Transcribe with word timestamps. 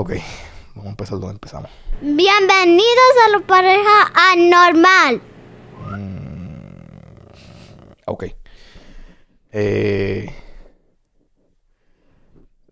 Ok, 0.00 0.12
vamos 0.76 0.86
a 0.86 0.90
empezar 0.90 1.18
donde 1.18 1.32
empezamos. 1.32 1.72
Bienvenidos 2.00 3.12
a 3.26 3.30
la 3.30 3.40
pareja 3.44 4.12
anormal. 4.32 5.20
Ok. 8.06 8.26
Eh, 9.50 10.32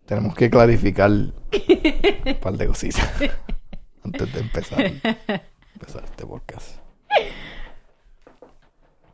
tenemos 0.05 0.37
que 0.37 0.49
clarificar 0.49 1.11
un 1.11 1.35
par 2.41 2.53
de 2.53 2.69
cositas 2.69 3.11
antes 4.05 4.33
de 4.33 4.39
empezar, 4.39 4.81
empezar 5.75 6.05
este 6.05 6.25
podcast. 6.25 6.79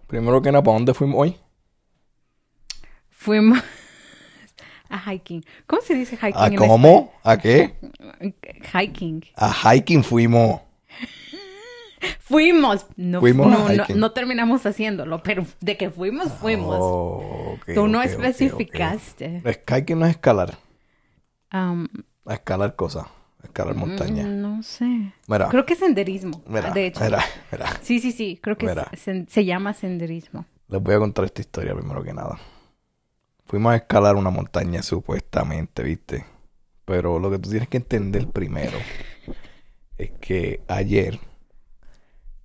Primero 0.07 0.43
que 0.43 0.53
nada, 0.53 0.63
¿para 0.63 0.75
dónde 0.75 0.93
fuimos 0.93 1.19
hoy? 1.19 1.41
Fuimos 3.09 3.59
a 4.93 4.99
hiking. 5.13 5.45
¿Cómo 5.67 5.83
se 5.83 5.95
dice 5.95 6.17
hiking? 6.17 6.37
¿A 6.37 6.47
en 6.47 6.57
cómo? 6.57 7.13
¿A 7.25 7.37
qué? 7.39 7.75
Hiking. 8.75 9.25
A 9.37 9.53
hiking 9.75 10.05
fuimos. 10.05 10.61
Fuimos. 12.19 12.87
No, 12.97 13.21
Fuimos 13.21 13.47
no, 13.47 13.87
no, 13.95 14.13
terminamos 14.13 14.67
haciendo,lo 14.67 15.23
pero 15.23 15.47
de 15.61 15.77
que 15.77 15.89
fuimos, 15.91 16.33
fuimos. 16.33 16.77
Oh, 16.81 17.57
Tú 17.75 17.87
no 17.87 18.03
especificaste. 18.03 19.39
ok. 19.39 19.47
Es 19.47 19.59
que 19.59 19.75
hiking 19.77 19.99
no 20.01 20.07
es 20.07 20.13
escalar. 20.13 20.59
Um, 21.53 21.87
A 22.27 22.35
escalar 22.35 22.75
cosas. 22.75 23.07
Escalar 23.45 23.75
montaña. 23.77 24.25
mm, 24.25 24.41
no 24.41 24.63
sé. 24.63 25.13
Mira. 25.27 25.49
Creo 25.49 25.65
que 25.65 25.75
es 25.75 25.79
senderismo. 25.79 26.43
Mira, 26.47 26.71
de 26.71 26.87
hecho. 26.87 27.05
mira, 27.05 27.25
mira. 27.51 27.67
Sí, 27.83 27.99
sí, 28.01 28.11
sí. 28.13 28.39
Creo 28.43 28.57
que 28.57 28.69
se 29.29 29.45
llama 29.45 29.75
senderismo. 29.75 30.45
Les 30.69 30.83
voy 30.83 30.95
a 30.95 30.99
contar 30.99 31.25
esta 31.25 31.41
historia 31.41 31.75
primero 31.75 32.03
que 32.03 32.13
nada. 32.15 32.39
Fuimos 33.53 33.75
a 33.75 33.77
escalar 33.77 34.17
una 34.17 34.31
montaña 34.31 34.83
supuestamente, 34.83 35.83
¿viste? 35.83 36.25
Pero 36.87 37.19
lo 37.19 37.31
que 37.31 37.39
tú 37.39 37.51
tienes 37.51 37.69
que 37.69 37.77
entender 37.77 38.27
primero 38.29 38.79
es 39.99 40.11
que 40.23 40.63
ayer 40.69 41.19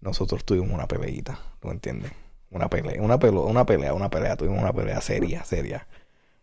nosotros 0.02 0.44
tuvimos 0.44 0.72
una 0.72 0.86
peleita, 0.86 1.40
¿tú 1.62 1.70
me 1.70 1.76
entiendes? 1.76 2.12
Una 2.50 2.70
pelea, 2.70 3.02
una 3.02 3.18
pelo, 3.20 3.44
una 3.46 3.66
pelea, 3.66 3.94
una 3.94 4.10
pelea, 4.10 4.36
tuvimos 4.36 4.62
una 4.62 4.74
pelea 4.74 5.00
seria, 5.00 5.46
seria. 5.46 5.88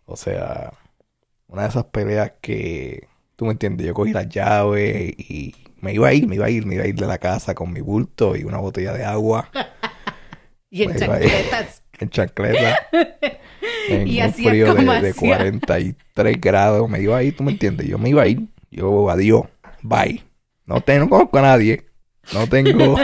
O 0.07 0.17
sea, 0.17 0.73
una 1.47 1.65
de 1.65 1.69
esas 1.69 1.85
peleas 1.85 2.33
que, 2.41 3.07
tú 3.37 3.45
me 3.45 3.51
entiendes, 3.51 3.87
yo 3.87 3.93
cogí 3.93 4.15
las 4.15 4.31
llaves 4.31 5.13
y 5.19 5.55
me 5.83 5.93
iba 5.93 6.09
a 6.09 6.15
ir, 6.15 6.27
me 6.27 6.37
iba 6.37 6.47
a 6.47 6.51
ir, 6.51 6.65
me 6.65 6.77
iba 6.77 6.85
a 6.85 6.87
ir 6.87 6.95
de 6.95 7.07
la 7.07 7.19
casa 7.19 7.55
con 7.55 7.71
mi 7.71 7.83
bulto 7.83 8.35
y 8.35 8.45
una 8.45 8.61
botella 8.61 8.95
de 8.95 9.05
agua. 9.05 9.51
Y 10.71 10.83
en 10.83 10.97
chancletas. 10.97 11.84
En 11.99 12.11
chancleta. 12.11 12.79
En 13.89 14.09
Y 14.09 14.23
un 14.23 14.33
frío 14.33 14.75
de, 14.75 14.83
de 14.83 15.11
hacía. 15.11 15.37
43 15.37 16.41
grados. 16.41 16.89
Me 16.89 17.01
iba 17.03 17.19
a 17.19 17.23
ir, 17.23 17.37
¿tú 17.37 17.45
me 17.45 17.53
entiendes? 17.53 17.87
Yo 17.87 17.99
me 17.99 18.09
iba 18.09 18.23
a 18.23 18.27
ir. 18.27 18.47
Yo, 18.71 19.11
adiós. 19.11 19.43
Bye. 19.83 20.25
No, 20.67 20.81
te, 20.81 20.99
no 20.99 21.09
conozco 21.09 21.39
a 21.39 21.43
nadie. 21.43 21.85
No 22.33 22.47
tengo... 22.47 22.97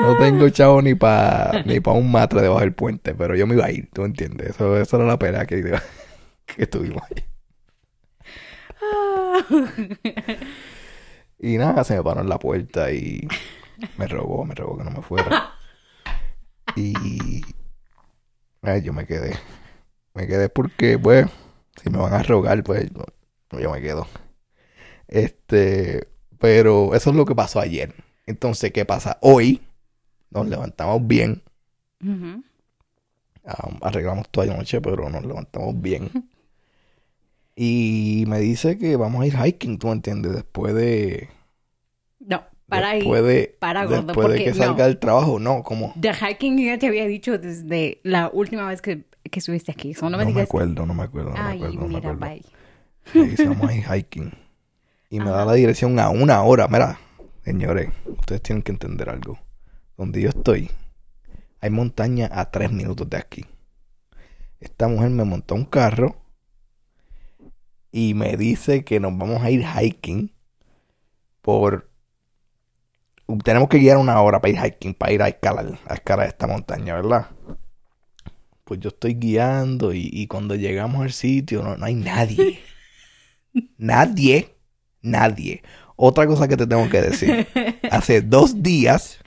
no 0.00 0.16
tengo 0.18 0.48
chavo 0.50 0.80
ni 0.82 0.94
para 0.94 1.64
ni 1.64 1.80
pa 1.80 1.90
un 1.92 2.10
matre 2.12 2.42
debajo 2.42 2.60
del 2.60 2.74
puente. 2.74 3.14
Pero 3.14 3.34
yo 3.34 3.46
me 3.46 3.54
iba 3.54 3.66
a 3.66 3.72
ir, 3.72 3.88
¿tú 3.92 4.02
me 4.02 4.08
entiendes? 4.08 4.50
Eso, 4.50 4.80
eso 4.80 4.96
era 4.96 5.06
la 5.06 5.18
pelea 5.18 5.44
que, 5.46 5.76
que 6.46 6.66
tuvimos 6.66 7.02
ahí. 7.10 7.24
Y 11.40 11.56
nada, 11.56 11.84
se 11.84 11.96
me 11.96 12.02
paró 12.02 12.20
en 12.20 12.28
la 12.28 12.38
puerta 12.38 12.92
y 12.92 13.26
me 13.96 14.06
rogó, 14.08 14.44
me 14.44 14.54
rogó 14.54 14.78
que 14.78 14.84
no 14.84 14.90
me 14.90 15.02
fuera. 15.02 15.57
Y 16.76 17.42
ay, 18.62 18.82
yo 18.82 18.92
me 18.92 19.06
quedé. 19.06 19.34
Me 20.14 20.26
quedé 20.26 20.48
porque, 20.48 20.98
pues, 20.98 21.26
si 21.82 21.90
me 21.90 21.98
van 21.98 22.12
a 22.14 22.22
rogar, 22.22 22.62
pues 22.64 22.90
yo, 22.92 23.58
yo 23.58 23.70
me 23.70 23.80
quedo. 23.80 24.06
Este, 25.08 26.08
pero 26.38 26.94
eso 26.94 27.10
es 27.10 27.16
lo 27.16 27.24
que 27.24 27.34
pasó 27.34 27.60
ayer. 27.60 27.94
Entonces, 28.26 28.72
¿qué 28.72 28.84
pasa? 28.84 29.18
Hoy 29.20 29.62
nos 30.30 30.48
levantamos 30.48 31.06
bien. 31.06 31.42
Um, 33.44 33.78
arreglamos 33.80 34.28
toda 34.28 34.46
la 34.46 34.56
noche, 34.56 34.80
pero 34.80 35.08
nos 35.08 35.24
levantamos 35.24 35.80
bien. 35.80 36.10
Y 37.60 38.22
me 38.28 38.38
dice 38.38 38.78
que 38.78 38.94
vamos 38.94 39.20
a 39.20 39.26
ir 39.26 39.34
hiking, 39.36 39.78
¿tú 39.80 39.88
me 39.88 39.94
entiendes? 39.94 40.32
Después 40.32 40.76
de... 40.76 41.28
Para 42.68 42.92
después 42.92 43.24
de, 43.24 43.56
para, 43.58 43.84
gordo, 43.86 44.02
después 44.02 44.28
de 44.28 44.34
porque 44.34 44.44
que 44.44 44.54
salga 44.54 44.82
no. 44.82 44.84
del 44.84 44.98
trabajo, 44.98 45.38
no, 45.38 45.62
como... 45.62 45.92
De 45.96 46.12
hiking 46.12 46.58
ya 46.58 46.78
te 46.78 46.86
había 46.88 47.06
dicho 47.06 47.38
desde 47.38 48.00
la 48.02 48.28
última 48.32 48.68
vez 48.68 48.82
que, 48.82 49.04
que 49.30 49.38
estuviste 49.38 49.72
aquí. 49.72 49.94
So, 49.94 50.10
no 50.10 50.18
No 50.18 50.24
me 50.26 50.32
me 50.32 50.42
acuerdo, 50.42 50.84
no 50.84 50.92
me 50.94 51.02
acuerdo, 51.04 51.30
no 51.30 51.42
me 51.42 51.48
Ay, 51.48 51.56
acuerdo, 51.56 51.74
no 51.80 51.88
me 51.88 51.88
mira, 51.88 52.10
acuerdo. 52.10 52.18
bye. 52.20 52.44
Me 53.14 53.28
dice, 53.28 53.48
vamos 53.48 53.70
a 53.70 53.74
ir 53.74 53.84
hiking. 53.84 54.32
Y 55.08 55.20
me 55.20 55.30
da 55.30 55.46
la 55.46 55.54
dirección 55.54 55.98
a 55.98 56.10
una 56.10 56.42
hora. 56.42 56.68
Mira, 56.68 56.98
señores, 57.42 57.88
ustedes 58.04 58.42
tienen 58.42 58.62
que 58.62 58.72
entender 58.72 59.08
algo. 59.08 59.38
Donde 59.96 60.20
yo 60.20 60.28
estoy, 60.28 60.70
hay 61.60 61.70
montaña 61.70 62.28
a 62.30 62.50
tres 62.50 62.70
minutos 62.70 63.08
de 63.08 63.16
aquí. 63.16 63.46
Esta 64.60 64.88
mujer 64.88 65.08
me 65.10 65.24
montó 65.24 65.54
un 65.54 65.64
carro 65.64 66.16
y 67.90 68.12
me 68.12 68.36
dice 68.36 68.84
que 68.84 69.00
nos 69.00 69.16
vamos 69.16 69.42
a 69.42 69.50
ir 69.50 69.64
hiking 69.64 70.34
por... 71.40 71.87
Tenemos 73.44 73.68
que 73.68 73.78
guiar 73.78 73.98
una 73.98 74.20
hora 74.20 74.40
para 74.40 74.52
ir 74.52 74.58
hiking, 74.58 74.94
para 74.94 75.12
ir 75.12 75.22
a 75.22 75.28
escalar, 75.28 75.78
a 75.86 75.94
escalar 75.94 76.26
esta 76.26 76.46
montaña, 76.46 76.94
¿verdad? 76.94 77.26
Pues 78.64 78.80
yo 78.80 78.88
estoy 78.88 79.14
guiando 79.14 79.92
y, 79.92 80.08
y 80.12 80.26
cuando 80.26 80.54
llegamos 80.54 81.02
al 81.02 81.12
sitio 81.12 81.62
no, 81.62 81.76
no 81.76 81.84
hay 81.84 81.94
nadie. 81.94 82.60
Nadie, 83.76 84.54
nadie. 85.00 85.62
Otra 85.96 86.26
cosa 86.28 86.46
que 86.46 86.56
te 86.56 86.66
tengo 86.66 86.88
que 86.88 87.00
decir. 87.00 87.48
Hace 87.90 88.20
dos 88.20 88.62
días, 88.62 89.18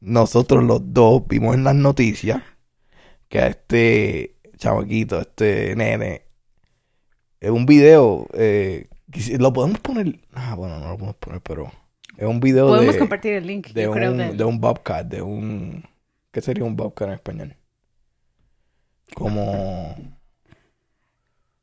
nosotros 0.00 0.64
los 0.64 0.92
dos 0.92 1.22
vimos 1.28 1.54
en 1.54 1.62
las 1.62 1.76
noticias 1.76 2.42
que 3.28 3.38
a 3.38 3.46
este 3.48 4.36
chamaquito, 4.56 5.20
este 5.20 5.76
nene, 5.76 6.22
es 7.40 7.50
un 7.50 7.66
video, 7.66 8.26
eh, 8.32 8.88
lo 9.38 9.52
podemos 9.52 9.78
poner, 9.80 10.20
ah, 10.32 10.54
bueno, 10.54 10.78
no 10.78 10.88
lo 10.88 10.96
podemos 10.96 11.16
poner, 11.16 11.40
pero 11.42 11.72
es 12.16 12.26
un 12.26 12.40
video 12.40 12.66
Podemos 12.68 12.94
de, 12.94 12.98
compartir 12.98 13.32
el 13.34 13.46
link, 13.46 13.68
de, 13.68 13.82
yo 13.84 13.90
creo, 13.92 14.12
un, 14.12 14.18
de- 14.18 14.32
de 14.34 14.44
un 14.44 14.60
bobcat, 14.60 15.06
de 15.06 15.22
un, 15.22 15.84
¿qué 16.32 16.40
sería 16.40 16.64
un 16.64 16.76
bobcat 16.76 17.08
en 17.08 17.14
español? 17.14 17.56
Como... 19.14 19.94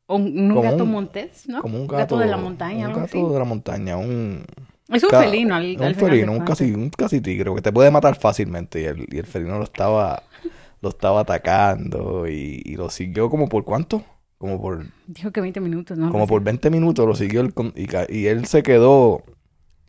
un, 0.08 0.22
un 0.38 0.48
como 0.50 0.62
gato 0.62 0.84
un- 0.84 0.90
montés, 0.90 1.48
¿no? 1.48 1.62
Como 1.62 1.78
un 1.78 1.86
gato, 1.86 2.18
de 2.18 2.26
la 2.26 2.36
montaña, 2.36 2.88
Un 2.88 2.94
gato 2.94 3.04
así. 3.04 3.32
de 3.32 3.38
la 3.38 3.44
montaña, 3.44 3.96
un... 3.96 4.44
Es 4.88 5.02
un 5.04 5.10
ca- 5.10 5.22
felino 5.22 5.54
al, 5.54 5.76
un 5.76 5.82
al 5.84 5.94
felino, 5.94 6.32
un 6.32 6.40
casi, 6.40 6.72
un 6.72 6.90
casi 6.90 7.20
tigre, 7.22 7.54
que 7.54 7.62
te 7.62 7.72
puede 7.72 7.90
matar 7.90 8.14
fácilmente. 8.16 8.82
Y 8.82 8.84
el, 8.84 9.06
y 9.10 9.18
el 9.18 9.24
felino 9.26 9.56
lo 9.56 9.64
estaba, 9.64 10.22
lo 10.82 10.90
estaba 10.90 11.20
atacando 11.20 12.28
y, 12.28 12.60
y 12.64 12.76
lo 12.76 12.90
siguió 12.90 13.30
como 13.30 13.48
por 13.48 13.64
cuánto? 13.64 14.04
Como 14.36 14.60
por, 14.60 14.84
Dijo 15.06 15.30
que 15.30 15.40
20 15.40 15.60
minutos, 15.60 15.96
¿no? 15.96 16.10
como 16.10 16.26
por 16.26 16.42
20 16.42 16.68
minutos 16.68 17.06
lo 17.06 17.14
siguió 17.14 17.40
el 17.40 17.54
y 18.10 18.26
él 18.26 18.44
se 18.46 18.62
quedó, 18.62 19.22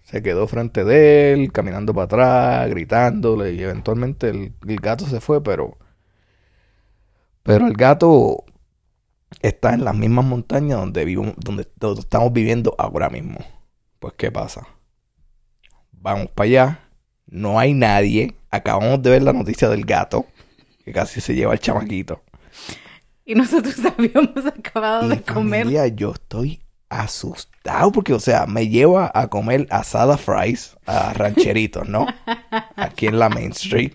se 0.03 0.21
quedó 0.21 0.47
frente 0.47 0.83
de 0.83 1.33
él, 1.33 1.51
caminando 1.51 1.93
para 1.93 2.05
atrás, 2.05 2.69
gritándole 2.69 3.53
y 3.53 3.61
eventualmente 3.63 4.29
el, 4.29 4.53
el 4.67 4.75
gato 4.77 5.05
se 5.07 5.19
fue, 5.21 5.43
pero, 5.43 5.77
pero 7.43 7.67
el 7.67 7.73
gato 7.73 8.43
está 9.41 9.73
en 9.73 9.83
las 9.85 9.95
mismas 9.95 10.25
montañas 10.25 10.79
donde 10.79 11.05
vivo, 11.05 11.33
donde, 11.37 11.67
donde 11.77 12.01
estamos 12.01 12.31
viviendo 12.33 12.75
ahora 12.77 13.09
mismo. 13.09 13.39
Pues, 13.99 14.13
¿qué 14.17 14.31
pasa? 14.31 14.67
Vamos 15.91 16.27
para 16.31 16.45
allá, 16.45 16.79
no 17.27 17.59
hay 17.59 17.73
nadie, 17.73 18.35
acabamos 18.51 19.01
de 19.01 19.09
ver 19.11 19.23
la 19.23 19.33
noticia 19.33 19.69
del 19.69 19.85
gato, 19.85 20.25
que 20.83 20.91
casi 20.91 21.21
se 21.21 21.33
lleva 21.35 21.53
al 21.53 21.59
chamaquito. 21.59 22.21
Y 23.25 23.35
nosotros 23.35 23.75
habíamos 23.97 24.45
acabado 24.45 25.07
Y 25.07 25.07
de 25.07 25.21
comer. 25.23 25.65
familia, 25.65 25.87
yo 25.87 26.11
estoy 26.11 26.62
asustado 27.01 27.91
porque, 27.91 28.13
o 28.13 28.19
sea, 28.19 28.45
me 28.45 28.67
lleva 28.67 29.11
a 29.13 29.27
comer 29.27 29.67
asada 29.69 30.17
fries 30.17 30.77
a 30.85 31.13
rancheritos, 31.13 31.87
¿no? 31.87 32.05
Aquí 32.75 33.07
en 33.07 33.19
la 33.19 33.29
Main 33.29 33.51
Street. 33.51 33.93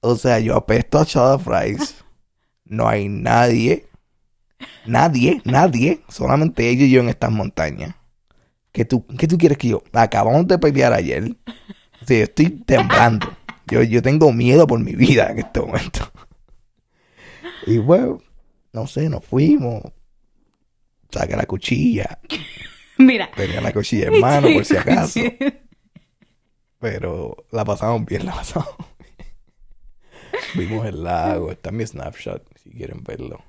O 0.00 0.16
sea, 0.16 0.38
yo 0.40 0.56
apesto 0.56 0.98
a 0.98 1.02
asada 1.02 1.38
fries. 1.38 2.04
No 2.64 2.88
hay 2.88 3.08
nadie. 3.08 3.86
Nadie, 4.86 5.42
nadie. 5.44 6.02
Solamente 6.08 6.68
ellos 6.68 6.88
y 6.88 6.90
yo 6.90 7.00
en 7.00 7.08
estas 7.08 7.30
montañas. 7.30 7.94
¿Qué 8.72 8.84
tú, 8.84 9.06
qué 9.06 9.26
tú 9.26 9.36
quieres 9.36 9.58
que 9.58 9.68
yo? 9.68 9.82
Acabamos 9.92 10.46
de 10.46 10.58
pelear 10.58 10.92
ayer. 10.92 11.36
Sí, 12.06 12.14
estoy 12.16 12.50
temblando. 12.50 13.28
Yo, 13.66 13.82
yo 13.82 14.02
tengo 14.02 14.32
miedo 14.32 14.66
por 14.66 14.80
mi 14.80 14.94
vida 14.94 15.30
en 15.30 15.40
este 15.40 15.60
momento. 15.60 16.10
Y 17.66 17.78
bueno, 17.78 18.18
no 18.72 18.86
sé, 18.86 19.08
nos 19.08 19.24
fuimos. 19.24 19.82
Saca 21.12 21.36
la 21.36 21.46
cuchilla. 21.46 22.18
Mira. 22.98 23.30
Tenía 23.34 23.60
la 23.60 23.72
cuchilla 23.72 24.08
en 24.08 24.20
mano 24.20 24.48
por 24.52 24.64
si 24.64 24.76
acaso. 24.76 25.20
Pero 26.78 27.36
la 27.50 27.64
pasamos 27.64 28.04
bien, 28.06 28.24
la 28.26 28.32
pasamos 28.32 28.74
bien. 28.98 30.68
Vimos 30.68 30.86
el 30.86 31.02
lago. 31.04 31.50
Está 31.50 31.70
en 31.70 31.76
mi 31.76 31.86
snapshot, 31.86 32.42
si 32.58 32.70
quieren 32.70 33.02
verlo. 33.04 33.42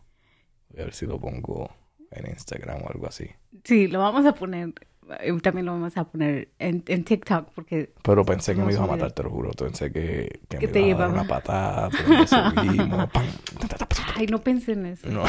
Voy 0.70 0.82
a 0.82 0.86
ver 0.86 0.94
si 0.94 1.06
lo 1.06 1.20
pongo 1.20 1.70
en 2.12 2.28
Instagram 2.30 2.82
o 2.84 2.90
algo 2.90 3.08
así. 3.08 3.30
Sí, 3.64 3.88
lo 3.88 4.00
vamos 4.00 4.26
a 4.26 4.34
poner. 4.34 4.74
eh, 5.22 5.34
También 5.42 5.66
lo 5.66 5.74
vamos 5.74 5.96
a 5.98 6.04
poner 6.06 6.50
en, 6.60 6.84
en 6.88 7.04
TikTok 7.04 7.50
porque 7.54 7.94
Pero 8.04 8.24
pensé 8.26 8.56
que 8.56 8.62
me 8.62 8.72
ibas 8.74 8.84
a 8.84 8.92
matar, 8.92 9.12
te 9.12 9.24
lo 9.24 9.30
juro. 9.30 9.52
Pensé 9.52 9.92
que, 9.92 10.42
que 10.50 10.58
Que 10.60 10.68
me 10.68 10.74
te 10.74 10.82
ibas 10.82 11.02
a 11.02 11.04
dar 11.06 11.12
una 11.14 11.28
patada, 11.28 11.90
pero 11.90 12.28
subimos. 12.28 13.10
Ay, 14.16 14.28
no 14.28 14.40
pensé 14.42 14.74
en 14.74 14.86
eso. 14.88 15.08
No. 15.10 15.24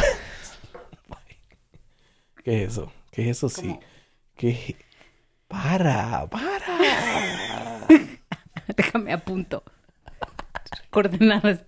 ¿Qué 2.45 2.63
es 2.65 2.73
eso? 2.73 2.93
¿Qué 3.11 3.23
es 3.31 3.37
eso? 3.39 3.49
Sí. 3.49 3.79
¿Qué? 4.37 4.77
Para, 5.49 6.27
para. 6.29 7.87
Déjame 8.77 9.13
apunto. 9.13 9.63
Coordenadas. 10.91 11.65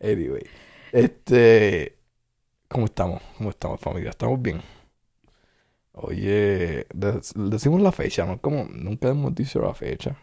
Anyway, 0.00 0.42
este, 0.92 1.96
¿cómo 2.68 2.86
estamos? 2.86 3.22
¿Cómo 3.38 3.50
estamos, 3.50 3.80
familia? 3.80 4.10
¿Estamos 4.10 4.40
bien? 4.42 4.62
Oye, 5.92 6.86
de- 6.94 7.20
decimos 7.34 7.80
la 7.80 7.90
fecha, 7.92 8.24
¿no? 8.26 8.40
Como 8.40 8.64
nunca 8.70 9.08
hemos 9.08 9.34
dicho 9.34 9.60
la 9.60 9.74
fecha. 9.74 10.16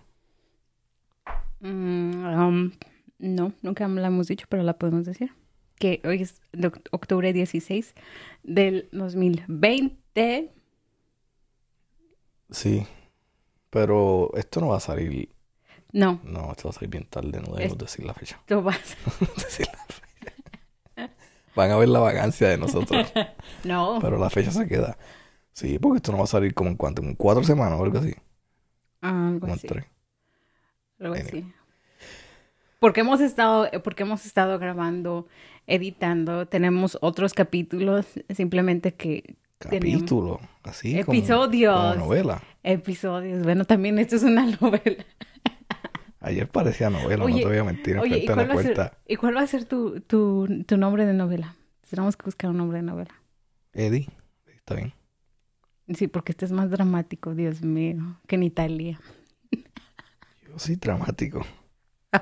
Mm, 1.61 2.25
um, 2.25 2.71
no, 3.19 3.53
nunca 3.61 3.87
la 3.87 4.07
hemos 4.07 4.27
dicho, 4.27 4.45
pero 4.49 4.63
la 4.63 4.77
podemos 4.77 5.05
decir. 5.05 5.31
Que 5.79 6.01
hoy 6.05 6.21
es 6.21 6.41
de 6.51 6.71
octubre 6.91 7.33
16 7.33 7.93
del 8.43 8.89
2020. 8.91 10.53
Sí, 12.51 12.85
pero 13.69 14.31
esto 14.35 14.61
no 14.61 14.67
va 14.69 14.77
a 14.77 14.79
salir, 14.79 15.29
No, 15.91 16.19
no, 16.23 16.51
esto 16.51 16.65
va 16.65 16.69
a 16.69 16.73
salir 16.73 16.89
bien 16.89 17.05
tarde, 17.05 17.41
no 17.41 17.55
debemos 17.55 17.77
decir 17.77 18.05
la 18.05 18.13
fecha. 18.13 18.39
tú 18.47 18.61
vas. 18.61 18.79
Decir 19.37 19.67
la 19.71 19.85
fecha. 19.85 21.13
Van 21.55 21.71
a 21.71 21.77
ver 21.77 21.89
la 21.89 21.99
vagancia 21.99 22.47
de 22.49 22.57
nosotros, 22.57 23.11
No. 23.63 23.99
pero 24.01 24.17
la 24.17 24.29
fecha 24.29 24.51
se 24.51 24.67
queda. 24.67 24.97
Sí, 25.51 25.77
porque 25.79 25.97
esto 25.97 26.11
no 26.11 26.17
va 26.19 26.23
a 26.23 26.27
salir 26.27 26.53
como 26.53 26.69
en 26.69 26.77
cuánto, 26.77 27.01
en 27.03 27.15
cuatro 27.15 27.43
semanas 27.43 27.79
o 27.79 27.83
algo 27.83 27.97
así, 27.99 28.15
Algo 29.01 29.39
como 29.39 29.53
en 29.53 29.59
así. 29.59 29.67
tres. 29.67 29.85
Algo 30.99 31.13
Anyway. 31.15 31.27
así. 31.41 31.53
Porque 32.79 33.01
hemos 33.01 33.21
estado, 33.21 33.69
porque 33.83 34.03
hemos 34.03 34.25
estado 34.25 34.59
grabando, 34.59 35.27
editando, 35.67 36.47
tenemos 36.47 36.97
otros 37.01 37.33
capítulos, 37.33 38.05
simplemente 38.33 38.93
que 38.93 39.35
Capítulo, 39.69 40.41
así 40.63 40.99
Episodios. 40.99 41.95
como 41.95 42.05
novela. 42.05 42.43
episodios. 42.63 43.43
Bueno, 43.43 43.63
también 43.65 43.97
esto 43.97 44.17
es 44.17 44.23
una 44.23 44.45
novela. 44.61 45.05
Ayer 46.19 46.47
parecía 46.49 46.89
novela, 46.89 47.25
no 47.25 47.35
te 47.35 47.45
voy 47.45 47.57
a 47.57 47.63
mentir, 47.63 47.97
Oye, 47.97 48.19
¿y 48.19 48.25
cuál, 48.25 48.37
la 48.39 48.45
va 48.45 48.53
a 48.59 48.63
ser. 48.63 48.91
¿y 49.07 49.15
cuál 49.17 49.35
va 49.35 49.41
a 49.41 49.47
ser 49.47 49.65
tu, 49.65 49.99
tu, 50.01 50.63
tu 50.65 50.77
nombre 50.77 51.05
de 51.05 51.13
novela? 51.13 51.55
Tenemos 51.89 52.15
que 52.15 52.25
buscar 52.25 52.49
un 52.49 52.57
nombre 52.57 52.77
de 52.77 52.83
novela. 52.83 53.13
Eddie, 53.73 54.07
está 54.47 54.75
bien. 54.75 54.93
Sí, 55.93 56.07
porque 56.07 56.31
este 56.31 56.45
es 56.45 56.51
más 56.51 56.69
dramático, 56.69 57.35
Dios 57.35 57.61
mío, 57.61 58.19
que 58.27 58.35
en 58.35 58.43
Italia. 58.43 58.99
Yo 60.47 60.57
soy 60.57 60.75
dramático. 60.75 61.45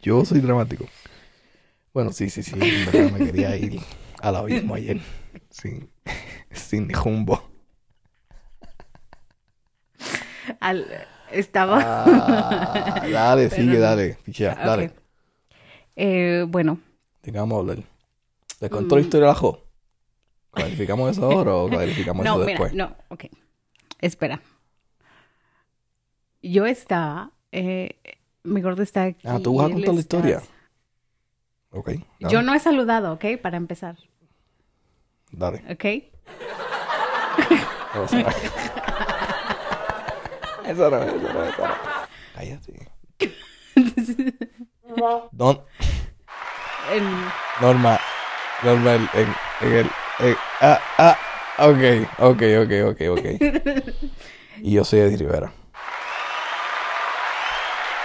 Yo 0.00 0.24
soy 0.24 0.40
dramático. 0.40 0.86
Bueno, 1.98 2.12
sí, 2.12 2.30
sí, 2.30 2.44
sí. 2.44 2.52
En 2.56 2.84
verdad 2.84 3.10
me 3.10 3.18
quería 3.18 3.56
ir 3.56 3.80
al 4.22 4.36
abismo 4.36 4.76
ayer. 4.76 5.00
Sin, 5.50 5.90
sin 6.52 6.88
rumbo. 6.90 7.42
Al- 10.60 10.86
estaba... 11.32 11.80
Ah, 11.82 13.08
dale, 13.10 13.50
sigue, 13.56 13.80
dale. 13.80 14.16
Pichea, 14.22 14.52
Ok. 14.52 14.58
dale. 14.64 14.92
Eh, 15.96 16.44
bueno, 16.46 16.78
Digamos 17.24 17.56
a 17.56 17.60
hablar. 17.62 17.78
¿Les 18.60 18.70
contó 18.70 18.94
la 18.94 19.00
Mm. 19.00 19.04
historia 19.04 19.26
de 19.26 19.32
la 19.32 19.38
Jo? 19.40 19.64
¿Clarificamos 20.52 21.10
eso 21.16 21.24
ahora 21.24 21.52
o 21.56 21.68
clarificamos 21.68 22.24
no, 22.24 22.34
eso 22.34 22.44
mira, 22.46 22.60
después? 22.60 22.74
no, 22.74 22.94
ok. 23.08 23.24
Espera. 24.00 24.40
Yo 26.42 26.64
estaba... 26.64 27.32
Eh, 27.50 27.98
mi 28.44 28.60
gordo 28.62 28.84
está 28.84 29.02
aquí. 29.02 29.26
Ah, 29.26 29.40
¿tú 29.42 29.56
vas 29.56 29.66
a 29.66 29.72
contar 29.72 29.94
la 29.94 30.00
historia? 30.00 30.42
Ok. 31.70 31.88
dale, 32.20 32.32
Yo 32.32 32.42
no 32.42 32.54
he 32.54 32.58
saludado, 32.60 33.12
¿ok? 33.12 33.24
Para 33.42 33.56
empezar, 33.56 33.96
Dale. 35.30 35.62
¿ok? 35.70 35.84
Eso 40.66 40.90
no, 40.90 41.02
eso 41.02 41.32
no, 41.32 41.44
eso 41.44 41.66
no. 41.66 41.74
Cállate. 42.34 42.88
Don, 45.32 45.64
En- 46.92 47.24
Norma, 47.60 47.98
Norma, 48.62 48.94
en, 48.94 49.08
en, 49.14 49.34
en 49.62 49.72
el, 49.72 49.90
en- 50.20 50.36
ah, 50.60 50.78
ah, 50.98 51.16
ok, 51.58 52.08
ok, 52.18 52.42
ok, 52.62 52.72
ok, 52.90 53.00
ok. 53.18 53.26
Y 54.60 54.72
yo 54.74 54.84
soy 54.84 54.98
Eddie 55.00 55.16
Rivera. 55.18 55.52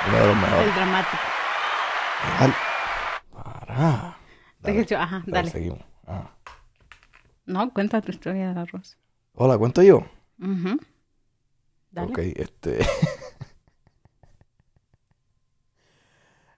Uno 0.07 0.17
de 0.19 0.27
los 0.27 0.35
mejores. 0.37 0.67
el 0.67 0.75
dramático. 0.75 1.23
Dale. 2.39 2.53
Para. 3.75 4.17
Dale, 4.61 4.85
yo- 4.85 4.99
ajá, 4.99 5.23
dale. 5.27 5.49
seguimos. 5.49 5.79
Ah. 6.07 6.29
No, 7.45 7.73
cuenta 7.73 8.01
tu 8.01 8.11
historia 8.11 8.49
del 8.49 8.57
arroz. 8.57 8.97
Hola, 9.33 9.57
¿cuento 9.57 9.81
yo? 9.81 10.05
Ujú. 10.39 10.79
Dale. 11.91 12.11
Ok, 12.11 12.17
este. 12.35 12.79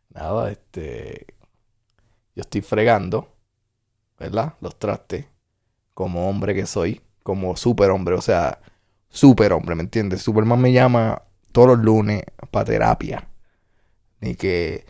Nada, 0.10 0.52
este. 0.52 1.26
Yo 2.36 2.42
estoy 2.42 2.62
fregando, 2.62 3.34
¿verdad? 4.20 4.54
Los 4.62 4.78
trastes. 4.78 5.26
Como 5.94 6.30
hombre 6.30 6.54
que 6.54 6.66
soy. 6.66 7.02
Como 7.24 7.56
super 7.58 7.90
hombre, 7.90 8.16
o 8.16 8.22
sea, 8.22 8.62
super 9.10 9.52
hombre, 9.54 9.76
¿me 9.76 9.82
entiendes? 9.84 10.22
Superman 10.22 10.62
me 10.62 10.72
llama 10.72 11.24
todos 11.52 11.70
los 11.70 11.80
lunes 11.80 12.24
para 12.52 12.66
terapia. 12.66 13.28
Ni 14.22 14.36
que. 14.36 14.86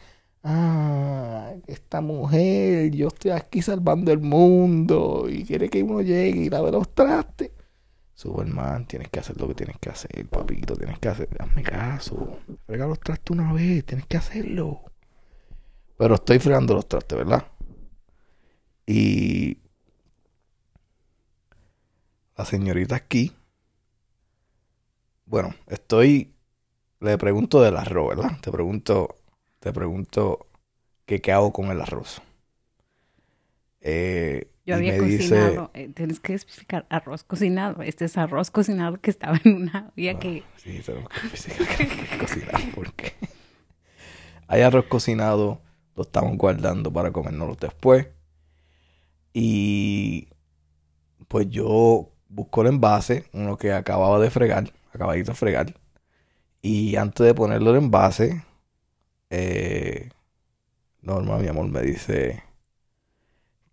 Ah, 0.47 1.55
esta 1.65 2.01
mujer, 2.01 2.91
yo 2.91 3.07
estoy 3.07 3.31
aquí 3.31 3.63
salvando 3.63 4.11
el 4.11 4.19
mundo 4.19 5.25
y 5.27 5.43
quiere 5.43 5.69
que 5.71 5.81
uno 5.81 6.01
llegue 6.01 6.41
y 6.41 6.49
lave 6.51 6.71
los 6.71 6.93
trastes. 6.93 7.49
Superman, 8.13 8.85
tienes 8.85 9.09
que 9.09 9.19
hacer 9.19 9.41
lo 9.41 9.47
que 9.47 9.55
tienes 9.55 9.79
que 9.79 9.89
hacer, 9.89 10.27
papito, 10.27 10.75
tienes 10.75 10.99
que 10.99 11.09
hacer, 11.09 11.29
hazme 11.39 11.63
caso. 11.63 12.37
Frega 12.67 12.85
los 12.85 12.99
trastes 12.99 13.31
una 13.31 13.53
vez, 13.53 13.85
tienes 13.85 14.05
que 14.05 14.17
hacerlo. 14.17 14.83
Pero 15.97 16.13
estoy 16.13 16.37
fregando 16.37 16.75
los 16.75 16.87
trastes, 16.87 17.17
¿verdad? 17.17 17.47
Y 18.85 19.57
la 22.37 22.45
señorita 22.45 22.95
aquí, 22.95 23.35
bueno, 25.25 25.55
estoy, 25.65 26.35
le 26.99 27.17
pregunto 27.17 27.63
del 27.63 27.77
arroz, 27.77 28.09
¿verdad? 28.09 28.39
Te 28.41 28.51
pregunto, 28.51 29.15
te 29.65 29.73
pregunto 29.73 30.45
que 31.07 31.21
qué 31.21 31.31
hago 31.31 31.51
con 31.51 31.71
el 31.71 31.81
arroz. 31.81 32.21
Eh, 33.81 34.51
Yo 34.63 34.75
había 34.75 34.91
me 34.93 34.99
dice- 34.99 35.29
cocinado, 35.29 35.71
eh, 35.73 35.89
tienes 35.91 36.19
que 36.19 36.35
especificar 36.35 36.85
arroz 36.87 37.23
cocinado. 37.23 37.81
Este 37.81 38.05
es 38.05 38.15
arroz 38.15 38.51
cocinado 38.51 39.01
que 39.01 39.09
estaba 39.09 39.41
en 39.43 39.55
una 39.55 39.91
olla 39.97 40.11
Ah, 40.11 40.19
que... 40.19 40.43
Sí, 40.57 40.81
tenemos 40.85 41.09
que 41.09 42.17
cocinar 42.19 42.61
porque 42.75 43.13
hay 44.47 44.61
arroz 44.61 44.85
cocinado, 44.85 45.61
lo 45.95 46.03
estamos 46.03 46.37
guardando 46.37 46.93
para 46.93 47.11
comérnoslo 47.11 47.55
después. 47.55 48.07
Y 49.33 50.27
pues 51.27 51.49
yo 51.49 52.11
busco 52.29 52.61
el 52.61 52.67
envase, 52.67 53.25
uno 53.33 53.57
que 53.57 53.73
acababa 53.73 54.19
de 54.19 54.29
fregar, 54.29 54.71
acabadito 54.93 55.31
de 55.31 55.35
fregar. 55.37 55.73
Y 56.61 56.97
antes 56.97 57.25
de 57.25 57.33
ponerlo 57.33 57.71
en 57.75 57.85
envase, 57.85 58.43
eh, 59.29 60.09
Norma, 61.01 61.37
mi 61.37 61.47
amor, 61.47 61.67
me 61.67 61.81
dice 61.81 62.43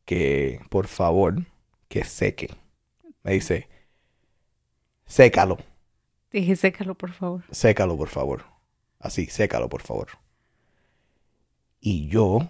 que 0.05 0.61
por 0.69 0.87
favor 0.87 1.47
que 1.89 2.05
seque. 2.05 2.51
Me 3.23 3.33
dice, 3.33 3.69
sécalo. 5.07 5.59
Dije, 6.31 6.57
sécalo, 6.57 6.95
por 6.95 7.13
favor. 7.13 7.45
Sécalo, 7.51 7.97
por 7.97 8.09
favor. 8.09 8.45
Así, 8.99 9.27
sécalo, 9.27 9.69
por 9.69 9.83
favor. 9.83 10.09
Y 11.81 12.09
yo, 12.09 12.49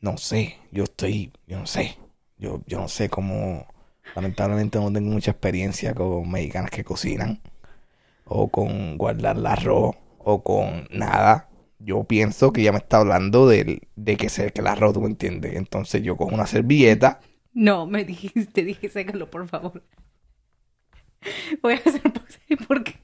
no 0.00 0.16
sé, 0.18 0.58
yo 0.70 0.84
estoy, 0.84 1.32
yo 1.46 1.58
no 1.58 1.66
sé, 1.66 1.98
yo, 2.38 2.62
yo 2.66 2.78
no 2.80 2.88
sé 2.88 3.08
cómo, 3.08 3.66
lamentablemente 4.14 4.78
no 4.78 4.92
tengo 4.92 5.10
mucha 5.10 5.32
experiencia 5.32 5.94
con 5.94 6.30
mexicanas 6.30 6.70
que 6.70 6.84
cocinan, 6.84 7.40
o 8.24 8.48
con 8.48 8.96
guardar 8.98 9.36
el 9.36 9.46
arroz, 9.46 9.96
o 10.18 10.42
con 10.42 10.86
nada. 10.90 11.48
Yo 11.84 12.04
pienso 12.04 12.52
que 12.52 12.62
ella 12.62 12.72
me 12.72 12.78
está 12.78 12.98
hablando 12.98 13.46
del, 13.48 13.82
de 13.96 14.16
que 14.16 14.28
seque 14.28 14.60
el 14.60 14.66
arroz, 14.68 14.94
¿tú 14.94 15.00
me 15.02 15.08
entiendes? 15.08 15.54
Entonces 15.56 16.02
yo 16.02 16.16
cojo 16.16 16.34
una 16.34 16.46
servilleta, 16.46 17.20
No, 17.52 17.86
me 17.86 18.04
dijiste, 18.04 18.64
dije, 18.64 18.88
sécalo, 18.88 19.30
por 19.30 19.46
favor. 19.48 19.82
Voy 21.62 21.74
a 21.74 21.76
hacer 21.76 22.02
pausa 22.02 22.38
porque 22.68 22.96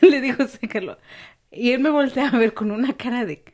le 0.00 0.20
digo, 0.20 0.46
sécalo. 0.46 0.98
Y 1.50 1.72
él 1.72 1.80
me 1.80 1.90
voltea 1.90 2.28
a 2.28 2.38
ver 2.38 2.54
con 2.54 2.70
una 2.70 2.94
cara 2.94 3.24
de, 3.24 3.44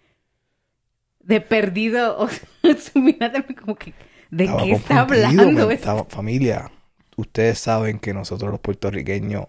de 1.21 1.41
perdido. 1.41 2.19
O 2.27 2.29
sea, 2.29 2.77
su 2.79 2.99
mirada 2.99 3.45
como 3.61 3.77
que, 3.77 3.95
¿De 4.31 4.45
Estaba 4.45 4.65
qué 4.65 4.73
está 4.73 5.01
hablando? 5.01 5.71
Estaba- 5.71 6.05
familia, 6.05 6.71
ustedes 7.17 7.59
saben 7.61 7.99
que 8.01 8.13
nosotros 8.13 8.51
los 8.51 8.61
puertorriqueños 8.61 9.47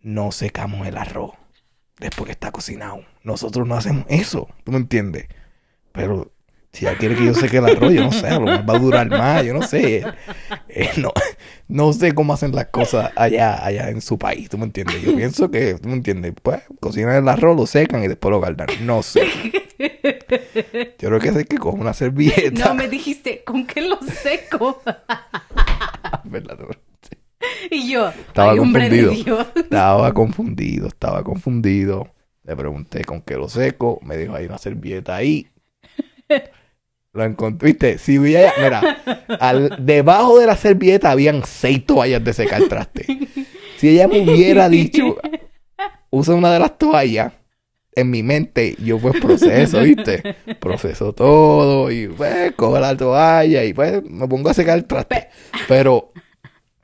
no 0.00 0.30
secamos 0.32 0.86
el 0.86 0.96
arroz 0.96 1.32
después 1.98 2.26
que 2.26 2.32
está 2.32 2.50
cocinado. 2.50 3.04
Nosotros 3.22 3.66
no 3.66 3.74
hacemos 3.74 4.04
eso, 4.08 4.48
¿tú 4.64 4.72
me 4.72 4.78
entiendes? 4.78 5.26
Pero 5.92 6.32
si 6.76 6.86
ella 6.86 6.98
quiere 6.98 7.16
que 7.16 7.24
yo 7.24 7.32
seque 7.32 7.56
el 7.56 7.64
arroz, 7.64 7.92
yo 7.92 8.02
no 8.02 8.12
sé, 8.12 8.26
a 8.26 8.34
lo 8.38 8.42
mejor 8.42 8.68
va 8.68 8.76
a 8.76 8.78
durar 8.78 9.08
más, 9.08 9.44
yo 9.44 9.54
no 9.54 9.62
sé. 9.62 10.04
Eh, 10.68 10.90
no, 10.98 11.10
no 11.68 11.92
sé 11.94 12.14
cómo 12.14 12.34
hacen 12.34 12.54
las 12.54 12.66
cosas 12.66 13.12
allá, 13.16 13.64
allá 13.64 13.88
en 13.88 14.02
su 14.02 14.18
país, 14.18 14.50
¿tú 14.50 14.58
me 14.58 14.64
entiendes? 14.64 15.00
Yo 15.00 15.16
pienso 15.16 15.50
que, 15.50 15.74
¿tú 15.74 15.88
me 15.88 15.94
entiendes? 15.94 16.34
Pues 16.42 16.60
cocinan 16.80 17.16
el 17.16 17.28
arroz, 17.28 17.56
lo 17.56 17.66
secan 17.66 18.04
y 18.04 18.08
después 18.08 18.30
lo 18.30 18.40
guardan. 18.40 18.68
No 18.82 19.02
sé. 19.02 19.22
Yo 20.98 21.08
creo 21.08 21.18
que 21.18 21.28
es 21.28 21.46
que 21.46 21.56
coge 21.56 21.78
una 21.78 21.94
servilleta. 21.94 22.68
No, 22.68 22.74
me 22.74 22.88
dijiste, 22.88 23.42
¿con 23.44 23.66
qué 23.66 23.80
lo 23.80 23.98
seco? 24.02 24.82
¿Verdad? 26.24 26.58
y 27.70 27.90
yo, 27.90 28.08
Estaba 28.08 28.52
ay, 28.52 28.58
hombre 28.58 28.88
de 28.88 29.04
confundido. 29.04 29.36
Dios. 29.36 29.46
Estaba 29.56 30.14
confundido, 30.14 30.88
estaba 30.88 31.24
confundido. 31.24 32.08
Le 32.44 32.56
pregunté 32.56 33.04
con 33.04 33.22
qué 33.22 33.34
lo 33.34 33.48
seco. 33.48 33.98
Me 34.02 34.16
dijo, 34.16 34.34
hay 34.34 34.46
una 34.46 34.58
servilleta 34.58 35.16
ahí. 35.16 35.48
Lo 37.12 37.24
encontré, 37.24 37.68
viste, 37.68 37.98
si 37.98 38.18
hubiera, 38.18 38.52
mira, 38.62 38.82
al, 39.40 39.84
debajo 39.84 40.38
de 40.38 40.46
la 40.46 40.56
servilleta 40.56 41.10
habían 41.10 41.42
seis 41.44 41.84
toallas 41.84 42.22
de 42.22 42.32
secar 42.32 42.62
traste. 42.68 43.06
Si 43.78 43.88
ella 43.88 44.06
me 44.06 44.20
hubiera 44.20 44.68
dicho, 44.68 45.16
usa 46.10 46.34
una 46.34 46.52
de 46.52 46.58
las 46.58 46.76
toallas, 46.76 47.32
en 47.96 48.10
mi 48.10 48.22
mente, 48.22 48.76
yo 48.84 48.98
pues 48.98 49.18
proceso, 49.20 49.80
viste, 49.80 50.36
proceso 50.60 51.14
todo 51.14 51.90
y 51.90 52.06
pues 52.08 52.52
cojo 52.52 52.78
la 52.78 52.94
toalla 52.94 53.64
y 53.64 53.72
pues 53.72 54.02
me 54.04 54.28
pongo 54.28 54.50
a 54.50 54.54
secar 54.54 54.76
el 54.76 54.84
traste. 54.84 55.28
Pero 55.66 56.12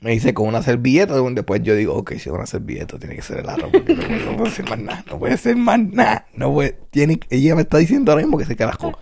me 0.03 0.11
dice 0.11 0.35
con 0.35 0.49
una 0.49 0.63
servilleta, 0.63 1.15
donde 1.15 1.41
después 1.41 1.63
yo 1.63 1.75
digo, 1.75 1.95
ok, 1.95 2.11
si 2.13 2.17
es 2.17 2.27
una 2.27 2.45
servilleta, 2.47 2.99
tiene 2.99 3.17
que 3.17 3.23
ser 3.23 3.39
el 3.39 3.49
arroz, 3.49 3.71
porque 3.73 3.95
no, 3.95 4.37
puede- 4.37 4.51
ser 4.51 4.69
más 4.69 4.79
nada, 4.79 5.05
no 5.09 5.19
puede 5.19 5.37
ser 5.39 5.57
más 5.57 5.79
nada, 5.79 6.27
no 6.35 6.53
puede, 6.53 6.79
tiene, 6.91 7.19
ella 7.31 7.55
me 7.55 7.63
está 7.63 7.79
diciendo 7.79 8.13
ahora 8.13 8.23
mismo 8.25 8.37
que 8.37 8.45
se 8.45 8.57
carajo. 8.57 8.93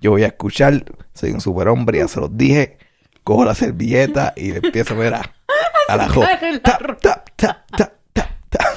Yo 0.00 0.10
voy 0.10 0.24
a 0.24 0.28
escuchar, 0.28 0.84
soy 1.14 1.30
un 1.32 1.40
superhombre, 1.40 1.98
ya 1.98 2.08
se 2.08 2.20
los 2.20 2.36
dije, 2.36 2.78
cojo 3.22 3.44
la 3.44 3.54
servilleta 3.54 4.32
y 4.36 4.50
le 4.52 4.58
empiezo 4.58 4.94
a 4.94 4.98
ver 4.98 5.14
a, 5.14 5.34
a 5.88 5.96
la 5.96 6.08
jo. 6.08 6.22
Sacar 6.22 6.44
el 6.44 6.60
Tap, 6.60 6.82
arroz. 6.82 6.98
tap, 7.00 7.30
tap, 7.36 7.70
tap, 7.70 7.92
tap, 8.12 8.30
tap. 8.50 8.60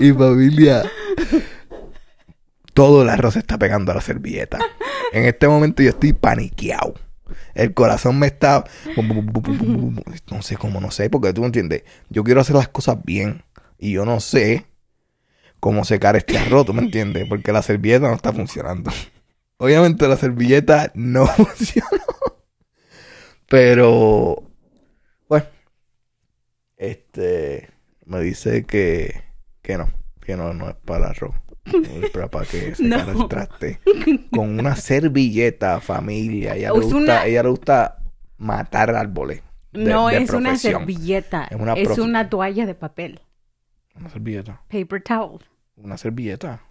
Y 0.00 0.12
familia, 0.12 0.82
todo 2.78 3.02
el 3.02 3.08
arroz 3.08 3.32
se 3.32 3.40
está 3.40 3.58
pegando 3.58 3.90
a 3.90 3.96
la 3.96 4.00
servilleta. 4.00 4.58
En 5.12 5.24
este 5.24 5.48
momento 5.48 5.82
yo 5.82 5.88
estoy 5.88 6.12
paniqueado. 6.12 6.94
El 7.54 7.72
corazón 7.72 8.18
me 8.18 8.26
está... 8.26 8.64
No 10.30 10.42
sé 10.42 10.56
cómo, 10.58 10.82
no 10.82 10.90
sé, 10.90 11.08
porque 11.08 11.32
tú 11.32 11.40
me 11.40 11.46
entiendes. 11.46 11.82
Yo 12.10 12.22
quiero 12.22 12.42
hacer 12.42 12.54
las 12.54 12.68
cosas 12.68 13.02
bien. 13.04 13.42
Y 13.78 13.92
yo 13.92 14.04
no 14.04 14.20
sé 14.20 14.66
cómo 15.60 15.84
secar 15.84 16.14
este 16.14 16.36
arroz, 16.36 16.66
¿tú 16.66 16.74
me 16.74 16.82
entiendes? 16.82 17.26
Porque 17.26 17.52
la 17.52 17.62
servilleta 17.62 18.06
no 18.06 18.14
está 18.14 18.34
funcionando. 18.34 18.92
Obviamente 19.56 20.06
la 20.06 20.18
servilleta 20.18 20.92
no 20.94 21.26
funcionó. 21.36 21.88
Pero... 23.48 24.42
Bueno. 25.26 25.46
Este... 26.76 27.70
Me 28.04 28.20
dice 28.20 28.66
que... 28.66 29.24
Que 29.62 29.78
no. 29.78 29.90
Que 30.20 30.36
no, 30.36 30.52
no 30.52 30.68
es 30.68 30.76
para 30.84 31.08
arroz. 31.08 31.34
Es 32.02 32.10
para, 32.10 32.44
que 32.46 32.74
secara 32.74 33.12
No. 33.12 33.22
el 33.22 33.28
traste. 33.28 33.80
Con 34.30 34.58
una 34.58 34.76
servilleta, 34.76 35.80
familia. 35.80 36.54
Ella 36.56 36.72
le 36.72 36.80
gusta, 36.80 36.96
una- 36.96 37.26
ella 37.26 37.42
le 37.42 37.48
gusta 37.50 37.98
matar 38.36 38.90
árboles. 38.94 39.42
de- 39.72 39.84
no 39.84 40.08
de 40.08 40.18
es 40.18 40.30
una 40.30 40.56
servilleta, 40.56 41.44
Es 41.50 41.58
una 41.60 41.74
es 41.74 41.88
profe- 41.88 42.02
una 42.02 42.28
toalla 42.30 42.66
de 42.66 42.74
papel. 42.74 43.20
Una 43.94 44.08
servilleta. 44.10 44.62
Paper 44.68 45.02
towel. 45.02 45.40
Una 45.76 45.96
servilleta. 45.96 46.62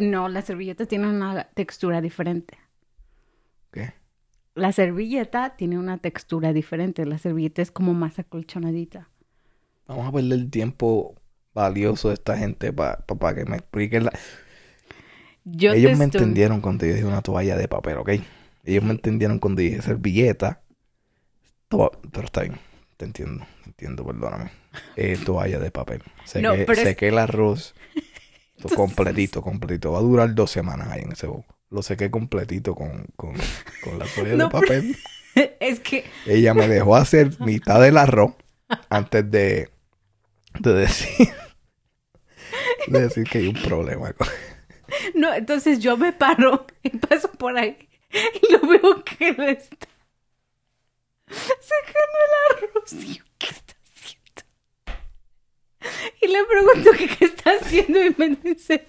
No, 0.00 0.28
la 0.28 0.42
servilleta 0.42 0.86
tiene 0.86 1.08
una 1.08 1.44
textura 1.54 2.00
diferente. 2.00 2.56
¿Qué? 3.70 3.92
La 4.54 4.72
servilleta 4.72 5.56
tiene 5.56 5.78
una 5.78 5.98
textura 5.98 6.52
diferente. 6.52 7.04
La 7.06 7.18
servilleta 7.18 7.62
es 7.62 7.70
como 7.70 7.94
más 7.94 8.18
acolchonadita. 8.18 9.08
Vamos 9.86 10.08
a 10.08 10.12
perder 10.12 10.32
el 10.32 10.50
tiempo 10.50 11.14
valioso 11.62 12.08
de 12.08 12.14
esta 12.14 12.36
gente 12.36 12.72
para 12.72 13.34
que 13.34 13.44
me 13.44 13.56
expliquen 13.56 14.04
la... 14.04 14.12
Yo 15.44 15.72
Ellos 15.72 15.96
me 15.98 16.04
estoy- 16.04 16.20
entendieron 16.20 16.60
cuando 16.60 16.84
yo 16.86 16.92
dije 16.92 17.04
una 17.06 17.22
toalla 17.22 17.56
de 17.56 17.68
papel, 17.68 17.98
¿ok? 17.98 18.10
Ellos 18.64 18.84
me 18.84 18.90
entendieron 18.92 19.38
cuando 19.38 19.60
dije 19.62 19.80
servilleta. 19.82 20.60
To- 21.68 21.90
Pero 22.12 22.26
está 22.26 22.42
bien. 22.42 22.56
Te 22.96 23.04
entiendo. 23.06 23.46
Te 23.62 23.68
entiendo, 23.70 24.04
perdóname. 24.06 24.50
Eh, 24.96 25.18
toalla 25.24 25.58
de 25.58 25.70
papel. 25.72 26.02
No, 26.40 26.52
pero 26.52 26.72
es- 26.74 26.80
sequé 26.80 27.08
el 27.08 27.18
arroz. 27.18 27.74
to- 28.60 28.68
completito, 28.74 29.40
completito. 29.42 29.92
Va 29.92 29.98
a 29.98 30.02
durar 30.02 30.34
dos 30.34 30.50
semanas 30.50 30.88
ahí 30.88 31.02
en 31.02 31.12
ese 31.12 31.26
bowl. 31.26 31.44
Lo 31.70 31.82
sequé 31.82 32.10
completito 32.10 32.74
con, 32.74 33.06
con, 33.16 33.34
con 33.82 33.98
la 33.98 34.04
toalla 34.06 34.34
No, 34.36 34.44
de 34.44 34.50
pero- 34.50 34.60
papel. 34.60 34.96
es 35.60 35.80
que 35.80 36.04
Ella 36.26 36.52
me 36.54 36.68
dejó 36.68 36.94
hacer 36.96 37.40
mitad 37.40 37.80
del 37.80 37.96
arroz 37.96 38.32
antes 38.90 39.30
de, 39.30 39.70
de 40.60 40.72
decir 40.74 41.28
de 42.92 43.00
decir 43.02 43.24
que 43.28 43.38
hay 43.38 43.48
un 43.48 43.60
problema 43.60 44.12
con 44.12 44.28
no, 45.14 45.32
entonces 45.34 45.78
yo 45.80 45.96
me 45.96 46.12
paro 46.12 46.66
y 46.82 46.90
paso 46.90 47.30
por 47.32 47.56
ahí 47.58 47.76
y 48.42 48.52
lo 48.52 48.60
veo 48.60 49.04
que 49.04 49.32
le 49.32 49.52
está 49.52 49.88
sacando 51.60 52.18
el 52.26 52.68
arroz. 52.68 52.96
Y 53.04 53.14
yo, 53.14 53.24
¿qué 53.38 53.46
está 53.48 53.74
haciendo? 53.84 54.42
Y 56.20 56.28
le 56.28 56.44
pregunto 56.44 56.90
que 56.92 57.08
qué 57.08 57.24
está 57.26 57.50
haciendo 57.52 58.04
y 58.04 58.14
me 58.18 58.36
dice, 58.36 58.86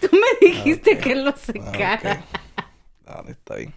tú 0.00 0.08
me 0.12 0.46
dijiste 0.48 0.96
Ok. 0.96 1.02
que 1.02 1.14
lo 1.14 1.34
Ah, 1.56 1.84
secara. 1.84 2.22
ok. 2.22 2.28
Dale, 3.04 3.32
está 3.32 3.56
bien. 3.56 3.74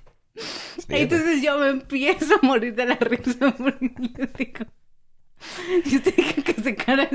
Entonces 0.89 1.41
yo 1.41 1.58
me 1.60 1.70
empiezo 1.70 2.36
a 2.36 2.46
morir 2.46 2.75
de 2.75 2.86
la 2.86 2.96
risa 2.96 3.51
porque 3.58 3.91
le 4.18 4.27
digo, 4.38 4.65
yo 5.86 6.01
te 6.01 6.12
dije 6.12 6.43
que 6.43 6.53
secaras 6.62 7.10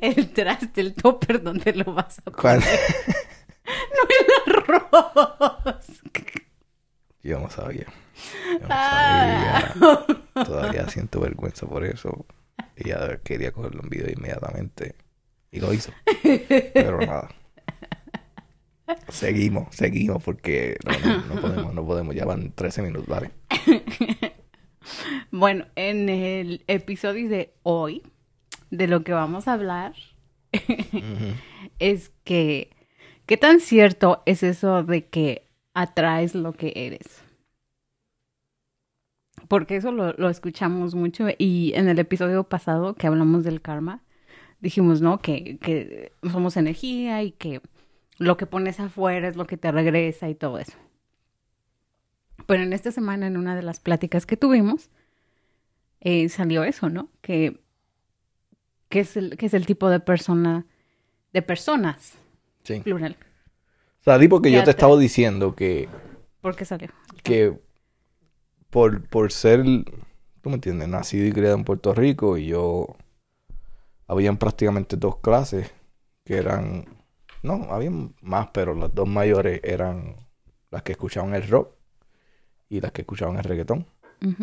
el 0.00 0.30
traste, 0.32 0.80
el 0.80 0.94
topper 0.94 1.42
donde 1.42 1.72
lo 1.74 1.92
vas 1.94 2.18
a 2.24 2.30
¿cuál? 2.30 2.60
poner, 2.60 2.80
no 4.46 4.52
el 4.52 4.56
arroz. 4.56 5.86
Yo 7.22 7.40
no 7.40 7.50
sabía. 7.50 7.86
Yo 8.52 8.58
no 8.60 8.66
Ah. 8.70 10.06
Todavía 10.34 10.88
siento 10.88 11.20
vergüenza 11.20 11.66
por 11.66 11.84
eso. 11.84 12.26
Ella 12.76 13.18
quería 13.24 13.52
cogerlo 13.52 13.82
en 13.82 13.88
video 13.88 14.10
inmediatamente. 14.10 14.94
Y 15.50 15.60
lo 15.60 15.72
hizo. 15.72 15.90
Pero 16.22 16.98
nada. 17.00 17.28
Seguimos, 19.08 19.74
seguimos 19.74 20.22
porque 20.22 20.76
no, 20.84 20.92
no- 20.98 21.34
no 21.34 21.40
podemos, 21.40 21.74
no 21.74 21.84
podemos. 21.86 22.14
Ya 22.14 22.24
van 22.24 22.52
13 22.52 22.82
minutos, 22.82 23.06
¿vale? 23.08 23.30
Bueno, 25.30 25.66
en 25.76 26.08
el 26.08 26.64
episodio 26.66 27.28
de 27.28 27.54
hoy, 27.62 28.02
de 28.70 28.86
lo 28.86 29.02
que 29.04 29.12
vamos 29.12 29.48
a 29.48 29.54
hablar, 29.54 29.94
es 31.78 32.12
que, 32.24 32.70
¿qué 33.26 33.36
tan 33.36 33.60
cierto 33.60 34.22
es 34.26 34.42
eso 34.42 34.82
de 34.82 35.06
que 35.06 35.46
atraes 35.74 36.34
lo 36.34 36.52
que 36.52 36.72
eres? 36.74 37.22
Porque 39.48 39.76
eso 39.76 39.92
lo, 39.92 40.12
lo 40.14 40.28
escuchamos 40.28 40.94
mucho 40.94 41.26
y 41.38 41.72
en 41.74 41.88
el 41.88 41.98
episodio 41.98 42.44
pasado 42.44 42.94
que 42.94 43.06
hablamos 43.06 43.44
del 43.44 43.60
karma, 43.62 44.02
dijimos, 44.60 45.00
¿no? 45.00 45.18
Que, 45.18 45.58
que 45.58 46.12
somos 46.30 46.56
energía 46.56 47.22
y 47.22 47.32
que 47.32 47.60
lo 48.18 48.36
que 48.36 48.46
pones 48.46 48.80
afuera 48.80 49.28
es 49.28 49.36
lo 49.36 49.46
que 49.46 49.56
te 49.56 49.70
regresa 49.70 50.28
y 50.28 50.34
todo 50.34 50.58
eso. 50.58 50.76
Pero 52.46 52.62
en 52.62 52.72
esta 52.72 52.92
semana, 52.92 53.26
en 53.26 53.36
una 53.36 53.56
de 53.56 53.62
las 53.62 53.80
pláticas 53.80 54.26
que 54.26 54.36
tuvimos, 54.36 54.90
eh, 56.00 56.28
salió 56.28 56.64
eso, 56.64 56.88
¿no? 56.88 57.10
Que, 57.22 57.60
que, 58.88 59.00
es 59.00 59.16
el, 59.16 59.36
que 59.36 59.46
es 59.46 59.54
el 59.54 59.66
tipo 59.66 59.88
de 59.88 60.00
persona, 60.00 60.66
de 61.32 61.42
personas, 61.42 62.14
Sí. 62.64 62.80
plural. 62.82 63.16
Salí 64.04 64.28
porque 64.28 64.50
yo 64.50 64.58
Ya 64.58 64.64
te 64.64 64.66
te- 64.66 64.70
estaba 64.70 64.96
diciendo 64.96 65.54
que, 65.54 65.88
¿Por 66.40 66.54
qué 66.56 66.64
salió? 66.64 66.88
que 67.22 67.58
por, 68.70 69.02
por 69.08 69.32
ser, 69.32 69.64
tú 69.64 70.48
me 70.50 70.54
entiendes, 70.56 70.88
nacido 70.88 71.26
y 71.26 71.32
criado 71.32 71.56
en 71.56 71.64
Puerto 71.64 71.94
Rico 71.94 72.36
y 72.36 72.46
yo, 72.46 72.86
habían 74.06 74.36
prácticamente 74.36 74.96
dos 74.96 75.18
clases 75.18 75.72
que 76.24 76.36
eran, 76.38 76.84
no, 77.42 77.54
habían 77.70 78.14
más, 78.22 78.48
pero 78.52 78.74
las 78.74 78.94
dos 78.94 79.08
mayores 79.08 79.60
eran 79.64 80.16
las 80.70 80.82
que 80.82 80.92
escuchaban 80.92 81.34
el 81.34 81.48
rock 81.48 81.75
y 82.68 82.80
las 82.80 82.92
que 82.92 83.02
escuchaban 83.02 83.36
el 83.36 83.44
reggaetón. 83.44 83.86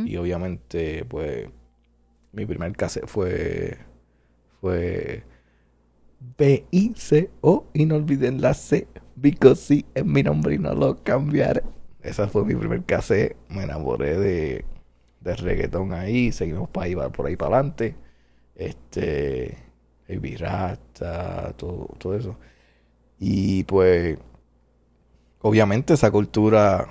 Y 0.06 0.18
obviamente, 0.18 1.04
pues, 1.06 1.48
mi 2.32 2.46
primer 2.46 2.74
cassette 2.74 3.08
fue, 3.08 3.78
fue 4.62 5.24
B-I-C-O, 6.38 7.66
y 7.74 7.86
no 7.86 7.96
olviden 7.96 8.40
la 8.40 8.54
C, 8.54 8.88
Because 9.16 9.62
sí, 9.62 9.86
es 9.94 10.06
mi 10.06 10.24
nombre 10.24 10.56
y 10.56 10.60
no 10.60 10.74
lo 10.74 11.04
cambiaré. 11.04 11.64
Esa 12.02 12.28
fue 12.28 12.46
mi 12.46 12.56
primer 12.56 12.84
cassette. 12.84 13.38
Me 13.50 13.64
enamoré 13.64 14.18
de, 14.18 14.66
de 15.22 15.36
reggaetón 15.36 15.94
ahí. 15.94 16.32
Seguimos 16.32 16.70
para 16.70 16.86
ahí, 16.86 16.96
por 16.96 17.28
ahí 17.28 17.36
para 17.36 17.58
adelante. 17.58 17.96
Este. 18.56 19.58
Baby 20.08 20.36
Rasta, 20.36 21.54
todo, 21.54 21.90
todo 21.98 22.16
eso. 22.16 22.38
Y 23.20 23.64
pues. 23.66 24.18
Obviamente 25.42 25.94
esa 25.94 26.10
cultura 26.10 26.88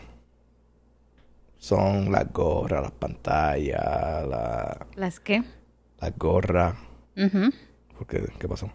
son 1.63 2.11
las 2.11 2.33
gorras, 2.33 2.83
las 2.83 2.91
pantallas, 2.91 4.27
la, 4.27 4.85
¿Las 4.97 5.21
qué? 5.21 5.45
las 6.01 6.19
gorras. 6.19 6.75
Ujú. 7.17 7.53
¿Por 7.97 8.07
qué? 8.09 8.25
¿Qué 8.37 8.49
pasó? 8.49 8.69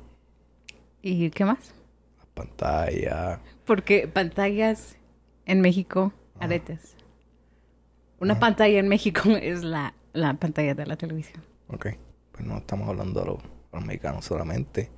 ¿Y 1.01 1.29
qué 1.31 1.43
más? 1.43 1.73
Las 2.17 2.27
pantallas. 2.27 3.39
Porque 3.65 4.07
pantallas 4.07 4.95
en 5.45 5.59
México, 5.59 6.13
Ah. 6.39 6.45
aretes. 6.45 6.95
Una 8.21 8.39
pantalla 8.39 8.79
en 8.79 8.87
México 8.87 9.21
es 9.41 9.63
la, 9.63 9.93
la 10.13 10.35
pantalla 10.35 10.73
de 10.73 10.85
la 10.85 10.95
televisión. 10.95 11.43
Ok. 11.67 11.87
Pues 12.31 12.45
no 12.45 12.57
estamos 12.59 12.87
hablando 12.87 13.21
a 13.21 13.25
los, 13.25 13.39
a 13.73 13.75
los 13.77 13.85
mexicanos 13.85 14.23
solamente. 14.23 14.89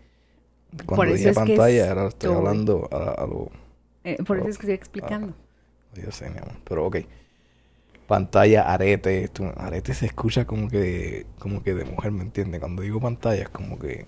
Cuando 0.85 0.95
Por 0.95 1.07
eso 1.07 1.29
que 1.29 1.33
pantalla, 1.33 1.89
ahora 1.89 2.07
estoy 2.09 2.35
hablando 2.35 2.87
a, 2.91 3.23
a 3.23 3.25
los... 3.25 3.47
Eh, 4.03 4.21
por 4.23 4.37
eso 4.37 4.47
es 4.49 4.57
que 4.59 4.67
estoy 4.67 4.75
explicando. 4.75 5.33
Yo 5.95 6.11
sé, 6.11 6.29
mi 6.29 6.37
amor. 6.37 6.53
Pero 6.65 6.85
ok. 6.85 6.97
Pantalla, 8.09 8.63
arete. 8.63 9.29
arete 9.55 9.93
se 9.93 10.07
escucha 10.07 10.45
como 10.45 10.67
que, 10.67 11.27
como 11.37 11.61
que 11.61 11.75
de 11.75 11.85
mujer, 11.85 12.11
¿me 12.11 12.23
entiendes? 12.23 12.59
Cuando 12.59 12.81
digo 12.81 12.99
pantalla 12.99 13.43
es 13.43 13.49
como 13.49 13.77
que... 13.77 14.07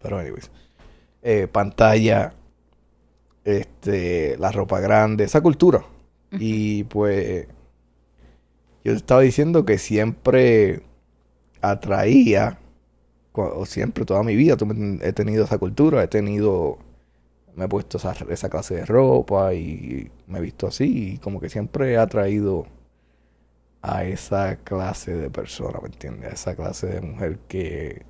Pero 0.00 0.18
anyways. 0.18 0.50
Eh, 1.20 1.46
pantalla. 1.46 2.32
Este... 3.44 4.38
La 4.38 4.52
ropa 4.52 4.80
grande. 4.80 5.24
Esa 5.24 5.42
cultura. 5.42 5.84
Y 6.32 6.84
pues... 6.84 7.46
Yo 8.84 8.94
estaba 8.94 9.20
diciendo 9.20 9.66
que 9.66 9.76
siempre 9.76 10.80
atraía... 11.60 12.58
O 13.34 13.66
siempre, 13.66 14.06
toda 14.06 14.22
mi 14.22 14.34
vida, 14.34 14.56
he 15.02 15.12
tenido 15.12 15.44
esa 15.44 15.58
cultura. 15.58 16.02
He 16.02 16.08
tenido 16.08 16.78
me 17.54 17.66
he 17.66 17.68
puesto 17.68 17.98
esa, 17.98 18.14
esa 18.30 18.48
clase 18.48 18.76
de 18.76 18.86
ropa 18.86 19.52
y 19.54 20.10
me 20.26 20.38
he 20.38 20.42
visto 20.42 20.66
así 20.66 21.14
y 21.14 21.18
como 21.18 21.40
que 21.40 21.48
siempre 21.48 21.92
he 21.92 21.96
atraído 21.98 22.66
a 23.94 24.04
esa 24.04 24.56
clase 24.58 25.14
de 25.16 25.30
persona, 25.30 25.78
¿me 25.82 25.88
entiendes? 25.88 26.30
A 26.30 26.34
esa 26.34 26.56
clase 26.56 26.86
de 26.88 27.00
mujer 27.02 27.38
que 27.48 28.04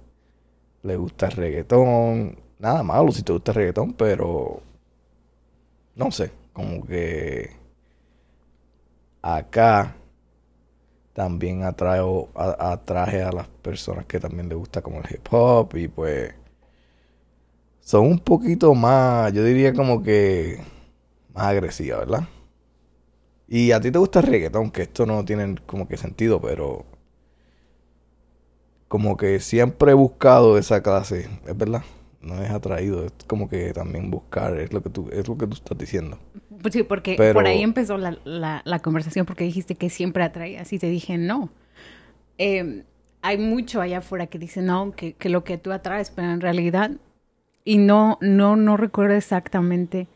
le 0.82 0.96
gusta 0.96 1.26
el 1.28 1.32
reggaetón. 1.34 2.38
Nada 2.60 2.82
malo 2.84 3.12
si 3.12 3.22
te 3.24 3.32
gusta 3.34 3.52
el 3.52 3.56
reggaetón, 3.56 3.94
pero 3.94 4.62
no 5.96 6.10
sé, 6.10 6.30
como 6.52 6.84
que 6.86 7.50
acá 9.22 9.94
también 11.12 11.64
atraigo, 11.64 12.28
a- 12.34 12.72
atraje 12.72 13.22
a 13.22 13.32
las 13.32 13.48
personas 13.48 14.04
que 14.06 14.20
también 14.20 14.48
les 14.48 14.58
gusta 14.58 14.82
como 14.82 14.98
el 15.00 15.06
hip 15.10 15.26
hop 15.32 15.74
y 15.76 15.88
pues 15.88 16.34
son 17.80 18.06
un 18.06 18.18
poquito 18.18 18.74
más, 18.74 19.32
yo 19.32 19.44
diría 19.44 19.72
como 19.72 20.02
que 20.02 20.58
más 21.34 21.46
agresivas, 21.46 22.00
¿verdad? 22.00 22.28
Y 23.48 23.70
a 23.72 23.80
ti 23.80 23.90
te 23.90 23.98
gusta 23.98 24.20
el 24.20 24.26
reggaetón, 24.26 24.70
que 24.70 24.82
esto 24.82 25.06
no 25.06 25.24
tiene 25.24 25.54
como 25.66 25.86
que 25.86 25.96
sentido, 25.96 26.40
pero 26.40 26.84
como 28.88 29.16
que 29.16 29.40
siempre 29.40 29.92
he 29.92 29.94
buscado 29.94 30.58
esa 30.58 30.82
clase, 30.82 31.28
es 31.46 31.56
verdad, 31.56 31.82
no 32.20 32.42
es 32.42 32.50
atraído, 32.50 33.04
es 33.04 33.12
como 33.26 33.48
que 33.48 33.72
también 33.72 34.10
buscar, 34.10 34.56
es 34.58 34.72
lo 34.72 34.82
que 34.82 34.90
tú, 34.90 35.08
es 35.12 35.28
lo 35.28 35.36
que 35.36 35.46
tú 35.46 35.54
estás 35.54 35.76
diciendo. 35.78 36.18
Pues 36.62 36.72
sí, 36.74 36.82
porque 36.82 37.14
Pero- 37.16 37.34
por 37.34 37.46
ahí 37.46 37.62
empezó 37.62 37.98
la, 37.98 38.18
la, 38.24 38.62
la 38.64 38.78
conversación 38.80 39.26
porque 39.26 39.44
dijiste 39.44 39.74
que 39.74 39.90
siempre 39.90 40.22
atraías 40.24 40.72
y 40.72 40.78
te 40.78 40.88
dije 40.88 41.18
no. 41.18 41.50
Eh, 42.38 42.84
hay 43.22 43.38
mucho 43.38 43.80
allá 43.80 43.98
afuera 43.98 44.26
que 44.26 44.38
dice 44.38 44.62
no, 44.62 44.92
que, 44.92 45.14
que 45.14 45.28
lo 45.28 45.42
que 45.44 45.58
tú 45.58 45.72
atraes, 45.72 46.10
pero 46.10 46.30
en 46.30 46.40
realidad, 46.40 46.90
y 47.64 47.78
no, 47.78 48.18
no, 48.20 48.56
no 48.56 48.76
recuerdo 48.76 49.14
exactamente 49.16 50.06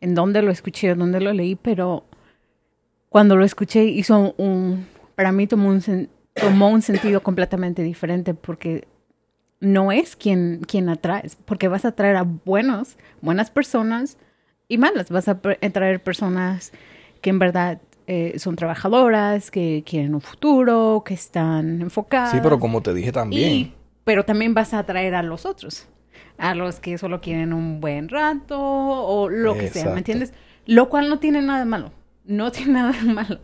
en 0.00 0.14
dónde 0.14 0.40
lo 0.42 0.50
escuché 0.50 0.92
o 0.92 0.96
dónde 0.96 1.20
lo 1.20 1.32
leí, 1.32 1.56
pero 1.56 2.04
cuando 3.14 3.36
lo 3.36 3.44
escuché 3.44 3.84
hizo 3.84 4.34
un, 4.38 4.88
para 5.14 5.30
mí 5.30 5.46
tomó 5.46 5.68
un, 5.68 6.08
tomó 6.34 6.68
un 6.68 6.82
sentido 6.82 7.22
completamente 7.22 7.84
diferente 7.84 8.34
porque 8.34 8.88
no 9.60 9.92
es 9.92 10.16
quien, 10.16 10.62
quien 10.66 10.88
atraes, 10.88 11.36
porque 11.44 11.68
vas 11.68 11.84
a 11.84 11.90
atraer 11.90 12.16
a 12.16 12.24
buenos, 12.24 12.96
buenas 13.20 13.52
personas 13.52 14.18
y 14.66 14.78
malas. 14.78 15.10
Vas 15.10 15.28
a 15.28 15.38
atraer 15.62 16.02
personas 16.02 16.72
que 17.20 17.30
en 17.30 17.38
verdad 17.38 17.80
eh, 18.08 18.36
son 18.40 18.56
trabajadoras, 18.56 19.52
que 19.52 19.84
quieren 19.86 20.16
un 20.16 20.20
futuro, 20.20 21.04
que 21.06 21.14
están 21.14 21.82
enfocadas. 21.82 22.32
Sí, 22.32 22.40
pero 22.42 22.58
como 22.58 22.82
te 22.82 22.92
dije 22.94 23.12
también, 23.12 23.48
Y- 23.52 23.74
pero 24.02 24.24
también 24.24 24.54
vas 24.54 24.74
a 24.74 24.80
atraer 24.80 25.14
a 25.14 25.22
los 25.22 25.46
otros, 25.46 25.86
a 26.36 26.56
los 26.56 26.80
que 26.80 26.98
solo 26.98 27.20
quieren 27.20 27.52
un 27.52 27.80
buen 27.80 28.08
rato 28.08 28.58
o 28.60 29.28
lo 29.28 29.56
que 29.56 29.68
sea. 29.68 29.88
¿me 29.90 29.98
entiendes? 29.98 30.32
Lo 30.66 30.88
cual 30.88 31.08
no 31.08 31.20
tiene 31.20 31.42
nada 31.42 31.60
de 31.60 31.64
malo, 31.64 31.92
no 32.24 32.50
tiene 32.52 32.72
nada 32.72 32.92
de 32.92 33.12
malo. 33.12 33.40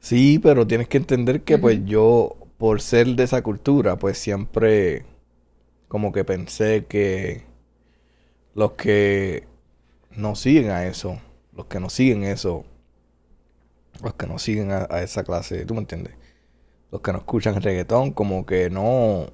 Sí, 0.00 0.38
pero 0.38 0.66
tienes 0.66 0.88
que 0.88 0.98
entender 0.98 1.42
que 1.42 1.58
pues 1.58 1.80
yo, 1.84 2.36
por 2.58 2.80
ser 2.82 3.06
de 3.16 3.24
esa 3.24 3.42
cultura, 3.42 3.98
pues 3.98 4.18
siempre 4.18 5.04
como 5.88 6.12
que 6.12 6.24
pensé 6.24 6.86
que 6.86 7.44
los 8.54 8.72
que 8.72 9.46
no 10.16 10.34
siguen 10.36 10.70
a 10.70 10.86
eso, 10.86 11.20
los 11.52 11.66
que 11.66 11.80
no 11.80 11.90
siguen 11.90 12.24
eso, 12.24 12.64
los 14.02 14.14
que 14.14 14.26
no 14.26 14.38
siguen 14.38 14.70
a, 14.72 14.86
a 14.90 15.02
esa 15.02 15.24
clase, 15.24 15.64
¿tú 15.66 15.74
me 15.74 15.80
entiendes? 15.80 16.14
Los 16.92 17.02
que 17.02 17.12
no 17.12 17.18
escuchan 17.20 17.60
reggaetón, 17.62 18.12
como 18.12 18.46
que 18.46 18.70
no, 18.70 19.28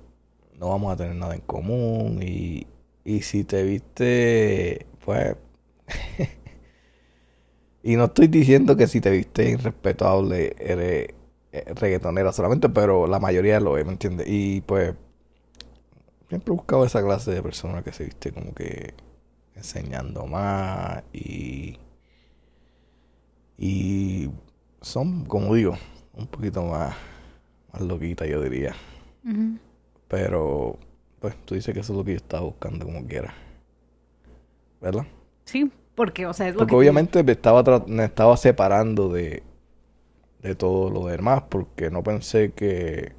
no 0.59 0.71
vamos 0.71 0.93
a 0.93 0.97
tener 0.97 1.17
nada 1.17 1.35
en 1.35 1.43
común 1.43 2.21
y, 2.23 2.67
y 3.05 3.23
si 3.23 3.45
te 3.45 3.63
viste, 3.65 4.87
pues... 5.05 5.37
Y 7.83 7.97
no 7.97 8.05
estoy 8.07 8.29
diciendo 8.29 8.77
que 8.77 8.87
si 8.87 9.01
te 9.01 9.11
viste 9.11 9.51
irrespetable 9.51 10.55
eres 10.59 11.15
eh, 11.53 11.65
reggaetonera 11.75 12.33
solamente, 12.33 12.69
pero 12.69 13.07
la 13.07 13.19
mayoría 13.19 13.59
lo 13.61 13.79
es, 13.79 13.85
¿me 13.87 13.93
entiendes? 13.93 14.27
Y 14.29 14.61
pues 14.61 14.95
siempre 16.29 16.53
he 16.53 16.57
buscado 16.57 16.85
esa 16.85 17.03
clase 17.03 17.33
de 17.33 17.43
persona 17.43 17.83
que 17.83 17.93
se 17.93 18.05
viste 18.05 18.33
como 18.33 18.55
que 18.55 18.95
enseñando 19.55 20.27
más 20.27 21.03
y 21.13 21.79
y 23.59 24.31
son, 24.81 25.27
como 25.27 25.55
digo, 25.55 25.77
un 26.15 26.27
poquito 26.27 26.63
más 26.65 26.97
más 27.73 27.83
loquita 27.83 28.27
yo 28.27 28.43
diría. 28.43 28.75
Pero 30.09 30.79
pues 31.21 31.37
tú 31.45 31.55
dices 31.55 31.75
que 31.75 31.81
eso 31.81 31.93
es 31.93 31.99
lo 31.99 32.05
que 32.05 32.13
yo 32.13 32.17
estaba 32.17 32.45
buscando 32.45 32.85
como 32.85 33.07
quiera. 33.07 33.35
¿Verdad? 34.81 35.07
Sí, 35.45 35.71
porque, 36.01 36.25
o 36.25 36.33
sea, 36.33 36.49
es 36.49 36.55
lo 36.55 36.65
Porque 36.65 36.71
que... 36.71 36.77
obviamente 36.77 37.23
me 37.23 37.33
estaba, 37.33 37.85
me 37.87 38.05
estaba 38.07 38.35
separando 38.39 39.11
de, 39.13 39.43
de 40.43 40.55
todo 40.55 40.89
lo 40.91 41.07
demás, 41.07 41.43
porque 41.51 41.91
no 41.91 42.03
pensé 42.03 42.53
que 42.53 43.13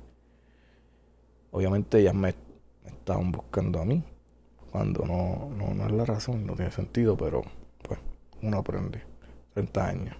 obviamente 1.51 1.99
ellas 1.99 2.15
me, 2.15 2.33
me 2.83 2.89
estaban 2.89 3.31
buscando 3.31 3.79
a 3.79 3.85
mí, 3.85 4.03
cuando 4.71 5.05
no, 5.05 5.51
no, 5.55 5.75
no 5.75 5.85
es 5.85 5.91
la 5.91 6.05
razón, 6.05 6.47
no 6.47 6.55
tiene 6.55 6.71
sentido, 6.71 7.15
pero 7.15 7.43
pues 7.87 7.99
uno 8.41 8.57
aprende. 8.57 9.03
30 9.53 9.87
años. 9.87 10.17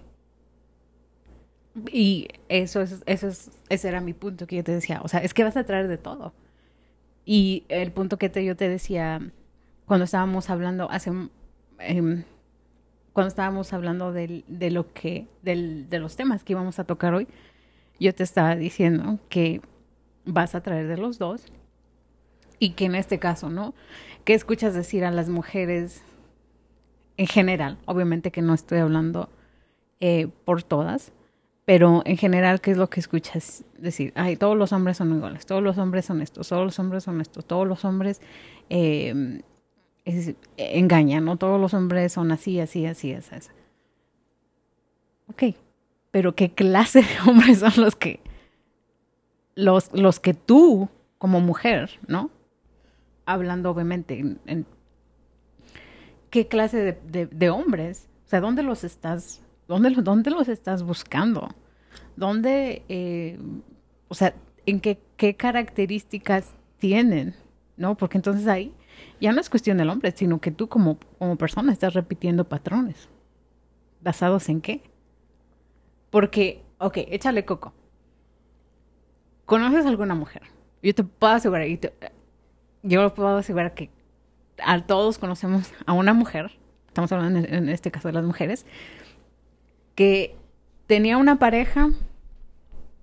Y 1.90 2.28
eso 2.48 2.82
es, 2.82 3.02
eso 3.06 3.28
es, 3.28 3.50
ese 3.68 3.88
era 3.88 4.00
mi 4.00 4.12
punto 4.12 4.46
que 4.46 4.56
yo 4.56 4.64
te 4.64 4.72
decía. 4.72 5.00
O 5.02 5.08
sea, 5.08 5.20
es 5.20 5.32
que 5.34 5.44
vas 5.44 5.56
a 5.56 5.64
traer 5.64 5.88
de 5.88 5.98
todo. 5.98 6.34
Y 7.24 7.64
el 7.68 7.92
punto 7.92 8.18
que 8.18 8.28
te, 8.30 8.44
yo 8.44 8.56
te 8.56 8.68
decía 8.68 9.20
cuando 9.86 10.04
estábamos 10.04 10.50
hablando 10.50 10.90
hace, 10.90 11.12
em, 11.80 12.24
cuando 13.12 13.28
estábamos 13.28 13.72
hablando 13.72 14.12
del, 14.12 14.44
de 14.48 14.70
lo 14.70 14.92
que, 14.92 15.26
del, 15.42 15.88
de 15.88 15.98
los 15.98 16.16
temas 16.16 16.44
que 16.44 16.52
íbamos 16.52 16.78
a 16.78 16.84
tocar 16.84 17.14
hoy, 17.14 17.28
yo 18.00 18.14
te 18.14 18.22
estaba 18.22 18.56
diciendo 18.56 19.18
que 19.28 19.60
vas 20.24 20.54
a 20.54 20.62
traer 20.62 20.88
de 20.88 20.96
los 20.96 21.18
dos 21.18 21.44
y 22.58 22.70
que 22.70 22.86
en 22.86 22.94
este 22.94 23.18
caso, 23.18 23.50
¿no? 23.50 23.74
¿Qué 24.24 24.34
escuchas 24.34 24.74
decir 24.74 25.04
a 25.04 25.10
las 25.10 25.28
mujeres 25.28 26.02
en 27.16 27.26
general? 27.26 27.78
Obviamente 27.86 28.30
que 28.30 28.42
no 28.42 28.54
estoy 28.54 28.78
hablando 28.78 29.28
eh, 30.00 30.28
por 30.44 30.62
todas, 30.62 31.12
pero 31.64 32.02
en 32.04 32.16
general, 32.16 32.60
¿qué 32.60 32.72
es 32.72 32.76
lo 32.76 32.88
que 32.88 33.00
escuchas 33.00 33.64
decir? 33.78 34.12
Ay, 34.16 34.36
todos 34.36 34.56
los 34.56 34.72
hombres 34.72 34.96
son 34.96 35.14
iguales, 35.14 35.46
todos 35.46 35.62
los 35.62 35.78
hombres 35.78 36.06
son 36.06 36.22
estos, 36.22 36.48
todos 36.48 36.64
los 36.64 36.78
hombres 36.78 37.04
son 37.04 37.20
estos, 37.20 37.44
todos 37.44 37.68
los 37.68 37.84
hombres 37.84 38.20
eh, 38.70 39.42
es- 40.04 40.34
engañan, 40.56 41.24
¿no? 41.24 41.36
Todos 41.36 41.60
los 41.60 41.74
hombres 41.74 42.12
son 42.12 42.32
así, 42.32 42.60
así, 42.60 42.86
así, 42.86 43.12
así. 43.14 43.34
así. 43.34 43.50
Ok, 45.28 45.56
pero 46.10 46.34
¿qué 46.34 46.52
clase 46.52 47.00
de 47.02 47.08
hombres 47.30 47.58
son 47.60 47.72
los 47.76 47.96
que, 47.96 48.20
los, 49.54 49.90
los 49.92 50.20
que 50.20 50.34
tú, 50.34 50.88
como 51.18 51.40
mujer, 51.40 51.98
¿no? 52.06 52.30
Hablando 53.24 53.70
obviamente 53.70 54.18
en, 54.46 54.66
¿qué 56.30 56.48
clase 56.48 56.98
de, 57.06 57.26
de- 57.26 57.50
hombres 57.50 58.08
sea, 58.32 58.40
¿dónde 58.40 58.62
los 58.62 58.82
estás, 58.82 59.42
dónde, 59.68 59.90
dónde 59.90 60.30
los 60.30 60.48
estás 60.48 60.82
buscando? 60.82 61.48
¿Dónde, 62.16 62.82
eh, 62.88 63.38
o 64.08 64.14
sea, 64.14 64.34
en 64.64 64.80
qué, 64.80 64.98
qué 65.18 65.34
características 65.34 66.54
tienen? 66.78 67.34
¿No? 67.76 67.94
Porque 67.96 68.16
entonces 68.16 68.46
ahí 68.46 68.72
ya 69.22 69.32
no 69.32 69.40
es 69.40 69.48
cuestión 69.48 69.78
del 69.78 69.88
hombre, 69.88 70.10
sino 70.10 70.40
que 70.40 70.50
tú 70.50 70.68
como, 70.68 70.98
como 71.18 71.36
persona 71.36 71.72
estás 71.72 71.94
repitiendo 71.94 72.48
patrones. 72.48 73.08
¿Basados 74.00 74.48
en 74.48 74.60
qué? 74.60 74.82
Porque, 76.10 76.64
ok, 76.78 76.98
échale 77.06 77.44
coco. 77.44 77.72
¿Conoces 79.46 79.86
alguna 79.86 80.16
mujer? 80.16 80.42
Yo 80.82 80.92
te 80.92 81.04
puedo 81.04 81.34
asegurar, 81.34 81.68
y 81.68 81.78
yo 82.82 83.14
puedo 83.14 83.36
asegurar 83.36 83.74
que 83.74 83.90
a 84.58 84.84
todos 84.84 85.18
conocemos 85.18 85.72
a 85.86 85.92
una 85.92 86.14
mujer, 86.14 86.50
estamos 86.88 87.12
hablando 87.12 87.48
en 87.48 87.68
este 87.68 87.92
caso 87.92 88.08
de 88.08 88.14
las 88.14 88.24
mujeres, 88.24 88.66
que 89.94 90.34
tenía 90.88 91.16
una 91.16 91.38
pareja, 91.38 91.90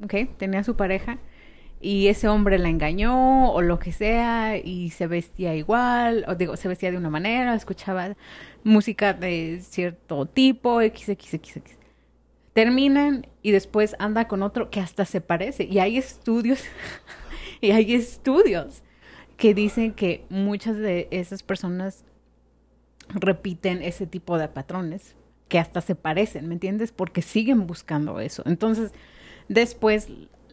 ok, 0.03 0.36
tenía 0.38 0.65
su 0.65 0.75
pareja, 0.75 1.17
y 1.81 2.07
ese 2.07 2.27
hombre 2.27 2.57
la 2.59 2.69
engañó 2.69 3.51
o 3.51 3.61
lo 3.61 3.79
que 3.79 3.91
sea, 3.91 4.57
y 4.57 4.89
se 4.89 5.07
vestía 5.07 5.55
igual, 5.55 6.25
o 6.27 6.35
digo, 6.35 6.57
se 6.57 6.67
vestía 6.67 6.91
de 6.91 6.97
una 6.97 7.09
manera, 7.09 7.55
escuchaba 7.55 8.15
música 8.63 9.13
de 9.13 9.61
cierto 9.61 10.25
tipo, 10.25 10.81
XXXX. 10.81 11.77
Terminan 12.53 13.27
y 13.41 13.51
después 13.51 13.95
anda 13.99 14.27
con 14.27 14.43
otro 14.43 14.69
que 14.69 14.81
hasta 14.81 15.05
se 15.05 15.21
parece. 15.21 15.63
Y 15.63 15.79
hay 15.79 15.97
estudios, 15.97 16.63
y 17.61 17.71
hay 17.71 17.93
estudios 17.93 18.83
que 19.37 19.53
dicen 19.53 19.93
que 19.93 20.25
muchas 20.29 20.75
de 20.75 21.07
esas 21.11 21.43
personas 21.43 22.03
repiten 23.07 23.81
ese 23.81 24.05
tipo 24.05 24.37
de 24.37 24.49
patrones 24.49 25.15
que 25.47 25.59
hasta 25.59 25.81
se 25.81 25.95
parecen, 25.95 26.47
¿me 26.47 26.53
entiendes? 26.53 26.91
Porque 26.91 27.21
siguen 27.21 27.65
buscando 27.65 28.19
eso. 28.19 28.43
Entonces, 28.45 28.91
después 29.47 30.09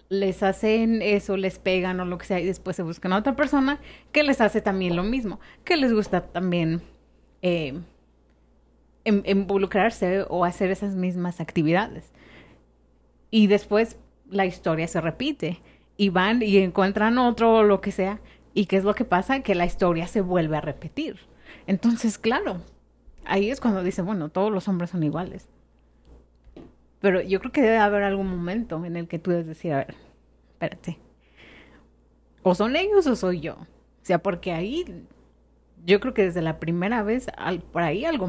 les 0.09 0.43
hacen 0.43 1.03
eso, 1.03 1.37
les 1.37 1.59
pegan 1.59 2.01
o 2.01 2.05
lo 2.05 2.19
que 2.19 2.27
sea, 2.27 2.41
y 2.41 2.47
después 2.47 2.77
se 2.77 2.83
buscan 2.83 3.13
a 3.13 3.19
otra 3.19 3.37
persona 3.37 3.81
que 4.13 4.23
les 4.23 4.41
hace 4.41 4.61
también 4.61 4.97
lo 4.97 5.03
mismo, 5.03 5.41
que 5.65 5.77
les 5.77 5.93
gusta 5.93 6.21
también 6.29 6.83
eh, 7.43 7.81
em- 9.05 9.23
involucrarse 9.27 10.25
o 10.29 10.45
hacer 10.45 10.71
esas 10.71 10.95
mismas 10.95 11.41
actividades. 11.41 12.13
Y 13.31 13.49
después 13.49 13.97
la 14.31 14.47
historia 14.47 14.89
se 14.89 15.01
repite 15.01 15.61
y 15.97 16.11
van 16.11 16.43
y 16.43 16.59
encuentran 16.59 17.19
otro 17.19 17.57
o 17.57 17.63
lo 17.63 17.81
que 17.81 17.93
sea. 17.93 18.21
¿Y 18.55 18.67
qué 18.67 18.77
es 18.77 18.85
lo 18.85 18.95
que 18.95 19.05
pasa? 19.05 19.41
Que 19.41 19.55
la 19.55 19.67
historia 19.67 20.07
se 20.07 20.21
vuelve 20.21 20.57
a 20.57 20.61
repetir. 20.61 21.19
Entonces, 21.67 22.17
claro, 22.19 22.63
ahí 23.25 23.51
es 23.51 23.61
cuando 23.61 23.83
dice, 23.83 24.03
bueno, 24.03 24.29
todos 24.29 24.51
los 24.53 24.69
hombres 24.69 24.91
son 24.91 25.03
iguales. 25.03 25.49
Pero 27.07 27.21
yo 27.23 27.39
creo 27.39 27.53
que 27.53 27.63
debe 27.63 27.79
haber 27.79 28.03
algún 28.03 28.27
momento 28.27 28.85
en 28.85 28.97
el 28.97 29.07
que 29.07 29.21
tú 29.21 29.31
debes 29.31 29.47
decir, 29.47 29.73
a 29.73 29.77
ver, 29.77 29.95
espérate. 30.55 30.99
O 32.43 32.53
son 32.57 32.75
ellos 32.75 33.07
o 33.07 33.15
soy 33.15 33.39
yo. 33.39 33.55
O 33.55 33.67
sea, 34.03 34.19
porque 34.19 34.51
ahí 34.51 35.05
yo 35.85 36.01
creo 36.01 36.15
que 36.15 36.23
desde 36.25 36.43
la 36.43 36.59
primera 36.59 37.05
vez, 37.05 37.27
al- 37.37 37.61
por 37.63 37.83
ahí 37.83 38.05
algo, 38.05 38.29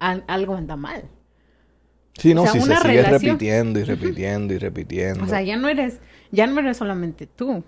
al- 0.00 0.24
algo 0.26 0.56
anda 0.56 0.74
mal. 0.74 1.04
Sí, 2.14 2.34
no, 2.34 2.42
O 2.42 2.46
sea, 2.46 2.52
si 2.54 2.60
se 2.62 2.64
sigue 2.76 2.96
relación- 3.02 3.32
repitiendo 3.34 3.78
y 3.78 3.84
repitiendo 3.84 4.54
y 4.54 4.58
repitiendo. 4.58 5.22
O 5.22 5.28
sea, 5.28 5.40
ya 5.42 5.56
no 5.56 5.68
eres, 5.68 6.00
ya 6.32 6.48
no 6.48 6.58
eres 6.58 6.78
solamente 6.78 7.28
tú. 7.28 7.62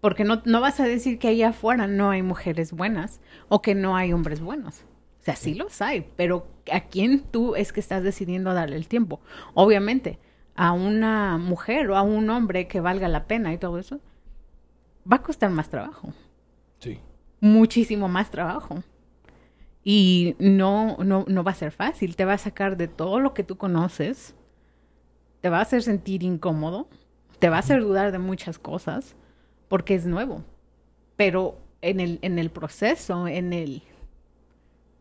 Porque 0.00 0.24
no, 0.24 0.42
no 0.44 0.60
vas 0.60 0.80
a 0.80 0.84
decir 0.88 1.20
que 1.20 1.28
allá 1.28 1.50
afuera 1.50 1.86
no 1.86 2.10
hay 2.10 2.22
mujeres 2.22 2.72
buenas 2.72 3.20
o 3.48 3.62
que 3.62 3.76
no 3.76 3.96
hay 3.96 4.12
hombres 4.12 4.40
buenos. 4.40 4.84
Sea, 5.26 5.34
sí 5.34 5.54
los 5.54 5.82
hay, 5.82 6.06
pero 6.14 6.46
¿a 6.70 6.82
quién 6.82 7.18
tú 7.18 7.56
es 7.56 7.72
que 7.72 7.80
estás 7.80 8.04
decidiendo 8.04 8.54
darle 8.54 8.76
el 8.76 8.86
tiempo? 8.86 9.18
Obviamente, 9.54 10.20
a 10.54 10.70
una 10.70 11.36
mujer 11.36 11.90
o 11.90 11.96
a 11.96 12.02
un 12.02 12.30
hombre 12.30 12.68
que 12.68 12.80
valga 12.80 13.08
la 13.08 13.26
pena 13.26 13.52
y 13.52 13.58
todo 13.58 13.80
eso, 13.80 13.98
va 15.10 15.16
a 15.16 15.22
costar 15.24 15.50
más 15.50 15.68
trabajo 15.68 16.12
sí. 16.78 17.00
muchísimo 17.40 18.06
más 18.06 18.30
trabajo. 18.30 18.84
Y 19.82 20.36
no, 20.38 20.96
no, 20.98 21.24
no 21.26 21.42
va 21.42 21.50
a 21.50 21.54
ser 21.56 21.72
fácil. 21.72 22.14
Te 22.14 22.24
va 22.24 22.34
a 22.34 22.38
sacar 22.38 22.76
de 22.76 22.86
todo 22.86 23.18
lo 23.18 23.34
que 23.34 23.42
tú 23.42 23.56
conoces. 23.56 24.36
Te 25.40 25.48
va 25.48 25.58
a 25.58 25.62
hacer 25.62 25.82
sentir 25.82 26.22
incómodo. 26.22 26.88
Te 27.40 27.48
va 27.48 27.56
a 27.56 27.58
hacer 27.58 27.80
dudar 27.80 28.12
de 28.12 28.20
muchas 28.20 28.60
cosas. 28.60 29.16
Porque 29.66 29.96
es 29.96 30.06
nuevo. 30.06 30.44
Pero 31.16 31.58
en 31.82 31.98
el, 31.98 32.20
en 32.22 32.38
el 32.38 32.50
proceso, 32.50 33.26
en 33.26 33.52
el, 33.52 33.82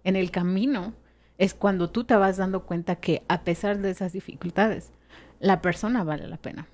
en 0.05 0.15
el 0.15 0.31
camino, 0.31 0.93
es 1.37 1.53
cuando 1.53 1.89
tú 1.89 2.05
te 2.05 2.15
vas 2.15 2.37
dando 2.37 2.63
cuenta 2.63 2.95
que 2.95 3.23
a 3.27 3.43
pesar 3.43 3.79
de 3.79 3.89
esas 3.89 4.13
dificultades, 4.13 4.93
la 5.39 5.61
persona 5.61 6.05
vale 6.05 6.27
la 6.27 6.37
pena. 6.37 6.67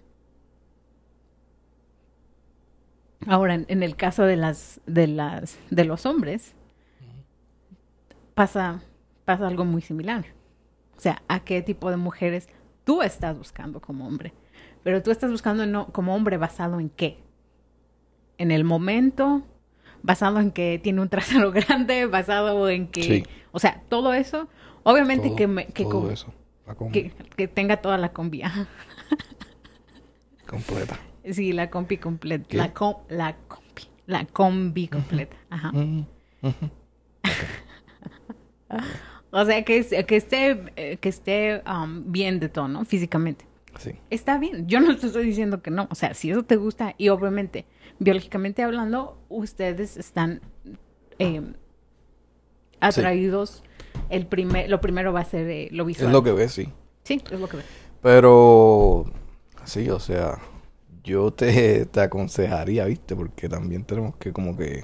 Ahora, 3.28 3.56
en, 3.56 3.84
el 3.84 3.96
caso 3.96 4.24
de 4.24 4.36
las, 4.36 4.82
de 4.86 5.08
las, 5.08 5.58
de 5.70 5.86
los 5.86 6.06
hombres, 6.06 6.56
pasa, 8.34 8.82
pasa 9.26 9.48
algo 9.48 9.66
muy 9.66 9.82
similar. 9.82 10.26
O 10.98 11.00
sea, 11.00 11.22
a 11.28 11.44
qué 11.44 11.62
tipo 11.62 11.90
de 11.90 11.98
mujeres 11.98 12.50
tú 12.84 13.02
estás 13.02 13.38
buscando 13.38 13.80
como 13.80 14.08
hombre. 14.08 14.34
Pero 14.84 15.04
tú 15.04 15.12
estás 15.12 15.32
buscando 15.32 15.66
no, 15.66 15.88
como 15.92 16.16
hombre 16.16 16.38
basado 16.38 16.80
en 16.80 16.90
qué? 16.90 17.24
En 18.38 18.52
el 18.52 18.64
momento, 18.64 19.44
basado 20.04 20.40
en 20.40 20.52
que 20.52 20.80
tiene 20.84 21.02
un 21.02 21.10
trasero 21.10 21.52
grande, 21.54 22.06
basado 22.06 22.70
en 22.70 22.88
que, 22.88 23.04
Sí. 23.04 23.24
o 23.52 23.60
sea, 23.60 23.82
todo 23.90 24.14
eso, 24.14 24.48
obviamente 24.84 25.28
Todo, 25.28 25.36
que, 25.38 25.48
me- 25.48 25.68
que, 25.68 25.84
todo 25.84 26.02
com- 26.02 26.12
eso. 26.12 26.34
La 26.68 26.76
combi 26.76 26.92
que, 26.94 27.12
que 27.36 27.48
tenga 27.48 27.78
toda 27.78 27.98
la 27.98 28.14
combi. 28.14 28.42
completa. 30.48 31.00
Sí, 31.30 31.54
la 31.54 31.70
combi 31.70 31.98
completa. 31.98 32.46
¿Qué? 32.48 32.58
La, 32.58 32.74
com- 32.74 32.98
la 33.10 33.36
combi. 33.48 33.84
La 34.08 34.26
combi 34.26 34.88
completa. 34.88 35.36
Ajá. 35.50 35.72
O 39.34 39.46
sea, 39.46 39.64
que, 39.64 39.86
que 40.06 40.16
esté, 40.18 40.64
eh, 40.76 40.98
que 40.98 41.08
esté 41.10 41.62
um, 41.66 42.12
bien 42.12 42.40
de 42.40 42.50
todo, 42.50 42.68
¿no? 42.68 42.84
Físicamente. 42.84 43.46
Sí. 43.80 43.92
Está 44.10 44.38
bien. 44.38 44.68
Yo 44.68 44.82
no 44.82 44.96
te 44.98 45.08
estoy 45.08 45.26
diciendo 45.26 45.62
que 45.62 45.72
no. 45.72 45.88
O 45.90 45.96
sea, 45.96 46.14
si 46.14 46.32
eso 46.32 46.44
te 46.44 46.58
gusta 46.58 46.96
y 46.98 47.08
obviamente, 47.10 47.66
biológicamente 48.02 48.64
hablando, 48.64 49.16
ustedes 49.30 49.96
están 49.96 50.42
eh, 51.20 51.54
atraídos. 52.80 53.64
El 54.10 54.26
primer, 54.26 54.70
lo 54.70 54.82
primero 54.82 55.14
va 55.14 55.20
a 55.20 55.26
ser 55.26 55.48
eh, 55.48 55.70
lo 55.72 55.86
visual. 55.86 56.08
Es 56.08 56.14
lo 56.14 56.24
que 56.24 56.32
ves, 56.32 56.52
sí. 56.52 56.74
Sí, 57.04 57.22
es 57.30 57.40
lo 57.40 57.48
que 57.48 57.58
ves. 57.58 57.66
Pero, 58.02 59.06
sí, 59.66 59.88
o 59.92 60.00
sea, 60.00 60.40
yo 61.04 61.32
te, 61.32 61.86
te 61.86 62.02
aconsejaría, 62.02 62.86
¿viste? 62.86 63.16
Porque 63.16 63.48
también 63.48 63.84
tenemos 63.86 64.16
que 64.16 64.34
como 64.34 64.58
que 64.58 64.84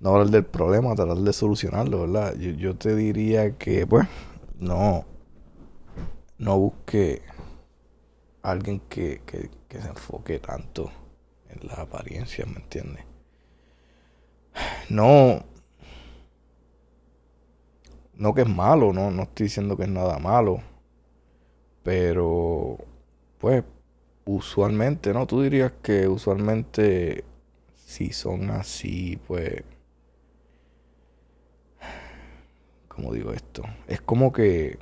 no 0.00 0.10
hablar 0.10 0.30
del 0.30 0.44
problema, 0.44 0.92
tratar 0.96 1.18
de 1.18 1.32
solucionarlo, 1.32 2.00
¿verdad? 2.00 2.34
Yo, 2.36 2.50
yo 2.50 2.74
te 2.74 2.96
diría 2.96 3.56
que, 3.56 3.86
pues, 3.86 4.08
no, 4.58 5.04
no 6.38 6.58
busque 6.58 7.22
a 8.42 8.50
alguien 8.50 8.80
que, 8.88 9.22
que, 9.24 9.50
que 9.68 9.80
se 9.80 9.88
enfoque 9.88 10.40
tanto 10.40 10.90
las 11.62 11.78
apariencias, 11.78 12.48
¿me 12.48 12.56
entiendes? 12.56 13.04
No, 14.88 15.44
no 18.14 18.34
que 18.34 18.42
es 18.42 18.48
malo, 18.48 18.92
no, 18.92 19.10
no 19.10 19.22
estoy 19.22 19.44
diciendo 19.44 19.76
que 19.76 19.84
es 19.84 19.88
nada 19.88 20.18
malo. 20.18 20.62
Pero, 21.82 22.78
pues, 23.38 23.64
usualmente, 24.24 25.12
¿no? 25.12 25.26
Tú 25.26 25.42
dirías 25.42 25.72
que 25.82 26.08
usualmente, 26.08 27.24
si 27.74 28.12
son 28.12 28.50
así, 28.50 29.18
pues, 29.26 29.62
¿cómo 32.88 33.12
digo 33.12 33.32
esto? 33.32 33.62
Es 33.86 34.00
como 34.00 34.32
que, 34.32 34.78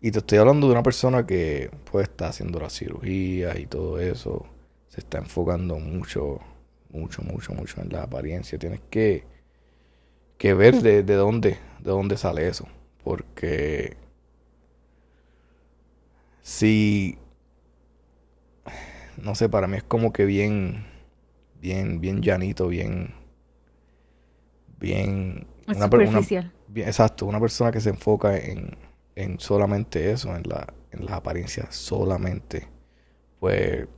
y 0.00 0.10
te 0.10 0.18
estoy 0.18 0.38
hablando 0.38 0.66
de 0.66 0.72
una 0.72 0.82
persona 0.82 1.26
que, 1.26 1.70
pues, 1.90 2.08
está 2.08 2.28
haciendo 2.28 2.60
la 2.60 2.70
cirugía 2.70 3.58
y 3.58 3.66
todo 3.66 3.98
eso, 4.00 4.46
se 4.94 5.00
está 5.00 5.18
enfocando 5.18 5.78
mucho, 5.80 6.40
mucho, 6.90 7.22
mucho, 7.22 7.52
mucho 7.54 7.80
en 7.82 7.90
la 7.90 8.04
apariencia. 8.04 8.58
Tienes 8.58 8.80
que, 8.90 9.24
que 10.38 10.54
ver 10.54 10.80
de, 10.82 11.02
de 11.02 11.14
dónde, 11.14 11.50
de 11.80 11.90
dónde 11.90 12.16
sale 12.16 12.48
eso, 12.48 12.66
porque 13.02 13.96
si 16.42 17.18
no 19.16 19.34
sé, 19.34 19.48
para 19.48 19.66
mí 19.66 19.76
es 19.76 19.82
como 19.84 20.12
que 20.12 20.24
bien, 20.24 20.84
bien, 21.60 22.00
bien 22.00 22.22
llanito, 22.22 22.68
bien, 22.68 23.14
bien, 24.78 25.46
Es 25.66 25.76
una 25.76 25.88
per- 25.90 26.00
una- 26.00 26.22
superficial. 26.22 26.52
bien- 26.68 26.88
exacto, 26.88 27.26
una 27.26 27.40
persona 27.40 27.72
que 27.72 27.80
se 27.80 27.90
enfoca 27.90 28.36
en, 28.36 28.76
en 29.14 29.38
solamente 29.40 30.10
eso, 30.12 30.34
en 30.36 30.42
la, 30.48 30.72
en 30.90 31.04
las 31.06 31.14
apariencias 31.14 31.74
solamente, 31.74 32.68
pues 33.40 33.88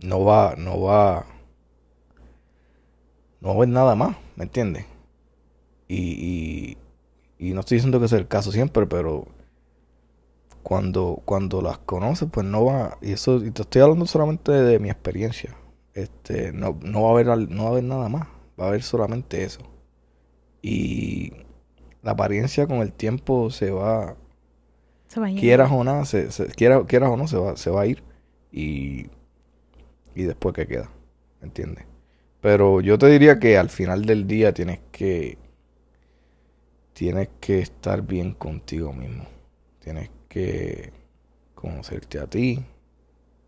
no 0.00 0.24
va, 0.24 0.54
no 0.56 0.80
va, 0.80 1.26
no 3.40 3.48
va 3.50 3.54
a 3.54 3.58
ver 3.58 3.68
nada 3.68 3.94
más, 3.94 4.16
¿me 4.36 4.44
entiendes? 4.44 4.84
Y, 5.88 6.76
y, 7.38 7.48
y 7.50 7.54
no 7.54 7.60
estoy 7.60 7.76
diciendo 7.76 8.00
que 8.00 8.08
sea 8.08 8.18
el 8.18 8.28
caso 8.28 8.52
siempre, 8.52 8.86
pero 8.86 9.26
cuando, 10.62 11.22
cuando 11.24 11.62
las 11.62 11.78
conoces, 11.78 12.28
pues 12.30 12.46
no 12.46 12.64
va, 12.64 12.98
y 13.00 13.12
eso, 13.12 13.36
y 13.44 13.50
te 13.50 13.62
estoy 13.62 13.82
hablando 13.82 14.06
solamente 14.06 14.52
de 14.52 14.78
mi 14.78 14.90
experiencia, 14.90 15.56
este, 15.94 16.52
no, 16.52 16.78
no 16.82 17.02
va 17.02 17.08
a 17.08 17.12
haber, 17.12 17.26
no 17.50 17.62
va 17.64 17.68
a 17.68 17.72
haber 17.72 17.84
nada 17.84 18.08
más, 18.08 18.26
va 18.60 18.66
a 18.66 18.68
haber 18.68 18.82
solamente 18.82 19.44
eso. 19.44 19.60
Y 20.62 21.32
la 22.02 22.12
apariencia 22.12 22.66
con 22.66 22.78
el 22.78 22.92
tiempo 22.92 23.50
se 23.50 23.70
va, 23.70 24.16
Se 25.08 25.20
va 25.20 25.26
a 25.28 25.30
quieras 25.34 25.70
o 25.72 25.84
no, 25.84 26.04
se, 26.04 26.30
se- 26.32 26.46
quiera- 26.48 26.84
quieras 26.86 27.10
o 27.10 27.16
no, 27.16 27.28
se 27.28 27.36
va, 27.38 27.56
se 27.56 27.70
va 27.70 27.82
a 27.82 27.86
ir. 27.86 28.02
Y, 28.52 29.08
y 30.18 30.24
después 30.24 30.52
qué 30.52 30.66
queda, 30.66 30.90
¿me 31.40 31.46
entiendes? 31.46 31.84
Pero 32.40 32.80
yo 32.80 32.98
te 32.98 33.06
diría 33.06 33.38
que 33.38 33.56
al 33.56 33.70
final 33.70 34.04
del 34.04 34.26
día 34.26 34.52
tienes 34.52 34.80
que 34.90 35.38
tienes 36.92 37.28
que 37.40 37.60
estar 37.60 38.02
bien 38.02 38.32
contigo 38.32 38.92
mismo. 38.92 39.24
Tienes 39.78 40.10
que 40.28 40.92
conocerte 41.54 42.18
a 42.18 42.26
ti 42.26 42.58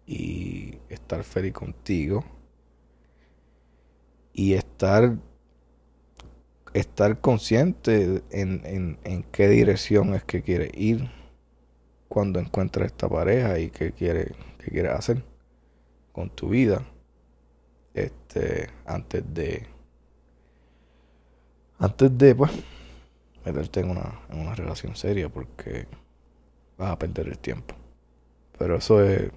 y 0.06 0.78
estar 0.88 1.24
feliz 1.24 1.52
contigo 1.54 2.24
y 4.32 4.54
estar 4.54 5.16
estar 6.72 7.20
consciente 7.20 8.22
en, 8.30 8.62
en, 8.64 8.98
en 9.02 9.24
qué 9.24 9.48
dirección 9.48 10.14
es 10.14 10.22
que 10.22 10.42
quieres 10.42 10.70
ir 10.74 11.10
cuando 12.08 12.38
encuentres 12.38 12.86
esta 12.92 13.08
pareja 13.08 13.58
y 13.58 13.70
qué 13.70 13.90
quieres 13.90 14.32
qué 14.58 14.70
quieres 14.70 14.92
hacer 14.92 15.29
con 16.20 16.28
tu 16.28 16.50
vida 16.50 16.82
este 17.94 18.68
antes 18.84 19.24
de 19.32 19.66
antes 21.78 22.18
de 22.18 22.34
pues 22.34 22.50
meterte 23.42 23.80
en 23.80 23.88
una, 23.88 24.20
en 24.28 24.38
una 24.38 24.54
relación 24.54 24.94
seria 24.96 25.30
porque 25.30 25.86
vas 26.76 26.90
a 26.90 26.98
perder 26.98 27.28
el 27.28 27.38
tiempo. 27.38 27.74
Pero 28.58 28.76
eso 28.76 29.02
es 29.02 29.30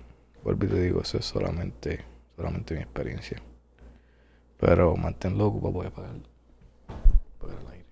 vuelvo 0.44 0.66
y 0.66 0.68
te 0.68 0.82
digo 0.82 1.02
eso 1.02 1.18
es 1.18 1.24
solamente 1.24 2.04
solamente 2.36 2.76
mi 2.76 2.82
experiencia. 2.82 3.42
Pero 4.58 4.98
manténlo 4.98 5.48
ocupado 5.48 5.90
para 5.90 5.90
poder 5.92 6.22
pagar 7.40 7.60
el 7.62 7.68
aire. 7.72 7.86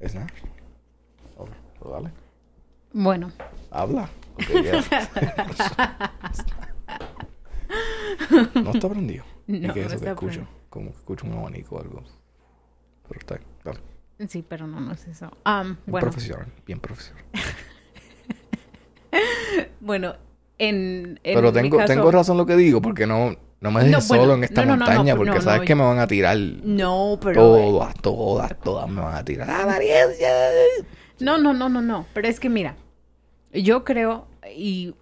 Es 0.00 0.14
nada. 0.14 0.28
Ok, 1.36 1.50
pues 1.78 1.92
dale. 1.92 2.10
Bueno, 2.94 3.30
habla 3.70 4.08
que 4.36 4.82
no 8.54 8.70
está 8.70 8.88
prendido 8.88 9.24
No, 9.46 9.56
¿Y 9.56 9.60
no 9.60 9.72
es 9.72 9.76
eso 9.76 9.88
que 9.88 9.94
está 9.96 10.10
escucho? 10.10 10.40
prendido. 10.40 10.56
Como 10.70 10.90
que 10.92 10.96
escucho 10.98 11.26
un 11.26 11.32
abanico 11.34 11.76
o 11.76 11.80
algo. 11.80 12.02
Pero 13.08 13.20
está 13.20 13.38
sí, 14.28 14.44
pero 14.46 14.66
no, 14.66 14.80
no 14.80 14.92
es 14.92 15.06
eso. 15.06 15.30
Bueno, 15.86 16.06
profesional, 16.06 16.46
bien 16.66 16.80
profesional. 16.80 17.24
bueno, 19.80 20.14
en, 20.58 21.20
en 21.22 21.34
Pero 21.34 21.52
tengo, 21.52 21.76
caso- 21.76 21.92
tengo 21.92 22.10
razón 22.10 22.36
lo 22.36 22.46
que 22.46 22.56
digo, 22.56 22.80
porque 22.82 23.06
no, 23.06 23.36
no 23.60 23.70
me 23.70 23.84
dejes 23.84 23.92
No, 23.92 23.98
bueno, 24.08 24.24
solo 24.24 24.34
en 24.34 24.44
esta 24.44 24.62
no, 24.62 24.68
no, 24.68 24.76
no, 24.76 24.86
montaña, 24.86 25.12
no, 25.14 25.18
porque 25.18 25.36
no, 25.36 25.42
sabes 25.42 25.60
no, 25.60 25.64
que 25.66 25.74
me 25.74 25.82
van 25.82 25.98
a 25.98 26.06
tirar 26.06 26.38
No, 26.38 27.18
pero... 27.22 27.58
eh, 27.58 27.62
todas, 27.70 27.94
todas, 27.96 28.60
todas 28.60 28.88
me 28.88 29.00
van 29.02 29.14
a 29.14 29.24
tirar. 29.24 29.48
¡Ah! 29.50 29.78
No, 31.18 31.38
no, 31.38 31.54
no, 31.54 31.70
no, 31.70 31.80
no. 31.80 32.04
Pero 32.12 32.28
es 32.28 32.38
que 32.38 32.50
mira, 32.50 32.76
yo 33.52 33.84
creo, 33.84 34.26
y 34.54 34.94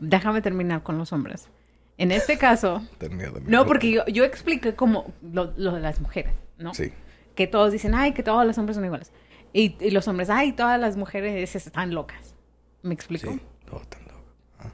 déjame 0.00 0.40
terminar 0.42 0.82
con 0.82 0.98
los 0.98 1.12
hombres. 1.12 1.48
En 1.96 2.12
este 2.12 2.38
caso, 2.38 2.82
no, 3.46 3.66
porque 3.66 3.90
yo, 3.90 4.06
yo 4.06 4.24
expliqué 4.24 4.74
como 4.74 5.12
lo, 5.22 5.52
lo 5.56 5.72
de 5.72 5.80
las 5.80 6.00
mujeres, 6.00 6.32
¿no? 6.58 6.72
Sí, 6.74 6.92
Que 7.34 7.46
todos 7.46 7.72
dicen, 7.72 7.94
ay, 7.94 8.12
que 8.12 8.22
todos 8.22 8.46
los 8.46 8.56
hombres 8.58 8.76
son 8.76 8.84
iguales. 8.84 9.12
Y, 9.52 9.76
y 9.84 9.90
los 9.90 10.06
hombres, 10.08 10.30
ay, 10.30 10.52
todas 10.52 10.78
las 10.78 10.96
mujeres 10.96 11.56
están 11.56 11.94
locas. 11.94 12.36
¿Me 12.82 12.94
explico? 12.94 13.32
sí, 13.32 13.40
todos 13.66 13.82
están 13.82 14.02
locos. 14.02 14.22
Ah, 14.60 14.70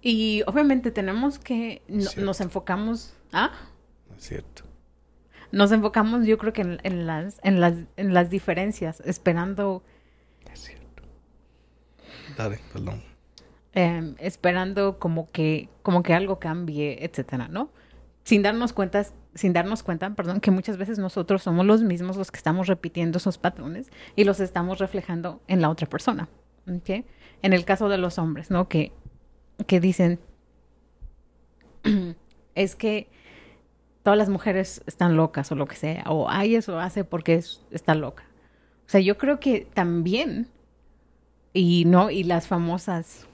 Y 0.00 0.42
obviamente 0.46 0.90
tenemos 0.90 1.38
que, 1.38 1.82
no- 1.88 2.10
nos 2.24 2.40
enfocamos, 2.40 3.14
¿ah? 3.32 3.50
no 4.08 4.16
es 4.16 4.22
cierto. 4.24 4.62
Nos 5.50 5.70
enfocamos, 5.72 6.24
yo 6.24 6.38
creo 6.38 6.54
que 6.54 6.62
en, 6.62 6.80
en 6.84 7.06
las, 7.06 7.38
en, 7.42 7.60
las, 7.60 7.74
en 7.98 8.14
las 8.14 8.30
diferencias, 8.30 9.02
esperando. 9.04 9.84
Eh, 13.74 14.14
esperando 14.18 14.98
como 14.98 15.30
que, 15.30 15.68
como 15.82 16.02
que 16.02 16.12
algo 16.14 16.38
cambie, 16.38 17.04
etcétera, 17.04 17.48
¿no? 17.48 17.70
Sin 18.24 18.42
darnos 18.42 18.72
cuenta, 18.72 19.04
sin 19.34 19.52
darnos 19.52 19.82
cuenta, 19.82 20.10
perdón, 20.14 20.40
que 20.40 20.50
muchas 20.50 20.76
veces 20.76 20.98
nosotros 20.98 21.42
somos 21.42 21.64
los 21.66 21.82
mismos 21.82 22.16
los 22.16 22.30
que 22.30 22.36
estamos 22.36 22.66
repitiendo 22.66 23.18
esos 23.18 23.38
patrones 23.38 23.90
y 24.14 24.24
los 24.24 24.40
estamos 24.40 24.78
reflejando 24.78 25.40
en 25.48 25.60
la 25.60 25.70
otra 25.70 25.88
persona. 25.88 26.28
En 27.42 27.52
el 27.52 27.64
caso 27.64 27.88
de 27.88 27.98
los 27.98 28.18
hombres, 28.18 28.50
¿no? 28.50 28.68
Que, 28.68 28.92
que 29.66 29.80
dicen, 29.80 30.20
es 32.54 32.76
que 32.76 33.08
todas 34.02 34.18
las 34.18 34.28
mujeres 34.28 34.82
están 34.86 35.16
locas 35.16 35.50
o 35.52 35.54
lo 35.54 35.66
que 35.66 35.76
sea, 35.76 36.04
o 36.06 36.28
ay, 36.28 36.54
eso 36.56 36.78
hace 36.78 37.04
porque 37.04 37.34
es- 37.34 37.64
está 37.70 37.94
loca. 37.94 38.24
O 38.86 38.90
sea, 38.92 39.00
yo 39.00 39.16
creo 39.16 39.40
que 39.40 39.66
también, 39.74 40.48
y 41.52 41.84
no, 41.86 42.10
y 42.10 42.24
las 42.24 42.46
famosas 42.46 43.26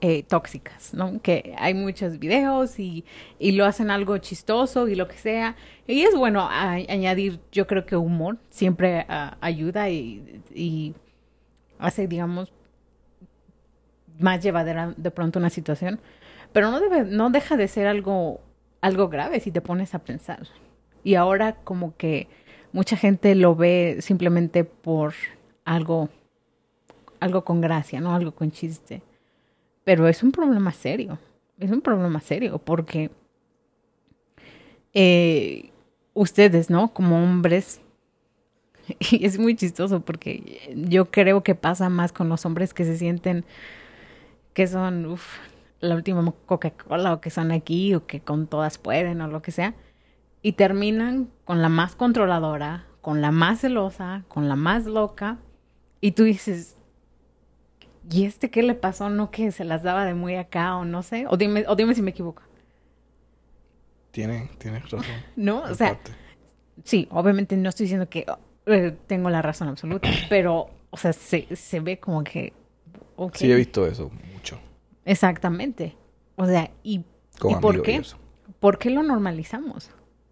eh, 0.00 0.22
tóxicas, 0.22 0.92
¿no? 0.92 1.20
Que 1.22 1.54
hay 1.58 1.72
muchos 1.72 2.18
videos 2.18 2.78
y, 2.78 3.04
y 3.38 3.52
lo 3.52 3.64
hacen 3.64 3.90
algo 3.90 4.18
chistoso 4.18 4.86
y 4.88 4.94
lo 4.94 5.08
que 5.08 5.16
sea. 5.16 5.56
Y 5.86 6.02
es 6.02 6.14
bueno 6.14 6.46
añadir, 6.48 7.40
yo 7.52 7.66
creo 7.66 7.86
que 7.86 7.96
humor 7.96 8.36
siempre 8.50 9.06
ayuda 9.40 9.88
y, 9.88 10.42
y 10.54 10.94
hace, 11.78 12.06
digamos, 12.06 12.52
más 14.18 14.42
llevadera 14.42 14.94
de 14.96 15.10
pronto 15.10 15.38
una 15.38 15.50
situación. 15.50 16.00
Pero 16.52 16.70
no 16.70 16.80
debe, 16.80 17.04
no 17.04 17.30
deja 17.30 17.56
de 17.56 17.68
ser 17.68 17.86
algo, 17.86 18.40
algo 18.80 19.08
grave 19.08 19.40
si 19.40 19.50
te 19.50 19.60
pones 19.60 19.94
a 19.94 20.00
pensar. 20.00 20.46
Y 21.02 21.14
ahora 21.14 21.56
como 21.64 21.96
que 21.96 22.28
mucha 22.72 22.96
gente 22.96 23.34
lo 23.34 23.54
ve 23.54 23.98
simplemente 24.00 24.64
por 24.64 25.14
algo, 25.64 26.08
algo 27.24 27.42
con 27.42 27.62
gracia, 27.62 28.00
¿no? 28.02 28.14
Algo 28.14 28.32
con 28.32 28.50
chiste. 28.50 29.02
Pero 29.82 30.08
es 30.08 30.22
un 30.22 30.30
problema 30.30 30.72
serio. 30.72 31.18
Es 31.58 31.70
un 31.70 31.80
problema 31.80 32.20
serio 32.20 32.58
porque 32.58 33.10
eh, 34.92 35.70
ustedes, 36.12 36.68
¿no? 36.68 36.92
Como 36.92 37.22
hombres, 37.22 37.80
y 39.10 39.24
es 39.24 39.38
muy 39.38 39.56
chistoso 39.56 40.00
porque 40.00 40.74
yo 40.76 41.10
creo 41.10 41.42
que 41.42 41.54
pasa 41.54 41.88
más 41.88 42.12
con 42.12 42.28
los 42.28 42.44
hombres 42.44 42.74
que 42.74 42.84
se 42.84 42.98
sienten 42.98 43.46
que 44.52 44.66
son 44.66 45.06
uf, 45.06 45.38
la 45.80 45.94
última 45.94 46.30
Coca-Cola 46.44 47.14
o 47.14 47.20
que 47.22 47.30
son 47.30 47.52
aquí 47.52 47.94
o 47.94 48.06
que 48.06 48.20
con 48.20 48.46
todas 48.46 48.76
pueden 48.76 49.22
o 49.22 49.28
lo 49.28 49.40
que 49.40 49.50
sea. 49.50 49.74
Y 50.42 50.52
terminan 50.52 51.30
con 51.46 51.62
la 51.62 51.70
más 51.70 51.96
controladora, 51.96 52.84
con 53.00 53.22
la 53.22 53.30
más 53.30 53.62
celosa, 53.62 54.24
con 54.28 54.50
la 54.50 54.56
más 54.56 54.84
loca. 54.84 55.38
Y 56.02 56.12
tú 56.12 56.24
dices, 56.24 56.76
¿y 58.10 58.24
este 58.24 58.50
qué 58.50 58.62
le 58.62 58.74
pasó? 58.74 59.10
¿No 59.10 59.30
que 59.30 59.52
se 59.52 59.64
las 59.64 59.82
daba 59.82 60.04
de 60.04 60.14
muy 60.14 60.36
acá 60.36 60.76
o 60.76 60.84
no 60.84 61.02
sé? 61.02 61.26
O 61.28 61.36
dime, 61.36 61.64
o 61.68 61.76
dime 61.76 61.94
si 61.94 62.02
me 62.02 62.10
equivoco. 62.10 62.42
Tienes, 64.10 64.50
tienes 64.58 64.82
razón. 64.82 65.00
¿No? 65.36 65.62
O 65.62 65.74
sea, 65.74 65.94
parte. 65.94 66.12
sí, 66.84 67.08
obviamente 67.10 67.56
no 67.56 67.68
estoy 67.68 67.84
diciendo 67.84 68.08
que 68.08 68.26
eh, 68.66 68.96
tengo 69.06 69.30
la 69.30 69.42
razón 69.42 69.68
absoluta, 69.68 70.08
pero, 70.28 70.68
o 70.90 70.96
sea, 70.96 71.12
se, 71.12 71.54
se 71.56 71.80
ve 71.80 71.98
como 71.98 72.22
que... 72.24 72.52
Sí, 73.34 73.50
he 73.50 73.54
visto 73.54 73.86
eso 73.86 74.10
mucho. 74.32 74.58
Exactamente. 75.04 75.96
O 76.36 76.46
sea, 76.46 76.70
¿y, 76.82 77.04
¿y 77.48 77.54
por 77.60 77.76
y 77.76 77.82
qué? 77.82 77.96
eso. 77.96 78.18
¿Por 78.58 78.78
qué 78.78 78.90
lo 78.90 79.02
normalizamos? 79.02 79.90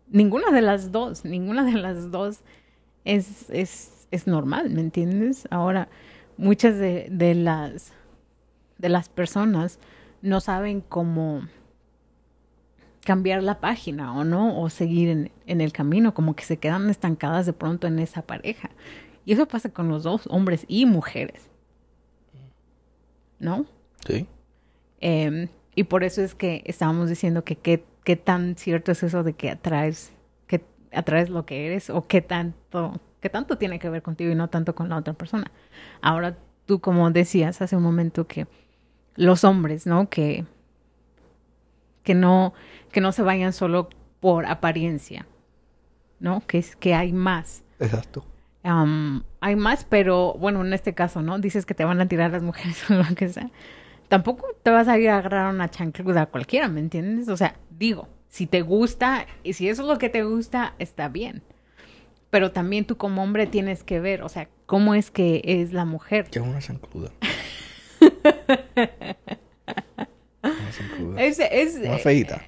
Ninguna 0.08 0.50
de 0.50 0.62
las 0.62 0.90
dos, 0.90 1.24
ninguna 1.24 1.64
de 1.64 1.74
las 1.74 2.10
dos 2.10 2.40
es, 3.04 3.48
es, 3.50 4.08
es 4.10 4.26
normal, 4.26 4.70
¿me 4.70 4.80
entiendes? 4.80 5.46
Ahora, 5.50 5.88
muchas 6.42 6.76
de, 6.76 7.08
de 7.10 7.34
las 7.34 7.92
de 8.78 8.88
las 8.88 9.08
personas 9.08 9.78
no 10.22 10.40
saben 10.40 10.80
cómo 10.80 11.42
cambiar 13.04 13.42
la 13.42 13.60
página 13.60 14.16
o 14.16 14.24
no, 14.24 14.60
o 14.60 14.70
seguir 14.70 15.08
en, 15.08 15.32
en 15.46 15.60
el 15.60 15.72
camino, 15.72 16.14
como 16.14 16.34
que 16.36 16.44
se 16.44 16.58
quedan 16.58 16.90
estancadas 16.90 17.46
de 17.46 17.52
pronto 17.52 17.86
en 17.86 17.98
esa 17.98 18.22
pareja. 18.22 18.70
Y 19.24 19.32
eso 19.32 19.46
pasa 19.46 19.70
con 19.70 19.88
los 19.88 20.02
dos, 20.02 20.26
hombres 20.28 20.64
y 20.68 20.86
mujeres. 20.86 21.48
¿No? 23.38 23.66
Sí. 24.06 24.26
Eh, 25.00 25.48
y 25.74 25.84
por 25.84 26.04
eso 26.04 26.22
es 26.22 26.34
que 26.34 26.62
estábamos 26.64 27.08
diciendo 27.08 27.44
que 27.44 27.56
qué, 27.56 27.84
qué 28.04 28.16
tan 28.16 28.56
cierto 28.56 28.92
es 28.92 29.02
eso 29.02 29.22
de 29.22 29.32
que 29.32 29.50
atraes, 29.50 30.12
que 30.46 30.62
atraes 30.92 31.30
lo 31.30 31.46
que 31.46 31.66
eres 31.66 31.90
o 31.90 32.06
qué 32.06 32.20
tanto, 32.20 33.00
qué 33.22 33.30
tanto 33.30 33.56
tiene 33.56 33.78
que 33.78 33.88
ver 33.88 34.02
contigo 34.02 34.32
y 34.32 34.34
no 34.34 34.50
tanto 34.50 34.74
con 34.74 34.88
la 34.90 34.96
otra 34.96 35.14
persona. 35.14 35.50
Ahora 36.02 36.36
tú 36.66 36.80
como 36.80 37.10
decías 37.10 37.62
hace 37.62 37.76
un 37.76 37.82
momento 37.82 38.26
que 38.26 38.46
los 39.14 39.44
hombres, 39.44 39.86
¿no? 39.86 40.10
Que, 40.10 40.44
que 42.02 42.14
no, 42.14 42.52
que 42.90 43.00
no 43.00 43.12
se 43.12 43.22
vayan 43.22 43.52
solo 43.52 43.88
por 44.20 44.44
apariencia, 44.46 45.26
¿no? 46.18 46.42
Que 46.46 46.58
es 46.58 46.74
que 46.74 46.94
hay 46.94 47.12
más. 47.12 47.62
Exacto. 47.78 48.24
Am, 48.64 49.22
hay 49.40 49.54
más, 49.54 49.84
pero 49.84 50.34
bueno, 50.34 50.64
en 50.64 50.72
este 50.72 50.92
caso, 50.92 51.22
¿no? 51.22 51.38
Dices 51.38 51.64
que 51.64 51.74
te 51.74 51.84
van 51.84 52.00
a 52.00 52.08
tirar 52.08 52.32
las 52.32 52.42
mujeres 52.42 52.82
o 52.90 52.94
lo 52.94 53.14
que 53.14 53.28
sea. 53.28 53.50
Tampoco 54.08 54.48
te 54.64 54.70
vas 54.70 54.88
a 54.88 54.98
ir 54.98 55.08
a 55.10 55.18
agarrar 55.18 55.54
una 55.54 55.70
chancluda 55.70 56.26
cualquiera, 56.26 56.68
¿me 56.68 56.80
entiendes? 56.80 57.28
O 57.28 57.36
sea, 57.36 57.54
digo, 57.70 58.08
si 58.28 58.48
te 58.48 58.62
gusta 58.62 59.26
y 59.44 59.52
si 59.52 59.68
eso 59.68 59.82
es 59.82 59.88
lo 59.88 59.98
que 59.98 60.08
te 60.08 60.24
gusta, 60.24 60.74
está 60.78 61.08
bien. 61.08 61.42
Pero 62.32 62.50
también 62.50 62.86
tú 62.86 62.96
como 62.96 63.22
hombre 63.22 63.46
tienes 63.46 63.84
que 63.84 64.00
ver, 64.00 64.22
o 64.22 64.28
sea, 64.30 64.48
cómo 64.64 64.94
es 64.94 65.10
que 65.10 65.42
es 65.44 65.74
la 65.74 65.84
mujer. 65.84 66.30
¿Qué 66.30 66.38
es 66.38 66.44
una 66.46 66.60
chancluda? 66.60 67.10
una 70.42 70.70
chancluda. 70.72 71.22
Es, 71.22 71.38
es, 71.38 71.74
Una 71.76 71.96
eh, 71.96 71.98
feita. 71.98 72.40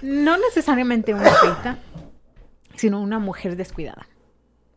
no 0.00 0.38
necesariamente 0.38 1.12
una 1.12 1.30
feita, 1.30 1.78
sino 2.76 3.02
una 3.02 3.18
mujer 3.18 3.56
descuidada. 3.56 4.08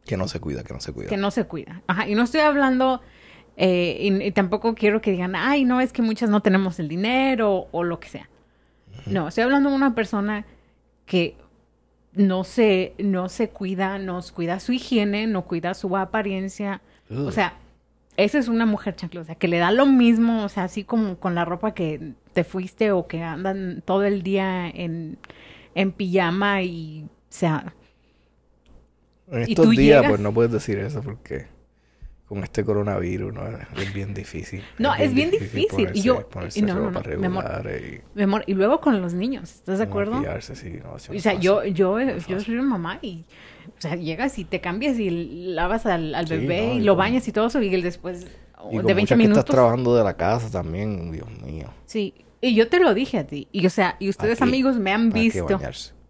Que 0.06 0.18
no 0.18 0.28
se 0.28 0.42
cuida, 0.42 0.66
que 0.66 0.74
no 0.74 0.82
se 0.82 0.92
cuida. 0.92 1.08
que 1.08 1.16
no 1.16 1.32
se 1.32 1.46
cuida. 1.46 1.82
Ajá, 1.88 2.10
y 2.10 2.16
no 2.16 2.24
estoy 2.24 2.42
hablando, 2.42 3.00
eh, 3.56 4.00
y, 4.02 4.22
y 4.22 4.32
tampoco 4.34 4.76
quiero 4.76 5.00
que 5.00 5.12
digan, 5.12 5.34
ay, 5.34 5.64
no, 5.64 5.80
es 5.80 5.94
que 5.94 6.02
muchas 6.02 6.30
no 6.30 6.42
tenemos 6.42 6.78
el 6.82 6.90
dinero 6.90 7.70
o 7.72 7.86
lo 7.86 8.02
que 8.02 8.10
sea. 8.10 8.30
No, 9.06 9.30
estoy 9.30 9.46
hablando 9.46 9.70
de 9.70 9.78
una 9.78 9.96
persona 9.96 10.46
que 11.06 11.38
no 12.20 12.44
se, 12.44 12.96
no 12.98 13.30
se 13.30 13.50
cuida, 13.50 13.98
no 13.98 14.20
cuida 14.36 14.60
su 14.60 14.74
higiene, 14.74 15.26
no 15.26 15.46
cuida 15.46 15.74
su 15.74 15.96
apariencia. 15.96 16.82
O 17.10 17.32
sea, 17.32 17.58
esa 18.18 18.38
es 18.38 18.50
una 18.50 18.66
mujer 18.66 18.96
chancla, 18.98 19.22
o 19.22 19.24
sea, 19.24 19.36
que 19.36 19.48
le 19.48 19.58
da 19.58 19.72
lo 19.72 19.86
mismo, 19.86 20.44
o 20.44 20.50
sea, 20.50 20.66
así 20.66 20.84
como 20.84 21.18
con 21.18 21.34
la 21.34 21.46
ropa 21.46 21.74
que 21.74 22.12
te 22.34 22.44
fuiste 22.44 22.92
o 22.92 23.08
que 23.08 23.24
andan 23.24 23.82
todo 23.86 24.04
el 24.04 24.22
día 24.22 24.68
en, 24.70 25.18
en 25.76 25.94
pijama 25.94 26.62
y, 26.62 27.06
o 27.06 27.10
sea, 27.30 27.74
En 29.32 29.46
¿Y 29.48 29.54
estos 29.54 29.70
días, 29.78 30.02
llegas? 30.02 30.10
pues 30.10 30.20
no 30.20 30.34
puedes 30.34 30.52
decir 30.52 30.78
eso 30.80 31.02
porque 31.02 31.48
con 32.30 32.44
este 32.44 32.64
coronavirus 32.64 33.34
¿no? 33.34 33.42
es 33.76 33.92
bien 33.94 34.14
difícil. 34.14 34.64
No, 34.78 34.94
es 34.94 35.14
bien 35.16 35.32
difícil. 35.32 35.90
Y 35.96 36.02
yo- 36.02 36.30
ponerse 36.30 36.62
no, 36.62 36.76
no, 36.76 36.92
no, 36.92 37.02
mi 37.18 37.26
amor. 37.26 37.68
y 37.68 38.02
mi 38.16 38.24
amor, 38.24 38.44
y 38.46 38.54
luego 38.54 38.80
con 38.80 39.02
los 39.02 39.16
niños, 39.16 39.52
¿estás 39.56 39.80
de 39.80 39.86
acuerdo? 39.86 40.22
sí, 40.40 40.80
no, 40.84 40.94
O 40.94 41.00
sea, 41.00 41.34
yo, 41.34 41.58
fácil. 41.58 41.74
yo, 41.74 42.00
yo 42.00 42.40
soy 42.40 42.54
una 42.54 42.64
mamá 42.64 43.00
y, 43.02 43.26
o 43.68 43.82
sea, 43.82 43.96
llegas 43.96 44.38
y 44.38 44.46
te 44.46 44.62
cambias 44.62 45.00
y 45.00 45.10
lavas 45.10 45.88
al, 45.88 46.14
al 46.14 46.28
Sí, 46.28 46.36
bebé 46.36 46.76
y 46.76 46.82
lo 46.82 46.94
con- 46.94 47.00
bañas 47.00 47.28
y 47.28 47.32
todo 47.32 47.48
eso 47.48 47.62
y 47.64 47.74
él 47.74 47.82
después 47.82 48.28
Y 48.72 48.78
con 48.78 48.86
de 48.86 48.94
20 48.94 48.94
muchas 48.94 49.10
que 49.10 49.16
minutos. 49.18 49.40
estás 49.40 49.56
trabajando 49.56 49.96
de 49.96 50.04
la 50.04 50.16
casa 50.16 50.52
también, 50.52 51.12
Dios 51.12 51.28
mío. 51.44 51.74
Sí, 51.88 52.14
y 52.42 52.54
yo 52.54 52.70
te 52.70 52.80
lo 52.80 52.94
dije 52.94 53.18
a 53.18 53.26
ti. 53.26 53.48
Y 53.52 53.66
o 53.66 53.70
sea, 53.72 53.96
y 54.00 54.08
ustedes 54.08 54.40
Aquí 54.40 54.48
amigos 54.50 54.78
me 54.78 54.94
han 54.94 55.10
visto, 55.10 55.60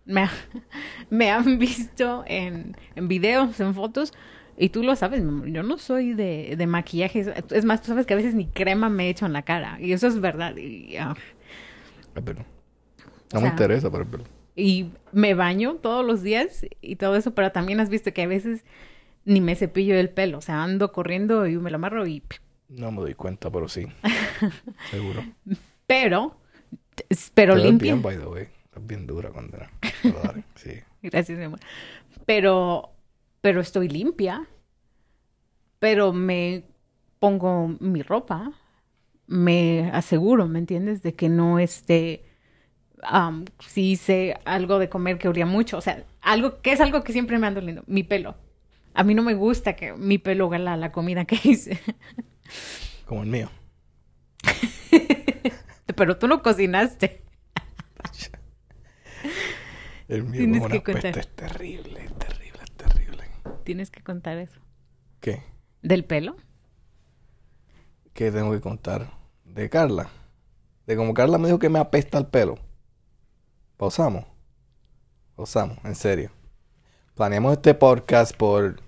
me, 0.05 0.27
me 1.09 1.31
han 1.31 1.57
visto 1.59 2.23
en, 2.27 2.75
en 2.95 3.07
videos, 3.07 3.57
en 3.61 3.73
fotos. 3.73 4.11
Y 4.61 4.69
tú 4.69 4.83
lo 4.83 4.95
sabes, 4.95 5.21
mi 5.23 5.29
amor, 5.29 5.47
yo 5.47 5.63
no 5.63 5.77
soy 5.77 6.13
de, 6.13 6.55
de 6.57 6.67
maquillaje. 6.67 7.25
Es 7.51 7.65
más, 7.65 7.81
tú 7.81 7.87
sabes 7.87 8.05
que 8.05 8.13
a 8.13 8.17
veces 8.17 8.35
ni 8.35 8.45
crema 8.47 8.89
me 8.89 9.09
echo 9.09 9.25
en 9.25 9.33
la 9.33 9.43
cara. 9.43 9.79
Y 9.79 9.93
eso 9.93 10.07
es 10.07 10.19
verdad. 10.19 10.55
Y, 10.57 10.97
ah, 10.97 11.15
Es 12.15 12.23
verdad. 12.23 12.45
O 13.33 13.35
No 13.35 13.41
me 13.41 13.47
interesa, 13.47 13.89
pero 13.89 14.03
es 14.03 14.11
verdad. 14.11 14.27
y 14.55 14.91
me 15.13 15.33
baño 15.33 15.75
todos 15.75 16.05
los 16.05 16.21
días 16.23 16.65
y 16.81 16.97
todo 16.97 17.15
eso, 17.15 17.33
pero 17.33 17.51
también 17.51 17.79
has 17.79 17.89
visto 17.89 18.11
que 18.13 18.23
a 18.23 18.27
veces 18.27 18.65
ni 19.25 19.39
me 19.41 19.55
cepillo 19.55 19.95
el 19.95 20.09
pelo, 20.09 20.39
o 20.39 20.41
sea, 20.41 20.63
ando 20.63 20.91
corriendo 20.91 21.45
y 21.47 21.57
me 21.57 21.69
lo 21.69 21.75
amarro 21.77 22.05
y... 22.07 22.23
No 22.67 22.91
me 22.91 23.01
doy 23.01 23.13
cuenta, 23.15 23.49
pero 23.51 23.67
sí. 23.69 23.87
Seguro. 24.91 25.23
Pero, 25.87 26.37
pero 27.33 27.55
Te 27.55 27.61
limpia. 27.61 27.93
bien, 27.93 28.01
by 28.01 28.17
the 28.17 28.25
way. 28.25 28.47
Estás 28.65 28.85
bien 28.85 29.07
dura 29.07 29.29
cuando. 29.31 29.57
Pero 30.03 30.21
sí. 30.55 30.71
Gracias, 31.01 31.37
mi 31.37 31.45
amor. 31.45 31.59
Pero, 32.25 32.91
pero 33.41 33.61
estoy 33.61 33.89
limpia. 33.89 34.47
Pero 35.79 36.13
me 36.13 36.63
pongo 37.19 37.75
mi 37.79 38.01
ropa. 38.01 38.51
Me 39.27 39.89
aseguro, 39.93 40.47
¿me 40.47 40.59
entiendes? 40.59 41.03
De 41.03 41.13
que 41.13 41.29
no 41.29 41.59
esté... 41.59 42.25
si 43.59 43.91
hice 43.91 44.37
algo 44.45 44.79
de 44.79 44.89
comer 44.89 45.17
que 45.17 45.27
olía 45.27 45.45
mucho. 45.45 45.77
O 45.77 45.81
sea, 45.81 46.05
algo 46.21 46.61
que 46.61 46.71
es 46.73 46.81
algo 46.81 47.03
que 47.03 47.13
siempre 47.13 47.37
me 47.39 47.47
ando 47.47 47.61
lindo. 47.61 47.83
Mi 47.87 48.03
pelo. 48.03 48.35
A 48.93 49.03
mí 49.03 49.13
no 49.13 49.21
me 49.23 49.33
gusta 49.35 49.75
que 49.75 49.93
mi 49.93 50.17
pelo 50.17 50.47
huela 50.47 50.75
la 50.77 50.91
comida 50.91 51.25
que 51.25 51.39
hice. 51.43 51.79
Como 53.05 53.23
el 53.23 53.29
mío. 53.29 53.49
Pero 55.95 56.17
tú 56.17 56.27
no 56.27 56.41
cocinaste. 56.41 57.23
El 60.07 60.23
mío 60.23 60.39
Tienes 60.39 60.57
con 60.57 60.71
que 60.71 60.77
una 60.77 60.83
contar. 60.83 61.13
peste 61.13 61.19
es 61.19 61.35
terrible, 61.35 62.05
es 62.05 62.13
terrible, 62.17 62.17
es 62.17 62.17
terrible. 62.17 62.38
Tienes 63.69 63.91
que 63.91 64.01
contar 64.01 64.39
eso. 64.39 64.59
¿Qué? 65.19 65.43
¿Del 65.83 66.03
pelo? 66.03 66.35
¿Qué 68.15 68.31
tengo 68.31 68.51
que 68.51 68.61
contar? 68.61 69.11
De 69.45 69.69
Carla. 69.69 70.09
De 70.87 70.95
como 70.95 71.13
Carla 71.13 71.37
me 71.37 71.49
dijo 71.49 71.59
que 71.59 71.69
me 71.69 71.77
apesta 71.77 72.17
el 72.17 72.25
pelo. 72.25 72.57
Pausamos. 73.77 74.25
Pausamos, 75.35 75.77
en 75.83 75.93
serio. 75.93 76.31
Planeamos 77.13 77.51
este 77.53 77.75
podcast 77.75 78.35
por. 78.35 78.81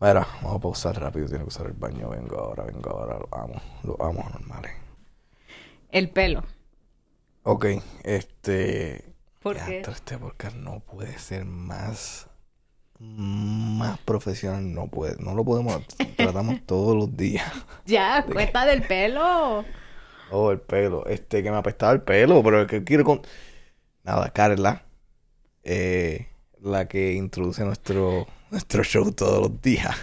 Mira, 0.00 0.28
vamos 0.42 0.54
a 0.54 0.60
pausar 0.60 1.00
rápido. 1.00 1.26
Tiene 1.26 1.42
que 1.42 1.48
usar 1.48 1.66
el 1.66 1.72
baño. 1.72 2.10
Vengo 2.10 2.38
ahora, 2.38 2.62
vengo 2.66 2.90
ahora. 2.90 3.18
Lo 3.18 3.28
amo. 3.36 3.60
Lo 3.82 4.00
amo 4.00 4.30
normales. 4.30 4.74
El 5.90 6.10
pelo. 6.10 6.44
Ok, 7.42 7.66
este. 8.04 9.12
¿Por 9.42 9.56
qué? 9.56 9.80
Este 9.80 10.18
podcast 10.18 10.54
no 10.54 10.78
puede 10.78 11.18
ser 11.18 11.44
más. 11.44 12.30
Más 12.98 13.98
profesional. 14.00 14.72
No 14.74 14.88
puede. 14.88 15.16
No 15.22 15.34
lo 15.34 15.44
podemos. 15.44 15.82
Tratamos 16.16 16.60
todos 16.66 16.96
los 16.96 17.16
días. 17.16 17.50
Ya, 17.84 18.24
cuenta 18.30 18.64
del 18.66 18.82
pelo. 18.86 19.64
Oh, 20.28 20.50
el 20.52 20.60
pelo. 20.60 21.06
Este, 21.06 21.42
que 21.42 21.50
me 21.50 21.56
apestaba 21.58 21.92
el 21.92 22.02
pelo, 22.02 22.42
pero 22.42 22.60
el 22.62 22.66
que 22.66 22.84
quiero 22.84 23.04
con... 23.04 23.22
Nada, 24.04 24.30
Carla. 24.32 24.84
eh, 25.64 26.28
la 26.60 26.88
que 26.88 27.12
introduce 27.14 27.64
nuestro, 27.64 28.26
nuestro 28.50 28.82
show 28.84 29.12
todos 29.12 29.40
los 29.50 29.62
días. 29.62 29.94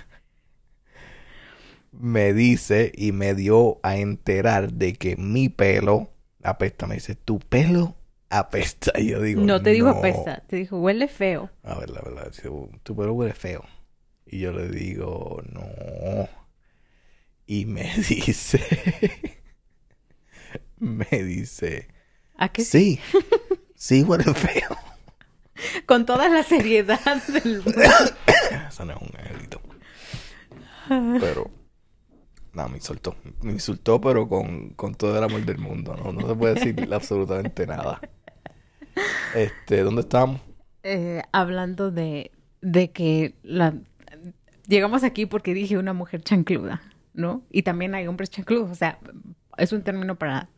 Me 1.91 2.33
dice 2.33 2.91
y 2.95 3.11
me 3.11 3.35
dio 3.35 3.79
a 3.83 3.97
enterar 3.97 4.73
de 4.73 4.93
que 4.93 5.15
mi 5.17 5.49
pelo 5.49 6.09
apesta. 6.43 6.87
Me 6.87 6.95
dice, 6.95 7.15
tu 7.15 7.39
pelo 7.39 7.95
apesta. 8.39 8.91
Y 8.99 9.07
yo 9.11 9.21
digo, 9.21 9.41
No 9.41 9.61
te 9.61 9.71
dijo 9.71 9.87
"No". 9.87 9.97
apesta, 9.97 10.43
te 10.47 10.55
dijo 10.57 10.79
huele 10.79 11.07
feo. 11.07 11.49
A 11.63 11.77
ver, 11.79 11.89
la 11.89 12.01
verdad, 12.01 12.31
tu 12.83 12.95
pelo 12.95 13.13
huele 13.13 13.33
feo. 13.33 13.63
Y 14.25 14.39
yo 14.39 14.51
le 14.51 14.69
digo, 14.69 15.41
no. 15.51 15.63
Y 17.45 17.65
me 17.65 17.83
dice, 18.09 18.59
me 20.77 21.05
dice, 21.23 21.87
¿A 22.37 22.49
qué? 22.49 22.63
sí, 22.63 22.99
sí 23.75 24.03
huele 24.03 24.23
feo. 24.33 24.77
Con 25.85 26.05
toda 26.05 26.29
la 26.29 26.43
seriedad 26.43 26.99
del 27.27 27.61
mundo. 27.63 27.81
Eso 28.69 28.85
no 28.85 28.93
es 28.93 29.01
un 29.01 29.11
angelito. 29.19 29.61
Pero, 31.19 31.49
no, 32.53 32.69
me 32.69 32.77
insultó. 32.77 33.15
Me 33.41 33.53
insultó, 33.53 34.01
pero 34.01 34.27
con, 34.27 34.71
con 34.71 34.95
todo 34.95 35.17
el 35.17 35.23
amor 35.23 35.45
del 35.45 35.57
mundo. 35.59 35.95
No, 35.95 36.11
no 36.11 36.27
se 36.27 36.35
puede 36.35 36.55
decir 36.55 36.93
absolutamente 36.93 37.65
nada. 37.65 38.01
Este, 39.33 39.81
¿dónde 39.83 40.01
estamos? 40.01 40.41
Eh, 40.83 41.21
hablando 41.31 41.91
de, 41.91 42.31
de 42.61 42.91
que 42.91 43.35
la 43.43 43.73
llegamos 44.67 45.03
aquí 45.03 45.25
porque 45.25 45.53
dije 45.53 45.77
una 45.77 45.93
mujer 45.93 46.21
chancluda, 46.21 46.81
¿no? 47.13 47.43
Y 47.51 47.63
también 47.63 47.95
hay 47.95 48.07
hombres 48.07 48.29
chancludos, 48.29 48.69
o 48.71 48.75
sea, 48.75 48.99
es 49.57 49.71
un 49.71 49.81
término 49.83 50.15
para 50.17 50.49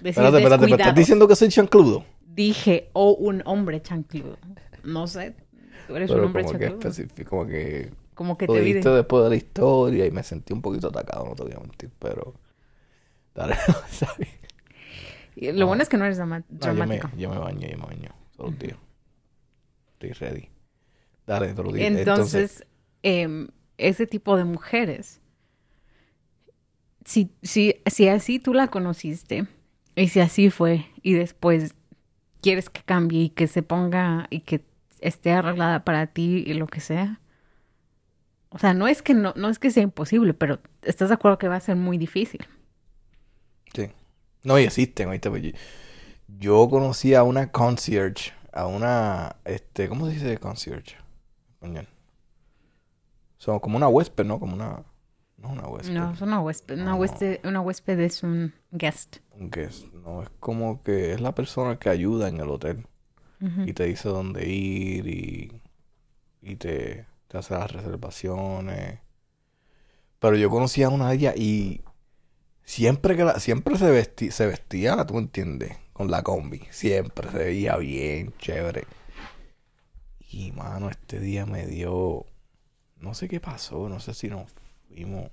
decir 0.00 0.24
Espérate, 0.24 0.36
espérate, 0.38 0.66
¿me 0.66 0.76
estás 0.76 0.94
diciendo 0.94 1.26
que 1.28 1.36
soy 1.36 1.48
chancludo? 1.48 2.04
Dije, 2.26 2.90
o 2.92 3.12
un 3.12 3.42
hombre 3.44 3.82
chancludo. 3.82 4.38
No 4.84 5.06
sé, 5.06 5.34
tú 5.86 5.96
eres 5.96 6.14
un 6.14 6.16
Pero 6.16 6.26
hombre 6.26 6.44
como 6.44 6.58
que 6.58 6.64
chancludo. 6.66 6.88
específico, 6.90 7.30
como 7.30 7.46
que 7.46 7.90
Como 8.14 8.38
que 8.38 8.46
lo 8.46 8.52
te 8.54 8.60
vi 8.60 8.66
dijiste 8.66 8.88
de- 8.90 8.96
después 8.96 9.24
de 9.24 9.30
la 9.30 9.36
historia 9.36 10.06
y 10.06 10.10
me 10.10 10.22
sentí 10.22 10.52
un 10.52 10.62
poquito 10.62 10.88
atacado, 10.88 11.24
no 11.26 11.34
te 11.34 11.42
voy 11.44 11.52
a 11.52 11.60
mentir, 11.60 11.90
pero... 11.98 12.34
Dale, 13.34 13.56
¿sabes? 13.90 14.28
Lo 15.40 15.66
bueno 15.66 15.82
es 15.82 15.88
que 15.88 15.96
no 15.96 16.04
eres 16.04 16.18
drama- 16.18 16.44
No, 16.48 16.58
yo, 16.60 16.68
me, 16.68 16.74
dramático. 16.74 17.10
yo 17.16 17.30
me 17.30 17.38
baño, 17.38 17.66
yo 17.68 17.78
me 17.78 17.86
baño 17.86 18.10
todos 18.36 18.50
los 18.50 18.58
días. 18.58 18.76
Estoy 19.94 20.12
ready. 20.12 20.48
Dale, 21.26 21.54
te 21.54 21.62
lo 21.62 21.72
digo. 21.72 21.86
Entonces, 21.86 22.66
em, 23.02 23.48
ese 23.78 24.06
tipo 24.06 24.36
de 24.36 24.44
mujeres, 24.44 25.20
si, 27.04 27.30
si, 27.42 27.76
si 27.86 28.08
así 28.08 28.38
tú 28.38 28.54
la 28.54 28.68
conociste, 28.68 29.46
y 29.96 30.08
si 30.08 30.20
así 30.20 30.50
fue, 30.50 30.86
y 31.02 31.14
después 31.14 31.74
quieres 32.40 32.70
que 32.70 32.82
cambie 32.82 33.22
y 33.24 33.30
que 33.30 33.46
se 33.46 33.62
ponga 33.62 34.26
y 34.30 34.40
que 34.40 34.64
esté 35.00 35.32
arreglada 35.32 35.84
para 35.84 36.06
ti 36.08 36.44
y 36.46 36.54
lo 36.54 36.66
que 36.66 36.80
sea. 36.80 37.20
O 38.50 38.58
sea, 38.58 38.74
no 38.74 38.88
es 38.88 39.02
que 39.02 39.14
no, 39.14 39.32
no 39.36 39.48
es 39.48 39.58
que 39.58 39.70
sea 39.70 39.82
imposible, 39.82 40.34
pero 40.34 40.60
estás 40.82 41.08
de 41.08 41.14
acuerdo 41.14 41.38
que 41.38 41.48
va 41.48 41.56
a 41.56 41.60
ser 41.60 41.76
muy 41.76 41.98
difícil. 41.98 42.46
Sí. 43.74 43.90
No, 44.42 44.58
y 44.58 44.64
existen, 44.64 45.08
¿oíste? 45.08 45.30
Pues 45.30 45.42
yo, 45.42 45.50
yo 46.38 46.68
conocí 46.68 47.14
a 47.14 47.22
una 47.22 47.50
concierge, 47.52 48.32
a 48.52 48.66
una, 48.66 49.36
este, 49.44 49.88
¿cómo 49.88 50.06
se 50.06 50.12
dice 50.12 50.38
concierge? 50.38 50.96
Son 53.36 53.58
como 53.58 53.76
una 53.76 53.88
huésped, 53.88 54.24
¿no? 54.24 54.38
Como 54.38 54.54
una... 54.54 54.84
No 55.38 55.48
una 55.48 55.66
huésped. 55.66 55.94
No, 55.94 56.12
es 56.12 56.20
una 56.20 56.40
huésped. 56.40 56.78
Una 56.78 56.94
huésped, 56.94 57.40
una 57.44 57.62
huésped 57.62 57.98
es 58.00 58.22
un 58.22 58.52
guest. 58.72 59.16
Un 59.32 59.50
guest. 59.50 59.86
No, 59.94 60.22
es 60.22 60.28
como 60.38 60.82
que 60.82 61.14
es 61.14 61.20
la 61.22 61.34
persona 61.34 61.78
que 61.78 61.88
ayuda 61.88 62.28
en 62.28 62.40
el 62.40 62.50
hotel. 62.50 62.86
Y 63.64 63.72
te 63.72 63.84
dice 63.84 64.10
dónde 64.10 64.46
ir 64.46 65.06
y, 65.06 65.62
y 66.42 66.56
te, 66.56 67.06
te 67.26 67.38
hace 67.38 67.54
las 67.54 67.72
reservaciones. 67.72 68.98
Pero 70.18 70.36
yo 70.36 70.50
conocía 70.50 70.88
a 70.88 70.90
una 70.90 71.08
de 71.08 71.14
ellas 71.14 71.36
y 71.38 71.80
siempre 72.70 73.16
que 73.16 73.24
la, 73.24 73.40
siempre 73.40 73.76
se 73.76 73.90
vestía, 73.90 74.30
se 74.30 74.46
vestía, 74.46 75.04
tú 75.04 75.18
entiendes, 75.18 75.76
con 75.92 76.08
la 76.08 76.22
combi. 76.22 76.60
Siempre 76.70 77.28
se 77.28 77.38
veía 77.38 77.76
bien, 77.76 78.32
chévere. 78.38 78.86
Y 80.20 80.52
mano, 80.52 80.88
este 80.88 81.18
día 81.18 81.46
me 81.46 81.66
dio, 81.66 82.26
no 82.96 83.14
sé 83.14 83.28
qué 83.28 83.40
pasó, 83.40 83.88
no 83.88 83.98
sé 83.98 84.14
si 84.14 84.28
nos 84.28 84.52
fuimos 84.86 85.32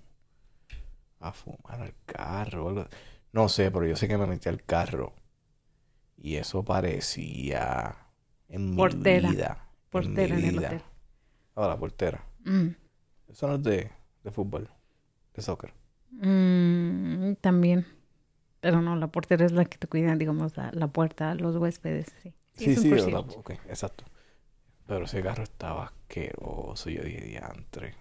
a 1.19 1.31
fumar 1.31 1.81
al 1.81 1.93
carro 2.07 2.65
o 2.65 2.69
algo. 2.69 2.87
No 3.31 3.49
sé, 3.49 3.69
pero 3.69 3.85
yo 3.85 3.95
sé 3.95 4.07
que 4.07 4.17
me 4.17 4.25
metí 4.25 4.49
al 4.49 4.63
carro. 4.63 5.13
Y 6.17 6.37
eso 6.37 6.63
parecía 6.63 7.95
en 8.49 8.75
mi 8.75 8.83
vida. 9.29 9.69
Portera 9.91 10.35
mi 10.35 10.41
en 10.41 10.47
el 10.47 10.57
vida. 10.57 10.67
hotel. 10.69 10.81
Ah, 11.55 11.67
la 11.67 11.77
portera. 11.77 12.25
Mm. 12.45 12.69
Eso 13.27 13.47
no 13.47 13.55
es 13.55 13.63
de, 13.63 13.91
de 14.23 14.31
fútbol, 14.31 14.71
de 15.35 15.41
soccer. 15.43 15.71
Mm, 16.11 17.35
también. 17.41 17.85
Pero 18.61 18.81
no, 18.81 18.95
la 18.97 19.07
portera 19.09 19.45
es 19.45 19.51
la 19.53 19.65
que 19.65 19.77
te 19.79 19.87
cuida, 19.87 20.15
digamos, 20.15 20.57
la, 20.57 20.71
la 20.73 20.87
puerta, 20.89 21.35
los 21.35 21.57
huéspedes. 21.57 22.07
Sí, 22.23 22.33
Sí, 22.55 22.65
es 22.67 22.77
un 22.77 22.85
sí, 22.85 22.89
concierge. 22.89 23.11
la- 23.11 23.19
ok, 23.19 23.51
exacto. 23.69 24.03
Pero 24.87 25.05
ese 25.05 25.21
carro 25.23 25.43
estaba 25.43 25.85
asqueroso, 25.85 26.89
yo 26.89 27.03
dije, 27.03 27.21
diantre. 27.21 27.95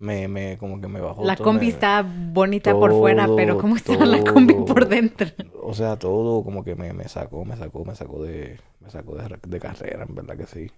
Me, 0.00 0.28
me, 0.28 0.58
como 0.58 0.80
que 0.80 0.88
me 0.88 1.00
bajó 1.00 1.30
La 1.30 1.34
todo, 1.34 1.46
combi 1.46 1.68
me- 1.68 1.68
está 1.68 2.02
bonita 2.02 2.78
por 2.78 2.94
fuera, 2.94 3.34
pero 3.34 3.58
¿cómo 3.58 3.76
está 3.76 4.06
la 4.06 4.22
combi 4.22 4.54
por 4.54 4.88
dentro? 4.88 5.26
O 5.62 5.74
sea, 5.74 5.98
todo 5.98 6.44
como 6.44 6.62
que 6.64 6.74
me, 6.76 6.92
me 6.92 7.08
sacó, 7.08 7.44
me 7.44 7.56
sacó, 7.56 7.84
me 7.84 7.94
sacó 7.96 8.22
de, 8.22 8.60
me 8.80 8.90
sacó 8.90 9.16
de, 9.16 9.38
de 9.46 9.60
carrera, 9.60 10.04
en 10.04 10.14
verdad 10.14 10.36
que 10.36 10.46
sí. 10.46 10.70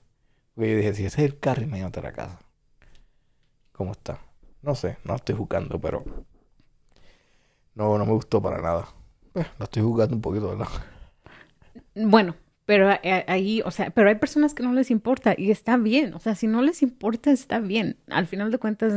Porque 0.55 0.73
yo 0.73 0.77
dije, 0.79 0.95
si 0.95 1.07
ese 1.07 1.25
es 1.25 1.33
el 1.33 1.41
carro, 1.41 1.63
imagínate 1.63 2.03
la 2.03 2.13
casa. 2.13 2.41
¿Cómo 3.73 3.93
está? 3.93 4.19
No 4.63 4.75
sé, 4.75 4.99
no 5.05 5.15
estoy 5.15 5.35
jugando, 5.35 5.81
pero 5.81 6.05
no, 7.79 7.97
no 7.99 8.05
me 8.07 8.13
gustó 8.13 8.43
para 8.43 8.61
nada. 8.61 8.89
Pues, 9.33 9.47
la 9.59 9.65
estoy 9.65 9.83
jugando 9.83 10.17
un 10.17 10.23
poquito, 10.23 10.49
¿verdad? 10.51 10.69
Bueno, 11.95 12.37
pero 12.65 12.89
a- 12.91 13.01
ahí, 13.27 13.63
o 13.65 13.71
sea, 13.71 13.91
pero 13.91 14.09
hay 14.09 14.17
personas 14.17 14.55
que 14.55 14.63
no 14.63 14.73
les 14.73 14.91
importa 14.91 15.35
y 15.37 15.51
está 15.51 15.77
bien. 15.77 16.15
O 16.15 16.21
sea, 16.21 16.35
si 16.35 16.47
no 16.47 16.63
les 16.63 16.83
importa, 16.83 17.31
está 17.31 17.61
bien. 17.61 17.97
Al 18.09 18.27
final 18.27 18.51
de 18.51 18.59
cuentas, 18.59 18.95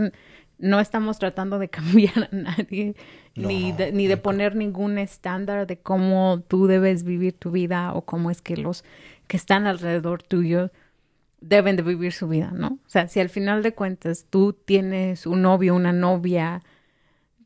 no 0.57 0.79
estamos 0.79 1.19
tratando 1.19 1.59
de 1.59 1.69
cambiar 2.17 2.29
a 2.31 2.35
nadie, 2.35 2.95
ni 3.35 3.71
de, 3.71 3.91
ni 3.91 4.07
de 4.07 4.17
nunca. 4.17 4.17
poner 4.17 4.55
ningún 4.55 4.97
estándar 4.97 5.67
de 5.67 5.79
cómo 5.79 6.43
tú 6.47 6.67
debes 6.67 7.03
vivir 7.03 7.33
tu 7.33 7.51
vida 7.51 7.93
o 7.93 8.03
cómo 8.05 8.29
es 8.31 8.41
que 8.41 8.57
los 8.57 8.83
que 9.27 9.37
están 9.37 9.65
alrededor 9.67 10.21
tuyo 10.23 10.71
deben 11.41 11.75
de 11.75 11.83
vivir 11.83 12.13
su 12.13 12.27
vida, 12.27 12.51
¿no? 12.53 12.79
O 12.85 12.89
sea, 12.89 13.07
si 13.07 13.19
al 13.19 13.29
final 13.29 13.63
de 13.63 13.73
cuentas 13.73 14.27
tú 14.29 14.53
tienes 14.53 15.25
un 15.25 15.41
novio, 15.41 15.75
una 15.75 15.91
novia, 15.93 16.61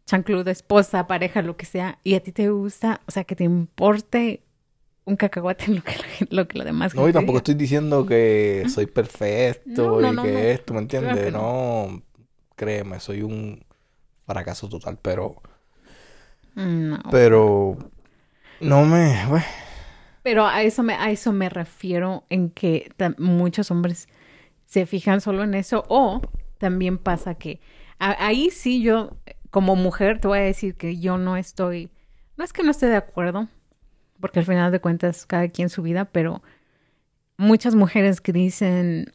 chancluda, 0.06 0.51
esposa, 0.51 1.08
pareja, 1.08 1.41
lo 1.41 1.58
que 1.58 1.66
sea, 1.66 1.99
y 2.03 2.16
a 2.16 2.22
ti 2.24 2.32
te 2.32 2.49
gusta, 2.49 3.01
o 3.08 3.12
sea, 3.12 3.24
que 3.24 3.36
te 3.36 3.43
importe 3.45 4.43
un 5.06 5.16
cacahuate 5.18 5.68
lo 5.70 5.84
que 5.84 5.93
la, 5.93 6.28
lo 6.32 6.47
que 6.47 6.58
la 6.60 6.66
demás 6.66 6.93
No, 6.93 7.10
y 7.10 7.14
tampoco 7.14 7.38
diga. 7.38 7.39
estoy 7.39 7.56
diciendo 7.56 8.06
que 8.06 8.66
soy 8.70 8.86
perfecto 8.88 10.01
No, 10.01 10.01
no, 10.01 10.14
y 10.14 10.16
no, 10.16 10.22
que 10.22 10.51
esto, 10.53 10.74
¿me 10.74 10.80
entiendes? 10.82 11.34
no. 11.34 12.01
Créeme, 12.56 12.99
soy 12.99 13.22
un 13.22 13.66
fracaso 14.26 14.70
total, 14.70 14.99
pero, 15.01 15.41
No. 16.56 16.99
pero, 17.12 17.78
no 18.62 18.86
me, 18.86 19.26
bueno, 19.28 19.45
Pero 20.24 20.45
a 20.47 20.64
eso 20.64 20.82
me, 20.84 20.95
a 20.95 21.12
eso 21.12 21.32
me 21.34 21.49
refiero 21.49 22.26
en 22.30 22.49
que 22.49 22.91
muchos 23.18 23.70
hombres 23.72 24.08
se 24.66 24.86
fijan 24.86 25.22
solo 25.22 25.43
en 25.43 25.53
eso 25.53 25.86
o 25.89 26.22
también 26.58 26.97
pasa 26.97 27.36
que 27.36 27.60
a- 27.99 28.26
ahí 28.28 28.49
sí 28.49 28.82
yo 28.82 29.12
como 29.56 29.78
mujer 29.78 30.20
te 30.20 30.28
voy 30.28 30.39
a 30.39 30.41
decir 30.41 30.76
que 30.76 30.99
yo 30.99 31.18
no 31.18 31.38
estoy, 31.38 31.89
no 32.36 32.43
es 32.43 32.51
que 32.51 32.62
no 32.62 32.72
esté 32.72 32.88
de 32.88 32.97
acuerdo, 32.97 33.47
porque 34.20 34.39
al 34.39 34.45
final 34.45 34.70
de 34.70 34.82
cuentas 34.82 35.26
cada 35.26 35.47
quien 35.47 35.70
su 35.70 35.82
vida, 35.82 36.03
pero 36.03 36.43
muchas 37.38 37.74
mujeres 37.74 38.20
que 38.20 38.34
dicen 38.34 39.14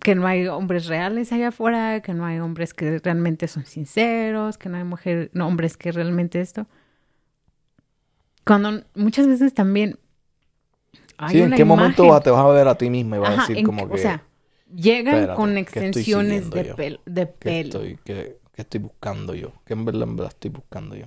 que 0.00 0.14
no 0.16 0.26
hay 0.26 0.48
hombres 0.48 0.86
reales 0.86 1.30
allá 1.32 1.48
afuera, 1.48 2.00
que 2.00 2.12
no 2.12 2.26
hay 2.26 2.40
hombres 2.40 2.74
que 2.74 2.98
realmente 2.98 3.46
son 3.46 3.64
sinceros, 3.66 4.58
que 4.58 4.68
no 4.68 4.78
hay 4.78 4.84
mujer, 4.84 5.30
no, 5.32 5.46
hombres 5.46 5.76
que 5.76 5.92
realmente 5.92 6.40
esto. 6.40 6.66
Cuando 8.44 8.82
muchas 8.96 9.28
veces 9.28 9.54
también 9.54 9.96
hay 11.18 11.36
sí, 11.36 11.42
¿en 11.42 11.52
qué 11.52 11.64
momento 11.64 12.02
imagen- 12.02 12.22
te 12.24 12.30
vas 12.30 12.40
a 12.40 12.48
ver 12.48 12.66
a 12.66 12.76
ti 12.76 12.90
misma 12.90 13.14
y 13.16 13.18
vas 13.20 13.28
a 13.30 13.40
decir 13.42 13.58
en 13.58 13.66
como 13.66 13.86
que- 13.86 13.94
o 13.94 13.98
sea, 13.98 14.24
llegan 14.74 15.14
espérate, 15.20 15.36
con 15.36 15.50
¿qué 15.50 15.56
estoy 15.56 15.62
extensiones 15.62 16.50
de, 16.50 16.64
yo? 16.64 16.74
pel- 16.76 17.00
de 17.06 17.26
¿qué 17.26 17.32
pelo. 17.38 17.64
estoy, 17.66 17.98
qué, 18.04 18.38
qué 18.54 18.62
estoy 18.62 18.80
buscando 18.80 19.34
yo? 19.34 19.52
¿Qué 19.64 19.72
en 19.74 19.84
verdad, 19.84 20.02
en 20.04 20.16
verdad 20.16 20.32
estoy 20.32 20.50
buscando 20.50 20.96
yo? 20.96 21.06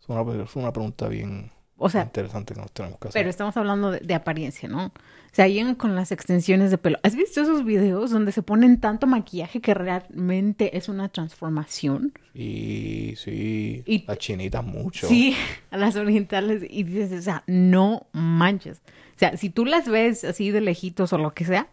Es 0.00 0.08
una, 0.08 0.42
es 0.44 0.56
una 0.56 0.72
pregunta 0.72 1.08
bien 1.08 1.50
O 1.76 1.88
sea, 1.88 2.02
interesante 2.02 2.54
que 2.54 2.60
nos 2.60 2.72
tenemos 2.72 2.98
que 2.98 3.08
hacer. 3.08 3.20
pero 3.20 3.30
estamos 3.30 3.56
hablando 3.56 3.90
de, 3.92 4.00
de 4.00 4.14
apariencia, 4.14 4.68
¿no? 4.68 4.86
O 4.86 5.34
sea, 5.34 5.48
llegan 5.48 5.76
con 5.76 5.94
las 5.94 6.12
extensiones 6.12 6.70
de 6.70 6.76
pelo. 6.78 6.98
¿Has 7.02 7.14
visto 7.16 7.40
esos 7.40 7.64
videos 7.64 8.10
donde 8.10 8.32
se 8.32 8.42
ponen 8.42 8.80
tanto 8.80 9.06
maquillaje 9.06 9.60
que 9.62 9.72
realmente 9.72 10.76
es 10.76 10.88
una 10.90 11.08
transformación? 11.08 12.12
Y 12.34 13.14
sí, 13.16 13.82
Y- 13.86 14.04
las 14.06 14.18
chinitas 14.18 14.62
mucho. 14.64 15.06
Sí, 15.08 15.34
a 15.70 15.76
las 15.78 15.96
orientales 15.96 16.62
y 16.68 16.82
dices, 16.82 17.20
o 17.20 17.22
sea, 17.22 17.44
no 17.46 18.06
manches. 18.12 18.82
O 19.16 19.18
sea, 19.18 19.36
si 19.36 19.48
tú 19.50 19.64
las 19.64 19.88
ves 19.88 20.24
así 20.24 20.50
de 20.50 20.60
lejitos 20.60 21.12
o 21.12 21.18
lo 21.18 21.32
que 21.32 21.44
sea, 21.44 21.68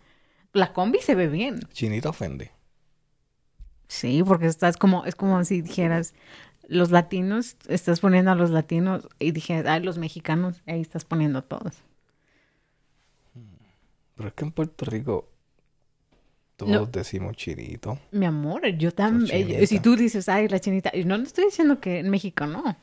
la 0.54 0.72
combi 0.72 1.00
se 1.00 1.16
ve 1.16 1.28
bien. 1.28 1.60
Chinita 1.74 2.10
ofende. 2.10 2.52
Sí, 3.90 4.24
porque 4.24 4.46
estás 4.46 4.78
como, 4.78 5.04
es 5.06 5.16
como 5.16 5.44
si 5.44 5.62
dijeras, 5.62 6.14
los 6.68 6.92
latinos, 6.92 7.58
estás 7.68 8.00
poniendo 8.00 8.30
a 8.32 8.36
los 8.36 8.52
latinos 8.52 9.10
y 9.18 9.32
dije, 9.32 9.64
ay, 9.68 9.82
los 9.84 9.98
mexicanos, 9.98 10.62
ahí 10.68 10.80
estás 10.80 11.04
poniendo 11.04 11.40
a 11.40 11.42
todos. 11.42 11.74
Pero 14.16 14.30
es 14.30 14.34
que 14.36 14.46
en 14.46 14.52
Puerto 14.52 14.86
Rico 14.86 15.28
todos 16.56 16.72
No. 16.72 16.86
decimos 16.86 17.36
chinito. 17.38 17.98
Mi 18.12 18.26
amor, 18.26 18.68
yo 18.78 18.94
también, 18.94 19.48
chinita. 19.48 19.66
si 19.66 19.80
tú 19.80 19.96
dices, 19.96 20.30
ay, 20.30 20.48
la 20.50 20.60
chinita, 20.60 20.92
y 20.94 21.04
no 21.06 21.18
no 21.18 21.24
estoy 21.24 21.46
diciendo 21.46 21.80
que 21.80 22.00
en 22.00 22.10
México 22.10 22.46
no, 22.46 22.78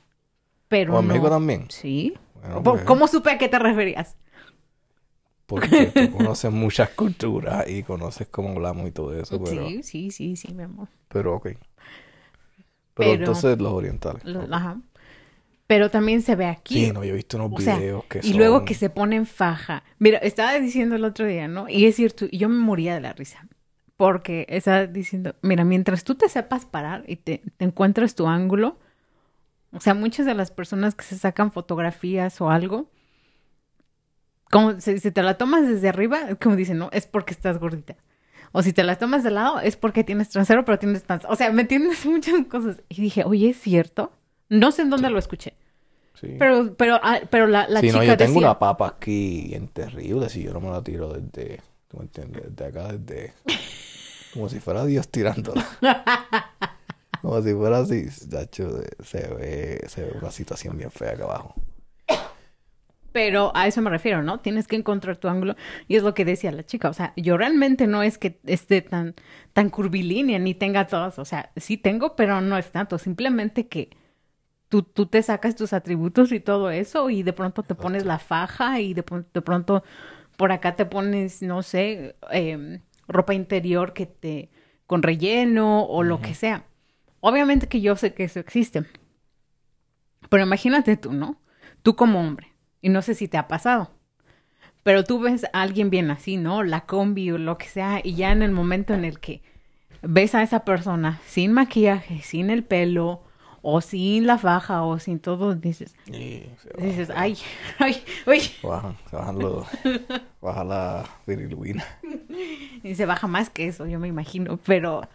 pero 0.68 0.96
¿O 0.96 1.00
en 1.00 1.06
no. 1.06 1.12
México 1.14 1.30
también? 1.30 1.66
Sí. 1.70 2.14
Bueno, 2.40 2.62
¿Por- 2.62 2.74
pues, 2.74 2.84
¿Cómo 2.84 3.06
supe 3.06 3.30
a 3.30 3.38
qué 3.38 3.48
te 3.48 3.58
referías? 3.58 4.16
Porque 5.46 5.86
tú 5.94 6.10
conoces 6.16 6.50
muchas 6.52 6.90
culturas 6.90 7.68
y 7.68 7.82
conoces 7.82 8.26
cómo 8.28 8.50
hablamos 8.50 8.88
y 8.88 8.92
todo 8.92 9.14
eso, 9.18 9.42
pero, 9.42 9.68
Sí, 9.68 9.82
sí, 9.82 10.10
sí, 10.10 10.36
sí, 10.36 10.52
mi 10.54 10.64
amor. 10.64 10.88
pero 11.08 11.34
ok. 11.36 11.44
Pero, 11.46 11.58
Pero- 12.94 13.12
entonces 13.12 13.58
los 13.58 13.72
orientales. 13.72 14.24
Lo-. 14.24 14.42
Ajá. 14.54 14.80
Pero 15.66 15.90
también 15.90 16.22
se 16.22 16.36
ve 16.36 16.46
aquí. 16.46 16.86
Sí, 16.86 16.92
no, 16.92 17.02
yo 17.02 17.12
he 17.12 17.16
visto 17.16 17.36
unos 17.38 17.52
O 17.52 17.60
sea, 17.62 17.76
videos 17.76 18.04
que 18.04 18.20
y 18.20 18.28
son... 18.30 18.38
luego 18.38 18.64
que 18.64 18.74
se 18.74 18.88
ponen 18.88 19.26
faja. 19.26 19.82
Mira, 19.98 20.18
estaba 20.18 20.54
diciendo 20.60 20.94
el 20.94 21.04
otro 21.04 21.26
día, 21.26 21.48
¿no? 21.48 21.68
Y 21.68 21.86
es 21.86 21.96
cierto, 21.96 22.26
y 22.30 22.38
yo 22.38 22.48
me 22.48 22.56
moría 22.58 22.94
de 22.94 23.00
la 23.00 23.12
risa. 23.12 23.46
Porque 23.96 24.46
estaba 24.48 24.86
diciendo, 24.86 25.34
mira, 25.42 25.64
mientras 25.64 26.04
tú 26.04 26.14
te 26.14 26.28
sepas 26.28 26.66
parar 26.66 27.02
y 27.08 27.16
te, 27.16 27.42
te 27.56 27.64
encuentres 27.64 28.14
tu 28.14 28.26
ángulo, 28.28 28.78
o 29.72 29.80
sea, 29.80 29.94
muchas 29.94 30.24
de 30.26 30.34
las 30.34 30.50
personas 30.52 30.94
que 30.94 31.02
se 31.04 31.18
sacan 31.18 31.50
fotografías 31.50 32.40
o 32.40 32.50
algo, 32.50 32.88
como 34.50 34.80
si, 34.80 34.98
si 34.98 35.10
te 35.10 35.22
la 35.22 35.38
tomas 35.38 35.66
desde 35.66 35.88
arriba, 35.88 36.36
como 36.40 36.56
dicen, 36.56 36.78
no, 36.78 36.88
es 36.92 37.06
porque 37.06 37.32
estás 37.32 37.58
gordita. 37.58 37.96
O 38.52 38.62
si 38.62 38.72
te 38.72 38.84
la 38.84 38.96
tomas 38.96 39.22
de 39.22 39.30
lado, 39.30 39.60
es 39.60 39.76
porque 39.76 40.04
tienes 40.04 40.28
trasero, 40.28 40.64
pero 40.64 40.78
tienes 40.78 41.02
panza. 41.02 41.28
O 41.28 41.36
sea, 41.36 41.50
¿me 41.52 41.62
entiendes? 41.62 42.06
Muchas 42.06 42.46
cosas. 42.46 42.82
Y 42.88 43.02
dije, 43.02 43.24
oye, 43.24 43.50
¿es 43.50 43.60
cierto? 43.60 44.12
No 44.48 44.72
sé 44.72 44.82
en 44.82 44.90
dónde 44.90 45.10
lo 45.10 45.18
escuché. 45.18 45.54
Sí. 46.14 46.36
Pero, 46.38 46.74
pero, 46.74 46.98
ah, 47.02 47.20
pero 47.28 47.46
la, 47.46 47.68
la 47.68 47.80
Sí, 47.80 47.88
chica 47.88 47.98
no, 47.98 48.04
yo 48.04 48.16
tengo 48.16 48.34
decía, 48.34 48.48
una 48.48 48.58
papa 48.58 48.86
aquí 48.86 49.48
bien 49.48 49.68
terrible 49.68 50.30
si 50.30 50.42
yo 50.42 50.54
no 50.54 50.60
me 50.60 50.70
la 50.70 50.82
tiro 50.82 51.12
desde... 51.12 51.60
¿Tú 51.88 51.98
me 51.98 52.04
entiendes? 52.04 52.44
Desde 52.56 52.64
acá, 52.64 52.92
desde... 52.96 53.34
Como 54.32 54.48
si 54.48 54.60
fuera 54.60 54.84
Dios 54.84 55.08
tirándola. 55.08 55.66
Como 57.22 57.42
si 57.42 57.52
fuera 57.52 57.78
así. 57.78 58.08
Se 58.10 59.28
ve, 59.34 59.84
se 59.88 60.02
ve 60.02 60.12
una 60.20 60.30
situación 60.30 60.76
bien 60.78 60.90
fea 60.90 61.12
acá 61.12 61.24
abajo. 61.24 61.54
Pero 63.16 63.50
a 63.54 63.66
eso 63.66 63.80
me 63.80 63.88
refiero, 63.88 64.22
¿no? 64.22 64.40
Tienes 64.40 64.68
que 64.68 64.76
encontrar 64.76 65.16
tu 65.16 65.26
ángulo 65.26 65.56
y 65.88 65.96
es 65.96 66.02
lo 66.02 66.12
que 66.12 66.26
decía 66.26 66.52
la 66.52 66.66
chica, 66.66 66.90
o 66.90 66.92
sea, 66.92 67.14
yo 67.16 67.38
realmente 67.38 67.86
no 67.86 68.02
es 68.02 68.18
que 68.18 68.38
esté 68.44 68.82
tan, 68.82 69.14
tan 69.54 69.70
curvilínea 69.70 70.38
ni 70.38 70.52
tenga 70.52 70.86
todas, 70.86 71.18
o 71.18 71.24
sea, 71.24 71.50
sí 71.56 71.78
tengo, 71.78 72.14
pero 72.14 72.42
no 72.42 72.58
es 72.58 72.70
tanto, 72.70 72.98
simplemente 72.98 73.68
que 73.68 73.88
tú, 74.68 74.82
tú 74.82 75.06
te 75.06 75.22
sacas 75.22 75.56
tus 75.56 75.72
atributos 75.72 76.30
y 76.30 76.40
todo 76.40 76.68
eso 76.70 77.08
y 77.08 77.22
de 77.22 77.32
pronto 77.32 77.62
te 77.62 77.74
pones 77.74 78.04
la 78.04 78.18
faja 78.18 78.80
y 78.80 78.92
de, 78.92 79.02
de 79.32 79.40
pronto 79.40 79.82
por 80.36 80.52
acá 80.52 80.76
te 80.76 80.84
pones, 80.84 81.40
no 81.40 81.62
sé, 81.62 82.16
em, 82.30 82.82
ropa 83.08 83.32
interior 83.32 83.94
que 83.94 84.04
te 84.04 84.50
con 84.86 85.02
relleno 85.02 85.84
o 85.84 86.02
lo 86.02 86.20
que 86.20 86.34
sea. 86.34 86.66
Obviamente 87.20 87.66
que 87.66 87.80
yo 87.80 87.96
sé 87.96 88.12
que 88.12 88.24
eso 88.24 88.40
existe. 88.40 88.84
Pero 90.28 90.42
imagínate 90.42 90.98
tú, 90.98 91.14
¿no? 91.14 91.40
Tú 91.82 91.96
como 91.96 92.20
hombre. 92.20 92.55
Y 92.86 92.88
no 92.88 93.02
sé 93.02 93.16
si 93.16 93.26
te 93.26 93.36
ha 93.36 93.48
pasado. 93.48 93.90
Pero 94.84 95.02
tú 95.02 95.18
ves 95.18 95.44
a 95.52 95.62
alguien 95.62 95.90
bien 95.90 96.08
así, 96.12 96.36
¿no? 96.36 96.62
La 96.62 96.82
combi 96.86 97.32
o 97.32 97.36
lo 97.38 97.58
que 97.58 97.66
sea. 97.66 98.00
Y 98.04 98.14
ya 98.14 98.30
en 98.30 98.42
el 98.42 98.52
momento 98.52 98.94
en 98.94 99.04
el 99.04 99.18
que 99.18 99.42
ves 100.02 100.36
a 100.36 100.44
esa 100.44 100.64
persona 100.64 101.20
sin 101.26 101.52
maquillaje, 101.52 102.22
sin 102.22 102.48
el 102.48 102.62
pelo, 102.62 103.24
o 103.60 103.80
sin 103.80 104.28
la 104.28 104.38
faja, 104.38 104.84
o 104.84 105.00
sin 105.00 105.18
todo, 105.18 105.56
dices, 105.56 105.96
dices, 106.78 107.10
ay, 107.12 107.36
ay, 107.80 108.04
uy. 108.24 108.40
bajan, 108.62 108.96
se 109.10 109.16
bajan 109.16 109.38
los, 109.40 109.66
baja 110.40 110.62
la 110.62 111.04
bilirrubina. 111.26 111.84
Y 112.84 112.94
se 112.94 113.04
baja 113.04 113.26
más 113.26 113.50
que 113.50 113.66
eso, 113.66 113.86
yo 113.86 113.98
me 113.98 114.06
imagino, 114.06 114.58
pero... 114.58 115.08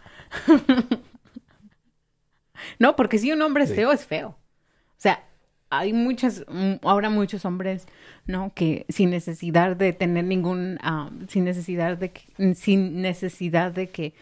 no, 2.78 2.96
porque 2.96 3.16
si 3.16 3.32
un 3.32 3.40
hombre 3.40 3.64
es 3.64 3.70
Sí. 3.70 3.76
feo, 3.76 3.92
es 3.92 4.04
feo. 4.04 4.28
O 4.28 4.36
sea, 4.98 5.24
hay 5.72 5.94
muchas, 5.94 6.44
mm, 6.48 6.74
ahora 6.82 7.08
muchos 7.08 7.46
hombres, 7.46 7.86
¿no? 8.26 8.52
Que 8.54 8.84
sin 8.90 9.08
necesidad 9.08 9.74
de 9.74 9.94
tener 9.94 10.24
ningún, 10.24 10.78
ah, 10.82 11.10
sin 11.28 11.44
necesidad 11.44 11.96
de 11.96 12.12
que, 12.12 12.54
sin 12.54 13.00
necesidad 13.00 13.72
de 13.72 13.88
que 13.88 14.12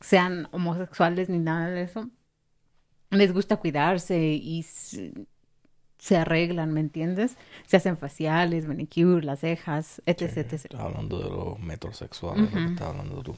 sean 0.00 0.48
homosexuales 0.50 1.28
ni 1.28 1.38
nada 1.38 1.68
de 1.70 1.82
eso, 1.82 2.10
les 3.10 3.32
gusta 3.32 3.58
cuidarse 3.58 4.18
y 4.20 4.64
se, 4.64 5.12
se 5.98 6.16
arreglan, 6.16 6.72
¿me 6.72 6.80
entiendes? 6.80 7.36
Se 7.66 7.76
hacen 7.76 7.96
faciales, 7.96 8.66
manicure, 8.66 9.24
las 9.24 9.40
cejas, 9.40 10.02
etc, 10.04 10.38
etc. 10.38 10.52
Estás 10.52 10.80
hablando 10.80 11.18
de 11.20 11.30
los 11.30 11.60
metrosexuales, 11.60 12.52
lo 12.52 12.58
que 12.58 12.72
estás 12.72 12.88
hablando 12.88 13.22
tú. 13.22 13.36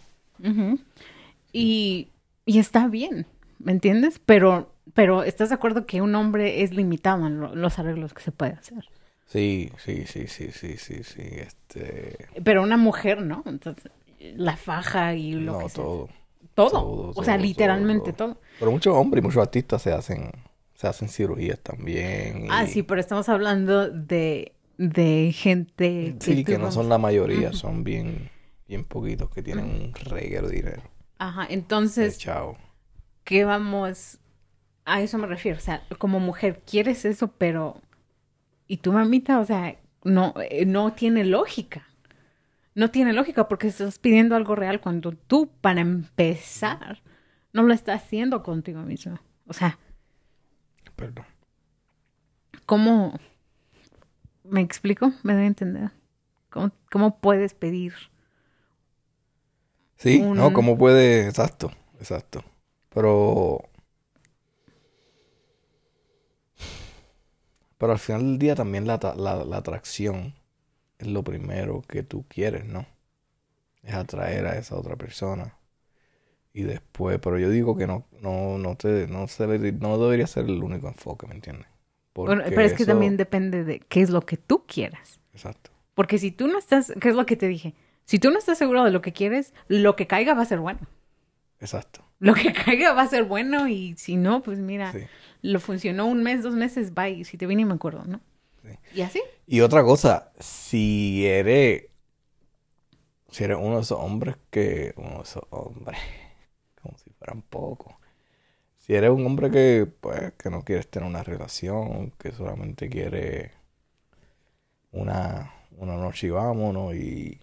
Y, 1.53 2.09
y 2.47 2.59
está 2.59 2.89
bien, 2.89 3.27
¿me 3.59 3.73
entiendes? 3.73 4.19
Pero, 4.25 4.73
pero 4.95 5.23
¿estás 5.23 5.49
de 5.51 5.55
acuerdo 5.57 5.87
que 5.87 6.01
un 6.03 6.15
hombre 6.15 6.63
es 6.63 6.73
limitado 6.73 7.27
en 7.27 7.41
lo- 7.41 7.55
los 7.55 7.79
arreglos 7.79 8.15
que 8.15 8.23
se 8.23 8.33
puede 8.33 8.53
hacer? 8.53 8.91
Sí, 9.27 9.71
sí, 9.79 10.07
sí, 10.07 10.27
sí, 10.27 10.51
sí, 10.53 10.77
sí, 10.79 11.05
sí, 11.05 11.23
este... 11.23 12.17
Pero 12.45 12.63
una 12.63 12.77
mujer, 12.77 13.21
¿no? 13.23 13.43
Entonces, 13.47 13.91
la 14.21 14.57
faja 14.57 15.15
y 15.15 15.33
lo 15.33 15.53
No, 15.53 15.59
que 15.59 15.69
sea. 15.69 15.85
todo. 15.85 16.09
Todo. 16.55 16.71
todo, 16.71 17.13
o 17.15 17.23
sea, 17.25 17.35
todo, 17.37 17.43
literalmente 17.47 18.13
todo, 18.13 18.17
todo. 18.35 18.41
Pero 18.59 18.71
muchos 18.73 18.97
hombres 18.97 19.23
y 19.23 19.27
muchos 19.27 19.43
artistas 19.43 19.83
se 19.83 19.93
hacen, 19.93 20.31
se 20.75 20.87
hacen 20.89 21.09
cirugías 21.09 21.61
también. 21.61 22.45
y- 22.47 22.49
Ah, 22.51 22.67
sí, 22.67 22.83
pero 22.83 23.01
estamos 23.01 23.29
hablando 23.29 23.89
de, 23.91 24.53
de 24.79 25.33
gente 25.33 26.17
Sí, 26.21 26.45
que 26.45 26.59
no 26.59 26.71
son 26.73 26.89
la 26.89 26.99
mayoría, 26.99 27.53
son 27.53 27.85
bien, 27.85 28.31
bien 28.67 28.85
poquitos 28.85 29.31
que 29.31 29.43
tienen 29.43 29.65
un 29.67 29.95
reguero 29.95 30.49
de 30.49 30.57
dinero. 30.57 30.83
Ajá, 31.19 31.45
Eh, 31.45 31.55
entonces, 31.55 32.19
chao. 32.19 32.57
¿qué 33.25 33.45
vamos? 33.45 34.19
A 34.89 35.03
eso 35.03 35.19
me 35.19 35.27
refiero. 35.27 35.59
O 35.59 35.61
sea, 35.61 35.83
como 35.99 36.19
mujer 36.21 36.63
quieres 36.67 37.05
eso, 37.05 37.29
pero... 37.29 37.81
¿Y 38.67 38.79
tu 38.79 38.93
mamita? 38.93 39.41
O 39.41 39.45
sea, 39.45 39.77
no, 40.05 40.35
eh, 40.51 40.67
no 40.67 40.93
tiene 40.95 41.25
lógica. 41.25 41.87
No 42.75 42.91
tiene 42.91 43.13
lógica 43.13 43.49
porque 43.49 43.69
estás 43.69 43.99
pidiendo 43.99 44.37
algo 44.37 44.55
real 44.55 44.81
cuando 44.81 45.13
tú, 45.13 45.51
para 45.61 45.81
empezar, 45.81 47.03
no 47.53 47.63
lo 47.65 47.75
estás 47.75 48.03
haciendo 48.03 48.43
contigo 48.43 48.83
mismo. 48.83 49.19
O 49.47 49.53
sea, 49.53 49.79
Perdón. 50.97 51.27
¿cómo... 52.67 53.19
¿Me 54.45 54.61
explico? 54.61 55.13
¿Me 55.23 55.35
doy 55.35 55.45
a 55.45 55.47
entender? 55.47 55.91
¿Cómo, 56.51 56.71
cómo 56.91 57.19
puedes 57.19 57.55
pedir? 57.55 57.95
Sí, 59.97 60.21
Un- 60.21 60.37
no, 60.37 60.53
¿cómo 60.53 60.79
puede? 60.79 61.27
Exacto, 61.27 61.71
exacto. 62.01 62.45
Pero... 62.91 63.69
Pero 67.79 67.93
al 67.93 67.99
final 67.99 68.23
del 68.23 68.39
día 68.39 68.55
también 68.55 68.87
la, 68.87 68.99
la, 69.17 69.45
la 69.45 69.57
atracción 69.59 70.35
es 70.99 71.09
lo 71.09 71.25
primero 71.25 71.83
que 71.89 72.03
tú 72.03 72.25
quieres, 72.29 72.67
¿no? 72.67 72.87
Es 73.83 73.95
atraer 73.95 74.47
a 74.47 74.59
esa 74.59 74.77
otra 74.77 74.97
persona. 74.97 75.57
Y 76.53 76.63
después, 76.63 77.19
pero 77.21 77.39
yo 77.39 77.51
digo 77.51 77.77
que 77.77 77.87
no, 77.87 78.07
no, 78.21 78.59
no 78.59 78.77
te, 78.77 79.07
no 79.07 79.29
se 79.29 79.47
no 79.47 79.99
debería 79.99 80.27
ser 80.27 80.47
el 80.47 80.63
único 80.63 80.89
enfoque, 80.89 81.27
¿me 81.27 81.35
entiendes? 81.35 81.67
Bueno, 82.15 82.43
pero 82.49 82.63
es 82.63 82.73
que 82.73 82.83
eso- 82.83 82.93
también 82.93 83.17
depende 83.17 83.65
de 83.65 83.81
qué 83.81 84.01
es 84.03 84.11
lo 84.11 84.23
que 84.23 84.37
tú 84.37 84.65
quieras. 84.67 85.21
Exacto. 85.33 85.71
Porque 85.95 86.19
si 86.19 86.33
tú 86.33 86.49
no 86.49 86.59
estás, 86.59 86.93
¿qué 87.01 87.11
es 87.11 87.15
lo 87.15 87.27
que 87.27 87.37
te 87.37 87.49
dije? 87.49 87.75
Si 88.05 88.19
tú 88.19 88.31
no 88.31 88.39
estás 88.39 88.59
seguro 88.59 88.85
de 88.85 88.91
lo 88.91 89.03
que 89.03 89.13
quieres, 89.13 89.53
lo 89.69 89.95
que 89.95 90.07
caiga 90.07 90.35
va 90.35 90.43
a 90.43 90.47
ser 90.47 90.59
bueno. 90.61 90.81
Exacto. 91.61 92.03
Lo 92.19 92.35
que 92.35 92.53
caiga 92.65 92.93
va 92.93 93.03
a 93.03 93.09
ser 93.09 93.25
bueno 93.25 93.69
y 93.69 93.95
si 93.97 94.17
no, 94.17 94.43
pues 94.43 94.59
mira, 94.59 94.93
Sí. 94.93 94.99
Lo 95.43 95.61
funcionó 95.61 96.07
un 96.07 96.23
mes, 96.23 96.43
dos 96.43 96.55
meses, 96.55 96.95
bye. 96.95 97.25
Si 97.25 97.37
te 97.37 97.47
vine 97.47 97.65
me 97.65 97.75
acuerdo, 97.75 98.05
¿no? 98.05 98.21
Sí. 98.63 98.79
Y 98.97 99.01
así. 99.03 99.23
Y 99.47 99.61
otra 99.61 99.83
cosa, 99.83 100.33
si 100.39 101.27
eres, 101.27 101.87
si 103.31 103.45
eres 103.45 103.59
uno 103.61 103.77
de 103.77 103.83
esos 103.83 103.99
hombres 103.99 104.37
que, 104.51 104.95
uno 104.97 105.19
de 105.19 105.23
esos 105.23 105.43
hombres, 105.51 105.99
como 106.83 106.99
si 106.99 107.11
fueran 107.11 107.43
pocos, 107.43 107.95
si 108.79 108.95
eres 108.95 109.11
un 109.11 109.25
hombre 109.27 109.51
que, 109.51 109.87
pues, 110.01 110.33
que 110.35 110.51
no 110.51 110.65
quieres 110.65 110.89
tener 110.89 111.09
una 111.09 111.23
relación, 111.23 112.11
que 112.13 112.33
solamente 112.33 112.89
quiere 112.89 113.53
una, 114.93 115.53
una 115.77 115.97
noche 115.97 116.29
y 116.29 116.31
vámonos 116.31 116.95
y 116.95 117.41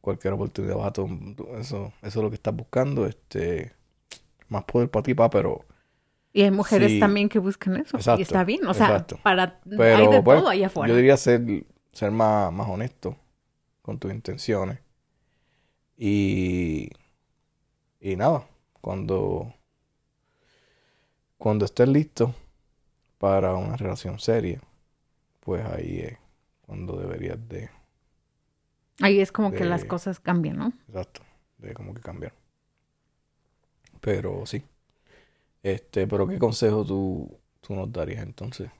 cualquier 0.00 0.34
oportunidad 0.34 0.76
vas 0.76 0.92
a 0.98 1.60
eso, 1.60 1.92
eso 2.02 2.02
es 2.02 2.16
lo 2.16 2.30
que 2.30 2.36
estás 2.36 2.54
buscando, 2.54 3.06
este, 3.06 3.72
más 4.48 4.64
poder 4.64 4.90
para 4.90 5.02
ti, 5.02 5.14
pa, 5.14 5.28
pero, 5.30 5.64
Y 6.38 6.42
hay 6.42 6.52
mujeres 6.52 6.92
Sí. 6.92 7.00
también 7.00 7.28
que 7.28 7.40
buscan 7.40 7.74
eso. 7.74 7.96
Exacto, 7.96 8.20
y 8.20 8.22
está 8.22 8.44
bien. 8.44 8.64
O 8.64 8.72
sea, 8.72 8.86
exacto. 8.90 9.18
para 9.24 9.58
pero, 9.68 9.96
hay 9.96 10.06
de 10.06 10.22
pues, 10.22 10.38
todo 10.38 10.48
allá 10.48 10.68
afuera. 10.68 10.88
yo 10.88 10.94
diría 10.94 11.16
ser, 11.16 11.42
ser 11.90 12.12
más, 12.12 12.52
más 12.52 12.68
honesto 12.68 13.16
con 13.82 13.98
tus 13.98 14.12
intenciones. 14.12 14.78
Y, 15.96 16.90
y 17.98 18.14
nada, 18.14 18.46
cuando, 18.80 19.52
cuando 21.38 21.64
estés 21.64 21.88
listo 21.88 22.32
para 23.18 23.54
una 23.56 23.76
relación 23.76 24.20
seria, 24.20 24.60
pues 25.40 25.66
ahí 25.66 25.98
es 25.98 26.18
cuando 26.60 26.96
deberías 26.98 27.48
de, 27.48 27.68
Ahí 29.00 29.18
es 29.18 29.32
como 29.32 29.50
que 29.50 29.64
las 29.64 29.84
cosas 29.84 30.20
cambian, 30.20 30.56
¿no? 30.56 30.72
exacto, 30.86 31.22
de 31.56 31.74
como 31.74 31.94
que 31.94 32.00
cambiar. 32.00 32.32
Pero 34.00 34.46
sí. 34.46 34.62
Este, 35.62 36.06
pero 36.08 36.26
¿qué 36.26 36.38
consejo 36.38 36.84
tú, 36.84 37.38
tú 37.60 37.74
nos 37.74 37.92
darías 37.92 38.22
entonces? 38.24 38.70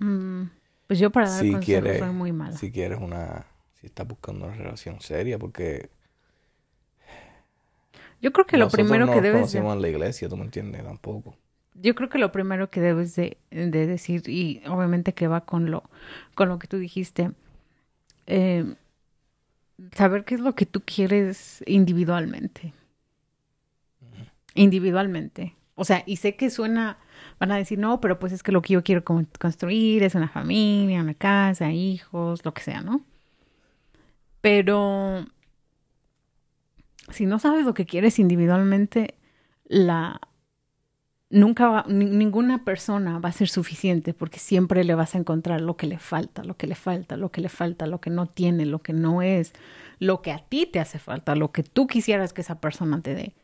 Mm, 0.00 0.44
pues 0.86 0.98
yo 0.98 1.10
para 1.10 1.30
dar 1.30 1.46
Si 1.46 1.48
consejos 1.48 1.64
quieres, 1.64 1.96
soy 1.96 2.10
muy 2.10 2.32
mala. 2.32 2.60
si 2.60 2.70
quieres 2.72 2.98
una, 3.00 3.46
si 3.74 3.86
estás 3.86 4.06
buscando 4.06 4.46
una 4.46 4.54
relación 4.56 5.00
seria, 5.00 5.38
porque 5.38 5.90
Yo 8.20 8.32
creo 8.32 8.46
que 8.46 8.56
lo 8.56 8.70
primero 8.70 9.08
no 9.08 9.10
que 9.10 9.20
debes 9.20 9.52
de... 9.52 9.64
en 9.74 9.82
la 9.82 9.88
iglesia, 9.88 10.28
tú 10.28 10.36
me 10.36 10.44
entiendes, 10.44 10.82
tampoco. 10.84 11.36
Yo 11.74 11.94
creo 11.94 12.08
que 12.08 12.18
lo 12.18 12.30
primero 12.32 12.70
que 12.70 12.80
debes 12.80 13.16
de, 13.16 13.36
de 13.50 13.86
decir, 13.86 14.22
y 14.28 14.62
obviamente 14.68 15.12
que 15.14 15.26
va 15.28 15.44
con 15.44 15.70
lo, 15.70 15.82
con 16.34 16.48
lo 16.48 16.58
que 16.58 16.68
tú 16.68 16.78
dijiste, 16.78 17.32
eh, 18.26 18.76
saber 19.96 20.24
qué 20.24 20.34
es 20.36 20.40
lo 20.40 20.54
que 20.54 20.66
tú 20.66 20.82
quieres 20.84 21.62
individualmente. 21.66 22.72
Individualmente. 24.54 25.56
O 25.74 25.84
sea, 25.84 26.02
y 26.06 26.16
sé 26.16 26.36
que 26.36 26.50
suena, 26.50 26.98
van 27.40 27.50
a 27.52 27.56
decir, 27.56 27.78
no, 27.78 28.00
pero 28.00 28.18
pues 28.20 28.32
es 28.32 28.42
que 28.44 28.52
lo 28.52 28.62
que 28.62 28.74
yo 28.74 28.84
quiero 28.84 29.04
con- 29.04 29.28
construir 29.40 30.02
es 30.04 30.14
una 30.14 30.28
familia, 30.28 31.00
una 31.02 31.14
casa, 31.14 31.72
hijos, 31.72 32.44
lo 32.44 32.54
que 32.54 32.62
sea, 32.62 32.80
¿no? 32.82 33.04
Pero 34.40 34.78
si 37.10 37.26
no 37.26 37.38
sabes 37.38 37.64
lo 37.64 37.74
que 37.74 37.86
quieres 37.86 38.18
individualmente, 38.18 39.14
la, 39.66 40.20
nunca 41.30 41.68
va, 41.68 41.84
ni- 41.88 42.06
ninguna 42.06 42.64
persona 42.64 43.18
va 43.18 43.28
a 43.30 43.32
ser 43.32 43.48
suficiente 43.48 44.14
porque 44.14 44.38
siempre 44.38 44.84
le 44.84 44.94
vas 44.94 45.14
a 45.14 45.18
encontrar 45.18 45.60
lo 45.60 45.76
que 45.76 45.86
le 45.86 45.98
falta, 45.98 46.44
lo 46.44 46.56
que 46.56 46.66
le 46.66 46.74
falta, 46.74 47.16
lo 47.16 47.30
que 47.30 47.40
le 47.40 47.48
falta, 47.48 47.86
lo 47.86 48.00
que 48.00 48.10
no 48.10 48.26
tiene, 48.26 48.66
lo 48.66 48.82
que 48.82 48.92
no 48.92 49.22
es, 49.22 49.52
lo 49.98 50.22
que 50.22 50.32
a 50.32 50.38
ti 50.38 50.66
te 50.66 50.80
hace 50.80 50.98
falta, 50.98 51.34
lo 51.34 51.52
que 51.52 51.62
tú 51.62 51.86
quisieras 51.86 52.32
que 52.32 52.42
esa 52.42 52.60
persona 52.60 53.00
te 53.02 53.14
dé. 53.14 53.34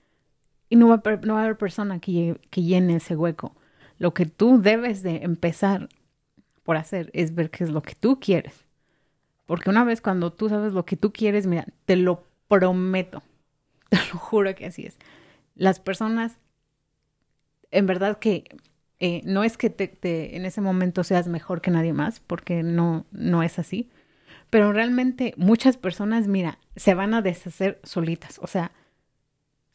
Y 0.70 0.76
no 0.76 0.88
va 0.88 1.02
no 1.24 1.34
va 1.34 1.42
a 1.42 1.44
haber 1.44 1.58
persona 1.58 2.00
que, 2.00 2.40
que 2.50 2.62
llene 2.64 2.96
ese 2.96 3.16
hueco. 3.16 3.56
Lo 3.98 4.14
que 4.14 4.26
tú 4.26 4.62
debes 4.62 5.02
de 5.04 5.18
empezar 5.24 5.90
por 6.64 6.76
hacer 6.76 7.10
es 7.14 7.34
ver 7.34 7.50
qué 7.50 7.64
es 7.64 7.70
lo 7.70 7.82
que 7.82 7.94
tú 7.96 8.20
quieres. 8.20 8.54
Porque 9.46 9.70
una 9.70 9.84
vez 9.84 10.00
cuando 10.00 10.32
tú 10.32 10.48
sabes 10.48 10.72
lo 10.72 10.84
que 10.86 10.96
tú 10.96 11.12
quieres, 11.12 11.46
mira, 11.46 11.66
te 11.86 11.96
lo 11.96 12.24
prometo, 12.48 13.22
te 13.90 13.98
lo 14.12 14.18
juro 14.18 14.54
que 14.54 14.66
así 14.66 14.86
es. 14.86 14.98
Las 15.56 15.80
personas 15.80 16.38
en 17.70 17.86
verdad 17.86 18.18
que 18.18 18.44
eh, 18.98 19.22
no 19.24 19.44
es 19.44 19.56
que 19.56 19.70
te, 19.70 19.88
te- 19.88 20.36
en 20.36 20.44
ese 20.44 20.60
momento 20.60 21.04
seas 21.04 21.28
mejor 21.28 21.60
que 21.60 21.70
nadie 21.70 21.92
más, 21.92 22.20
porque 22.20 22.62
no, 22.62 23.06
no 23.12 23.42
es 23.42 23.58
así, 23.58 23.88
pero 24.50 24.72
realmente 24.72 25.34
muchas 25.36 25.76
personas, 25.76 26.28
mira, 26.28 26.58
se 26.76 26.94
van 26.94 27.14
a 27.14 27.22
deshacer 27.22 27.80
solitas. 27.84 28.40
O 28.42 28.48
sea, 28.48 28.72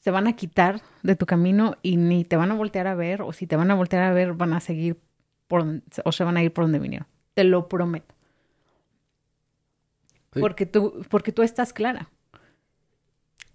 se 0.05 0.11
van 0.11 0.27
a 0.27 0.33
quitar 0.35 0.81
de 1.01 1.15
tu 1.15 1.25
camino 1.25 1.77
y 1.81 1.97
ni 1.97 2.23
te 2.25 2.37
van 2.37 2.51
a 2.51 2.53
voltear 2.53 2.85
a 2.85 2.93
ver, 2.93 3.23
o 3.23 3.33
si 3.33 3.47
te 3.47 3.55
van 3.55 3.71
a 3.71 3.73
voltear 3.73 4.03
a 4.03 4.13
ver, 4.13 4.33
van 4.33 4.53
a 4.53 4.59
seguir 4.59 4.99
por 5.47 5.65
o 6.03 6.11
se 6.11 6.23
van 6.23 6.37
a 6.37 6.43
ir 6.43 6.53
por 6.53 6.65
donde 6.65 6.77
vinieron. 6.77 7.07
Te 7.33 7.43
lo 7.43 7.67
prometo. 7.67 8.13
Sí. 10.31 10.39
Porque 10.41 10.67
tú, 10.67 11.03
porque 11.09 11.31
tú 11.31 11.41
estás 11.41 11.73
clara. 11.73 12.11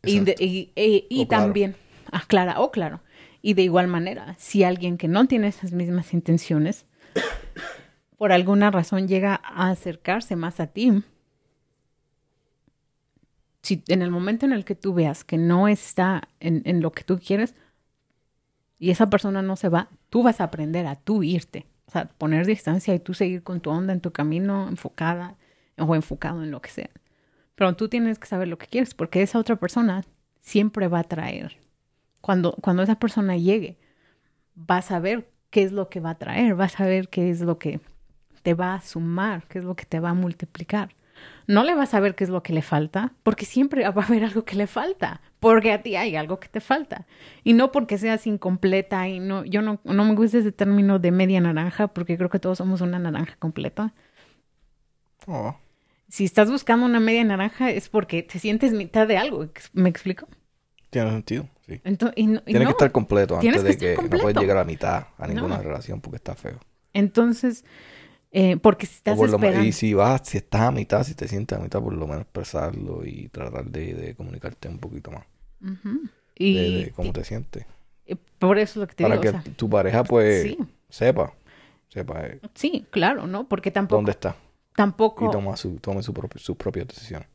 Y, 0.02 0.18
de- 0.18 0.34
y, 0.40 0.72
y- 0.74 1.06
y 1.08 1.22
O 1.22 1.28
claro. 1.28 1.44
también, 1.44 1.76
ah, 2.10 2.24
clara, 2.26 2.58
o 2.58 2.72
claro. 2.72 3.00
Y 3.42 3.54
de 3.54 3.62
igual 3.62 3.86
manera, 3.86 4.34
si 4.36 4.64
alguien 4.64 4.98
que 4.98 5.06
no 5.06 5.26
tiene 5.28 5.46
esas 5.46 5.70
mismas 5.70 6.12
intenciones, 6.14 6.84
por 8.18 8.32
alguna 8.32 8.72
razón 8.72 9.06
llega 9.06 9.40
a 9.44 9.70
acercarse 9.70 10.34
más 10.34 10.58
a 10.58 10.66
ti, 10.66 11.04
si 13.70 13.84
en 13.86 14.02
el 14.02 14.10
momento 14.10 14.46
en 14.46 14.52
el 14.52 14.64
que 14.64 14.74
tú 14.74 14.94
veas 14.94 15.22
que 15.22 15.38
no 15.38 15.68
está 15.68 16.28
en, 16.40 16.82
lo 16.82 16.90
que 16.90 17.04
tú 17.04 17.20
quieres 17.24 17.54
y 18.80 18.90
esa 18.90 19.08
persona 19.08 19.42
no 19.42 19.54
se 19.54 19.68
va, 19.68 19.90
tú 20.08 20.24
vas 20.24 20.40
a 20.40 20.44
aprender 20.44 20.88
a 20.88 20.96
tú 20.96 21.22
irte. 21.22 21.66
O 21.86 21.92
sea, 21.92 22.06
poner 22.18 22.46
distancia 22.46 22.92
y 22.94 22.98
tú 22.98 23.14
seguir 23.14 23.44
con 23.44 23.60
tu 23.60 23.70
onda 23.70 23.92
en 23.92 24.00
tu 24.00 24.10
camino, 24.10 24.66
enfocada 24.68 25.36
o 25.78 25.94
enfocado 25.94 26.42
en 26.42 26.50
lo 26.50 26.60
que 26.60 26.70
sea. 26.70 26.90
Pero 27.54 27.76
tú 27.76 27.88
tienes 27.88 28.18
que 28.18 28.26
saber 28.26 28.48
lo 28.48 28.58
que 28.58 28.66
quieres, 28.66 28.92
porque 28.92 29.22
esa 29.22 29.38
otra 29.38 29.54
persona 29.54 30.02
siempre 30.40 30.88
va 30.88 30.98
a 31.00 31.04
traer. 31.04 31.56
Cuando, 32.20 32.56
cuando 32.60 32.82
esa 32.82 32.96
persona 32.96 33.36
llegue, 33.36 33.78
vas 34.56 34.90
a 34.90 34.98
ver 34.98 35.30
qué 35.50 35.62
es 35.62 35.70
lo 35.70 35.88
que 35.88 36.00
va 36.00 36.10
a 36.10 36.18
traer, 36.18 36.56
vas 36.56 36.80
a 36.80 36.86
ver 36.86 37.08
qué 37.08 37.30
es 37.30 37.40
lo 37.40 37.58
que 37.58 37.80
te 38.42 38.54
va 38.54 38.74
a 38.74 38.80
sumar, 38.80 39.46
qué 39.46 39.60
es 39.60 39.64
lo 39.64 39.76
que 39.76 39.84
te 39.84 40.00
va 40.00 40.10
a 40.10 40.14
multiplicar. 40.14 40.96
No 41.50 41.64
le 41.64 41.74
vas 41.74 41.94
a 41.94 42.00
ver 42.00 42.14
qué 42.14 42.22
es 42.24 42.30
lo 42.30 42.42
que 42.42 42.52
le 42.52 42.62
falta, 42.62 43.12
porque 43.24 43.44
siempre 43.44 43.82
va 43.90 44.02
a 44.02 44.06
haber 44.06 44.24
algo 44.24 44.44
que 44.44 44.54
le 44.56 44.66
falta, 44.66 45.20
porque 45.40 45.72
a 45.72 45.82
ti 45.82 45.96
hay 45.96 46.14
algo 46.16 46.38
que 46.38 46.48
te 46.48 46.60
falta. 46.60 47.06
Y 47.44 47.54
no 47.54 47.72
porque 47.72 47.98
seas 47.98 48.26
incompleta 48.26 49.08
y 49.08 49.18
no, 49.20 49.44
yo 49.44 49.60
no, 49.62 49.80
no 49.84 50.04
me 50.04 50.14
gusta 50.14 50.38
ese 50.38 50.52
término 50.52 50.98
de 50.98 51.10
media 51.10 51.40
naranja, 51.40 51.88
porque 51.88 52.16
creo 52.16 52.30
que 52.30 52.38
todos 52.38 52.58
somos 52.58 52.80
una 52.82 52.98
naranja 52.98 53.34
completa. 53.38 53.92
Oh, 55.26 55.56
Si 56.08 56.24
estás 56.24 56.50
buscando 56.50 56.86
una 56.86 57.00
media 57.00 57.24
naranja 57.24 57.70
es 57.70 57.88
porque 57.88 58.22
te 58.22 58.38
sientes 58.38 58.72
mitad 58.72 59.06
de 59.06 59.16
algo, 59.18 59.46
¿me 59.72 59.88
explico? 59.88 60.26
tiene 60.90 61.10
sentido, 61.10 61.48
sí. 61.66 61.80
Entonces, 61.84 62.14
y 62.18 62.26
no- 62.26 62.40
y 62.40 62.46
Tienes 62.46 62.62
no. 62.62 62.68
que 62.68 62.72
estar 62.72 62.90
completo 62.90 63.36
antes 63.38 63.52
que 63.54 63.62
de 63.62 63.76
que 63.76 64.02
no 64.02 64.18
puedes 64.18 64.36
llegar 64.36 64.56
a 64.56 64.60
la 64.60 64.64
mitad 64.64 65.06
a 65.18 65.26
ninguna 65.28 65.56
No. 65.58 65.62
relación 65.62 66.00
porque 66.00 66.16
está 66.16 66.34
feo. 66.34 66.58
Entonces, 66.94 67.64
eh, 68.32 68.56
porque 68.56 68.86
si 68.86 68.94
estás 68.96 69.18
esperando... 69.18 69.64
y 69.64 69.72
si 69.72 69.94
vas, 69.94 70.22
si 70.24 70.38
estás 70.38 70.62
a 70.62 70.70
mitad, 70.70 71.02
si 71.04 71.14
te 71.14 71.26
sientes 71.28 71.58
a 71.58 71.60
mitad, 71.60 71.80
por 71.80 71.92
lo 71.92 72.06
menos 72.06 72.22
expresarlo 72.22 73.04
y 73.04 73.28
tratar 73.28 73.64
de, 73.66 73.94
de 73.94 74.14
comunicarte 74.14 74.68
un 74.68 74.78
poquito 74.78 75.10
más. 75.10 75.24
Y, 76.36 76.84
de 76.84 76.92
cómo 76.92 77.12
te 77.12 77.24
sientes. 77.24 77.66
y 78.06 78.14
por 78.14 78.58
eso 78.58 78.72
es 78.72 78.76
lo 78.76 78.86
que 78.86 78.94
te 78.94 79.02
Para 79.04 79.16
digo, 79.16 79.22
que 79.22 79.28
o 79.38 79.42
sea, 79.42 79.52
tu 79.56 79.68
pareja, 79.68 80.04
pues, 80.04 80.42
sí, 80.42 80.58
sepa. 80.88 81.32
Sepa 81.88 82.26
eh, 82.26 82.40
sí, 82.54 82.86
claro, 82.90 83.26
¿no? 83.26 83.48
Porque 83.48 83.70
tampoco... 83.70 83.96
dónde 83.96 84.12
está. 84.12 84.36
Tampoco... 84.76 85.26
Y 85.26 85.30
toma 85.30 85.56
su, 85.56 85.76
tome 85.78 86.02
su 86.02 86.14
propio- 86.14 86.40
sus 86.40 86.56
propias 86.56 86.86
decisiones. 86.88 87.28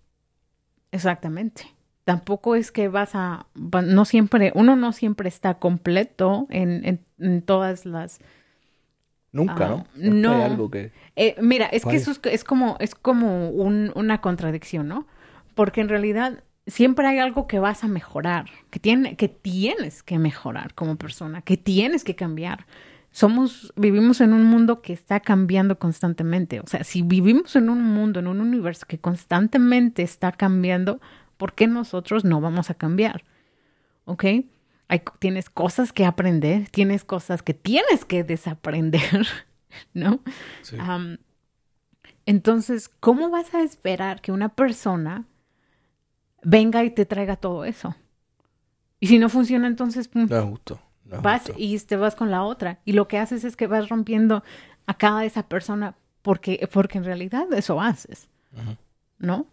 Exactamente. 0.92 1.64
Tampoco 2.06 2.56
es 2.56 2.72
que 2.72 2.88
vas 2.88 3.12
a, 3.16 3.48
no 3.56 4.06
siempre, 4.06 4.52
uno 4.56 4.76
no 4.76 4.94
siempre 4.94 5.28
está 5.28 5.56
completo 5.60 6.48
en, 6.50 6.86
en, 6.86 7.06
en 7.20 7.42
todas 7.42 7.86
las, 7.86 8.20
Nunca, 9.36 9.66
Ah, 9.66 9.70
¿no? 9.70 10.12
No. 10.14 10.32
hay 10.34 10.42
algo 10.52 10.72
que... 10.72 10.92
eh, 11.18 11.36
mira, 11.42 11.66
es 11.66 11.84
que 11.86 11.98
eso 11.98 12.12
es, 12.12 12.20
es 12.24 12.44
como, 12.46 12.78
es 12.80 12.96
como 12.96 13.50
un- 13.50 13.92
una 13.96 14.22
contradicción, 14.22 14.88
¿no? 14.88 15.06
Porque 15.56 15.82
en 15.82 15.90
realidad 15.90 16.44
siempre 16.68 17.06
hay 17.06 17.20
algo 17.20 17.46
que 17.46 17.60
vas 17.60 17.84
a 17.84 17.88
mejorar, 17.88 18.46
que 18.70 18.80
tiene, 18.80 19.18
que 19.18 19.28
tienes 19.28 20.04
que 20.04 20.18
mejorar 20.20 20.74
como 20.74 20.96
persona, 20.96 21.42
que 21.42 21.58
tienes 21.58 22.04
que 22.06 22.16
cambiar. 22.16 22.66
Somos, 23.12 23.74
vivimos 23.76 24.20
en 24.22 24.32
un 24.34 24.44
mundo 24.46 24.82
que 24.82 24.94
está 24.94 25.20
cambiando 25.20 25.78
constantemente. 25.80 26.60
O 26.62 26.68
sea, 26.68 26.84
si 26.86 27.02
vivimos 27.02 27.56
en 27.58 27.70
un 27.70 27.82
mundo, 27.84 28.20
en 28.22 28.28
un 28.28 28.40
universo 28.42 28.86
que 28.88 29.00
constantemente 29.00 30.02
está 30.02 30.32
cambiando, 30.32 31.00
¿por 31.38 31.54
qué 31.54 31.68
nosotros 31.68 32.24
no 32.26 32.40
vamos 32.42 32.70
a 32.70 32.74
cambiar? 32.74 33.24
¿Ok? 34.06 34.24
Hay, 34.88 35.02
tienes 35.20 35.50
cosas 35.50 35.92
que 35.92 36.06
aprender, 36.06 36.70
tienes 36.70 37.04
cosas 37.04 37.42
que 37.42 37.54
tienes 37.54 38.06
que 38.06 38.24
desaprender, 38.24 39.28
¿no? 39.94 40.20
Sí. 40.62 40.78
Am, 40.80 41.18
entonces, 42.26 42.90
¿cómo 43.00 43.30
vas 43.30 43.54
a 43.54 43.62
esperar 43.62 44.22
que 44.22 44.32
una 44.32 44.50
persona 44.50 45.26
venga 46.44 46.84
y 46.84 46.92
te 46.92 47.06
traiga 47.06 47.36
todo 47.36 47.66
eso? 47.66 47.96
Y 49.00 49.08
si 49.08 49.20
no 49.20 49.30
funciona, 49.30 49.68
entonces 49.68 50.08
pum, 50.08 50.28
no 50.30 50.38
es 50.38 50.44
justo. 50.44 50.80
no 51.06 51.18
es 51.18 51.22
vas 51.22 51.42
justo. 51.44 51.56
y 51.58 51.78
te 51.80 51.96
vas 51.96 52.16
con 52.16 52.32
la 52.32 52.44
otra. 52.44 52.80
Y 52.86 52.94
lo 52.94 53.08
que 53.08 53.20
haces 53.20 53.44
es 53.44 53.56
que 53.56 53.68
vas 53.68 53.90
rompiendo 53.90 54.44
a 54.88 54.98
cada 54.98 55.26
esa 55.26 55.48
persona 55.48 55.96
porque, 56.22 56.68
porque 56.72 56.98
en 56.98 57.04
realidad 57.04 57.46
eso 57.54 57.80
haces. 57.80 58.28
¿no? 59.20 59.46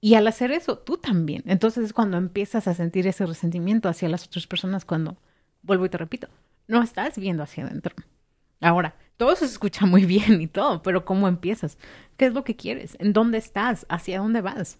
Y 0.00 0.14
al 0.14 0.26
hacer 0.28 0.52
eso, 0.52 0.78
tú 0.78 0.98
también. 0.98 1.42
Entonces 1.46 1.84
es 1.86 1.92
cuando 1.92 2.16
empiezas 2.16 2.68
a 2.68 2.74
sentir 2.74 3.06
ese 3.06 3.26
resentimiento 3.26 3.88
hacia 3.88 4.08
las 4.08 4.24
otras 4.26 4.46
personas 4.46 4.84
cuando, 4.84 5.16
vuelvo 5.62 5.86
y 5.86 5.88
te 5.88 5.98
repito, 5.98 6.28
no 6.68 6.82
estás 6.82 7.16
viendo 7.18 7.42
hacia 7.42 7.64
adentro. 7.66 7.94
Ahora, 8.60 8.94
todo 9.16 9.32
eso 9.32 9.46
se 9.46 9.52
escucha 9.52 9.86
muy 9.86 10.04
bien 10.06 10.40
y 10.40 10.46
todo, 10.46 10.82
pero 10.82 11.04
¿cómo 11.04 11.28
empiezas? 11.28 11.78
¿Qué 12.16 12.26
es 12.26 12.34
lo 12.34 12.44
que 12.44 12.56
quieres? 12.56 12.96
¿En 13.00 13.12
dónde 13.12 13.38
estás? 13.38 13.86
¿Hacia 13.88 14.18
dónde 14.18 14.40
vas? 14.42 14.78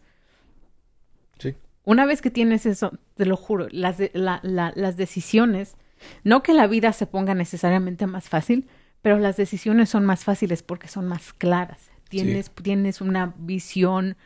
Sí. 1.39 1.55
Una 1.85 2.07
vez 2.07 2.21
que 2.23 2.31
tienes 2.31 2.67
eso, 2.67 2.93
te 3.15 3.27
lo 3.27 3.37
juro, 3.37 3.69
las, 3.71 3.99
de- 3.99 4.11
la- 4.15 4.41
la- 4.43 4.73
las 4.75 4.97
decisiones, 4.97 5.77
no 6.25 6.43
que 6.43 6.53
la 6.55 6.67
vida 6.67 6.93
se 6.93 7.07
ponga 7.07 7.35
necesariamente 7.35 8.07
más 8.07 8.29
fácil, 8.29 8.69
pero 9.03 9.19
las 9.19 9.37
decisiones 9.37 9.89
son 9.89 10.05
más 10.05 10.25
fáciles 10.25 10.63
porque 10.63 10.89
son 10.89 11.07
más 11.07 11.33
claras. 11.33 11.91
Tienes, 12.09 12.51
tienes 12.51 13.01
una 13.01 13.35
visión 13.39 14.17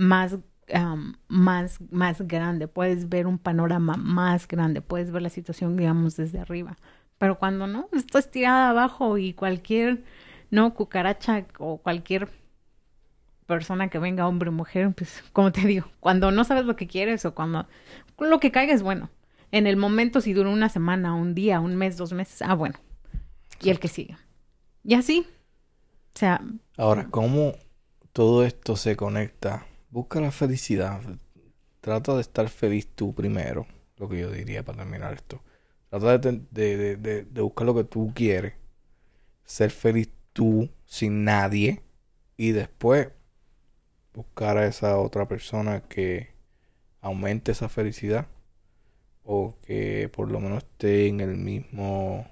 más, 0.00 0.38
am, 0.72 1.16
más, 1.28 1.78
más 1.90 2.22
grande, 2.22 2.68
puedes 2.68 3.08
ver 3.08 3.26
un 3.26 3.38
panorama 3.38 3.96
más 3.96 4.48
grande, 4.48 4.80
puedes 4.80 5.10
ver 5.10 5.22
la 5.22 5.28
situación, 5.28 5.76
digamos, 5.76 6.16
desde 6.16 6.40
arriba. 6.40 6.78
Pero 7.18 7.38
cuando 7.38 7.66
no, 7.66 7.88
estás 7.92 8.30
tirada 8.30 8.70
abajo 8.70 9.18
y 9.18 9.34
cualquier, 9.34 10.04
no, 10.50 10.72
cucaracha 10.72 11.46
o 11.58 11.78
cualquier 11.78 12.30
persona 13.46 13.88
que 13.88 13.98
venga, 13.98 14.26
hombre 14.26 14.48
o 14.48 14.52
mujer, 14.52 14.90
pues, 14.96 15.22
como 15.34 15.52
te 15.52 15.60
digo, 15.60 15.86
cuando 16.00 16.30
no 16.30 16.44
sabes 16.44 16.64
lo 16.64 16.76
que 16.76 16.86
quieres 16.86 17.26
o 17.26 17.34
cuando 17.34 17.66
lo 18.18 18.40
que 18.40 18.50
caiga 18.50 18.72
es 18.72 18.82
bueno. 18.82 19.10
En 19.52 19.66
el 19.66 19.76
momento, 19.76 20.20
si 20.22 20.32
dura 20.32 20.48
una 20.48 20.70
semana, 20.70 21.14
un 21.14 21.34
día, 21.34 21.60
un 21.60 21.76
mes, 21.76 21.96
dos 21.98 22.12
meses, 22.12 22.40
ah, 22.42 22.54
bueno. 22.54 22.76
Y 23.60 23.68
el 23.68 23.78
que 23.80 23.88
sigue. 23.88 24.16
Y 24.82 24.94
así. 24.94 25.26
O 26.14 26.18
sea, 26.18 26.40
Ahora, 26.78 27.08
¿cómo 27.10 27.54
todo 28.12 28.44
esto 28.44 28.76
se 28.76 28.96
conecta? 28.96 29.66
Busca 29.90 30.20
la 30.20 30.30
felicidad. 30.30 31.00
Trata 31.80 32.14
de 32.14 32.20
estar 32.20 32.48
feliz 32.48 32.86
tú 32.94 33.12
primero, 33.12 33.66
lo 33.96 34.08
que 34.08 34.20
yo 34.20 34.30
diría 34.30 34.64
para 34.64 34.78
terminar 34.78 35.14
esto. 35.14 35.42
Trata 35.88 36.18
de, 36.18 37.26
buscar 37.34 37.66
lo 37.66 37.74
que 37.74 37.84
tú 37.84 38.12
quieres. 38.14 38.54
Ser 39.44 39.72
feliz 39.72 40.08
tú, 40.32 40.70
sin 40.86 41.24
nadie. 41.24 41.82
Y 42.36 42.52
después 42.52 43.08
buscar 44.14 44.58
a 44.58 44.66
esa 44.66 44.96
otra 44.98 45.26
persona 45.26 45.82
que 45.82 46.30
aumente 47.00 47.50
esa 47.52 47.68
felicidad. 47.68 48.28
O 49.24 49.56
que 49.62 50.08
por 50.08 50.30
lo 50.30 50.38
menos 50.38 50.58
esté 50.58 51.08
en 51.08 51.20
el 51.20 51.36
mismo, 51.36 52.28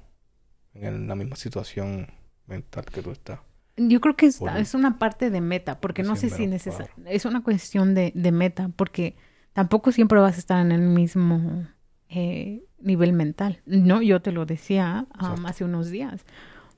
en 0.75 1.09
la 1.09 1.17
misma 1.17 1.35
situación 1.35 2.07
mental 2.47 2.85
que 2.85 3.03
tú 3.03 3.11
estás. 3.11 3.41
Yo 3.79 4.01
creo 4.01 4.17
que 4.17 4.27
es, 4.27 4.39
Por- 4.39 4.57
es 4.57 4.75
una 4.75 4.99
parte 4.99 5.31
de 5.31 5.41
meta, 5.41 5.81
porque 5.81 6.03
no 6.03 6.17
sé 6.17 6.31
si 6.31 6.47
mero, 6.47 6.53
necesa- 6.57 6.89
claro. 6.89 6.93
es 7.07 7.25
una 7.25 7.43
cuestión 7.43 7.95
de, 7.95 8.13
de 8.15 8.33
meta, 8.33 8.71
porque 8.77 9.17
tampoco 9.53 9.93
siempre 9.93 10.19
vas 10.21 10.37
a 10.37 10.39
estar 10.39 10.61
en 10.65 10.73
el 10.73 10.81
mismo 10.83 11.67
eh, 12.09 12.65
nivel 12.81 13.13
mental. 13.13 13.61
No, 13.67 14.03
yo 14.03 14.21
te 14.21 14.33
lo 14.33 14.47
decía 14.47 15.07
um, 15.15 15.21
Exacto. 15.27 15.47
hace 15.49 15.65
unos 15.65 15.91
días. 15.91 16.25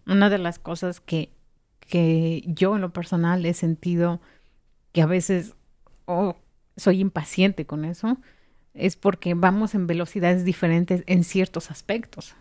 Una 0.07 0.29
de 0.31 0.39
las 0.39 0.59
cosas 0.59 1.01
que, 1.01 1.33
que 1.81 2.43
yo 2.47 2.75
en 2.77 2.81
lo 2.83 2.93
personal 2.93 3.45
he 3.47 3.55
sentido 3.55 4.21
que 4.93 5.03
a 5.03 5.07
veces 5.07 5.55
oh, 6.07 6.37
soy 6.77 7.01
impaciente 7.01 7.65
con 7.67 7.85
eso, 7.85 8.19
es 8.75 8.97
porque 8.97 9.35
vamos 9.35 9.75
en 9.75 9.87
velocidades 9.87 10.45
diferentes 10.45 11.03
en 11.07 11.25
ciertos 11.25 11.71
aspectos. 11.71 12.35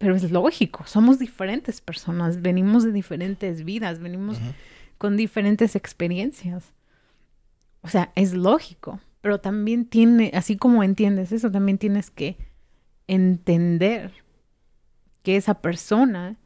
Pero 0.00 0.16
es 0.16 0.30
lógico, 0.30 0.86
somos 0.86 1.18
diferentes 1.18 1.82
personas, 1.82 2.40
venimos 2.40 2.84
de 2.84 2.90
diferentes 2.90 3.66
vidas, 3.66 3.98
venimos 3.98 4.38
con 4.96 5.18
diferentes 5.18 5.76
experiencias. 5.76 6.72
O 7.82 7.88
sea, 7.88 8.10
es 8.14 8.32
lógico, 8.32 8.98
pero 9.20 9.40
también 9.40 9.84
tiene, 9.84 10.30
así 10.32 10.56
como 10.56 10.82
entiendes 10.82 11.32
eso, 11.32 11.50
también 11.50 11.76
tienes 11.76 12.10
que 12.10 12.38
entender 13.08 14.10
que 15.22 15.36
esa 15.36 15.60
persona, 15.60 16.38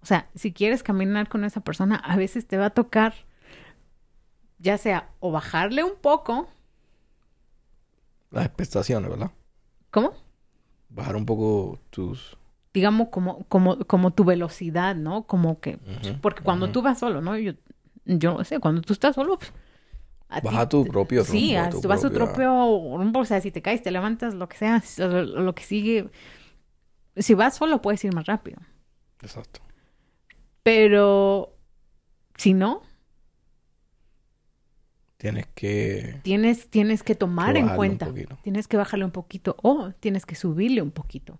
o 0.00 0.06
sea, 0.06 0.28
si 0.34 0.52
quieres 0.52 0.82
caminar 0.82 1.28
con 1.28 1.44
esa 1.44 1.60
persona, 1.60 1.94
a 1.94 2.16
veces 2.16 2.48
te 2.48 2.56
va 2.56 2.66
a 2.66 2.70
tocar, 2.70 3.14
ya 4.58 4.76
sea 4.76 5.08
o 5.20 5.30
bajarle 5.30 5.84
un 5.84 5.94
poco 6.00 6.48
Las 8.32 8.46
expectaciones, 8.46 9.08
¿verdad? 9.08 9.30
¿Cómo? 9.92 10.14
Bajar 10.88 11.14
un 11.14 11.26
poco 11.26 11.78
tus... 11.90 12.36
Digamos 12.74 13.08
como, 13.10 13.44
como, 13.48 13.78
como 13.86 14.12
tu 14.12 14.24
velocidad, 14.24 14.96
¿no? 14.96 15.24
Como 15.26 15.60
que, 15.60 15.78
porque 16.22 16.42
cuando 16.42 16.66
ujú. 16.66 16.72
tú 16.72 16.82
vas 16.82 16.98
solo, 16.98 17.20
¿no? 17.20 17.36
Yo, 17.38 17.52
yo 18.06 18.34
no 18.38 18.44
sé, 18.44 18.60
cuando 18.60 18.80
tú 18.82 18.92
estás 18.94 19.14
solo, 19.14 19.38
pues, 19.38 19.52
a 20.28 20.42
ti 20.42 20.66
tu 20.68 20.84
propio 20.86 21.24
Sí, 21.24 21.54
rumbo, 21.54 21.62
a- 21.64 21.70
tu 21.70 21.80
tú 21.80 21.88
vas 21.88 22.04
a 22.04 22.08
tu 22.08 22.14
propio 22.14 22.48
rumbo, 22.98 23.20
o 23.20 23.24
sea, 23.26 23.40
si 23.40 23.50
te 23.52 23.62
caes, 23.62 23.82
te 23.82 23.90
levantas, 23.92 24.34
lo 24.34 24.48
que 24.48 24.56
sea, 24.58 24.82
lo, 24.98 25.24
lo 25.24 25.54
que 25.54 25.62
sigue. 25.64 26.10
Si 27.16 27.32
vas 27.34 27.56
solo, 27.56 27.80
puedes 27.80 28.04
ir 28.04 28.14
más 28.14 28.26
rápido. 28.26 28.60
Exacto. 29.22 29.60
Pero 30.62 31.54
si 32.36 32.54
no, 32.54 32.82
Tienes 35.16 35.46
que... 35.54 36.20
tienes, 36.22 36.68
tienes 36.70 37.02
que 37.02 37.14
tomar 37.14 37.54
Que 37.54 37.60
en 37.60 37.68
cuenta. 37.68 38.12
Tienes 38.42 38.68
que 38.68 38.76
bajarle 38.76 39.04
un 39.04 39.10
poquito 39.12 39.56
o 39.62 39.92
tienes 40.00 40.26
que 40.26 40.34
subirle 40.34 40.82
un 40.82 40.90
poquito. 40.90 41.38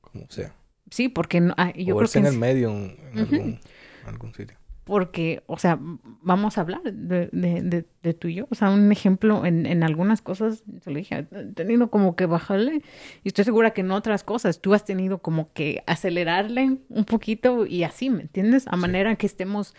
Como 0.00 0.26
sea. 0.28 0.54
Sí, 0.92 1.08
porque 1.08 1.40
no- 1.40 1.54
ah, 1.56 1.70
yo 1.70 1.84
creo 1.84 1.94
Moverse 1.94 2.12
que 2.20 2.26
en 2.26 2.32
el 2.34 2.38
medio 2.38 2.70
en, 2.70 2.96
en 3.14 3.22
Ujú. 3.22 3.34
algún, 3.34 3.60
en 4.02 4.08
algún 4.08 4.34
sitio. 4.34 4.56
porque, 4.84 5.42
o 5.46 5.56
sea, 5.58 5.78
vamos 6.22 6.58
a 6.58 6.60
hablar 6.60 6.82
de, 6.82 7.28
de, 7.32 7.62
de, 7.62 7.84
de 8.02 8.14
tú 8.14 8.26
y 8.28 8.34
yo. 8.34 8.46
O 8.50 8.54
sea, 8.56 8.68
un 8.68 8.90
ejemplo 8.92 9.46
en, 9.46 9.64
en 9.64 9.84
algunas 9.84 10.20
cosas, 10.22 10.64
se 10.82 10.90
lo 10.90 10.96
dije, 10.98 11.26
he 11.30 11.44
tenido 11.54 11.88
como 11.88 12.14
que 12.16 12.26
bajarle 12.26 12.82
y 13.22 13.28
estoy 13.28 13.44
segura 13.44 13.70
que 13.70 13.80
en 13.82 13.90
otras 13.92 14.22
cosas 14.24 14.60
tú 14.60 14.74
has 14.74 14.84
tenido 14.84 15.18
como 15.18 15.52
que 15.52 15.82
acelerarle 15.86 16.78
un 16.88 17.04
poquito 17.04 17.64
y 17.64 17.84
así, 17.84 18.10
¿me 18.10 18.22
entiendes? 18.22 18.66
A 18.66 18.76
manera 18.76 19.14
que 19.16 19.26
estemos, 19.26 19.72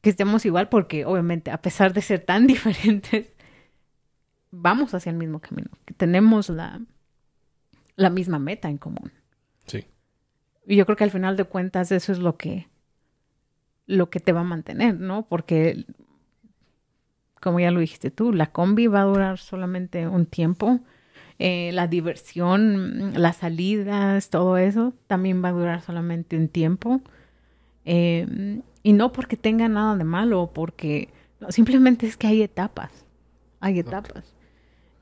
que 0.00 0.08
estemos 0.10 0.44
igual 0.46 0.68
porque 0.70 1.04
obviamente 1.04 1.50
a 1.50 1.60
pesar 1.60 1.92
de 1.92 2.00
ser 2.02 2.20
tan 2.20 2.46
diferentes, 2.48 3.30
vamos 4.50 4.94
hacia 4.94 5.10
el 5.10 5.16
mismo 5.18 5.38
camino, 5.40 5.68
que 5.84 5.92
tenemos 5.94 6.48
la, 6.48 6.80
la 7.96 8.08
misma 8.10 8.38
meta 8.38 8.70
en 8.70 8.78
común. 8.78 9.12
Y 10.68 10.76
yo 10.76 10.84
creo 10.84 10.96
que 10.96 11.04
al 11.04 11.10
final 11.10 11.36
de 11.36 11.44
cuentas 11.44 11.90
eso 11.90 12.12
es 12.12 12.18
lo 12.18 12.36
que 12.36 12.68
lo 13.86 14.10
que 14.10 14.20
te 14.20 14.32
va 14.32 14.40
a 14.40 14.44
mantener, 14.44 15.00
¿no? 15.00 15.26
Porque 15.26 15.86
como 17.40 17.58
ya 17.58 17.70
lo 17.70 17.80
dijiste 17.80 18.10
tú, 18.10 18.34
la 18.34 18.52
combi 18.52 18.86
va 18.86 19.00
a 19.00 19.04
durar 19.04 19.38
solamente 19.38 20.06
un 20.06 20.26
tiempo. 20.26 20.80
Eh, 21.38 21.70
la 21.72 21.86
diversión, 21.86 23.14
las 23.14 23.38
salidas, 23.38 24.28
todo 24.28 24.58
eso 24.58 24.92
también 25.06 25.42
va 25.42 25.48
a 25.48 25.52
durar 25.52 25.80
solamente 25.80 26.36
un 26.36 26.48
tiempo. 26.48 27.00
Eh, 27.86 28.60
y 28.82 28.92
no 28.92 29.10
porque 29.12 29.38
tenga 29.38 29.68
nada 29.68 29.96
de 29.96 30.04
malo, 30.04 30.50
porque 30.52 31.08
no, 31.40 31.50
simplemente 31.50 32.06
es 32.06 32.18
que 32.18 32.26
hay 32.26 32.42
etapas. 32.42 33.06
Hay 33.60 33.78
etapas. 33.78 34.34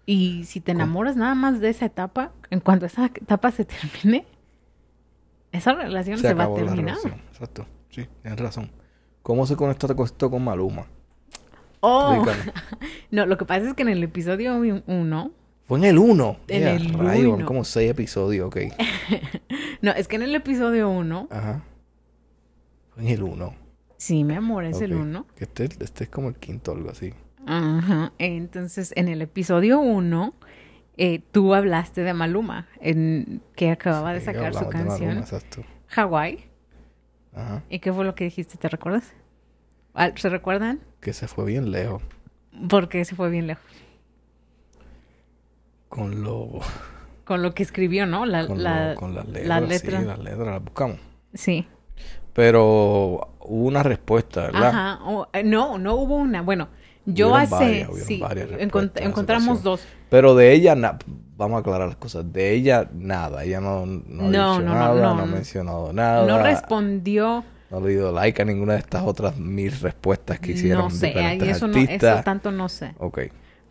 Y 0.05 0.45
si 0.45 0.61
te 0.61 0.71
enamoras 0.71 1.17
nada 1.17 1.35
más 1.35 1.59
de 1.59 1.71
esa 1.71 1.87
etapa, 1.87 2.31
en 2.51 2.61
cuanto 2.61 2.87
esa 2.87 3.07
etapa 3.07 3.51
se 3.51 3.65
termine, 3.65 4.27
esa 5.53 5.75
relación 5.75 6.19
se, 6.19 6.35
va 6.35 6.45
a 6.45 6.55
terminar. 6.55 6.97
relación. 6.97 7.15
Exacto. 7.31 7.67
Sí, 7.91 8.07
tienes 8.23 8.41
razón. 8.41 8.71
¿Cómo 9.23 9.47
se 9.47 9.57
conecta 9.57 9.89
esto 10.05 10.31
con 10.31 10.45
Maluma? 10.45 10.87
Oh, 11.81 12.25
no, 13.11 13.27
lo 13.27 13.37
que 13.37 13.45
pasa 13.45 13.69
es 13.69 13.75
que 13.75 13.83
en 13.83 13.89
el 13.89 14.03
episodio 14.03 14.57
uno, 14.87 15.33
Fue 15.67 15.79
en 15.79 15.85
el 15.85 15.99
1. 15.99 16.37
En 16.49 16.67
el 16.67 16.95
rayo, 16.95 17.35
uno. 17.35 17.47
como 17.47 17.65
6 17.65 17.91
episodios, 17.91 18.47
ok. 18.47 18.57
no, 19.83 19.93
es 19.93 20.09
que 20.09 20.17
en 20.17 20.23
el 20.23 20.35
episodio 20.35 20.89
uno, 20.89 21.29
Ajá. 21.31 21.63
Fue 22.91 23.03
en 23.05 23.09
el 23.11 23.23
1. 23.23 23.55
sí, 23.99 24.25
mi 24.25 24.35
amor, 24.35 24.65
es 24.65 24.81
el 24.81 24.95
Ok. 24.95 25.01
uno. 25.01 25.27
Que 25.37 25.45
este, 25.45 25.65
este 25.65 26.05
es 26.05 26.11
como 26.11 26.29
el 26.29 26.37
quinto 26.37 26.73
algo 26.73 26.91
así. 26.91 27.13
Ajá. 27.47 28.13
Entonces, 28.19 28.93
en 28.97 29.09
el 29.09 29.23
episodio 29.23 29.79
uno, 29.79 30.35
eh, 30.97 31.21
tú 31.33 31.55
hablaste 31.55 32.03
de 32.03 32.15
Maluma, 32.15 32.67
en, 32.81 33.43
que 33.55 33.71
acababa 33.71 34.13
de 34.13 34.21
sacar 34.21 34.55
su 34.55 34.69
canción. 34.69 35.19
Ajá. 37.35 37.63
¿Y 37.69 37.81
qué 37.81 37.93
fue 37.93 38.05
lo 38.05 38.15
que 38.15 38.25
dijiste? 38.25 38.57
¿Te 38.57 38.69
recuerdas? 38.69 39.13
Ah, 39.95 40.11
¿Se 40.17 40.29
recuerdan? 40.29 40.81
Que 41.01 41.13
se 41.13 41.29
fue 41.29 41.45
bien 41.45 41.71
lejos. 41.71 42.03
Porque 42.69 43.05
se 43.05 43.15
fue 43.15 43.29
bien 43.31 43.47
lejos. 43.47 43.65
Con 45.89 46.23
lo... 46.23 46.61
Con 47.25 47.43
lo 47.43 47.55
que 47.55 47.63
escribió, 47.63 48.07
¿no? 48.07 48.25
La, 48.25 48.47
Con, 48.47 48.63
la, 48.63 48.91
lo- 48.91 48.95
con 48.95 49.15
las 49.15 49.27
letras. 49.27 49.49
la 49.49 49.61
letra. 49.61 50.01
Sí, 50.01 50.07
las 50.07 50.19
letras 50.19 50.47
las 50.47 50.63
buscamos. 50.63 50.99
Sí. 51.35 51.67
Pero 52.33 53.33
hubo 53.41 53.67
una 53.67 53.83
respuesta, 53.83 54.43
¿verdad? 54.43 54.69
Ajá. 54.69 55.01
Eh, 55.33 55.43
no, 55.43 55.77
no 55.79 55.95
hubo 55.95 56.17
una. 56.17 56.43
Bueno, 56.43 56.69
yo 57.07 57.29
Hubieron 57.29 57.41
hace. 57.43 57.55
varias, 57.55 57.91
sí, 58.05 58.19
varias 58.21 58.51
encont- 58.51 59.01
encontramos 59.01 59.63
dos. 59.63 59.87
Pero 60.11 60.35
de 60.35 60.53
ella, 60.53 60.75
vamos 61.37 61.57
a 61.57 61.61
aclarar 61.61 61.89
las 61.89 61.97
cosas. 61.97 62.33
De 62.33 62.53
ella, 62.53 62.89
nada. 62.93 63.45
Ella 63.45 63.61
no, 63.61 63.87
no 63.87 64.25
ha 64.25 64.29
No, 64.29 64.29
dicho 64.29 64.33
no, 64.33 64.61
no, 64.61 64.75
nada, 64.75 64.95
no, 64.95 65.15
no. 65.17 65.23
ha 65.23 65.27
mencionado 65.27 65.93
nada. 65.93 66.27
No 66.27 66.43
respondió. 66.43 67.45
No 67.71 67.81
le 67.81 67.91
dio 67.91 68.13
like 68.13 68.41
a 68.41 68.45
ninguna 68.45 68.75
de 68.75 68.79
estas 68.81 69.03
otras 69.03 69.37
mil 69.37 69.73
respuestas 69.81 70.39
que 70.39 70.53
hicieron 70.53 70.85
No 70.85 70.91
sé, 70.91 71.09
diferentes 71.09 71.57
eso, 71.57 71.67
no, 71.67 71.77
eso 71.79 72.23
tanto 72.25 72.53
no 72.53 72.69
sé. 72.69 72.95
Ok. 72.99 73.23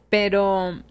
Pero 0.10 0.82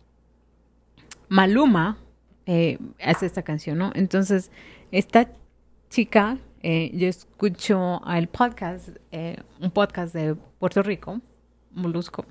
Maluma 1.28 1.98
eh, 2.46 2.78
hace 3.02 3.26
esta 3.26 3.42
canción, 3.42 3.78
¿no? 3.78 3.90
Entonces, 3.94 4.50
esta 4.90 5.28
chica, 5.90 6.38
eh, 6.62 6.90
yo 6.94 7.08
escucho 7.08 8.00
el 8.10 8.28
podcast, 8.28 8.88
eh, 9.12 9.36
un 9.60 9.70
podcast 9.70 10.14
de 10.14 10.34
Puerto 10.58 10.82
Rico, 10.82 11.20
Molusco, 11.72 12.24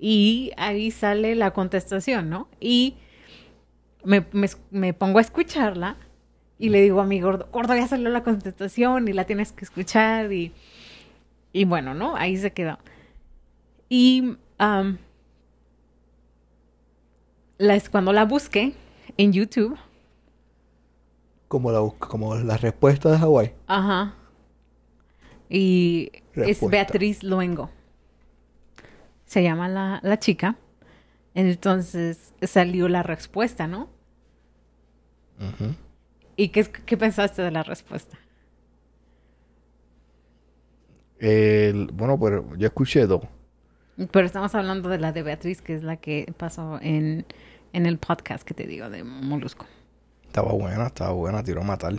y 0.00 0.52
ahí 0.56 0.90
sale 0.90 1.34
la 1.34 1.52
contestación, 1.52 2.30
¿no? 2.30 2.48
Y 2.60 2.94
me, 4.04 4.24
me- 4.32 4.48
me 4.70 4.94
pongo 4.94 5.18
a 5.18 5.22
escucharla 5.22 5.96
y 6.58 6.68
le 6.70 6.80
digo 6.82 7.00
a 7.00 7.04
mi 7.04 7.20
gordo, 7.20 7.48
gordo, 7.52 7.74
ya 7.74 7.86
salió 7.88 8.08
la 8.10 8.22
contestación 8.24 9.08
y 9.08 9.12
la 9.12 9.24
tienes 9.24 9.52
que 9.52 9.64
escuchar 9.64 10.32
y, 10.32 10.52
y 11.52 11.64
bueno, 11.64 11.94
¿no? 11.94 12.16
Ahí 12.16 12.36
se 12.36 12.52
quedó. 12.52 12.78
Y 13.88 14.36
am, 14.58 14.98
las, 17.58 17.88
cuando 17.88 18.12
la 18.12 18.24
busqué 18.24 18.74
en 19.16 19.32
YouTube, 19.32 19.76
Como 21.48 21.72
la, 21.72 21.80
como 21.98 22.34
la 22.36 22.56
respuesta 22.56 23.10
de 23.10 23.18
Hawái. 23.18 23.52
ajá, 23.66 24.14
y 25.48 26.10
es. 26.34 26.60
Beatriz 26.68 27.22
Luengo. 27.22 27.70
Se 29.28 29.42
llama 29.44 29.68
la, 29.68 30.00
la 30.02 30.18
chica. 30.18 30.56
Entonces 31.34 32.32
salió 32.42 32.88
la 32.88 33.04
respuesta, 33.04 33.68
¿no? 33.68 33.88
¿Y 36.34 36.48
qué, 36.48 36.64
qué 36.64 36.96
pensaste 36.96 37.42
de 37.42 37.52
la 37.52 37.62
respuesta? 37.62 38.18
El- 41.18 41.90
bueno, 41.92 42.18
pues 42.18 42.42
yo 42.56 42.66
escuché 42.66 43.06
dos. 43.06 43.22
Pero 44.12 44.26
estamos 44.26 44.54
hablando 44.54 44.88
de 44.88 44.98
la 44.98 45.12
de 45.12 45.22
Beatriz, 45.22 45.60
que 45.60 45.74
es 45.74 45.82
la 45.82 45.96
que 45.96 46.32
pasó 46.36 46.78
en, 46.80 47.26
en 47.72 47.86
el 47.86 47.98
podcast 47.98 48.44
que 48.46 48.54
te 48.54 48.66
digo 48.66 48.88
de 48.90 49.02
Molusco. 49.04 49.66
Estaba 50.24 50.52
buena, 50.52 50.86
estaba 50.86 51.12
buena, 51.12 51.42
tiró 51.42 51.60
a 51.62 51.64
matar. 51.64 51.94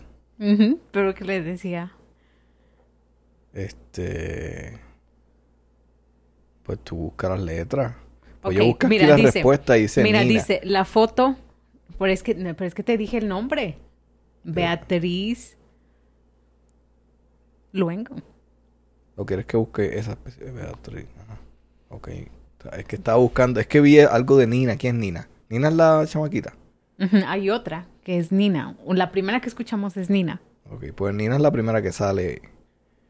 Pero 0.91 1.13
que 1.13 1.25
le 1.25 1.41
decía, 1.41 1.91
Este. 3.53 4.79
Pues 6.69 6.77
tú 6.83 6.95
buscas 6.97 7.31
las 7.31 7.39
letras. 7.41 7.95
Pues 8.41 8.55
yo 8.55 8.63
busco 8.63 8.85
aquí 8.85 8.95
mira, 8.95 9.07
la 9.07 9.15
dice- 9.15 9.31
respuesta 9.31 9.75
y 9.75 9.81
dice 9.81 10.03
mira, 10.03 10.19
Nina. 10.23 10.33
dice, 10.33 10.61
la 10.63 10.85
foto, 10.85 11.35
pero 11.97 12.13
es 12.13 12.21
que, 12.21 12.35
pero 12.35 12.65
es 12.65 12.75
que 12.75 12.83
te 12.83 12.95
dije 12.95 13.17
el 13.17 13.27
nombre. 13.27 13.79
Beatriz 14.43 15.57
Luengo. 17.71 18.17
¿O 19.15 19.25
quieres 19.25 19.47
que 19.47 19.57
busque 19.57 19.97
esa 19.97 20.11
especie 20.11 20.45
de 20.45 20.51
Beatriz? 20.51 21.07
Ajá. 21.23 21.39
Ok. 21.89 22.09
Es 22.77 22.85
que 22.85 22.97
estaba 22.97 23.17
buscando. 23.17 23.59
Es 23.59 23.65
que 23.65 23.81
vi 23.81 23.99
algo 23.99 24.37
de 24.37 24.45
Nina. 24.45 24.77
¿Quién 24.77 24.97
es 24.97 25.01
Nina? 25.01 25.27
Nina 25.49 25.69
es 25.69 25.73
la 25.73 26.05
chamaquita. 26.05 26.53
Hay 27.25 27.49
otra 27.49 27.87
que 28.03 28.19
es 28.19 28.31
Nina. 28.31 28.77
La 28.85 29.09
primera 29.11 29.39
que 29.41 29.49
escuchamos 29.49 29.97
es 29.97 30.11
Nina. 30.11 30.39
Ok, 30.69 30.85
pues 30.95 31.15
Nina 31.15 31.35
es 31.35 31.41
la 31.41 31.49
primera 31.51 31.81
que 31.81 31.91
sale. 31.91 32.43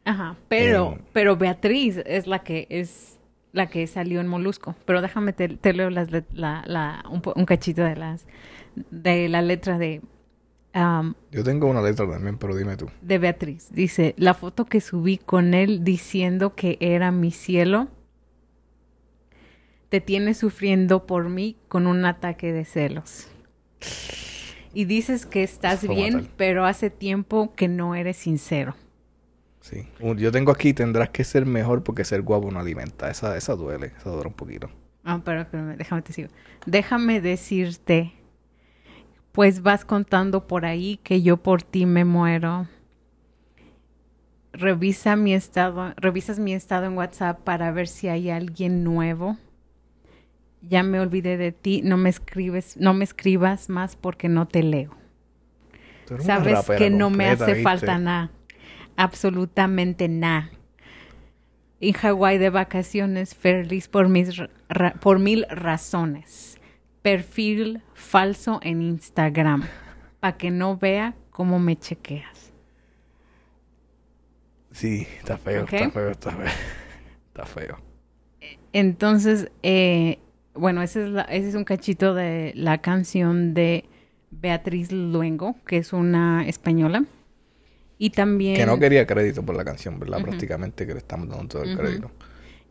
Ajá, 0.06 0.38
pero, 0.48 0.98
pero 1.12 1.36
Beatriz 1.36 1.98
es 2.06 2.26
la 2.26 2.40
que 2.40 2.66
es 2.70 3.19
la 3.52 3.68
que 3.70 3.86
salió 3.88 4.22
en 4.22 4.28
Molusco. 4.28 4.76
Pero 4.86 5.02
déjame 5.02 5.34
te, 5.34 5.50
te 5.50 5.74
leo 5.74 5.90
las 5.90 6.10
la, 6.34 6.64
la, 6.68 7.04
un, 7.10 7.22
po- 7.22 7.34
un 7.36 7.46
cachito 7.46 7.84
de 7.84 7.96
las 7.96 8.26
de 8.92 9.30
la 9.30 9.42
letra 9.42 9.78
de 9.78 10.02
am, 10.74 11.16
Yo 11.32 11.44
tengo 11.44 11.68
una 11.68 11.82
letra 11.82 12.10
también, 12.10 12.38
pero 12.38 12.56
dime 12.56 12.78
tú. 12.78 12.88
de 13.02 13.18
Beatriz. 13.18 13.70
Dice, 13.72 14.14
la 14.18 14.34
foto 14.34 14.66
que 14.66 14.82
subí 14.82 15.18
con 15.18 15.54
él 15.54 15.84
diciendo 15.84 16.56
que 16.56 16.78
era 16.80 17.12
mi 17.12 17.32
cielo, 17.32 17.88
te 19.90 20.02
tiene 20.02 20.34
sufriendo 20.34 21.06
por 21.06 21.30
mí 21.30 21.58
con 21.68 21.88
un 21.88 22.06
ataque 22.06 22.54
de 22.54 22.66
celos. 22.66 23.28
Y 24.74 24.86
dices 24.86 25.26
que 25.26 25.42
estás 25.44 25.86
Fue 25.86 25.96
bien, 25.96 26.28
pero 26.38 26.66
hace 26.66 26.90
tiempo 26.92 27.54
que 27.56 27.68
no 27.68 27.96
eres 27.96 28.18
sincero. 28.18 28.76
Sí. 29.62 29.88
Yo 30.18 30.32
tengo 30.32 30.52
aquí, 30.52 30.74
tendrás 30.74 31.10
que 31.10 31.24
ser 31.24 31.46
mejor 31.46 31.84
porque 31.84 32.06
ser 32.06 32.22
guapo 32.22 32.50
no 32.52 32.60
alimenta. 32.60 33.10
Esa, 33.10 33.36
esa 33.38 33.56
duele, 33.56 33.94
esa 33.98 34.10
duele 34.10 34.28
un 34.28 34.34
poquito. 34.34 34.70
Ah, 35.04 35.22
pero, 35.24 35.46
déjame 35.78 36.02
te 36.02 36.14
sigo. 36.14 36.30
Déjame 36.66 37.22
decirte, 37.22 38.14
pues 39.32 39.62
vas 39.62 39.86
contando 39.86 40.48
por 40.48 40.66
ahí 40.66 40.98
que 41.04 41.22
yo 41.22 41.38
por 41.38 41.64
ti 41.64 41.86
me 41.86 42.06
muero. 42.06 42.68
Revisa 44.52 45.16
mi 45.16 45.34
estado, 45.34 45.94
revisas 45.98 46.40
mi 46.40 46.54
estado 46.54 46.86
en 46.86 46.98
WhatsApp 46.98 47.40
para 47.42 47.72
ver 47.72 47.88
si 47.88 48.08
hay 48.08 48.30
alguien 48.30 48.84
nuevo. 48.84 49.38
Ya 50.62 50.84
me 50.84 51.00
olvidé 51.00 51.38
de 51.38 51.52
ti, 51.52 51.82
no 51.84 51.96
me 51.96 52.10
escribes, 52.10 52.76
no 52.76 52.94
me 52.94 53.06
escribas 53.06 53.70
más 53.70 53.96
porque 53.96 54.28
no 54.28 54.48
te 54.48 54.64
leo. 54.64 54.96
Sabes 56.20 56.66
que 56.78 56.90
no 56.90 57.10
me 57.10 57.30
hace 57.30 57.46
¿viste? 57.54 57.64
falta 57.64 57.98
nada. 57.98 58.32
Absolutamente 59.00 60.10
nada. 60.10 60.50
En 61.80 61.94
Hawái 61.94 62.38
de 62.38 62.50
vacaciones, 62.50 63.34
feliz 63.34 63.88
por, 63.88 64.10
mis, 64.10 64.36
ra- 64.68 64.94
por 65.00 65.20
mil 65.20 65.46
razones. 65.50 66.60
Perfil 67.02 67.82
falso 67.94 68.60
en 68.62 68.82
Instagram. 68.82 69.64
Para 70.20 70.36
que 70.36 70.52
no 70.52 70.76
vea 70.76 71.16
cómo 71.30 71.60
me 71.60 71.78
chequeas. 71.78 72.52
Sí, 74.72 75.08
está 75.18 75.38
feo, 75.38 75.64
está 75.64 75.90
feo, 75.92 76.10
está 76.12 76.32
feo. 76.32 76.48
Está 77.28 77.46
feo. 77.46 77.78
Entonces, 78.74 79.50
eh, 79.64 80.20
bueno, 80.54 80.82
ese 80.82 81.04
es, 81.04 81.10
la- 81.10 81.22
ese 81.22 81.48
es 81.48 81.56
un 81.56 81.64
cachito 81.64 82.14
de 82.16 82.52
la 82.54 82.80
canción 82.80 83.54
de 83.54 83.86
Beatriz 84.30 84.92
Luengo, 84.92 85.56
que 85.66 85.78
es 85.78 85.94
una 85.94 86.46
española. 86.46 87.06
Y 88.00 88.12
también... 88.12 88.56
Que 88.56 88.66
no 88.66 88.80
quería 88.80 89.06
crédito 89.06 89.44
por 89.46 89.56
la 89.56 89.66
canción, 89.66 90.00
¿verdad? 90.00 90.22
Prácticamente 90.22 90.88
que 90.88 90.94
le 90.94 91.00
estamos 91.00 91.28
dando 91.28 91.48
todo 91.48 91.64
el 91.64 91.78
crédito. 91.78 92.10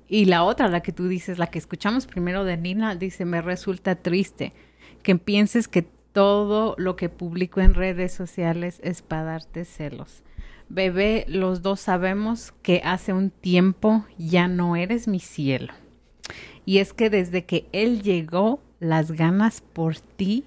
Y 0.09 0.25
la 0.25 0.43
otra, 0.43 0.69
la 0.69 0.81
que 0.81 0.91
tú 0.91 1.07
dices, 1.07 1.39
la 1.39 1.49
que 1.49 1.59
escuchamos 1.59 2.07
primero 2.07 2.45
de 2.45 2.57
Nina, 2.57 2.97
dice, 2.97 3.27
me 3.27 3.43
resulta 3.43 3.95
triste 3.95 4.55
que 5.03 5.17
pienses 5.17 5.69
que 5.69 5.83
todo 5.83 6.75
lo 6.79 6.97
que 6.97 7.11
publico 7.11 7.61
en 7.61 7.75
redes 7.75 8.13
sociales 8.13 8.81
es 8.83 9.03
para 9.03 9.25
darte 9.25 9.67
celos. 9.67 10.23
Bebé, 10.71 11.27
los 11.29 11.61
dos 11.61 11.81
sabemos 11.81 12.53
que 12.63 12.81
hace 12.83 13.13
un 13.13 13.31
tiempo 13.31 14.07
ya 14.17 14.49
no 14.49 14.77
eres 14.77 15.09
mi 15.09 15.21
cielo. 15.21 15.75
Y 16.65 16.79
es 16.79 16.95
que 16.95 17.11
desde 17.11 17.45
que 17.45 17.67
él 17.73 18.03
llegó, 18.03 18.63
las 18.81 19.13
ganas 19.13 19.61
por 19.61 20.01
ti 20.01 20.45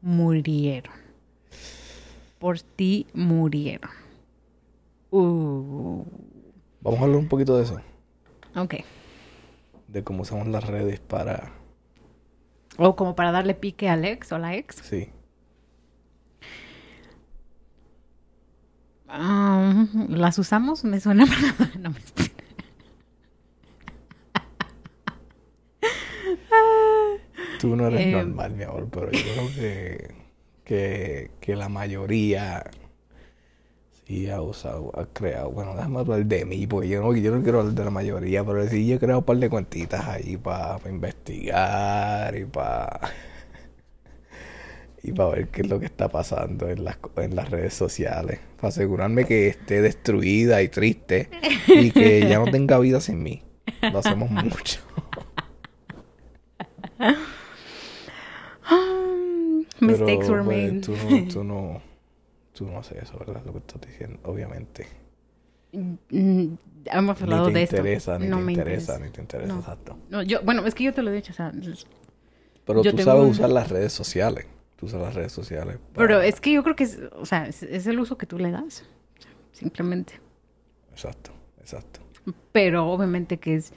murieron. 0.00 0.94
Por 2.38 2.60
ti 2.60 3.06
murieron. 3.12 4.03
Uh, 5.16 6.04
Vamos 6.80 7.00
a 7.00 7.04
hablar 7.04 7.18
un 7.20 7.28
poquito 7.28 7.56
de 7.56 7.62
eso. 7.62 7.80
ok. 8.56 8.74
De 9.86 10.02
cómo 10.02 10.22
usamos 10.22 10.48
las 10.48 10.66
redes 10.66 10.98
para... 10.98 11.52
O 12.78 12.96
como 12.96 13.14
para 13.14 13.30
darle 13.30 13.54
pique 13.54 13.88
al 13.88 14.04
ex 14.04 14.32
o 14.32 14.38
la 14.38 14.56
ex. 14.56 14.74
Sí. 14.82 15.08
Ah, 19.06 19.86
¿Las 20.08 20.36
usamos? 20.40 20.82
Me 20.82 20.98
suena 20.98 21.26
para... 21.58 21.74
No 21.78 21.90
me 21.90 22.00
Tú 27.60 27.76
no 27.76 27.86
eres 27.86 28.00
Eh, 28.06 28.10
normal, 28.12 28.52
mi 28.54 28.64
amor, 28.64 28.88
pero 28.90 29.10
yo 29.12 29.20
creo 29.20 29.48
que, 29.54 30.14
que, 30.64 31.30
que 31.40 31.56
la 31.56 31.68
mayoría 31.68 32.64
sí 34.06 34.30
ha 34.30 34.40
usado, 34.40 34.92
ha 34.94 35.06
creado. 35.06 35.50
Bueno, 35.50 35.74
déjame 35.74 36.00
hablar 36.00 36.24
de 36.24 36.44
mí, 36.44 36.66
porque 36.66 36.88
yo 36.88 37.00
no, 37.02 37.14
yo 37.16 37.30
no 37.34 37.42
quiero 37.42 37.60
hablar 37.60 37.74
de 37.74 37.84
la 37.84 37.90
mayoría, 37.90 38.44
pero 38.44 38.66
sí 38.68 38.86
yo 38.86 38.96
he 38.96 38.98
creado 38.98 39.20
un 39.20 39.24
par 39.24 39.36
de 39.38 39.50
cuentitas 39.50 40.06
ahí 40.06 40.36
para 40.36 40.78
investigar 40.88 42.36
y 42.36 42.44
para 42.44 43.00
y 45.02 45.12
para 45.12 45.30
ver 45.30 45.48
qué 45.48 45.60
es 45.62 45.68
lo 45.68 45.78
que 45.78 45.86
está 45.86 46.08
pasando 46.08 46.68
en 46.68 46.82
las, 46.82 46.96
en 47.16 47.36
las 47.36 47.50
redes 47.50 47.74
sociales, 47.74 48.40
para 48.56 48.68
asegurarme 48.68 49.26
que 49.26 49.48
esté 49.48 49.82
destruida 49.82 50.62
y 50.62 50.68
triste 50.68 51.28
y 51.68 51.90
que 51.90 52.26
ya 52.26 52.38
no 52.38 52.46
tenga 52.46 52.78
vida 52.78 53.00
sin 53.00 53.22
mí. 53.22 53.42
Lo 53.92 53.98
hacemos 53.98 54.30
mucho. 54.30 54.80
Mistakes 59.80 60.26
Pero, 60.26 60.32
were 60.32 60.44
pues, 60.44 60.72
made. 60.72 60.80
Tú 60.80 60.92
no, 60.96 61.28
tú 61.28 61.44
no, 61.44 61.82
tú 62.54 62.66
no 62.66 62.78
haces 62.78 63.02
eso, 63.02 63.18
¿verdad? 63.18 63.42
Lo 63.44 63.52
que 63.52 63.58
estás 63.58 63.80
diciendo, 63.82 64.18
obviamente. 64.24 64.86
Mm, 65.72 66.54
Hemos 66.86 67.20
hablado 67.22 67.50
de 67.50 67.62
esto. 67.62 67.76
interesa, 67.76 68.18
ni 68.18 68.28
no 68.28 68.36
te 68.38 68.42
me 68.44 68.52
interesa, 68.52 68.98
ni 68.98 69.10
te 69.10 69.20
interesa, 69.20 69.52
No. 69.54 69.60
exacto. 69.60 69.98
No, 70.10 70.22
yo, 70.22 70.42
bueno, 70.42 70.64
es 70.66 70.74
que 70.74 70.84
yo 70.84 70.92
te 70.94 71.02
lo 71.02 71.10
he 71.10 71.14
dicho, 71.14 71.32
o 71.32 71.34
sea, 71.34 71.50
Pero 72.66 72.82
tú 72.82 72.98
sabes 72.98 73.22
un- 73.24 73.30
usar 73.30 73.50
las 73.50 73.70
redes 73.70 73.92
sociales. 73.92 74.46
Tú 74.76 74.86
usas 74.86 75.00
las 75.00 75.14
redes 75.14 75.32
sociales. 75.32 75.78
pero 75.94 76.20
es 76.20 76.40
que 76.40 76.52
yo 76.52 76.62
creo 76.62 76.76
que 76.76 76.84
es, 76.84 76.98
o 77.16 77.24
sea, 77.26 77.46
es, 77.46 77.62
es 77.62 77.86
el 77.86 77.98
uso 77.98 78.18
que 78.18 78.26
tú 78.26 78.38
le 78.38 78.50
das, 78.50 78.84
simplemente. 79.52 80.20
Exacto, 80.92 81.30
exacto. 81.60 82.00
Pero 82.52 82.86
obviamente 82.90 83.38
que 83.38 83.54
es, 83.56 83.72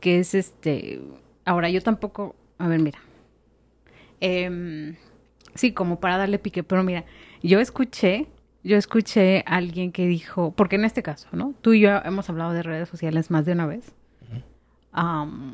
que 0.00 0.18
es 0.18 0.34
este, 0.34 1.00
ahora 1.44 1.70
yo 1.70 1.80
tampoco, 1.82 2.34
a 2.58 2.66
ver, 2.68 2.80
mira, 2.80 2.98
Em, 4.20 4.96
sí, 5.54 5.72
como 5.72 5.98
para 6.00 6.16
darle 6.18 6.38
pique, 6.38 6.62
pero 6.62 6.82
mira, 6.82 7.04
yo 7.42 7.60
escuché, 7.60 8.26
yo 8.62 8.76
escuché 8.76 9.44
a 9.46 9.56
alguien 9.56 9.92
que 9.92 10.06
dijo, 10.06 10.52
porque 10.52 10.76
en 10.76 10.84
este 10.84 11.02
caso, 11.02 11.28
¿no? 11.32 11.54
Tú 11.60 11.72
y 11.72 11.80
yo 11.80 11.90
hemos 12.04 12.28
hablado 12.30 12.52
de 12.52 12.62
redes 12.62 12.88
sociales 12.88 13.30
más 13.30 13.44
de 13.46 13.52
una 13.52 13.66
vez, 13.66 13.92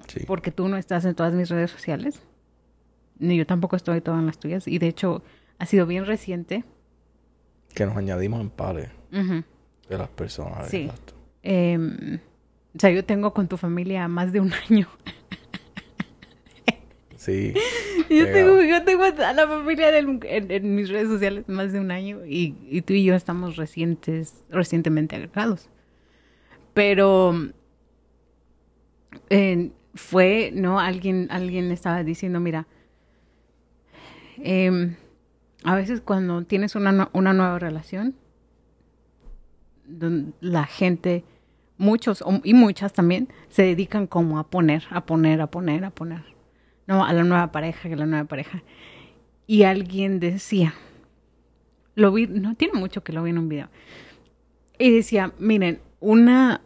Sí. 0.08 0.20
porque 0.26 0.50
tú 0.50 0.68
no 0.68 0.76
estás 0.76 1.04
en 1.04 1.14
todas 1.14 1.32
mis 1.34 1.48
redes 1.50 1.70
sociales, 1.70 2.22
ni 3.18 3.36
yo 3.36 3.46
tampoco 3.46 3.76
estoy 3.76 3.98
en 3.98 4.02
todas 4.02 4.24
las 4.24 4.38
tuyas, 4.38 4.66
y 4.66 4.78
de 4.78 4.88
hecho 4.88 5.22
ha 5.58 5.66
sido 5.66 5.86
bien 5.86 6.06
reciente. 6.06 6.64
Que 7.74 7.84
nos 7.86 7.96
añadimos 7.96 8.40
en 8.40 8.50
pares 8.50 8.88
de 9.10 9.98
las 9.98 10.08
personas. 10.08 10.68
Sí. 10.68 10.90
Em, 11.42 12.18
o 12.74 12.78
sea, 12.78 12.90
yo 12.90 13.04
tengo 13.04 13.32
con 13.32 13.46
tu 13.48 13.56
familia 13.56 14.08
más 14.08 14.32
de 14.32 14.40
un 14.40 14.52
año. 14.70 14.88
Sí. 17.26 17.52
Yo 18.08 18.24
tengo, 18.32 18.62
yo 18.62 18.84
tengo 18.84 19.02
a 19.02 19.32
la 19.32 19.48
familia 19.48 19.90
del- 19.90 20.20
en, 20.24 20.50
en 20.50 20.74
mis 20.76 20.88
redes 20.88 21.08
sociales 21.08 21.48
más 21.48 21.72
de 21.72 21.80
un 21.80 21.90
año 21.90 22.24
y, 22.24 22.54
y 22.70 22.82
tú 22.82 22.92
y 22.92 23.02
yo 23.04 23.14
estamos 23.16 23.56
recientes, 23.56 24.44
recientemente 24.48 25.16
agregados. 25.16 25.68
Pero 26.72 27.34
eh, 29.28 29.72
fue, 29.94 30.52
¿no? 30.54 30.78
Alguien, 30.78 31.26
alguien 31.30 31.72
estaba 31.72 32.04
diciendo, 32.04 32.38
mira, 32.38 32.68
em, 34.38 34.94
a 35.64 35.74
veces 35.74 36.00
cuando 36.00 36.44
tienes 36.44 36.76
una, 36.76 37.08
una 37.12 37.32
nueva 37.32 37.58
relación, 37.58 38.14
la 40.40 40.64
gente, 40.66 41.24
muchos 41.76 42.22
y 42.44 42.54
muchas 42.54 42.92
también, 42.92 43.28
se 43.48 43.62
dedican 43.62 44.06
como 44.06 44.38
a 44.38 44.48
poner, 44.48 44.84
a 44.90 45.04
poner, 45.06 45.40
a 45.40 45.48
poner, 45.48 45.84
a 45.84 45.90
poner. 45.90 46.35
No, 46.86 47.04
a 47.04 47.12
la 47.12 47.24
nueva 47.24 47.52
pareja, 47.52 47.88
que 47.88 47.96
la 47.96 48.06
nueva 48.06 48.24
pareja. 48.26 48.62
Y 49.46 49.64
alguien 49.64 50.20
decía, 50.20 50.74
lo 51.94 52.12
vi, 52.12 52.26
no 52.26 52.54
tiene 52.54 52.78
mucho 52.78 53.02
que 53.02 53.12
lo 53.12 53.22
vi 53.22 53.30
en 53.30 53.38
un 53.38 53.48
video. 53.48 53.68
Y 54.78 54.90
decía, 54.90 55.32
miren, 55.38 55.80
una, 56.00 56.60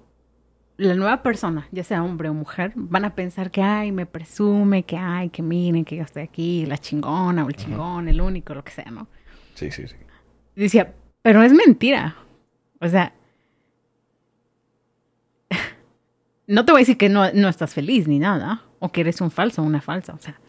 la 0.77 0.95
nueva 0.95 1.23
persona, 1.23 1.69
ya 1.71 1.85
sea 1.85 2.03
hombre 2.03 2.29
o 2.29 2.35
mujer, 2.35 2.73
van 2.75 3.05
a 3.05 3.15
pensar 3.15 3.51
que, 3.51 3.63
ay, 3.63 3.93
me 3.93 4.07
presume, 4.07 4.83
que, 4.83 4.97
ay, 4.97 5.31
que 5.31 5.43
miren, 5.43 5.85
que 5.85 5.97
yo 5.97 6.03
estoy 6.03 6.23
aquí, 6.23 6.67
la 6.67 6.77
chingona 6.79 7.45
o 7.45 7.49
el 7.49 7.57
chingón, 7.57 8.09
el 8.09 8.21
único, 8.21 8.55
lo 8.55 8.65
que 8.65 8.73
sea, 8.73 8.91
¿no? 8.91 9.09
Sí, 9.55 9.71
sí, 9.71 9.87
sí. 9.87 9.97
Y 10.57 10.63
decía, 10.63 10.93
pero 11.23 11.43
es 11.43 11.53
mentira. 11.53 12.17
O 12.81 12.89
sea, 12.89 13.13
no 16.47 16.65
te 16.65 16.73
voy 16.73 16.81
a 16.81 16.83
decir 16.83 16.97
que 16.97 17.09
no, 17.09 17.31
no 17.33 17.49
estás 17.49 17.73
feliz 17.75 18.09
ni 18.09 18.19
nada, 18.19 18.65
o 18.81 18.91
que 18.91 19.03
eres 19.03 19.21
un 19.21 19.31
falso 19.31 19.63
una 19.63 19.81
falsa, 19.81 20.13
o 20.15 20.19
sea, 20.21 20.41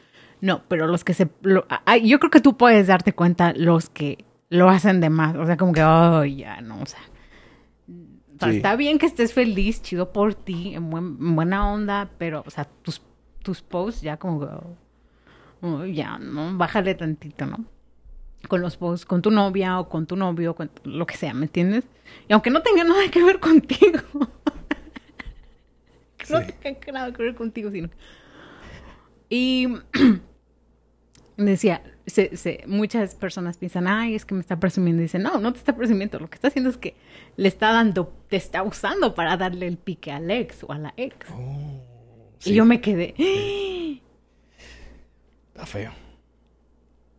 no, 0.41 0.63
pero 0.67 0.87
los 0.87 1.03
que 1.03 1.13
se... 1.13 1.29
lo- 1.43 1.67
yo 2.03 2.19
creo 2.19 2.31
que 2.31 2.41
tú 2.41 2.57
puedes 2.57 2.87
darte 2.87 3.13
cuenta 3.13 3.53
los 3.55 3.89
que 3.91 4.25
lo 4.49 4.69
hacen 4.69 4.99
de 4.99 5.09
más, 5.11 5.35
o 5.35 5.45
sea, 5.45 5.55
como 5.57 5.71
que, 5.73 5.83
oh, 5.83 6.25
ya, 6.25 6.59
no, 6.61 6.81
o 6.81 6.85
sea... 6.85 6.99
Sí. 7.87 8.49
Está 8.57 8.75
bien 8.75 8.97
que 8.97 9.05
estés 9.05 9.33
feliz, 9.33 9.83
chido 9.83 10.11
por 10.11 10.33
ti, 10.33 10.73
en, 10.73 10.89
buen- 10.89 11.17
en 11.19 11.35
buena 11.35 11.71
onda, 11.71 12.09
pero, 12.17 12.43
o 12.47 12.49
sea, 12.49 12.65
tus, 12.81 12.99
tus 13.43 13.61
posts 13.61 14.01
ya 14.01 14.17
como 14.17 14.39
que, 14.39 14.47
oh, 15.61 15.85
ya, 15.85 16.17
¿no? 16.17 16.57
Bájale 16.57 16.95
tantito, 16.95 17.45
¿no? 17.45 17.63
con 18.47 18.59
los 18.59 18.75
posts, 18.75 19.05
con 19.05 19.21
tu 19.21 19.29
novia 19.29 19.79
o 19.79 19.87
con 19.87 20.07
tu 20.07 20.15
novio, 20.15 20.55
con 20.55 20.71
lo 20.83 21.05
que 21.05 21.15
sea, 21.15 21.31
¿me 21.35 21.43
entiendes? 21.45 21.83
Y 22.27 22.33
aunque 22.33 22.49
no 22.49 22.63
tenga 22.63 22.83
nada 22.83 23.07
que 23.11 23.23
ver 23.23 23.39
contigo, 23.39 23.99
que 26.17 26.25
no 26.33 26.39
Sí. 26.41 26.47
tenga 26.63 26.91
nada 26.91 27.13
que 27.13 27.21
ver 27.21 27.35
contigo, 27.35 27.69
sino... 27.69 27.89
Y 29.33 29.67
decía, 31.37 31.81
se, 32.05 32.35
se- 32.35 32.63
muchas 32.67 33.15
personas 33.15 33.57
piensan, 33.57 33.87
ay, 33.87 34.13
es 34.15 34.25
que 34.25 34.35
me 34.35 34.41
está 34.41 34.59
presumiendo. 34.59 35.01
Y 35.01 35.05
dicen, 35.05 35.23
no, 35.23 35.39
no 35.39 35.53
te 35.53 35.59
está 35.59 35.73
presumiendo. 35.75 36.19
Lo 36.19 36.29
que 36.29 36.35
está 36.35 36.49
haciendo 36.49 36.69
es 36.69 36.77
que 36.77 36.95
le 37.37 37.47
está 37.47 37.71
dando, 37.71 38.13
te 38.29 38.35
está 38.35 38.61
usando 38.61 39.15
para 39.15 39.37
darle 39.37 39.67
el 39.67 39.77
pique 39.77 40.11
al 40.11 40.29
ex 40.29 40.63
o 40.65 40.71
a 40.73 40.77
la 40.77 40.93
ex. 40.97 41.15
Oh, 41.31 41.81
Sí. 42.39 42.51
Y 42.51 42.55
yo 42.55 42.65
me 42.65 42.81
quedé. 42.81 43.13
Está 45.49 45.65
feo. 45.65 45.91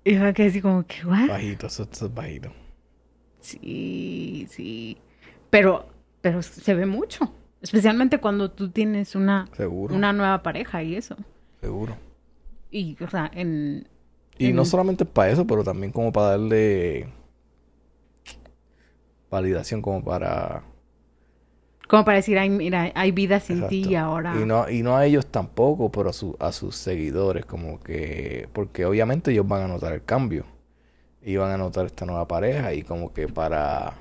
Y 0.04 0.14
yo 0.14 0.34
quedé 0.34 0.48
así 0.48 0.60
como 0.60 0.84
que, 0.84 1.06
¿what? 1.06 1.28
Bajito, 1.28 1.68
eso, 1.68 1.88
eso 1.90 2.06
es 2.06 2.14
bajito. 2.14 2.52
Sí, 3.40 4.46
sí. 4.50 4.98
Pero, 5.48 5.88
pero 6.20 6.42
se 6.42 6.74
ve 6.74 6.86
mucho. 6.86 7.32
Especialmente 7.60 8.18
cuando 8.18 8.50
tú 8.50 8.70
tienes 8.70 9.14
una, 9.14 9.46
Seguro. 9.56 9.94
una 9.94 10.12
nueva 10.12 10.42
pareja 10.42 10.82
y 10.82 10.96
eso. 10.96 11.16
Seguro. 11.62 11.96
Y, 12.70 12.96
o 13.02 13.08
sea, 13.08 13.30
en... 13.34 13.86
Y 14.38 14.46
en- 14.48 14.56
no 14.56 14.64
solamente 14.64 15.04
para 15.04 15.30
eso, 15.30 15.46
pero 15.46 15.62
también 15.64 15.92
como 15.92 16.12
para 16.12 16.30
darle 16.30 17.08
validación, 19.30 19.82
como 19.82 20.02
para... 20.04 20.62
Como 21.88 22.04
para 22.04 22.16
decir, 22.16 22.38
ay, 22.38 22.48
mira, 22.48 22.90
hay 22.94 23.12
vida 23.12 23.38
sin 23.40 23.66
ti 23.68 23.76
y 23.90 23.94
Exacto. 23.94 23.98
ahora... 23.98 24.40
Y 24.40 24.46
no, 24.46 24.68
y 24.70 24.82
no 24.82 24.96
a 24.96 25.04
ellos 25.04 25.26
tampoco, 25.26 25.92
pero 25.92 26.10
a, 26.10 26.12
su, 26.12 26.36
a 26.40 26.52
sus 26.52 26.76
seguidores, 26.76 27.44
como 27.44 27.80
que... 27.80 28.48
Porque 28.52 28.86
obviamente 28.86 29.30
ellos 29.32 29.46
van 29.46 29.62
a 29.62 29.68
notar 29.68 29.92
el 29.92 30.04
cambio. 30.04 30.46
Y 31.22 31.36
van 31.36 31.52
a 31.52 31.58
notar 31.58 31.86
esta 31.86 32.06
nueva 32.06 32.26
pareja 32.28 32.74
y 32.74 32.82
como 32.82 33.12
que 33.12 33.28
para... 33.28 33.94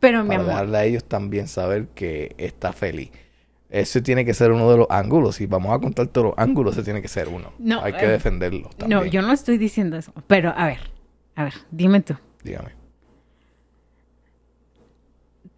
Pero, 0.00 0.24
mi 0.24 0.28
para 0.28 0.42
amor, 0.42 0.52
dejarle 0.52 0.78
a 0.78 0.84
ellos 0.84 1.04
también 1.04 1.48
saber 1.48 1.88
que 1.88 2.34
está 2.38 2.72
feliz. 2.72 3.10
Ese 3.70 4.00
tiene 4.00 4.24
que 4.24 4.32
ser 4.32 4.50
uno 4.50 4.70
de 4.70 4.78
los 4.78 4.86
ángulos. 4.90 5.36
Si 5.36 5.46
vamos 5.46 5.74
a 5.74 5.78
contar 5.78 6.06
todos 6.06 6.28
los 6.28 6.38
ángulos, 6.38 6.74
ese 6.74 6.84
tiene 6.84 7.02
que 7.02 7.08
ser 7.08 7.28
uno. 7.28 7.52
No, 7.58 7.82
Hay 7.82 7.92
que 7.92 8.06
eh, 8.06 8.08
defenderlo 8.08 8.70
también. 8.76 9.00
no, 9.00 9.06
yo 9.06 9.20
no 9.20 9.32
estoy 9.32 9.58
diciendo 9.58 9.96
eso. 9.96 10.12
Pero, 10.26 10.54
a 10.56 10.66
ver, 10.66 10.78
a 11.34 11.44
ver, 11.44 11.54
dime 11.70 12.00
tú. 12.00 12.14
Dígame. 12.42 12.70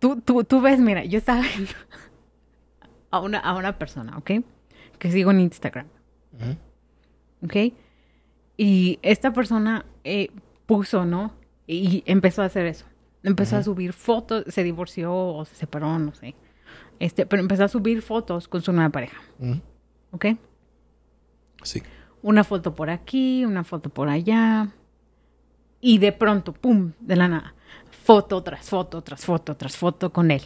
Tú, 0.01 0.21
tú, 0.21 0.45
tú 0.45 0.61
ves, 0.61 0.81
mira, 0.81 1.05
yo 1.05 1.19
estaba 1.19 1.43
viendo 1.43 1.73
a 3.11 3.21
una, 3.21 3.39
a 3.39 3.55
una 3.55 3.79
persona, 3.79 4.17
¿ok? 4.19 4.31
Que 4.99 5.11
sigo 5.13 5.31
en 5.31 5.41
Instagram. 5.41 5.87
¿ok? 7.45 7.57
Y 8.57 8.99
esta 9.03 9.33
persona 9.33 9.85
eh, 10.05 10.31
puso, 10.67 11.05
¿no? 11.05 11.33
Y 11.67 12.03
empezó 12.07 12.43
a 12.43 12.47
hacer 12.47 12.67
eso. 12.67 12.87
Empezó 13.23 13.57
a 13.57 13.63
subir 13.63 13.93
fotos, 13.93 14.45
se 14.49 14.65
divorció 14.65 15.15
o 15.15 15.45
se 15.45 15.55
separó, 15.55 15.99
no 15.99 16.15
sé. 16.15 16.35
Este, 17.01 17.25
pero 17.25 17.41
empezó 17.41 17.65
a 17.65 17.69
subir 17.69 18.03
fotos 18.03 18.47
con 18.47 18.61
su 18.61 18.73
nueva 18.73 18.91
pareja, 18.91 19.17
Ujú. 19.39 19.61
¿ok? 20.13 20.27
Sí. 21.63 21.83
Una 22.23 22.45
foto 22.45 22.75
por 22.75 22.91
aquí, 22.91 23.45
una 23.47 23.65
foto 23.65 23.89
por 23.89 24.11
allá. 24.11 24.69
Y 25.81 25.97
de 25.97 26.13
pronto, 26.13 26.53
¡pum! 26.53 26.93
De 27.01 27.17
la 27.17 27.27
nada. 27.27 27.55
Foto 28.05 28.43
tras 28.43 28.69
foto, 28.69 29.03
tras 29.03 29.25
foto, 29.25 29.57
tras 29.57 29.77
foto 29.79 30.13
con 30.13 30.31
él. 30.31 30.43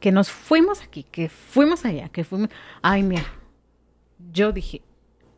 Que 0.00 0.10
nos 0.10 0.30
fuimos 0.30 0.82
aquí, 0.82 1.02
que 1.04 1.28
fuimos 1.28 1.84
allá, 1.84 2.08
que 2.08 2.24
fuimos... 2.24 2.48
Ay, 2.80 3.02
mira. 3.02 3.24
Yo 4.32 4.52
dije, 4.52 4.80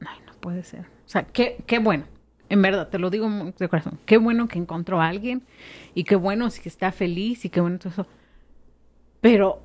ay, 0.01 0.19
no 0.27 0.33
puede 0.35 0.63
ser. 0.63 0.83
O 0.83 1.09
sea, 1.09 1.25
qué, 1.25 1.65
qué 1.67 1.81
bueno. 1.81 2.05
En 2.49 2.63
verdad, 2.63 2.89
te 2.89 3.01
lo 3.01 3.11
digo 3.11 3.29
de 3.59 3.69
corazón. 3.69 3.99
Qué 4.07 4.17
bueno 4.19 4.47
que 4.47 4.61
encontró 4.61 5.01
a 5.01 5.09
alguien. 5.09 5.43
Y 5.95 6.05
qué 6.05 6.15
bueno 6.15 6.51
si 6.51 6.69
está 6.69 6.93
feliz 6.93 7.45
y 7.45 7.49
qué 7.49 7.61
bueno 7.61 7.79
todo 7.81 7.89
eso. 7.89 8.07
Pero 9.21 9.63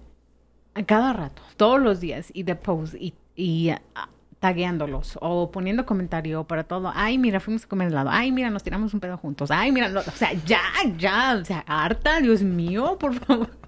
cada 0.86 1.14
rato, 1.14 1.42
todos 1.56 1.82
los 1.82 2.00
días, 2.00 2.30
y 2.34 2.44
de 2.44 2.56
post, 2.56 2.96
y, 2.96 3.14
y 3.36 3.70
ah, 3.70 4.10
tagueándolos, 4.40 5.18
o 5.22 5.52
poniendo 5.52 5.86
comentario 5.86 6.44
para 6.44 6.64
todo. 6.64 6.92
Ay, 6.94 7.18
mira, 7.18 7.40
fuimos 7.40 7.66
a 7.66 7.68
comer 7.68 7.88
helado. 7.88 8.10
Ay, 8.12 8.32
mira, 8.32 8.50
nos 8.50 8.64
tiramos 8.64 8.94
un 8.94 9.00
pedo 9.00 9.18
juntos. 9.18 9.52
Ay, 9.52 9.72
mira, 9.72 9.90
no, 9.90 10.00
o 10.00 10.04
sea, 10.04 10.34
ya, 10.46 10.62
ya, 10.98 11.38
o 11.42 11.46
sea, 11.46 11.64
harta, 11.68 12.20
Dios 12.20 12.44
mío, 12.44 12.98
por 13.00 13.14
favor. 13.16 13.50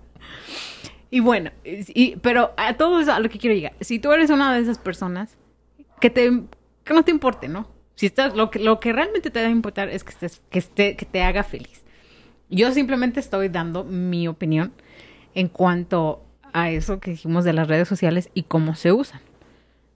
Y 1.12 1.22
bueno, 1.22 1.50
y, 1.64 2.18
pero 2.18 2.54
a 2.56 2.76
todo 2.76 3.00
eso, 3.00 3.12
a 3.12 3.20
lo 3.20 3.30
que 3.30 3.40
quiero 3.40 3.56
llegar. 3.56 3.74
Si 3.80 3.98
tú 3.98 4.12
eres 4.12 4.30
una 4.30 4.54
de 4.54 4.62
esas 4.62 4.78
personas, 4.78 5.40
que 6.00 6.12
te, 6.12 6.44
que 6.84 6.94
no 6.94 7.04
te 7.04 7.10
importe, 7.10 7.48
¿no? 7.48 7.68
Si 7.96 8.06
estás, 8.06 8.36
lo 8.36 8.52
que, 8.52 8.60
lo 8.60 8.80
que 8.80 8.94
realmente 8.94 9.32
te 9.32 9.40
debe 9.40 9.52
importar 9.52 9.90
es 9.90 10.04
que 10.04 10.12
estés, 10.12 10.42
que 10.52 10.60
esté, 10.60 10.96
que 10.96 11.06
te 11.06 11.24
haga 11.24 11.44
feliz. 11.44 11.84
Yo 12.50 12.72
simplemente 12.72 13.20
estoy 13.20 13.50
dando 13.50 13.84
mi 13.84 14.28
opinión 14.28 14.72
en 15.34 15.48
cuanto 15.48 16.24
a 16.54 16.70
eso 16.72 17.00
que 17.00 17.12
dijimos 17.12 17.44
de 17.44 17.54
las 17.54 17.68
redes 17.68 17.88
sociales 17.88 18.30
y 18.34 18.44
cómo 18.44 18.76
se 18.76 18.92
usan, 18.92 19.22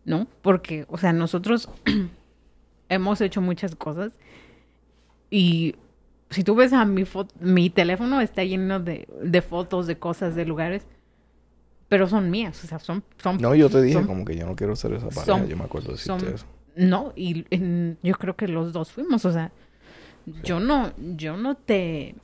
¿no? 0.05 0.27
Porque, 0.41 0.85
o 0.89 0.97
sea, 0.97 1.13
nosotros 1.13 1.69
hemos 2.89 3.21
hecho 3.21 3.41
muchas 3.41 3.75
cosas 3.75 4.13
y 5.29 5.75
si 6.29 6.43
tú 6.43 6.55
ves 6.55 6.73
a 6.73 6.85
mi 6.85 7.03
fo- 7.03 7.29
mi 7.39 7.69
teléfono 7.69 8.21
está 8.21 8.43
lleno 8.43 8.79
de, 8.79 9.07
de 9.21 9.41
fotos, 9.41 9.87
de 9.87 9.97
cosas, 9.97 10.35
de 10.35 10.45
lugares, 10.45 10.85
pero 11.89 12.07
son 12.07 12.29
mías, 12.31 12.63
o 12.63 12.67
sea, 12.67 12.79
son... 12.79 13.03
son 13.21 13.37
No, 13.37 13.53
yo 13.55 13.69
te 13.69 13.81
dije 13.81 13.99
son- 13.99 14.07
como 14.07 14.25
que 14.25 14.35
yo 14.35 14.45
no 14.45 14.55
quiero 14.55 14.75
ser 14.75 14.93
esa 14.93 15.09
pareja. 15.09 15.25
son- 15.25 15.47
yo 15.47 15.57
me 15.57 15.63
acuerdo 15.65 15.87
de 15.89 15.93
decirte 15.93 16.33
eso. 16.35 16.45
No, 16.75 17.13
y 17.15 17.45
en- 17.51 17.97
yo 18.01 18.15
creo 18.15 18.35
que 18.35 18.47
los 18.47 18.73
dos 18.73 18.91
fuimos, 18.91 19.25
o 19.25 19.31
sea, 19.31 19.51
yo 20.43 20.59
no, 20.59 20.91
yo 20.97 21.37
no 21.37 21.55
te, 21.55 22.15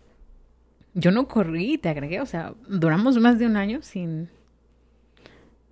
yo 0.93 1.11
no 1.11 1.27
corrí 1.27 1.73
y 1.73 1.77
te 1.77 1.89
agregué, 1.89 2.21
o 2.21 2.25
sea, 2.25 2.53
duramos 2.67 3.17
más 3.19 3.39
de 3.39 3.45
un 3.45 3.57
año 3.57 3.81
sin, 3.81 4.29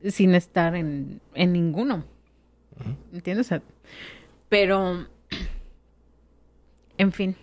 sin 0.04 0.36
estar 0.36 0.76
en, 0.76 1.22
en 1.34 1.54
ninguno, 1.54 2.06
¿entiendes? 3.12 3.48
O 3.48 3.50
sea, 3.50 3.62
pero, 4.50 5.08
en 6.98 7.12
fin, 7.12 7.36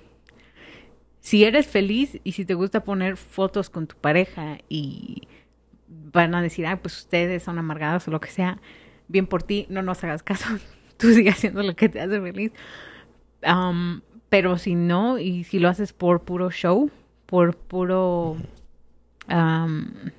si 1.20 1.44
eres 1.44 1.66
feliz 1.66 2.20
y 2.22 2.32
si 2.32 2.44
te 2.44 2.54
gusta 2.54 2.84
poner 2.84 3.16
fotos 3.16 3.70
con 3.70 3.86
tu 3.86 3.96
pareja 3.96 4.58
y 4.68 5.28
van 5.88 6.34
a 6.34 6.42
decir, 6.42 6.66
ah, 6.66 6.80
pues 6.80 6.98
ustedes 6.98 7.42
son 7.42 7.58
amargados 7.58 8.06
o 8.08 8.10
lo 8.10 8.20
que 8.20 8.30
sea, 8.30 8.60
bien 9.08 9.26
por 9.26 9.42
ti, 9.42 9.66
no 9.68 9.82
nos 9.82 10.02
hagas 10.04 10.22
caso, 10.22 10.46
tú 10.96 11.12
sigue 11.12 11.30
haciendo 11.30 11.62
lo 11.62 11.74
que 11.74 11.88
te 11.88 12.00
hace 12.00 12.20
feliz. 12.20 12.52
Am, 13.42 14.02
pero 14.28 14.58
si 14.58 14.74
no, 14.74 15.18
y 15.18 15.44
si 15.44 15.58
lo 15.58 15.68
haces 15.68 15.92
por 15.92 16.22
puro 16.22 16.50
show, 16.50 16.90
por 17.26 17.56
puro... 17.56 18.36
am, 19.28 20.12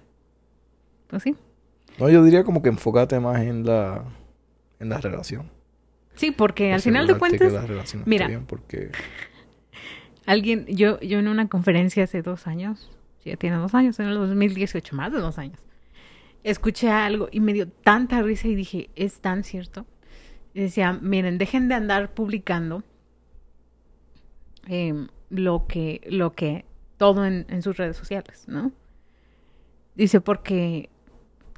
pues 1.07 1.23
sí. 1.23 1.35
No, 1.99 2.09
yo 2.09 2.23
diría 2.23 2.43
como 2.43 2.61
que 2.61 2.69
enfócate 2.69 3.19
más 3.19 3.41
en 3.41 3.65
la, 3.65 4.03
en 4.79 4.89
la 4.89 4.99
relación. 4.99 5.49
Sí, 6.15 6.31
porque 6.31 6.73
al 6.73 6.81
final 6.81 7.07
de 7.07 7.13
que 7.13 7.19
cuentas, 7.19 7.53
la 7.53 7.65
relación 7.65 8.01
esté 8.01 8.09
mira. 8.09 8.27
bien, 8.27 8.45
porque 8.45 8.91
alguien, 10.25 10.65
yo, 10.67 10.99
yo 10.99 11.19
en 11.19 11.27
una 11.27 11.47
conferencia 11.47 12.03
hace 12.03 12.21
dos 12.21 12.47
años, 12.47 12.89
ya 13.23 13.35
tiene 13.37 13.57
dos 13.57 13.73
años, 13.73 13.99
en 13.99 14.07
el 14.07 14.15
2018, 14.15 14.95
más 14.95 15.11
de 15.11 15.19
dos 15.19 15.37
años, 15.37 15.59
escuché 16.43 16.89
algo 16.89 17.27
y 17.31 17.39
me 17.39 17.53
dio 17.53 17.67
tanta 17.67 18.21
risa 18.21 18.47
y 18.47 18.55
dije, 18.55 18.89
es 18.95 19.19
tan 19.19 19.43
cierto. 19.43 19.85
Y 20.53 20.61
decía, 20.61 20.93
miren, 20.93 21.37
dejen 21.37 21.67
de 21.67 21.75
andar 21.75 22.13
publicando 22.13 22.83
em, 24.67 25.07
lo 25.29 25.65
que, 25.67 26.01
lo 26.09 26.33
que, 26.33 26.65
todo 26.97 27.25
en, 27.25 27.45
en 27.49 27.61
sus 27.61 27.77
redes 27.77 27.97
sociales, 27.97 28.45
¿no? 28.47 28.71
Dice, 29.95 30.21
porque 30.21 30.89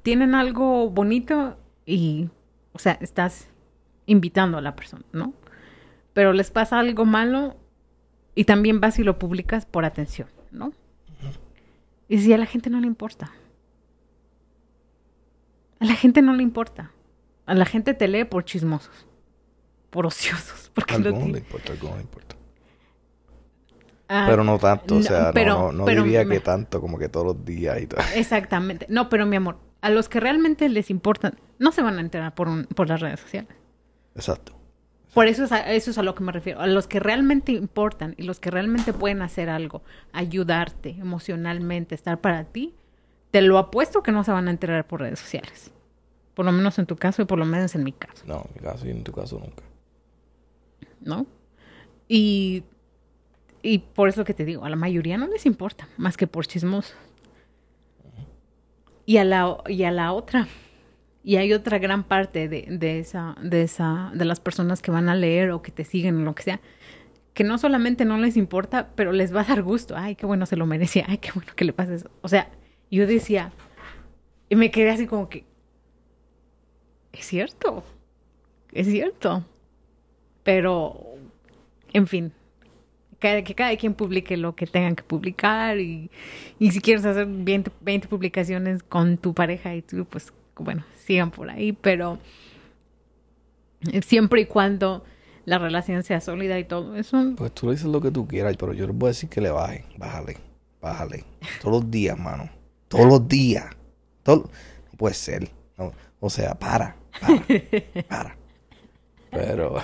tienen 0.03 0.35
algo 0.35 0.89
bonito 0.89 1.57
y, 1.85 2.29
o 2.73 2.79
sea, 2.79 2.93
estás 3.01 3.49
invitando 4.05 4.57
a 4.57 4.61
la 4.61 4.75
persona, 4.75 5.03
¿no? 5.11 5.33
Pero 6.13 6.33
les 6.33 6.49
pasa 6.51 6.79
algo 6.79 7.05
malo 7.05 7.55
y 8.35 8.45
también 8.45 8.79
vas 8.79 8.99
y 8.99 9.03
lo 9.03 9.19
publicas 9.19 9.65
por 9.65 9.85
atención, 9.85 10.29
¿no? 10.51 10.71
Y 12.09 12.19
si 12.19 12.31
a 12.31 12.37
la 12.37 12.45
gente 12.45 12.69
no 12.69 12.79
le 12.79 12.87
importa. 12.87 13.31
A 15.79 15.85
la 15.85 15.93
gente 15.93 16.21
no 16.21 16.33
le 16.33 16.41
importa. 16.43 16.91
A 17.45 17.53
la 17.53 17.65
gente 17.65 17.93
te 17.93 18.07
lee 18.07 18.23
por 18.23 18.45
chismosos, 18.45 19.05
por 19.89 20.05
ociosos. 20.05 20.71
Porque 20.73 20.95
a 20.95 20.99
lo 20.99 21.07
algunos 21.09 21.23
tiene- 21.25 21.39
le 21.39 21.45
importa, 21.45 21.69
a 21.71 21.73
algunos 21.75 21.95
le 21.97 22.01
importa. 22.03 22.35
Ah, 24.09 24.25
Pero 24.29 24.43
no 24.43 24.57
tanto, 24.57 24.95
o 24.95 25.01
sea, 25.03 25.27
no- 25.27 25.33
pero- 25.33 25.53
no, 25.55 25.71
no, 25.73 25.85
pero 25.85 26.03
diría 26.03 26.23
me- 26.23 26.35
que 26.35 26.39
tanto 26.41 26.79
como 26.79 26.97
que 26.97 27.09
todos 27.09 27.25
los 27.25 27.45
días 27.45 27.81
y 27.81 27.87
todo. 27.87 27.99
Exactamente. 28.15 28.85
No, 28.89 29.09
pero 29.09 29.25
mi 29.25 29.35
amor, 29.35 29.57
a 29.81 29.89
los 29.89 30.07
que 30.07 30.19
realmente 30.19 30.69
les 30.69 30.89
importan, 30.89 31.37
no 31.59 31.71
se 31.73 31.81
van 31.81 31.97
a 31.97 32.01
enterar 32.01 32.33
por, 32.33 32.47
un- 32.47 32.65
por 32.65 32.87
las 32.87 33.01
redes 33.01 33.19
sociales. 33.19 33.49
Exacto. 34.15 34.53
Por 35.13 35.27
eso 35.27 35.43
es, 35.45 35.51
a, 35.51 35.73
eso 35.73 35.91
es 35.91 35.97
a 35.97 36.03
lo 36.03 36.13
que 36.15 36.23
me 36.23 36.31
refiero. 36.31 36.61
A 36.61 36.67
los 36.67 36.87
que 36.87 36.99
realmente 36.99 37.51
importan 37.51 38.13
y 38.17 38.23
los 38.23 38.39
que 38.39 38.51
realmente 38.51 38.93
pueden 38.93 39.21
hacer 39.23 39.49
algo, 39.49 39.81
ayudarte 40.13 40.91
emocionalmente, 40.91 41.95
estar 41.95 42.21
para 42.21 42.43
ti, 42.45 42.75
te 43.31 43.41
lo 43.41 43.57
apuesto 43.57 44.03
que 44.03 44.11
no 44.11 44.23
se 44.23 44.31
van 44.31 44.47
a 44.47 44.51
enterar 44.51 44.85
por 44.87 45.01
redes 45.01 45.19
sociales. 45.19 45.71
Por 46.33 46.45
lo 46.45 46.51
menos 46.51 46.77
en 46.79 46.85
tu 46.85 46.95
caso 46.95 47.23
y 47.23 47.25
por 47.25 47.39
lo 47.39 47.45
menos 47.45 47.73
en 47.75 47.83
mi 47.83 47.91
caso, 47.93 48.23
No, 48.27 48.45
en 48.47 48.53
mi 48.53 48.59
caso 48.61 48.87
y 48.87 48.91
en 48.91 49.03
tu 49.03 49.11
caso 49.11 49.39
nunca. 49.39 49.63
¿no? 51.01 51.25
Y, 52.07 52.63
y 53.61 53.79
por 53.79 54.09
eso 54.09 54.23
que 54.23 54.33
te 54.33 54.45
digo, 54.45 54.65
a 54.65 54.69
la 54.69 54.75
mayoría 54.75 55.17
no 55.17 55.27
les 55.27 55.45
importa, 55.45 55.87
más 55.97 56.17
que 56.17 56.27
por 56.27 56.45
chismosos. 56.47 56.95
Y 59.05 59.17
a 59.17 59.23
la, 59.23 59.57
y 59.67 59.83
a 59.83 59.91
la 59.91 60.11
otra, 60.11 60.47
y 61.23 61.37
hay 61.37 61.53
otra 61.53 61.77
gran 61.79 62.03
parte 62.03 62.47
de, 62.49 62.67
de 62.69 62.99
esa, 62.99 63.35
de 63.41 63.63
esa, 63.63 64.11
de 64.13 64.25
las 64.25 64.39
personas 64.39 64.81
que 64.81 64.91
van 64.91 65.09
a 65.09 65.15
leer 65.15 65.51
o 65.51 65.61
que 65.61 65.71
te 65.71 65.85
siguen 65.85 66.17
o 66.17 66.23
lo 66.23 66.35
que 66.35 66.43
sea, 66.43 66.61
que 67.33 67.43
no 67.43 67.57
solamente 67.57 68.03
no 68.03 68.17
les 68.17 68.35
importa, 68.35 68.89
pero 68.95 69.11
les 69.11 69.33
va 69.33 69.41
a 69.41 69.43
dar 69.43 69.61
gusto. 69.61 69.95
Ay, 69.95 70.15
qué 70.15 70.25
bueno 70.25 70.45
se 70.45 70.55
lo 70.55 70.65
merecía. 70.65 71.05
Ay, 71.07 71.19
qué 71.19 71.31
bueno 71.33 71.51
que 71.55 71.65
le 71.65 71.73
pase 71.73 71.93
eso. 71.95 72.09
O 72.21 72.27
sea, 72.27 72.49
yo 72.89 73.05
decía, 73.05 73.51
y 74.49 74.55
me 74.55 74.71
quedé 74.71 74.89
así 74.89 75.05
como 75.05 75.29
que, 75.29 75.45
es 77.13 77.25
cierto. 77.25 77.83
es 78.71 78.87
cierto. 78.87 79.43
Pero, 80.43 80.99
en 81.93 82.07
fin, 82.07 82.33
cada- 83.19 83.43
que 83.43 83.55
cada 83.55 83.75
quien 83.77 83.93
publique 83.93 84.37
lo 84.37 84.55
que 84.55 84.67
tengan 84.67 84.95
que 84.95 85.03
publicar 85.03 85.79
y, 85.79 86.09
y 86.59 86.71
si 86.71 86.79
quieres 86.81 87.05
hacer 87.05 87.25
20, 87.27 87.71
20 87.81 88.07
publicaciones 88.07 88.83
con 88.83 89.17
tu 89.17 89.33
pareja 89.33 89.73
y 89.75 89.81
tú, 89.81 90.05
pues 90.05 90.33
bueno, 90.57 90.83
sigan 90.95 91.31
por 91.31 91.49
ahí, 91.49 91.71
pero 91.73 92.17
siempre 94.05 94.41
y 94.41 94.45
cuando 94.45 95.03
la 95.45 95.57
relación 95.59 96.03
sea 96.03 96.19
sólida 96.19 96.59
y 96.59 96.63
todo 96.65 96.95
eso, 96.95 97.33
Pues 97.37 97.53
tú 97.53 97.67
le 97.67 97.73
dices 97.73 97.87
lo 97.87 98.01
que 98.01 98.11
tú 98.11 98.27
quieras, 98.27 98.55
pero 98.57 98.73
yo 98.73 98.85
les 98.87 98.95
voy 98.95 99.07
a 99.07 99.11
decir 99.11 99.29
que 99.29 99.39
le 99.39 99.49
baje. 99.51 99.85
Bájale, 99.97 100.37
bájale. 100.81 101.23
Todos 101.61 101.81
los 101.83 101.91
días, 101.91 102.17
mano. 102.19 102.49
Todos 102.87 103.05
los 103.05 103.27
días. 103.27 103.65
Todo... 104.23 104.49
No 104.91 104.97
puede 104.97 105.15
ser. 105.15 105.49
No, 105.77 105.93
O 106.19 106.29
sea, 106.29 106.55
para, 106.55 106.95
para, 107.21 107.43
para. 108.09 108.37
Pero, 109.31 109.75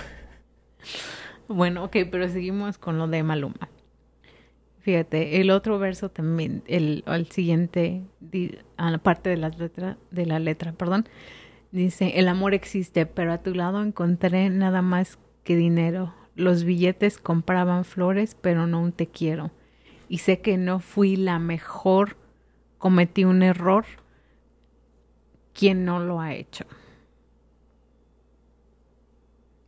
Bueno, 1.48 1.84
ok, 1.84 1.96
pero 2.10 2.28
seguimos 2.28 2.78
con 2.78 2.98
lo 2.98 3.06
de 3.06 3.22
Maluma. 3.22 3.68
Fíjate, 4.80 5.40
el 5.40 5.50
otro 5.50 5.78
verso 5.78 6.10
también, 6.10 6.62
el, 6.66 7.04
el 7.06 7.30
siguiente, 7.30 8.02
a 8.76 8.90
la 8.90 8.98
parte 8.98 9.30
de, 9.30 9.36
las 9.36 9.58
letra, 9.58 9.96
de 10.10 10.26
la 10.26 10.38
letra, 10.38 10.72
perdón, 10.72 11.08
dice, 11.72 12.18
el 12.18 12.28
amor 12.28 12.52
existe, 12.52 13.06
pero 13.06 13.32
a 13.32 13.38
tu 13.38 13.54
lado 13.54 13.82
encontré 13.82 14.50
nada 14.50 14.82
más 14.82 15.18
que 15.42 15.56
dinero. 15.56 16.14
Los 16.34 16.64
billetes 16.64 17.18
compraban 17.18 17.84
flores, 17.84 18.36
pero 18.40 18.66
no 18.66 18.80
un 18.80 18.92
te 18.92 19.06
quiero. 19.06 19.52
Y 20.08 20.18
sé 20.18 20.40
que 20.40 20.58
no 20.58 20.80
fui 20.80 21.16
la 21.16 21.38
mejor, 21.38 22.16
cometí 22.78 23.24
un 23.24 23.42
error. 23.42 23.86
¿Quién 25.54 25.84
no 25.84 25.98
lo 26.00 26.20
ha 26.20 26.34
hecho? 26.34 26.66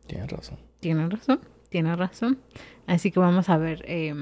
tienes 0.07 0.31
razón. 0.31 0.57
Tiene 0.79 1.09
razón, 1.09 1.41
tiene 1.69 1.95
razón. 1.95 2.39
Así 2.85 3.11
que 3.11 3.19
vamos 3.19 3.49
a 3.49 3.57
ver 3.57 3.83
eh, 3.87 4.13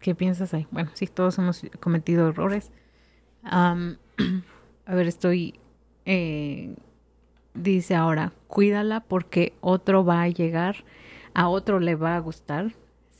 qué 0.00 0.14
piensas 0.14 0.54
ahí. 0.54 0.66
Bueno, 0.70 0.90
sí, 0.94 1.06
todos 1.06 1.38
hemos 1.38 1.62
cometido 1.80 2.28
errores. 2.28 2.70
A 3.42 3.74
ver, 4.94 5.06
estoy... 5.06 5.60
eh, 6.04 6.74
dice 7.62 7.94
ahora, 7.94 8.32
cuídala 8.46 9.00
porque 9.00 9.52
otro 9.60 10.04
va 10.04 10.22
a 10.22 10.28
llegar, 10.28 10.84
a 11.34 11.48
otro 11.48 11.80
le 11.80 11.94
va 11.94 12.16
a 12.16 12.20
gustar, 12.20 12.72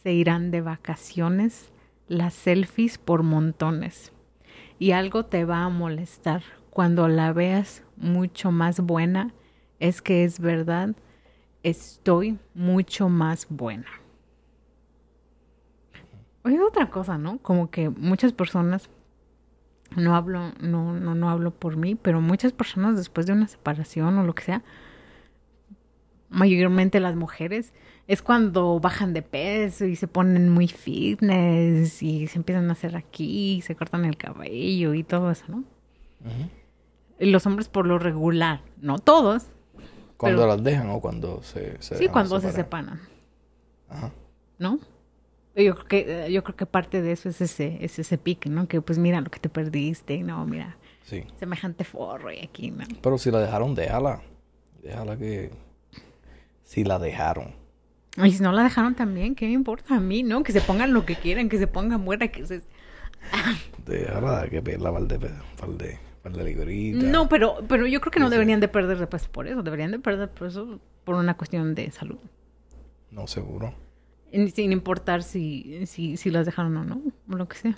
se 0.03 0.13
irán 0.13 0.51
de 0.51 0.61
vacaciones, 0.61 1.71
las 2.07 2.35
selfies 2.35 2.99
por 2.99 3.23
montones. 3.23 4.13
Y 4.79 4.93
algo 4.93 5.25
te 5.25 5.45
va 5.45 5.65
a 5.65 5.69
molestar. 5.69 6.43
Cuando 6.71 7.09
la 7.09 7.33
veas 7.33 7.83
mucho 7.97 8.53
más 8.53 8.81
buena, 8.81 9.35
es 9.81 10.01
que 10.03 10.25
es 10.25 10.39
verdad, 10.39 10.95
estoy 11.63 12.39
mucho 12.55 13.09
más 13.09 13.47
buena. 13.49 13.87
Oye, 16.45 16.61
otra 16.61 16.91
cosa, 16.91 17.19
¿no? 17.19 17.39
Como 17.39 17.71
que 17.71 17.91
muchas 17.91 18.33
personas, 18.33 18.89
no 19.97 20.15
hablo, 20.15 20.53
no, 20.61 20.95
no, 20.95 21.15
no 21.15 21.31
hablo 21.31 21.51
por 21.51 21.77
mí, 21.77 21.95
pero 21.95 22.21
muchas 22.21 22.53
personas 22.53 22.97
después 22.97 23.27
de 23.27 23.33
una 23.33 23.49
separación 23.49 24.19
o 24.19 24.25
lo 24.25 24.35
que 24.35 24.45
sea, 24.45 24.63
mayormente 26.31 27.01
las 27.01 27.17
mujeres, 27.17 27.73
es 28.07 28.23
cuando 28.23 28.81
bajan 28.81 29.13
de 29.13 29.23
peso 29.23 29.85
y 29.85 29.97
se 29.97 30.09
ponen 30.09 30.49
muy 30.49 30.69
fitness 30.69 32.03
y 32.03 32.27
se 32.27 32.39
empiezan 32.39 32.69
a 32.71 32.73
hacer 32.73 32.97
aquí, 32.97 33.61
se 33.63 33.75
cortan 33.75 34.05
el 34.05 34.17
cabello 34.17 34.95
y 34.95 35.05
todo 35.05 35.31
eso, 35.31 35.45
¿no? 35.49 35.65
Y 37.19 37.31
los 37.31 37.47
hombres 37.47 37.69
por 37.69 37.87
lo 37.87 37.99
regular, 37.99 38.63
no 38.81 38.99
todos, 38.99 39.51
Cuando 40.19 40.43
Pero- 40.43 40.49
las 40.57 40.63
dejan 40.63 40.91
o 40.91 41.01
cuando 41.01 41.43
se, 41.43 41.81
se 41.81 41.97
sí, 41.97 42.09
cuando 42.09 42.39
se 42.41 42.53
separan. 42.53 43.01
Ajá. 43.89 44.11
¿no? 44.59 44.79
Yo 45.57 45.75
creo 45.75 45.87
que 45.87 46.33
yo 46.33 46.45
creo 46.45 46.57
que 46.57 46.67
parte 46.67 47.01
de 47.03 47.13
eso 47.13 47.29
es 47.31 47.41
ese 47.41 47.79
es 47.81 47.99
ese 47.99 48.19
pique, 48.19 48.51
¿no? 48.51 48.69
Que 48.69 48.81
pues 48.83 48.99
mira 48.99 49.21
lo 49.21 49.31
que 49.31 49.41
te 49.41 49.49
perdiste, 49.49 50.19
no, 50.23 50.45
mira, 50.45 50.77
Sí. 51.05 51.25
semejante 51.39 51.85
forro 51.85 52.31
y 52.31 52.41
aquí, 52.41 52.71
¿no? 52.71 52.85
Pero 53.01 53.17
si 53.17 53.31
la 53.31 53.39
dejaron, 53.41 53.75
déjala. 53.75 54.21
Déjala 54.83 55.17
que... 55.17 55.51
Si 56.65 56.85
la 56.85 56.99
dejaron. 56.99 57.55
Y 58.23 58.31
si 58.33 58.43
no 58.43 58.53
la 58.53 58.63
dejaron 58.63 58.95
también, 58.95 59.35
¿qué 59.35 59.47
me 59.47 59.53
importa 59.53 59.95
a 59.97 60.01
mí, 60.01 60.23
no? 60.23 60.43
Que 60.43 60.53
se 60.53 60.61
pongan 60.61 60.93
lo 60.93 61.07
que 61.07 61.17
quieran, 61.17 61.49
que 61.49 61.59
se 61.59 61.67
pongan 61.67 62.01
muera, 62.03 62.29
que 62.29 62.45
se 62.47 62.61
Déjala 63.87 64.49
que 64.49 64.61
pierda 64.63 64.93
par 64.93 65.03
de, 65.07 65.99
libritas. 66.37 67.03
No, 67.05 67.29
pero 67.29 67.57
pero 67.69 67.87
yo 67.87 68.01
creo 68.01 68.11
que 68.11 68.21
no 68.21 68.31
deberían 68.31 68.61
de 68.61 68.69
perder 68.69 68.99
de 68.99 69.07
peso 69.07 69.31
por 69.31 69.47
eso, 69.49 69.63
deberían 69.63 69.91
de 69.91 69.99
perder 69.99 70.31
peso 70.31 70.81
por 71.05 71.15
una 71.17 71.37
cuestión 71.37 71.75
de 71.75 71.91
salud. 71.91 72.19
No, 73.11 73.27
seguro. 73.27 73.75
Sin 74.55 74.73
importar 74.73 75.23
si, 75.23 75.87
si, 75.87 76.17
si 76.19 76.31
las 76.31 76.45
dejaron 76.45 76.77
o 76.77 76.85
no, 76.85 77.01
o 77.31 77.37
lo 77.37 77.49
que 77.49 77.57
sea. 77.57 77.77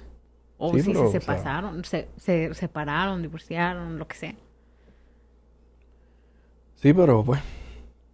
O 0.58 0.74
Sí, 0.74 0.80
si 0.82 0.88
pero, 0.92 1.10
se 1.10 1.18
o 1.18 1.20
sea- 1.20 1.36
pasaron, 1.36 1.84
se, 1.84 2.08
se 2.16 2.52
separaron, 2.54 3.22
divorciaron, 3.22 3.98
lo 3.98 4.06
que 4.08 4.16
sea. 4.16 4.34
Sí, 6.76 6.92
pero 6.92 7.24
pues... 7.24 7.40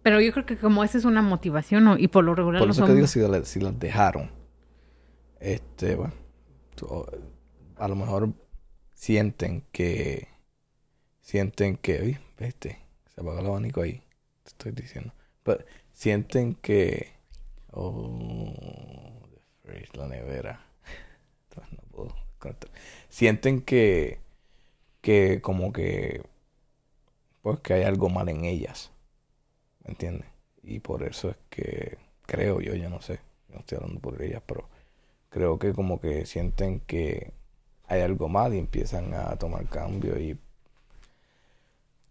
Pero 0.03 0.21
yo 0.21 0.31
creo 0.31 0.45
que 0.45 0.57
como 0.57 0.83
esa 0.83 0.97
es 0.97 1.05
una 1.05 1.21
motivación, 1.21 1.83
¿no? 1.83 1.97
y 1.97 2.07
por 2.07 2.23
lo 2.23 2.35
regular 2.35 2.59
Por 2.59 2.67
los 2.67 2.77
eso 2.77 2.85
que 2.85 2.93
digo 2.93 3.07
si, 3.07 3.19
la- 3.19 3.43
si 3.43 3.59
las 3.59 3.77
dejaron. 3.79 4.29
Este, 5.39 5.95
bueno. 5.95 6.13
a 7.77 7.87
lo 7.87 7.95
mejor 7.95 8.29
sienten 8.97 9.63
que... 9.71 10.27
Sienten 11.21 11.77
que... 11.77 12.01
Uy, 12.01 12.17
viste, 12.39 12.79
se 13.13 13.21
apagó 13.21 13.39
el 13.39 13.45
abanico 13.45 13.81
ahí. 13.81 14.01
Te 14.43 14.49
estoy 14.49 14.71
diciendo. 14.71 15.13
Pero 15.43 15.63
sienten 15.93 16.55
que... 16.55 17.13
Oh, 17.71 18.53
the 19.29 19.41
fridge, 19.61 19.95
la 19.95 20.07
nevera. 20.07 20.65
No 21.55 21.81
puedo 21.91 22.15
conectar. 22.39 22.71
Sienten 23.09 23.61
que... 23.61 24.19
Que 25.01 25.41
como 25.41 25.71
que... 25.71 26.23
Pues 27.41 27.59
que 27.59 27.75
hay 27.75 27.83
algo 27.83 28.09
mal 28.09 28.27
en 28.29 28.45
ellas. 28.45 28.91
¿Me 29.83 29.91
entiendes? 29.91 30.27
Y 30.63 30.79
por 30.79 31.03
eso 31.03 31.29
es 31.29 31.37
que 31.49 31.97
creo 32.23 32.59
yo, 32.59 32.73
yo 32.75 32.89
no 32.89 33.01
sé, 33.01 33.21
no 33.47 33.59
estoy 33.59 33.77
hablando 33.77 34.01
por 34.01 34.21
ellas, 34.21 34.43
pero 34.45 34.67
creo 35.29 35.57
que 35.59 35.71
como 35.71 36.01
que 36.01 36.25
sienten 36.25 36.81
que 36.81 37.31
hay 37.87 38.01
algo 38.01 38.29
mal 38.29 38.53
y 38.53 38.59
empiezan 38.59 39.13
a 39.13 39.35
tomar 39.37 39.67
cambio 39.69 40.19
y 40.19 40.37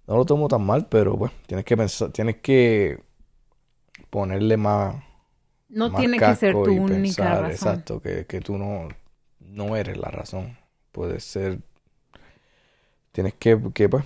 no 0.07 0.17
lo 0.17 0.25
tomo 0.25 0.49
tan 0.49 0.65
mal, 0.65 0.87
pero 0.89 1.17
bueno, 1.17 1.35
tienes 1.47 1.65
que 1.65 1.77
pensar, 1.77 2.11
tienes 2.13 2.37
que 2.37 3.01
ponerle 4.11 4.57
más, 4.57 5.03
No 5.69 5.93
más 5.93 5.95
tiene 5.95 6.23
que 6.23 6.35
ser 6.35 6.61
casco 6.61 6.61
tu 6.61 6.73
y 6.73 6.81
única 6.81 7.37
pensar, 7.37 7.37
razón. 7.37 7.85
exacto, 7.87 8.01
que, 8.03 8.27
que 8.27 8.41
tú 8.41 8.59
no, 8.59 8.89
no 9.41 9.77
eres 9.77 9.99
la 9.99 10.11
razón. 10.11 10.59
Puede 10.93 11.21
ser, 11.21 11.61
tienes 13.13 13.35
que, 13.35 13.59
que 13.75 13.89
pues, 13.89 14.05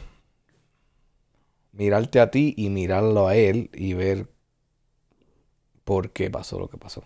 mirarte 1.73 2.21
a 2.21 2.31
ti 2.31 2.55
y 2.57 2.71
mirarlo 2.71 3.27
a 3.29 3.35
él 3.37 3.71
y 3.75 3.95
ver 3.95 4.29
por 5.85 6.13
qué 6.13 6.31
pasó 6.31 6.59
lo 6.59 6.69
que 6.69 6.79
pasó. 6.79 7.05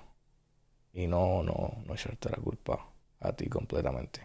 Y 0.94 1.06
no, 1.08 1.42
no, 1.42 1.78
no 1.86 1.94
echarte 1.94 2.30
la 2.30 2.38
culpa 2.38 2.86
a 3.20 3.32
ti 3.34 3.48
completamente. 3.48 4.22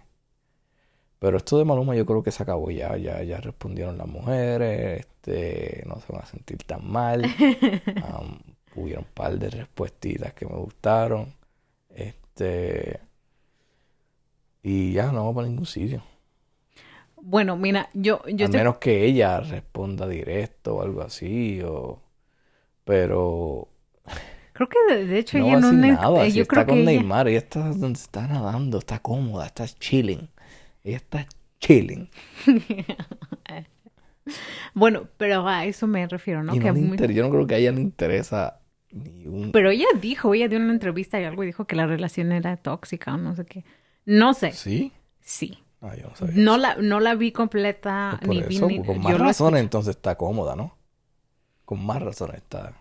Pero 1.19 1.37
esto 1.37 1.57
de 1.57 1.65
Maluma 1.65 1.95
yo 1.95 2.05
creo 2.05 2.23
que 2.23 2.31
se 2.31 2.41
acabó 2.43 2.71
ya, 2.71 2.95
ya, 2.97 3.21
ya 3.23 3.41
respondieron 3.41 3.97
las 3.97 4.07
mujeres, 4.07 5.01
este, 5.01 5.83
no 5.85 5.99
se 5.99 6.13
van 6.13 6.21
a 6.23 6.25
sentir 6.25 6.57
tan 6.63 6.89
mal. 6.89 7.23
Am, 8.03 8.39
hubieron 8.75 9.03
un 9.03 9.13
par 9.13 9.37
de 9.37 9.49
respuestitas 9.49 10.33
que 10.33 10.45
me 10.45 10.55
gustaron. 10.55 11.33
Este, 11.89 12.99
y 14.63 14.93
ya 14.93 15.07
no 15.07 15.19
vamos 15.19 15.35
para 15.35 15.47
ningún 15.47 15.65
sitio. 15.65 16.03
Bueno, 17.21 17.57
mira, 17.57 17.89
yo, 17.93 18.21
yo 18.27 18.45
A 18.45 18.49
estoy- 18.49 18.59
menos 18.59 18.77
que 18.77 19.03
ella 19.05 19.41
responda 19.41 20.07
directo 20.07 20.77
o 20.77 20.81
algo 20.81 21.01
así, 21.01 21.61
o... 21.65 21.99
Pero 22.85 23.67
creo 24.53 24.69
que 24.69 24.77
de, 24.95 25.05
de 25.05 25.19
hecho 25.19 25.37
no 25.37 25.45
ella 25.45 25.55
va 25.55 25.59
no 25.61 25.71
nada. 25.73 26.25
eh, 26.25 26.31
Si 26.31 26.37
yo 26.37 26.41
está 26.43 26.63
creo 26.63 26.67
con 26.67 26.77
ella- 26.77 26.85
Neymar, 26.85 27.27
ella 27.27 27.39
está 27.39 27.67
donde 27.69 27.99
está 27.99 28.25
nadando, 28.25 28.77
está 28.79 28.99
cómoda, 28.99 29.45
está 29.47 29.67
chilling. 29.67 30.29
Ella 30.83 30.97
está 30.97 31.27
chilling. 31.59 32.09
Bueno, 34.73 35.07
pero 35.17 35.47
a 35.47 35.65
eso 35.65 35.87
me 35.87 36.05
refiero, 36.07 36.43
¿no? 36.43 36.53
Y 36.55 36.59
Que 36.59 36.65
le 36.65 36.73
muy- 36.73 36.97
Yo 37.13 37.23
no 37.23 37.31
creo 37.31 37.47
que 37.47 37.55
a 37.55 37.57
ella 37.57 37.71
le 37.71 37.81
interesa 37.81 38.59
ni 38.91 39.25
un... 39.25 39.51
Pero 39.51 39.71
ella 39.71 39.87
dijo, 39.99 40.33
ella 40.33 40.47
dio 40.47 40.59
una 40.59 40.71
entrevista 40.71 41.19
y 41.19 41.23
algo 41.23 41.43
y 41.43 41.47
dijo 41.47 41.65
que 41.65 41.75
la 41.75 41.87
relación 41.87 42.31
era 42.31 42.55
tóxica 42.57 43.15
o 43.15 43.17
no 43.17 43.35
sé 43.35 43.45
qué. 43.45 43.65
No 44.05 44.33
sé. 44.33 44.51
¿Sí? 44.51 44.91
Sí. 45.19 45.63
Ah, 45.81 45.95
yo 45.95 46.09
no 46.09 46.15
sabía. 46.15 46.35
No 46.43 46.57
la, 46.57 46.75
no 46.75 46.99
la 46.99 47.15
vi 47.15 47.31
completa, 47.31 48.17
Pues 48.21 48.27
por 48.27 48.35
ni 48.35 48.43
vi 48.43 48.55
eso, 48.57 48.67
ni- 48.67 48.77
con 48.83 48.95
yo 48.97 49.01
más 49.01 49.13
lo 49.13 49.17
razones 49.25 49.61
entonces 49.61 49.95
está 49.95 50.15
cómoda, 50.15 50.55
¿no? 50.55 50.77
Con 51.65 51.83
más 51.83 52.01
razones 52.01 52.37
está... 52.37 52.73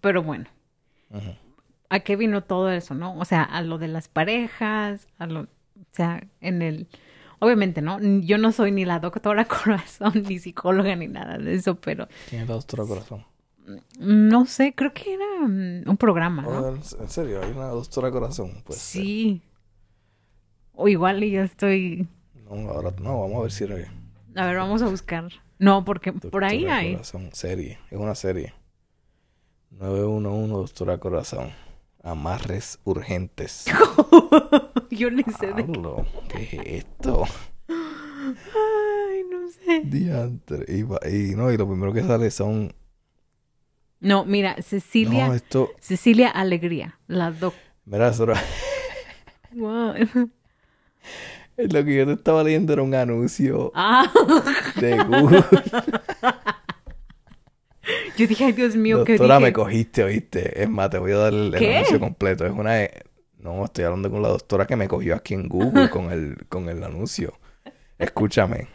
Pero 0.00 0.22
bueno. 0.22 0.46
¿a 1.88 2.00
qué 2.00 2.16
vino 2.16 2.42
todo 2.42 2.70
eso, 2.70 2.94
no? 2.94 3.16
O 3.18 3.24
sea, 3.24 3.42
a 3.42 3.62
lo 3.62 3.78
de 3.78 3.88
las 3.88 4.08
parejas, 4.08 5.06
a 5.18 5.26
lo, 5.26 5.46
o 5.94 5.96
sea, 5.96 6.26
en 6.40 6.60
el, 6.60 6.88
obviamente, 7.38 7.80
¿no? 7.80 8.00
Yo 8.00 8.36
no 8.36 8.50
soy 8.50 8.72
ni 8.72 8.84
la 8.84 8.98
doctora 8.98 9.44
corazón, 9.62 10.24
ni 10.28 10.40
psicóloga, 10.40 10.96
ni 10.96 11.06
nada 11.06 11.38
de 11.38 11.54
eso, 11.54 11.76
pero 11.76 12.08
¿Quién 12.28 12.42
es 12.42 12.48
la 12.48 12.54
doctora 12.54 12.84
corazón? 12.84 13.24
no 13.98 14.44
sé, 14.44 14.74
creo 14.74 14.92
que 14.92 15.14
era 15.14 15.46
mm, 15.46 15.88
un 15.88 15.96
programa, 15.96 16.42
¿no? 16.42 16.68
¿En 16.68 17.08
serio? 17.08 17.40
¿Hay 17.40 17.52
una 17.52 17.68
doctora 17.68 18.10
corazón? 18.10 18.60
Pues 18.64 18.78
sí. 18.78 19.40
O 20.72 20.88
igual 20.88 21.22
y 21.22 21.30
yo 21.30 21.42
estoy... 21.42 22.08
No, 22.34 22.70
ahora 22.70 22.92
no, 23.00 23.20
vamos 23.20 23.38
a 23.38 23.42
ver 23.42 23.52
si 23.52 23.64
era 23.64 23.76
A 24.34 24.46
ver, 24.46 24.56
vamos 24.56 24.82
a 24.82 24.88
buscar. 24.88 25.30
No, 25.60 25.84
porque 25.84 26.12
por 26.12 26.44
ahí 26.44 26.62
Doctora 26.62 26.76
hay. 26.76 26.92
Corazón, 26.94 27.30
serie, 27.32 27.78
es 27.90 27.98
una 27.98 28.16
serie. 28.16 28.52
911 29.70 30.52
Doctora 30.52 30.98
Corazón. 30.98 31.50
Amarres 32.02 32.80
urgentes. 32.84 33.64
yo 34.96 35.10
ni 35.10 35.22
sé 35.24 35.48
de 35.48 35.66
qué. 35.66 35.72
Pablo, 35.72 36.06
¿qué 36.28 36.42
es 36.42 36.52
esto? 36.84 37.24
Ay, 37.68 39.22
no 39.30 39.48
sé. 39.48 39.82
Diantre. 39.84 40.64
Y, 40.68 41.34
no, 41.34 41.52
y 41.52 41.56
lo 41.56 41.68
primero 41.68 41.92
que 41.92 42.02
sale 42.02 42.30
son. 42.30 42.74
No, 44.00 44.24
mira, 44.24 44.56
Cecilia... 44.62 45.28
No, 45.28 45.34
esto. 45.34 45.70
Cecilia 45.80 46.28
Alegría, 46.28 46.98
la 47.06 47.30
doc... 47.30 47.54
Mira, 47.86 48.08
eso 48.08 48.24
era- 48.24 48.42
Wow. 49.52 49.94
lo 51.56 51.84
que 51.84 51.96
yo 51.96 52.06
te 52.06 52.12
estaba 52.12 52.42
leyendo 52.42 52.72
era 52.72 52.82
un 52.82 52.94
anuncio 52.94 53.70
Ah, 53.74 54.10
de 54.80 55.02
Google. 55.04 55.44
yo 58.18 58.26
dije, 58.26 58.44
ay, 58.46 58.52
Dios 58.52 58.74
mío, 58.76 59.04
¿qué 59.04 59.12
Doctora, 59.12 59.36
dije? 59.38 59.46
me 59.46 59.52
cogiste, 59.52 60.04
oíste. 60.04 60.62
Es 60.62 60.68
más, 60.68 60.90
te 60.90 60.98
voy 60.98 61.12
a 61.12 61.16
dar 61.16 61.32
el, 61.32 61.54
el 61.54 61.58
¿Qué? 61.60 61.76
anuncio 61.76 62.00
completo. 62.00 62.44
Es 62.46 62.52
una. 62.52 62.72
No, 63.44 63.64
estoy 63.64 63.84
hablando 63.84 64.10
con 64.10 64.22
la 64.22 64.28
doctora 64.28 64.66
que 64.66 64.76
me 64.76 64.88
cogió 64.88 65.14
aquí 65.14 65.34
en 65.34 65.48
Google 65.48 65.88
con 65.90 66.10
el, 66.10 66.46
con 66.48 66.68
el 66.68 66.82
anuncio. 66.82 67.38
Escúchame. 67.98 68.68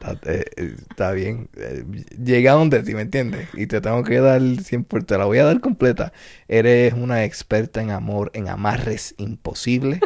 Está, 0.00 0.12
eh, 0.30 0.44
eh, 0.56 0.76
está 0.90 1.12
bien. 1.12 1.48
Eh, 1.56 1.84
Llegué 2.22 2.48
a 2.48 2.52
donde 2.52 2.82
ti, 2.82 2.94
¿me 2.94 3.02
entiendes? 3.02 3.48
Y 3.54 3.66
te 3.66 3.80
tengo 3.80 4.02
que 4.04 4.20
dar 4.20 4.40
100%. 4.40 5.06
Te 5.06 5.18
la 5.18 5.24
voy 5.24 5.38
a 5.38 5.44
dar 5.44 5.60
completa. 5.60 6.12
Eres 6.48 6.92
una 6.94 7.24
experta 7.24 7.80
en 7.80 7.90
amor, 7.90 8.30
en 8.34 8.48
amarres 8.48 9.14
imposibles. 9.18 10.00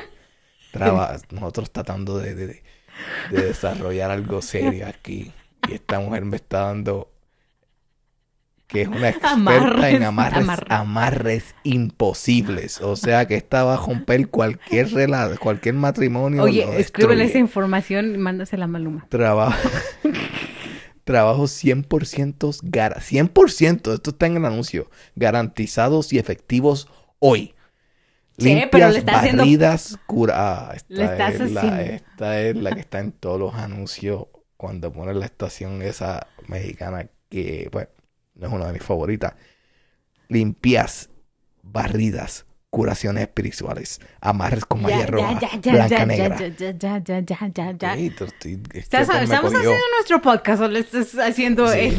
Traba- 0.72 1.18
nosotros 1.30 1.72
tratando 1.72 2.18
de, 2.18 2.34
de- 2.34 2.46
de- 2.48 2.62
de 3.30 3.42
desarrollar 3.44 4.10
algo 4.10 4.42
serio 4.42 4.86
aquí. 4.88 5.32
Y 5.62 5.74
esta 5.74 6.00
mujer 6.00 6.24
me 6.24 6.36
está 6.36 6.62
dando 6.66 7.09
que 8.72 8.82
es 8.82 8.88
una 8.88 9.08
experta 9.10 9.32
Amarres, 9.32 9.94
en 9.94 10.02
amarres, 10.04 10.38
amarres. 10.42 10.70
amarres 10.70 11.54
imposibles. 11.64 12.80
O 12.80 12.96
sea 12.96 13.26
que 13.26 13.36
esta 13.36 13.64
va 13.64 13.74
a 13.74 13.76
romper 13.76 14.28
cualquier 14.28 14.88
rela- 14.88 15.38
cualquier 15.38 15.74
matrimonio. 15.74 16.42
Oye, 16.44 16.66
escríbele 16.80 17.24
esa 17.24 17.38
información 17.38 18.14
y 18.14 18.18
mándasela 18.18 18.64
a 18.64 18.68
Maluma. 18.68 19.06
Trabajo, 19.10 19.58
trabajo 21.04 21.44
100% 21.44 22.60
gar 22.62 23.00
100%, 23.00 23.94
esto 23.94 24.10
está 24.10 24.26
en 24.26 24.36
el 24.36 24.44
anuncio, 24.44 24.90
garantizados 25.16 26.12
y 26.12 26.18
efectivos 26.18 26.88
hoy. 27.18 27.54
Sí, 28.38 28.46
Limpias, 28.46 28.68
pero 28.72 28.88
le 28.90 28.98
está 28.98 29.18
haciendo- 29.18 29.42
barridas, 29.42 29.98
cura. 30.06 30.34
ah, 30.36 30.72
esta, 30.74 30.94
Le 30.94 31.04
estás 31.04 31.34
es 31.34 31.52
la, 31.52 31.60
haciendo- 31.60 31.92
esta 31.92 32.40
es 32.40 32.56
la 32.56 32.72
que 32.72 32.80
está 32.80 33.00
en 33.00 33.12
todos 33.12 33.38
los 33.38 33.54
anuncios 33.54 34.26
cuando 34.56 34.92
ponen 34.92 35.18
la 35.20 35.26
estación 35.26 35.82
esa 35.82 36.26
mexicana 36.46 37.06
que, 37.28 37.68
bueno, 37.72 37.88
no 38.40 38.46
es 38.48 38.52
una 38.52 38.66
de 38.66 38.72
mis 38.72 38.82
favoritas. 38.82 39.34
Limpias, 40.28 41.10
barridas, 41.62 42.46
curaciones 42.70 43.22
espirituales, 43.24 44.00
amarres 44.20 44.64
con 44.64 44.80
malla 44.80 45.04
roja, 45.06 45.40
blanca 45.72 46.06
negra. 46.06 46.36
estamos 48.72 49.10
haciendo 49.56 49.72
nuestro 49.96 50.22
podcast 50.22 50.62
o 50.62 50.68
le 50.68 50.78
estás 50.78 51.18
haciendo 51.18 51.72
el, 51.72 51.98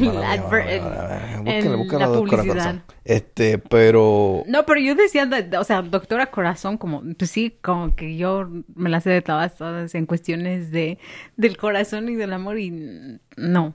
la 2.00 2.08
publicidad. 2.08 2.54
Corazón. 2.54 2.84
Este, 3.04 3.58
pero 3.58 4.44
No, 4.48 4.66
pero 4.66 4.80
yo 4.80 4.96
decía, 4.96 5.26
de- 5.26 5.44
de- 5.44 5.58
o 5.58 5.64
sea, 5.66 5.82
doctora 5.82 6.28
corazón, 6.32 6.78
como, 6.78 7.04
pues 7.18 7.30
sí, 7.30 7.58
como 7.62 7.94
que 7.94 8.16
yo 8.16 8.50
me 8.74 8.90
la 8.90 9.02
sé 9.02 9.10
de 9.10 9.22
todas, 9.22 9.56
todas 9.58 9.94
en 9.94 10.06
cuestiones 10.06 10.72
de, 10.72 10.98
del 11.36 11.58
corazón 11.58 12.08
y 12.08 12.16
del 12.16 12.32
amor 12.32 12.58
y 12.60 13.20
no, 13.36 13.74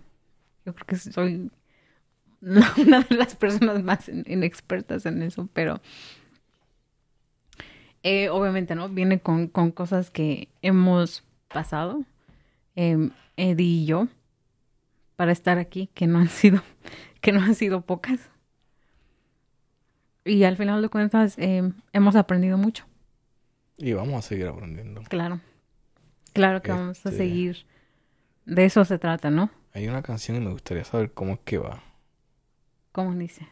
yo 0.65 0.75
creo 0.75 0.87
que 0.87 0.97
soy 0.97 1.51
una 2.77 3.01
de 3.01 3.15
las 3.17 3.35
personas 3.37 3.83
más 3.83 4.09
in- 4.09 4.25
inexpertas 4.27 5.07
en 5.07 5.23
eso, 5.23 5.49
pero 5.53 5.81
eh, 8.03 8.29
obviamente, 8.29 8.75
¿no? 8.75 8.89
Viene 8.89 9.19
con, 9.21 9.49
con 9.49 9.71
cosas 9.73 10.11
que 10.11 10.49
hemos 10.63 11.25
pasado, 11.49 12.05
eh, 12.77 13.11
Eddie 13.37 13.65
y 13.83 13.87
yo, 13.87 14.09
para 15.17 15.33
estar 15.33 15.59
aquí, 15.59 15.89
que 15.95 16.07
no 16.07 16.19
han 16.19 16.29
sido, 16.29 16.63
que 17.21 17.33
no 17.33 17.41
han 17.43 17.55
sido 17.55 17.81
pocas. 17.81 18.21
Y 20.25 20.45
al 20.45 20.57
final 20.57 20.83
de 20.83 20.89
cuentas 20.89 21.35
eh, 21.39 21.73
hemos 21.93 22.17
aprendido 22.17 22.59
mucho, 22.59 22.85
y 23.79 23.93
vamos 23.93 24.25
a 24.25 24.29
seguir 24.29 24.47
aprendiendo. 24.47 25.03
claro. 25.09 25.41
Claro 26.33 26.61
que 26.61 26.71
vamos 26.71 26.99
a 27.07 27.09
Este- 27.09 27.17
seguir. 27.17 27.65
De 28.45 28.67
eso 28.67 28.85
se 28.85 28.99
trata, 28.99 29.31
¿no? 29.31 29.49
Hay 29.73 29.89
una 29.89 30.03
canción 30.03 30.37
y 30.37 30.41
me 30.41 30.51
gustaría 30.51 30.85
saber 30.85 31.11
cómo 31.13 31.33
es 31.35 31.39
que 31.47 31.57
va. 31.57 31.83
¿Cómo 32.97 33.15
dice? 33.15 33.47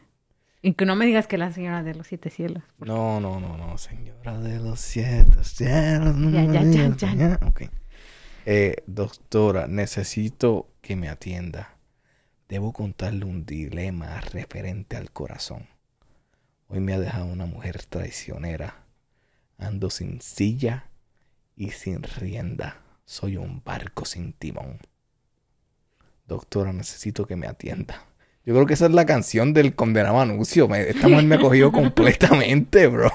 Y 0.63 0.73
que 0.73 0.87
no 0.87 0.95
me 0.95 1.05
digas 1.05 1.27
que 1.27 1.37
la 1.37 1.51
señora 1.51 1.83
de 1.83 1.93
los 1.93 2.07
siete 2.07 2.31
cielos. 2.31 2.63
No, 2.79 3.19
no, 3.19 3.39
no, 3.39 3.55
no, 3.57 3.77
señora 3.77 4.39
de 4.39 4.57
los 4.59 4.79
siete 4.79 5.43
cielos. 5.43 6.15
no 6.15 6.31
Ya, 6.31 6.63
ya, 6.63 6.63
ya, 6.97 7.13
ya. 7.13 7.39
Ok. 7.45 7.65
Eh, 8.47 8.77
doctora, 8.87 9.67
necesito 9.67 10.73
que 10.81 10.95
me 10.95 11.09
atienda. 11.09 11.77
Debo 12.49 12.73
contarle 12.73 13.25
un 13.25 13.45
dilema 13.45 14.19
referente 14.19 14.97
al 14.97 15.11
corazón. 15.11 15.67
Hoy 16.67 16.79
me 16.79 16.93
ha 16.93 16.99
dejado 16.99 17.27
una 17.27 17.45
mujer 17.45 17.83
traicionera. 17.85 18.83
Ando 19.59 19.91
sin 19.91 20.21
silla 20.21 20.89
y 21.55 21.69
sin 21.69 22.01
rienda. 22.01 22.81
Soy 23.05 23.37
un 23.37 23.61
barco 23.63 24.05
sin 24.05 24.33
timón. 24.33 24.79
Doctora, 26.25 26.73
necesito 26.73 27.27
que 27.27 27.35
me 27.35 27.45
atienda. 27.45 28.07
Yo 28.45 28.53
creo 28.53 28.65
que 28.65 28.73
esa 28.75 28.85
es 28.85 28.91
la 28.91 29.05
canción 29.05 29.53
del 29.53 29.73
condenado 29.75 30.19
anuncio. 30.19 30.67
Me- 30.67 30.89
esta 30.89 31.07
mujer 31.07 31.25
me 31.25 31.35
ha 31.35 31.39
cogido 31.39 31.71
completamente, 31.73 32.87
bro. 32.87 33.11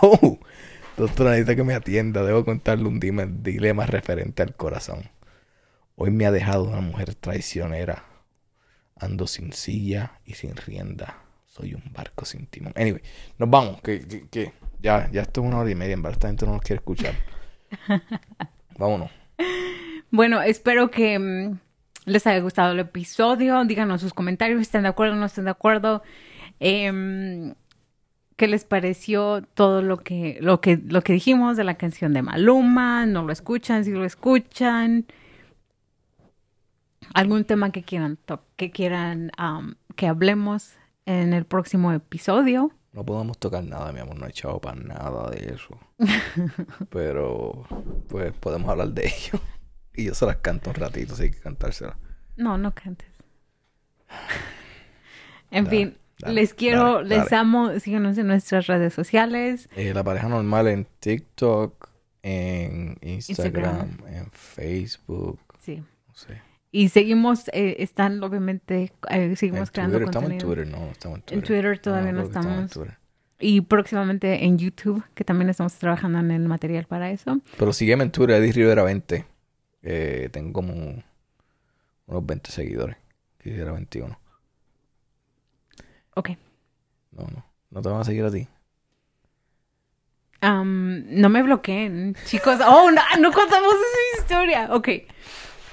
Doctora, 0.96 1.30
necesita 1.30 1.56
que 1.56 1.64
me 1.64 1.74
atienda. 1.74 2.24
Debo 2.24 2.44
contarle 2.44 2.88
un 2.88 2.98
dilema 2.98 3.86
referente 3.86 4.42
al 4.42 4.54
corazón. 4.54 5.04
Hoy 5.96 6.10
me 6.10 6.26
ha 6.26 6.32
dejado 6.32 6.64
una 6.64 6.80
mujer 6.80 7.14
traicionera. 7.14 8.04
Ando 8.96 9.26
sin 9.26 9.52
silla 9.52 10.18
y 10.26 10.34
sin 10.34 10.56
rienda. 10.56 11.18
Soy 11.46 11.74
un 11.74 11.82
barco 11.92 12.24
sin 12.24 12.46
timón. 12.46 12.72
Anyway, 12.76 13.02
nos 13.38 13.48
vamos. 13.50 13.80
Que, 13.82 14.00
que, 14.06 14.28
que 14.28 14.52
ya, 14.82 15.08
ya 15.12 15.22
esto 15.22 15.40
es 15.42 15.46
una 15.46 15.58
hora 15.58 15.70
y 15.70 15.74
media. 15.74 15.94
En 15.94 16.02
verdad, 16.02 16.16
esta 16.16 16.28
gente 16.28 16.46
no 16.46 16.52
nos 16.52 16.62
quiere 16.62 16.78
escuchar. 16.80 17.14
Vámonos. 18.78 19.10
Bueno, 20.10 20.42
espero 20.42 20.90
que 20.90 21.18
mm, 21.18 21.58
les 22.04 22.26
haya 22.26 22.40
gustado 22.40 22.72
el 22.72 22.80
episodio. 22.80 23.64
Díganos 23.64 24.00
sus 24.00 24.14
comentarios, 24.14 24.58
si 24.58 24.62
están 24.62 24.82
de 24.82 24.88
acuerdo 24.88 25.14
o 25.14 25.18
no 25.18 25.26
están 25.26 25.46
de 25.46 25.50
acuerdo. 25.50 26.02
Em, 26.58 27.54
¿Qué 28.36 28.48
les 28.48 28.64
pareció 28.64 29.42
todo 29.54 29.82
lo 29.82 29.98
que, 29.98 30.38
lo 30.40 30.62
que, 30.62 30.78
lo 30.78 31.02
que 31.02 31.12
dijimos 31.12 31.58
de 31.58 31.64
la 31.64 31.74
canción 31.74 32.14
de 32.14 32.22
Maluma? 32.22 33.04
¿No 33.04 33.22
lo 33.22 33.32
escuchan? 33.32 33.84
Si 33.84 33.90
lo 33.90 34.04
escuchan. 34.04 35.06
¿Algún 37.12 37.44
tema 37.44 37.70
que 37.70 37.82
quieran, 37.82 38.18
que 38.56 38.70
quieran 38.70 39.30
que 39.94 40.06
hablemos 40.06 40.74
en 41.04 41.34
el 41.34 41.44
próximo 41.44 41.92
episodio? 41.92 42.72
No 42.92 43.04
podemos 43.04 43.38
tocar 43.38 43.62
nada, 43.62 43.92
mi 43.92 44.00
amor. 44.00 44.18
No 44.18 44.26
he 44.26 44.30
echado 44.30 44.60
para 44.60 44.80
nada 44.80 45.30
de 45.30 45.54
eso. 45.54 45.78
Pero, 46.90 47.64
pues, 48.08 48.32
podemos 48.32 48.70
hablar 48.70 48.88
de 48.88 49.06
ello. 49.06 49.40
Y 49.94 50.04
yo 50.04 50.14
se 50.14 50.26
las 50.26 50.36
canto 50.36 50.70
un 50.70 50.76
ratito, 50.76 51.14
si 51.16 51.24
hay 51.24 51.30
que 51.30 51.38
cantárselas. 51.40 51.96
No, 52.36 52.56
no 52.58 52.72
cantes. 52.74 53.08
En 55.52 55.66
fin, 55.66 55.96
dale, 56.20 56.34
les 56.34 56.54
quiero, 56.54 56.96
dale, 56.98 57.08
les 57.08 57.24
dale. 57.24 57.36
amo. 57.36 57.80
Síganos 57.80 58.16
en 58.18 58.28
nuestras 58.28 58.68
redes 58.68 58.94
sociales. 58.94 59.68
Eh, 59.74 59.92
la 59.92 60.04
pareja 60.04 60.28
normal 60.28 60.68
en 60.68 60.86
TikTok, 61.00 61.88
en 62.22 62.96
Instagram, 63.02 63.88
Instagram. 63.98 64.14
en 64.14 64.30
Facebook, 64.30 65.40
Sí. 65.58 65.76
no 66.06 66.14
sé. 66.14 66.40
Y 66.70 66.88
seguimos, 66.90 67.48
eh, 67.48 67.76
están 67.80 68.22
obviamente, 68.22 68.92
eh, 69.10 69.34
seguimos 69.34 69.70
En 69.70 69.72
creando 69.72 69.96
Twitter, 69.98 70.08
estamos 70.08 70.30
en 70.30 70.38
contenido. 70.38 70.46
Twitter, 70.46 70.68
no, 70.80 70.90
estamos 70.92 71.18
en 71.18 71.38
En 71.38 71.42
Twitter. 71.42 71.78
Todavía 71.80 72.12
no 72.12 72.20
en 72.20 72.26
estamos. 72.26 72.70
Twitter. 72.70 72.98
Y 73.40 73.60
próximamente 73.62 74.44
en 74.44 74.56
YouTube, 74.58 75.02
que 75.14 75.24
también 75.24 75.50
estamos 75.50 75.74
trabajando 75.74 76.20
en 76.20 76.30
el 76.30 76.46
material 76.46 76.84
para 76.86 77.10
eso. 77.10 77.40
Pero 77.58 77.72
sígueme 77.72 78.04
en 78.04 78.12
Twitter, 78.12 78.36
Eddie 78.40 78.52
Rivera 78.52 78.84
20. 78.84 79.24
Eh, 79.82 80.28
tengo 80.32 80.52
como 80.52 81.02
unos 82.06 82.26
20 82.26 82.50
seguidores. 82.50 82.96
Quisiera 83.42 83.72
21. 83.72 84.18
Ok. 86.14 86.30
No, 87.12 87.22
no. 87.24 87.44
No 87.70 87.82
te 87.82 87.88
van 87.88 88.00
a 88.00 88.04
seguir 88.04 88.24
a 88.24 88.30
ti. 88.30 88.46
No 90.42 91.28
me 91.28 91.42
bloqueen, 91.42 92.16
chicos. 92.26 92.58
Oh, 92.66 92.90
no, 92.90 93.02
no 93.20 93.32
contamos 93.32 93.74
esa 93.74 94.22
historia. 94.22 94.68
Ok. 94.74 94.88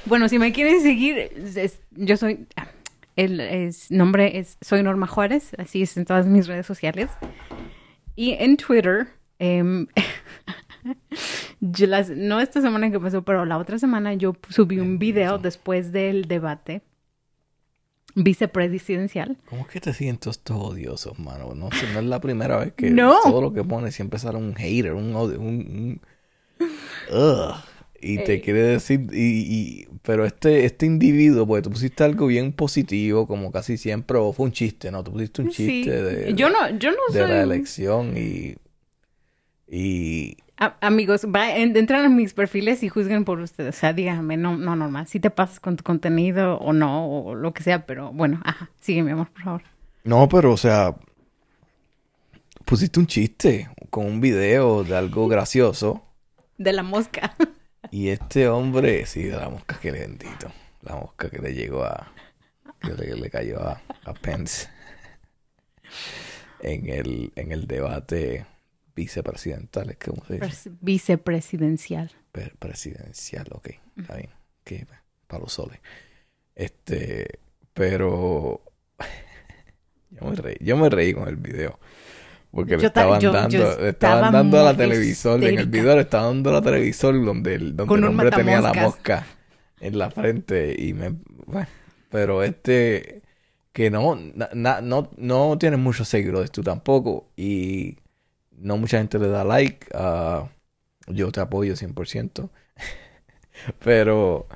Bueno, 0.05 0.27
si 0.29 0.39
me 0.39 0.51
quieren 0.51 0.81
seguir, 0.81 1.17
es- 1.17 1.79
yo 1.91 2.17
soy. 2.17 2.47
El 3.15 3.39
es- 3.39 3.89
nombre 3.89 4.37
es 4.37 4.57
Soy 4.61 4.83
Norma 4.83 5.07
Juárez, 5.07 5.51
así 5.57 5.81
es 5.81 5.97
en 5.97 6.05
todas 6.05 6.27
mis 6.27 6.47
redes 6.47 6.65
sociales. 6.67 7.09
Y 8.15 8.33
en 8.33 8.57
Twitter, 8.57 9.07
em, 9.39 9.87
yo 11.61 11.87
las, 11.87 12.09
no 12.09 12.39
esta 12.39 12.61
semana 12.61 12.91
que 12.91 12.99
pasó, 12.99 13.23
pero 13.23 13.45
la 13.45 13.57
otra 13.57 13.79
semana 13.79 14.13
yo 14.13 14.35
subí 14.49 14.79
un 14.79 14.99
video 14.99 15.37
después 15.37 15.91
del 15.91 16.25
debate 16.27 16.81
vicepresidencial. 18.15 19.37
¿Cómo 19.49 19.63
es 19.63 19.67
que 19.67 19.79
te 19.79 19.93
sientes 19.93 20.31
estos 20.37 20.57
odiosos, 20.57 21.19
mano? 21.19 21.53
No, 21.55 21.69
sé, 21.71 21.85
no 21.93 21.99
es 21.99 22.05
la 22.05 22.19
primera 22.19 22.57
vez 22.57 22.73
que 22.73 22.89
No. 22.89 23.15
todo 23.23 23.41
lo 23.41 23.53
que 23.53 23.63
pones 23.63 23.93
siempre 23.95 24.17
sale 24.19 24.37
un 24.37 24.55
hater, 24.55 24.93
un 24.93 25.15
odio, 25.15 25.39
un... 25.39 25.99
un- 26.59 26.67
Ugh. 27.15 27.55
Y 27.99 28.17
te 28.19 28.33
Ey. 28.33 28.41
quiere 28.41 28.61
decir... 28.61 29.07
Y, 29.11 29.17
y- 29.81 29.87
pero 30.03 30.25
este, 30.25 30.65
este 30.65 30.85
individuo, 30.85 31.45
pues 31.47 31.63
tú 31.63 31.69
pusiste 31.71 32.03
algo 32.03 32.27
bien 32.27 32.53
positivo, 32.53 33.27
como 33.27 33.51
casi 33.51 33.77
siempre, 33.77 34.17
o 34.17 34.31
fue 34.33 34.45
un 34.47 34.51
chiste, 34.51 34.91
¿no? 34.91 35.03
Tú 35.03 35.11
pusiste 35.13 35.41
un 35.41 35.51
Sí. 35.51 35.65
chiste 35.83 36.01
de, 36.03 36.33
yo 36.35 36.49
no, 36.49 36.69
yo 36.77 36.91
no 36.91 36.97
de 37.13 37.19
soy. 37.19 37.27
la 37.29 37.41
elección 37.43 38.13
y... 38.17 38.55
Y... 39.69 40.37
A- 40.59 40.75
amigos, 40.81 41.25
va, 41.25 41.55
en- 41.55 41.75
entran 41.77 42.05
a 42.05 42.09
mis 42.09 42.33
perfiles 42.33 42.81
y 42.83 42.89
juzguen 42.89 43.25
por 43.25 43.39
ustedes. 43.39 43.75
O 43.75 43.79
sea, 43.79 43.93
díganme, 43.93 44.37
no, 44.37 44.57
no, 44.57 44.75
normal, 44.75 45.07
si 45.07 45.19
te 45.19 45.29
pasas 45.29 45.59
con 45.59 45.77
tu 45.77 45.83
contenido 45.83 46.57
o 46.57 46.73
no, 46.73 47.07
o 47.07 47.35
lo 47.35 47.53
que 47.53 47.63
sea, 47.63 47.85
pero 47.85 48.11
bueno, 48.11 48.41
ajá, 48.43 48.69
sigue 48.81 49.03
mi 49.03 49.11
amor, 49.11 49.29
por 49.29 49.41
favor. 49.43 49.61
No, 50.03 50.27
pero 50.27 50.53
o 50.53 50.57
sea... 50.57 50.95
Pusiste 52.65 52.99
un 52.99 53.07
chiste 53.07 53.69
con 53.89 54.05
un 54.05 54.19
video 54.19 54.83
de 54.83 54.97
algo 54.97 55.27
gracioso. 55.27 56.03
De 56.57 56.73
la 56.73 56.83
mosca. 56.83 57.33
Y 57.89 58.09
este 58.09 58.49
hombre, 58.49 59.05
sí, 59.05 59.23
de 59.23 59.37
la 59.37 59.47
mosca 59.47 59.79
que 59.79 59.93
le 59.93 59.99
bendito. 60.01 60.51
La 60.81 60.95
mosca 60.95 61.29
que 61.29 61.37
le 61.39 61.53
llegó 61.53 61.85
a. 61.85 62.11
que 62.81 62.91
le, 62.91 63.15
le 63.15 63.29
cayó 63.29 63.61
a, 63.61 63.81
a 64.03 64.13
Pence. 64.13 64.67
En 66.59 66.89
el, 66.89 67.31
en 67.35 67.51
el 67.53 67.67
debate 67.67 68.45
vicepresidental, 68.97 69.89
es 69.91 69.97
que 69.97 70.09
como 70.11 70.25
se 70.25 70.33
dice. 70.33 70.45
Pres- 70.45 70.77
Vicepresidencial. 70.81 72.11
Pre- 72.33 72.51
presidencial, 72.59 73.45
ok, 73.51 73.69
está 73.97 74.15
bien. 74.17 74.29
Que 74.63 74.85
para 75.27 75.43
los 75.43 75.53
soles. 75.53 75.79
Este, 76.55 77.39
pero. 77.73 78.61
yo, 80.09 80.25
me 80.27 80.35
reí, 80.35 80.57
yo 80.59 80.75
me 80.77 80.89
reí 80.89 81.13
con 81.13 81.27
el 81.27 81.37
video. 81.37 81.79
Porque 82.51 82.77
le 82.77 82.83
Yo 82.83 82.91
ta- 82.91 83.01
estaban 83.01 83.21
yo- 83.21 83.31
dando, 83.31 83.49
yo 83.57 83.59
le 83.59 83.89
estaban 83.89 83.89
estaba 84.17 84.31
dando 84.31 84.59
a 84.59 84.63
la 84.63 84.75
televisor, 84.75 85.43
en 85.43 85.59
el 85.59 85.67
video 85.67 85.95
le 85.95 86.01
estaban 86.01 86.27
dando 86.37 86.49
a 86.49 86.53
la 86.53 86.61
televisor 86.61 87.23
donde 87.23 87.55
el, 87.55 87.75
donde 87.75 87.95
el 87.95 88.03
hombre 88.05 88.31
tenía 88.31 88.61
la 88.61 88.73
mosca 88.73 89.25
en 89.79 89.97
la 89.97 90.09
frente 90.09 90.75
y 90.79 90.93
me, 90.93 91.09
bueno, 91.45 91.67
pero 92.09 92.41
este, 92.43 93.21
que 93.73 93.91
no, 93.91 94.15
na- 94.15 94.49
na- 94.53 94.81
no, 94.81 95.11
no 95.17 95.57
tienes 95.59 95.77
muchos 95.77 96.07
seguidores 96.07 96.49
tú 96.51 96.63
tampoco 96.63 97.29
y 97.35 97.97
no 98.57 98.77
mucha 98.77 98.99
gente 98.99 99.19
le 99.19 99.27
da 99.29 99.43
like, 99.43 99.87
ah, 99.93 100.49
yo 101.07 101.31
te 101.31 101.39
apoyo 101.41 101.75
100%, 101.75 102.49
pero, 103.79 104.47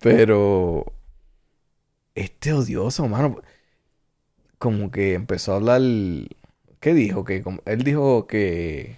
pero, 0.00 0.92
este 2.14 2.52
odioso, 2.52 3.08
mano, 3.08 3.40
como 4.58 4.90
que 4.90 5.14
empezó 5.14 5.52
a 5.52 5.56
hablar, 5.56 5.82
¿qué 6.80 6.94
dijo? 6.94 7.24
Que 7.24 7.44
él 7.66 7.82
dijo 7.82 8.26
que, 8.26 8.96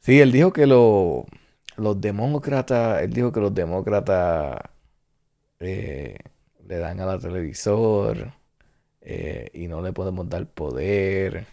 sí, 0.00 0.20
él 0.20 0.32
dijo 0.32 0.52
que 0.52 0.66
lo, 0.66 1.26
los 1.76 2.00
demócratas, 2.00 3.02
él 3.02 3.12
dijo 3.12 3.32
que 3.32 3.40
los 3.40 3.54
demócratas 3.54 4.60
eh, 5.60 6.18
le 6.66 6.78
dan 6.78 7.00
a 7.00 7.06
la 7.06 7.18
televisor 7.18 8.32
eh, 9.00 9.50
y 9.54 9.68
no 9.68 9.82
le 9.82 9.92
podemos 9.92 10.28
dar 10.28 10.46
poder, 10.46 11.46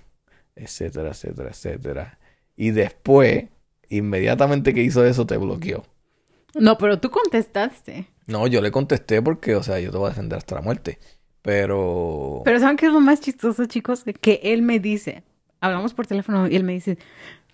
etcétera, 0.60 1.10
etcétera, 1.10 1.50
etcétera. 1.50 2.20
Y 2.56 2.72
después, 2.72 3.46
inmediatamente 3.90 4.74
que 4.74 4.84
hizo 4.84 5.06
eso, 5.06 5.26
te 5.26 5.38
bloqueó. 5.38 5.84
No, 6.56 6.78
pero 6.78 7.00
tú 7.00 7.10
contestaste. 7.10 8.08
No, 8.28 8.48
yo 8.48 8.62
le 8.62 8.72
contesté 8.72 9.22
porque, 9.22 9.56
o 9.56 9.64
sea, 9.64 9.80
yo 9.80 9.92
te 9.92 9.98
voy 9.98 10.08
a 10.08 10.10
defender 10.10 10.38
hasta 10.38 10.56
la 10.56 10.62
muerte. 10.62 11.00
Pero... 11.42 12.42
Pero 12.44 12.60
¿saben 12.60 12.78
qué 12.78 12.88
es 12.88 12.92
lo 12.92 13.00
más 13.00 13.22
chistoso, 13.22 13.66
chicos? 13.66 14.04
Que 14.22 14.40
él 14.44 14.62
me 14.62 14.80
dice, 14.80 15.24
hablamos 15.62 15.94
por 15.94 16.06
teléfono 16.06 16.48
y 16.48 16.56
él 16.56 16.64
me 16.64 16.74
dice, 16.74 16.98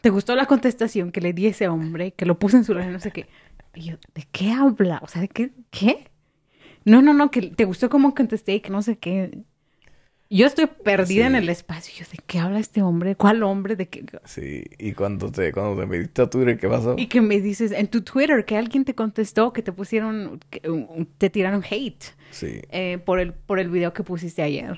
¿te 0.01 0.09
gustó 0.09 0.35
la 0.35 0.47
contestación 0.47 1.11
que 1.11 1.21
le 1.21 1.33
di 1.33 1.47
a 1.47 1.49
ese 1.49 1.67
hombre, 1.67 2.11
que 2.11 2.25
lo 2.25 2.39
puse 2.39 2.57
en 2.57 2.63
su 2.63 2.73
red, 2.73 2.89
no 2.89 2.99
sé 2.99 3.11
qué? 3.11 3.27
Y 3.75 3.89
yo, 3.89 3.97
¿de 4.13 4.27
qué 4.31 4.51
habla? 4.51 4.99
O 5.03 5.07
sea, 5.07 5.21
¿de 5.21 5.27
qué? 5.27 5.51
¿Qué? 5.69 6.09
No, 6.83 7.01
no, 7.01 7.13
no, 7.13 7.31
que 7.31 7.41
te 7.41 7.65
gustó 7.65 7.89
cómo 7.89 8.15
contesté 8.15 8.55
y 8.55 8.59
que 8.59 8.69
no 8.69 8.81
sé 8.81 8.97
qué. 8.97 9.39
Yo 10.35 10.45
estoy 10.47 10.65
perdida 10.67 11.23
Sí. 11.23 11.27
en 11.27 11.35
el 11.35 11.47
espacio. 11.49 11.93
Yo, 11.97 12.11
¿de 12.11 12.17
qué 12.27 12.39
habla 12.39 12.59
este 12.59 12.81
hombre? 12.81 13.15
¿Cuál 13.15 13.41
hombre? 13.43 13.75
¿De 13.77 13.87
qué? 13.87 14.03
Sí, 14.25 14.65
y 14.77 14.91
cuando 14.91 15.31
te, 15.31 15.53
cuando 15.53 15.79
te 15.79 15.87
metiste 15.87 16.23
a 16.23 16.29
Twitter, 16.29 16.59
¿qué 16.59 16.67
pasó? 16.67 16.95
Y 16.97 17.07
que 17.07 17.21
me 17.21 17.39
dices 17.39 17.71
en 17.71 17.87
tu 17.87 18.01
Twitter 18.01 18.43
que 18.43 18.57
alguien 18.57 18.83
te 18.83 18.93
contestó, 18.95 19.53
que 19.53 19.61
te 19.61 19.71
pusieron, 19.71 20.41
que, 20.49 20.59
te 21.17 21.29
tiraron 21.29 21.63
hate 21.69 22.03
Sí, 22.31 22.59
eh, 22.69 22.97
por, 23.05 23.19
el, 23.21 23.33
por 23.33 23.59
el 23.59 23.69
video 23.69 23.93
que 23.93 24.03
pusiste 24.03 24.41
ayer. 24.41 24.77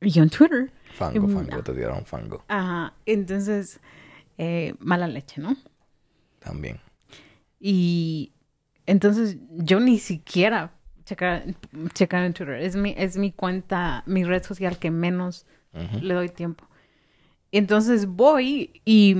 Y 0.00 0.10
yo 0.10 0.22
en 0.22 0.30
Twitter. 0.30 0.70
fango, 0.94 1.26
fango, 1.28 1.62
te 1.62 1.72
tiraron 1.72 2.04
fango 2.04 2.44
Ajá, 2.48 2.94
entonces, 3.06 3.80
eh, 4.38 4.74
mala 4.78 5.08
leche, 5.08 5.40
¿no? 5.40 5.56
también. 6.38 6.78
Y 7.58 8.30
entonces 8.86 9.38
yo 9.50 9.80
ni 9.80 9.98
siquiera 9.98 10.72
checar, 11.06 11.44
checar 11.94 12.24
en 12.24 12.34
Twitter. 12.34 12.56
Es 12.56 12.76
mi, 12.76 12.94
es 12.98 13.16
mi 13.16 13.32
cuenta, 13.32 14.02
mi 14.06 14.24
red 14.24 14.42
social 14.44 14.78
que 14.78 14.90
menos 14.90 15.46
le 16.02 16.14
doy 16.14 16.28
tiempo. 16.30 16.66
Entonces 17.52 18.06
voy 18.06 18.80
y, 18.84 19.16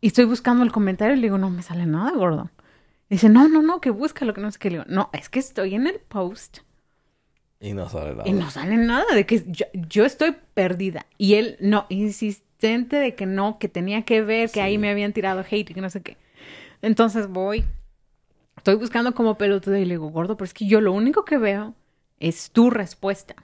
y 0.00 0.06
estoy 0.06 0.24
buscando 0.26 0.64
el 0.64 0.72
comentario 0.72 1.14
y 1.14 1.18
le 1.18 1.24
digo, 1.24 1.38
no 1.38 1.50
me 1.50 1.62
sale 1.62 1.86
nada, 1.86 2.12
gordo. 2.12 2.50
Dice, 3.10 3.28
no, 3.30 3.48
no, 3.48 3.62
no, 3.62 3.80
que 3.80 3.90
busca 3.90 4.24
lo 4.26 4.34
que 4.34 4.40
no 4.42 4.50
sé 4.50 4.58
qué. 4.58 4.70
Le 4.70 4.78
digo, 4.78 4.86
no, 4.88 5.10
es 5.12 5.28
que 5.30 5.38
estoy 5.38 5.74
en 5.74 5.86
el 5.86 6.00
post 6.00 6.58
Y 7.60 7.72
no 7.74 7.88
sale 7.88 8.14
nada. 8.14 8.28
y 8.28 8.32
no 8.32 8.50
sale 8.50 8.76
nada 8.76 9.14
de 9.14 9.26
que 9.26 9.44
yo, 9.46 9.66
yo 9.74 10.04
estoy 10.04 10.36
perdida. 10.54 11.06
Y 11.18 11.34
él, 11.34 11.56
no, 11.60 11.86
insistente 11.88 12.96
de 12.96 13.14
que 13.14 13.26
no, 13.26 13.58
que 13.58 13.68
tenía 13.68 14.02
que 14.02 14.22
ver, 14.22 14.50
que 14.50 14.60
ahí 14.62 14.78
me 14.78 14.90
habían 14.90 15.12
tirado 15.12 15.44
hate 15.48 15.70
y 15.70 15.74
que 15.74 15.80
no 15.80 15.90
sé 15.90 16.02
qué. 16.02 16.16
Entonces 16.82 17.28
voy, 17.28 17.64
estoy 18.68 18.80
buscando 18.80 19.14
como 19.14 19.38
pelotudo 19.38 19.78
y 19.78 19.86
le 19.86 19.94
digo, 19.94 20.10
gordo, 20.10 20.36
pero 20.36 20.44
es 20.44 20.52
que 20.52 20.66
yo 20.66 20.82
lo 20.82 20.92
único 20.92 21.24
que 21.24 21.38
veo 21.38 21.74
es 22.20 22.50
tu 22.50 22.68
respuesta. 22.68 23.34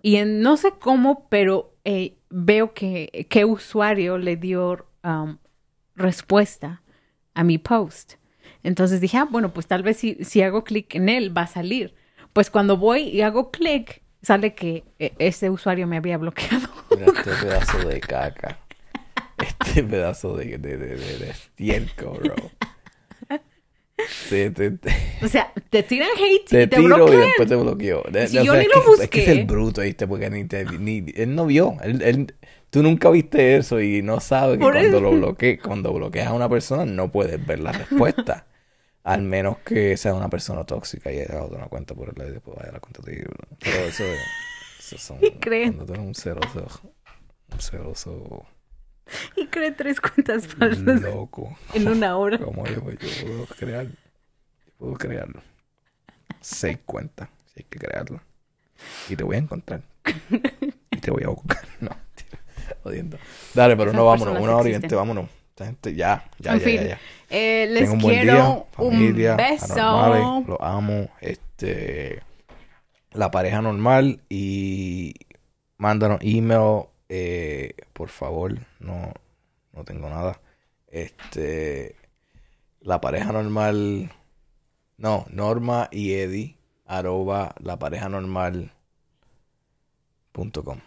Y 0.00 0.14
en, 0.14 0.42
no 0.42 0.56
sé 0.56 0.74
cómo, 0.78 1.26
pero 1.28 1.74
eh, 1.84 2.18
veo 2.30 2.72
que, 2.72 3.26
qué 3.28 3.44
usuario 3.44 4.16
le 4.16 4.36
dio 4.36 4.86
um, 5.02 5.38
respuesta 5.96 6.82
a 7.34 7.42
mi 7.42 7.58
post. 7.58 8.12
Entonces 8.62 9.00
dije, 9.00 9.18
ah, 9.18 9.26
bueno, 9.28 9.52
pues 9.52 9.66
tal 9.66 9.82
vez 9.82 9.96
si, 9.96 10.22
si 10.22 10.40
hago 10.40 10.62
clic 10.62 10.94
en 10.94 11.08
él 11.08 11.36
va 11.36 11.42
a 11.42 11.46
salir. 11.48 11.96
Pues 12.32 12.48
cuando 12.48 12.76
voy 12.76 13.08
y 13.08 13.22
hago 13.22 13.50
clic, 13.50 14.02
sale 14.22 14.54
que 14.54 14.84
eh, 15.00 15.14
ese 15.18 15.50
usuario 15.50 15.88
me 15.88 15.96
había 15.96 16.16
bloqueado. 16.16 16.68
Este 16.90 17.32
pedazo 17.42 17.78
de 17.88 17.98
caca. 17.98 18.56
Este 19.36 19.82
pedazo 19.82 20.36
de, 20.36 20.58
de, 20.58 20.76
de, 20.76 20.96
de, 20.96 21.34
de 21.56 21.92
bro. 21.98 22.36
Te, 24.30 24.50
te, 24.50 24.70
te, 24.72 24.90
o 25.22 25.28
sea, 25.28 25.52
te 25.70 25.82
tiran 25.82 26.08
hate 26.16 26.44
te 26.48 26.62
y 26.62 26.66
te 26.66 26.76
tiro 26.76 27.12
y 27.12 27.16
después 27.16 27.48
te 27.48 27.56
bloqueó. 27.56 28.02
Si 28.28 28.36
yo 28.44 28.52
sea, 28.52 28.60
ni 28.62 28.66
es 28.66 28.68
lo 28.68 28.82
que- 28.96 29.02
Es 29.04 29.10
que 29.10 29.18
es 29.20 29.26
busqué. 29.26 29.30
el 29.32 29.46
bruto, 29.46 29.80
¿viste? 29.82 30.06
Porque 30.06 30.30
ni 30.30 30.44
te, 30.44 30.64
ni, 30.64 31.04
él 31.16 31.34
no 31.34 31.46
vio. 31.46 31.76
Él, 31.82 32.02
él- 32.02 32.34
tú 32.70 32.82
nunca 32.82 33.10
viste 33.10 33.56
eso 33.56 33.80
y 33.80 34.02
no 34.02 34.20
sabe 34.20 34.54
que 34.54 34.60
Por 34.60 34.74
cuando 34.74 35.00
lo 35.00 35.10
bloqueas, 35.12 35.58
cuando 35.62 35.92
bloqueas 35.92 36.28
a 36.28 36.32
una 36.32 36.48
persona 36.48 36.84
no 36.84 37.10
puedes 37.10 37.44
ver 37.44 37.60
la 37.60 37.72
respuesta. 37.72 38.46
Al 39.04 39.22
menos 39.22 39.58
que 39.58 39.96
sea 39.96 40.14
una 40.14 40.28
persona 40.28 40.64
tóxica 40.64 41.10
y 41.10 41.20
haya 41.20 41.42
otra 41.42 41.66
cuenta 41.66 41.94
por 41.94 42.08
él 42.10 42.28
y 42.28 42.32
después 42.32 42.56
vaya 42.56 42.70
a 42.70 42.72
la 42.74 42.80
cuenta 42.80 43.00
de 43.02 43.26
Pero 43.58 43.76
eso, 43.78 44.04
eso 44.78 44.98
son... 44.98 45.18
Y. 45.22 45.30
Cuando 45.40 45.86
tú 45.86 45.92
eres 45.94 46.06
un 46.06 46.14
celoso... 46.14 46.66
Un 47.52 47.60
celoso... 47.60 48.46
Y 49.36 49.46
cree 49.46 49.72
tres 49.72 50.00
cuentas 50.00 50.46
falsas 50.46 51.02
Loco. 51.02 51.56
en 51.74 51.88
una 51.88 52.16
hora. 52.16 52.38
Como 52.38 52.66
yo, 52.66 52.74
yo 52.74 52.82
puedo 53.26 53.46
crear... 53.58 53.86
Yo 53.86 54.72
puedo 54.78 54.94
crearlo. 54.94 55.42
Seis 56.40 56.78
cuentas. 56.86 57.28
Si 57.46 57.60
hay 57.60 57.66
que 57.68 57.78
crearlo. 57.78 58.20
Y 59.08 59.16
te 59.16 59.24
voy 59.24 59.36
a 59.36 59.38
encontrar. 59.40 59.82
Y 60.90 60.96
te 60.98 61.10
voy 61.10 61.24
a 61.24 61.28
buscar. 61.28 61.62
No. 61.80 61.90
Jodiendo. 62.82 63.18
Dale, 63.54 63.76
pero 63.76 63.90
Esas 63.90 63.96
no, 63.98 64.04
vámonos. 64.06 64.40
Una 64.40 64.56
hora 64.56 64.68
y 64.68 64.72
veinte, 64.72 64.94
vámonos. 64.94 65.28
Esta 65.50 65.64
gente, 65.66 65.94
ya, 65.94 66.24
ya, 66.38 66.52
En 66.52 66.58
ya, 66.58 66.64
fin, 66.64 66.76
ya, 66.76 66.86
ya. 66.88 66.98
eh, 67.30 67.66
les 67.70 67.80
Tengan 67.80 67.96
un 67.96 68.02
buen 68.02 68.14
quiero 68.20 68.34
día, 68.34 68.64
familia, 68.72 69.30
un 69.32 69.36
beso. 69.38 70.44
los 70.46 70.58
amo, 70.60 71.08
este, 71.20 72.22
la 73.12 73.30
pareja 73.30 73.60
normal 73.62 74.20
y 74.28 75.14
mándanos 75.78 76.18
email 76.22 76.84
eh, 77.08 77.74
por 77.92 78.08
favor, 78.08 78.58
no, 78.80 79.12
no 79.72 79.84
tengo 79.84 80.08
nada. 80.08 80.40
Este, 80.88 81.96
la 82.80 83.00
pareja 83.00 83.32
normal, 83.32 84.10
no, 84.96 85.26
Norma 85.30 85.88
y 85.90 86.12
Eddie, 86.14 86.56
arroba 86.86 87.54
la 87.60 87.78
pareja 87.78 88.08
normal 88.08 88.72
punto 90.32 90.64
com. 90.64 90.80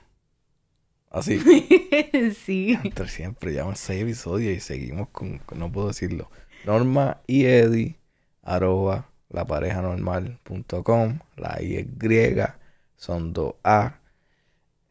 Así. 1.10 1.40
sí. 2.46 2.78
Entre 2.84 3.08
siempre 3.10 3.52
llevan 3.52 3.76
seis 3.76 4.02
episodios 4.02 4.56
y 4.56 4.60
seguimos 4.62 5.10
con, 5.10 5.42
no 5.56 5.72
puedo 5.72 5.90
decirlo. 5.90 6.32
Norma 6.66 7.22
y 7.28 7.46
Eddie, 7.46 7.98
arroba 8.44 9.10
la 9.30 9.46
pareja 9.46 9.82
normal.com. 9.82 11.20
La 11.36 11.62
I 11.62 11.78
es 11.78 11.98
griega, 11.98 12.60
son 12.96 13.34
dos 13.34 13.56
A. 13.64 14.01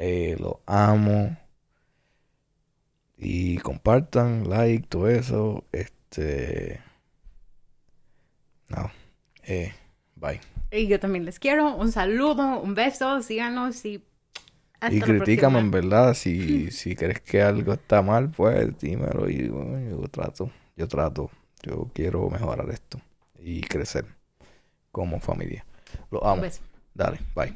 Eh, 0.03 0.35
los 0.41 0.55
amo. 0.65 1.37
Y 3.19 3.59
compartan, 3.59 4.49
like, 4.49 4.87
todo 4.89 5.09
eso. 5.09 5.65
Este. 5.73 6.81
No. 8.69 8.91
Eh, 9.45 9.73
bye. 10.17 10.41
Y 10.71 10.87
yo 10.87 10.99
también 10.99 11.25
les 11.25 11.39
quiero. 11.39 11.75
Un 11.77 11.93
saludo, 11.93 12.61
un 12.61 12.75
beso, 12.75 13.23
síganos 13.23 13.85
y 13.85 14.03
hasta 14.81 14.95
y 14.95 15.01
critícame 15.01 15.59
en 15.59 15.71
verdad. 15.71 16.15
Si, 16.15 16.71
si 16.71 16.97
crees 16.97 17.21
que 17.21 17.43
algo 17.43 17.75
está 17.75 18.01
mal, 18.03 18.31
pues 18.31 18.79
dímelo. 18.79 19.29
Y 19.29 19.49
bueno, 19.49 19.79
yo 20.03 20.09
trato, 20.09 20.51
yo 20.77 20.89
trato. 20.89 21.31
Yo 21.63 21.91
quiero 21.93 22.31
mejorar 22.31 22.71
esto 22.71 22.99
y 23.39 23.61
crecer 23.61 24.07
como 24.91 25.21
familia. 25.21 25.67
Lo 26.11 26.23
Un 26.23 26.29
amo. 26.29 26.43
beso. 26.43 26.63
Dale, 26.95 27.19
bye. 27.35 27.53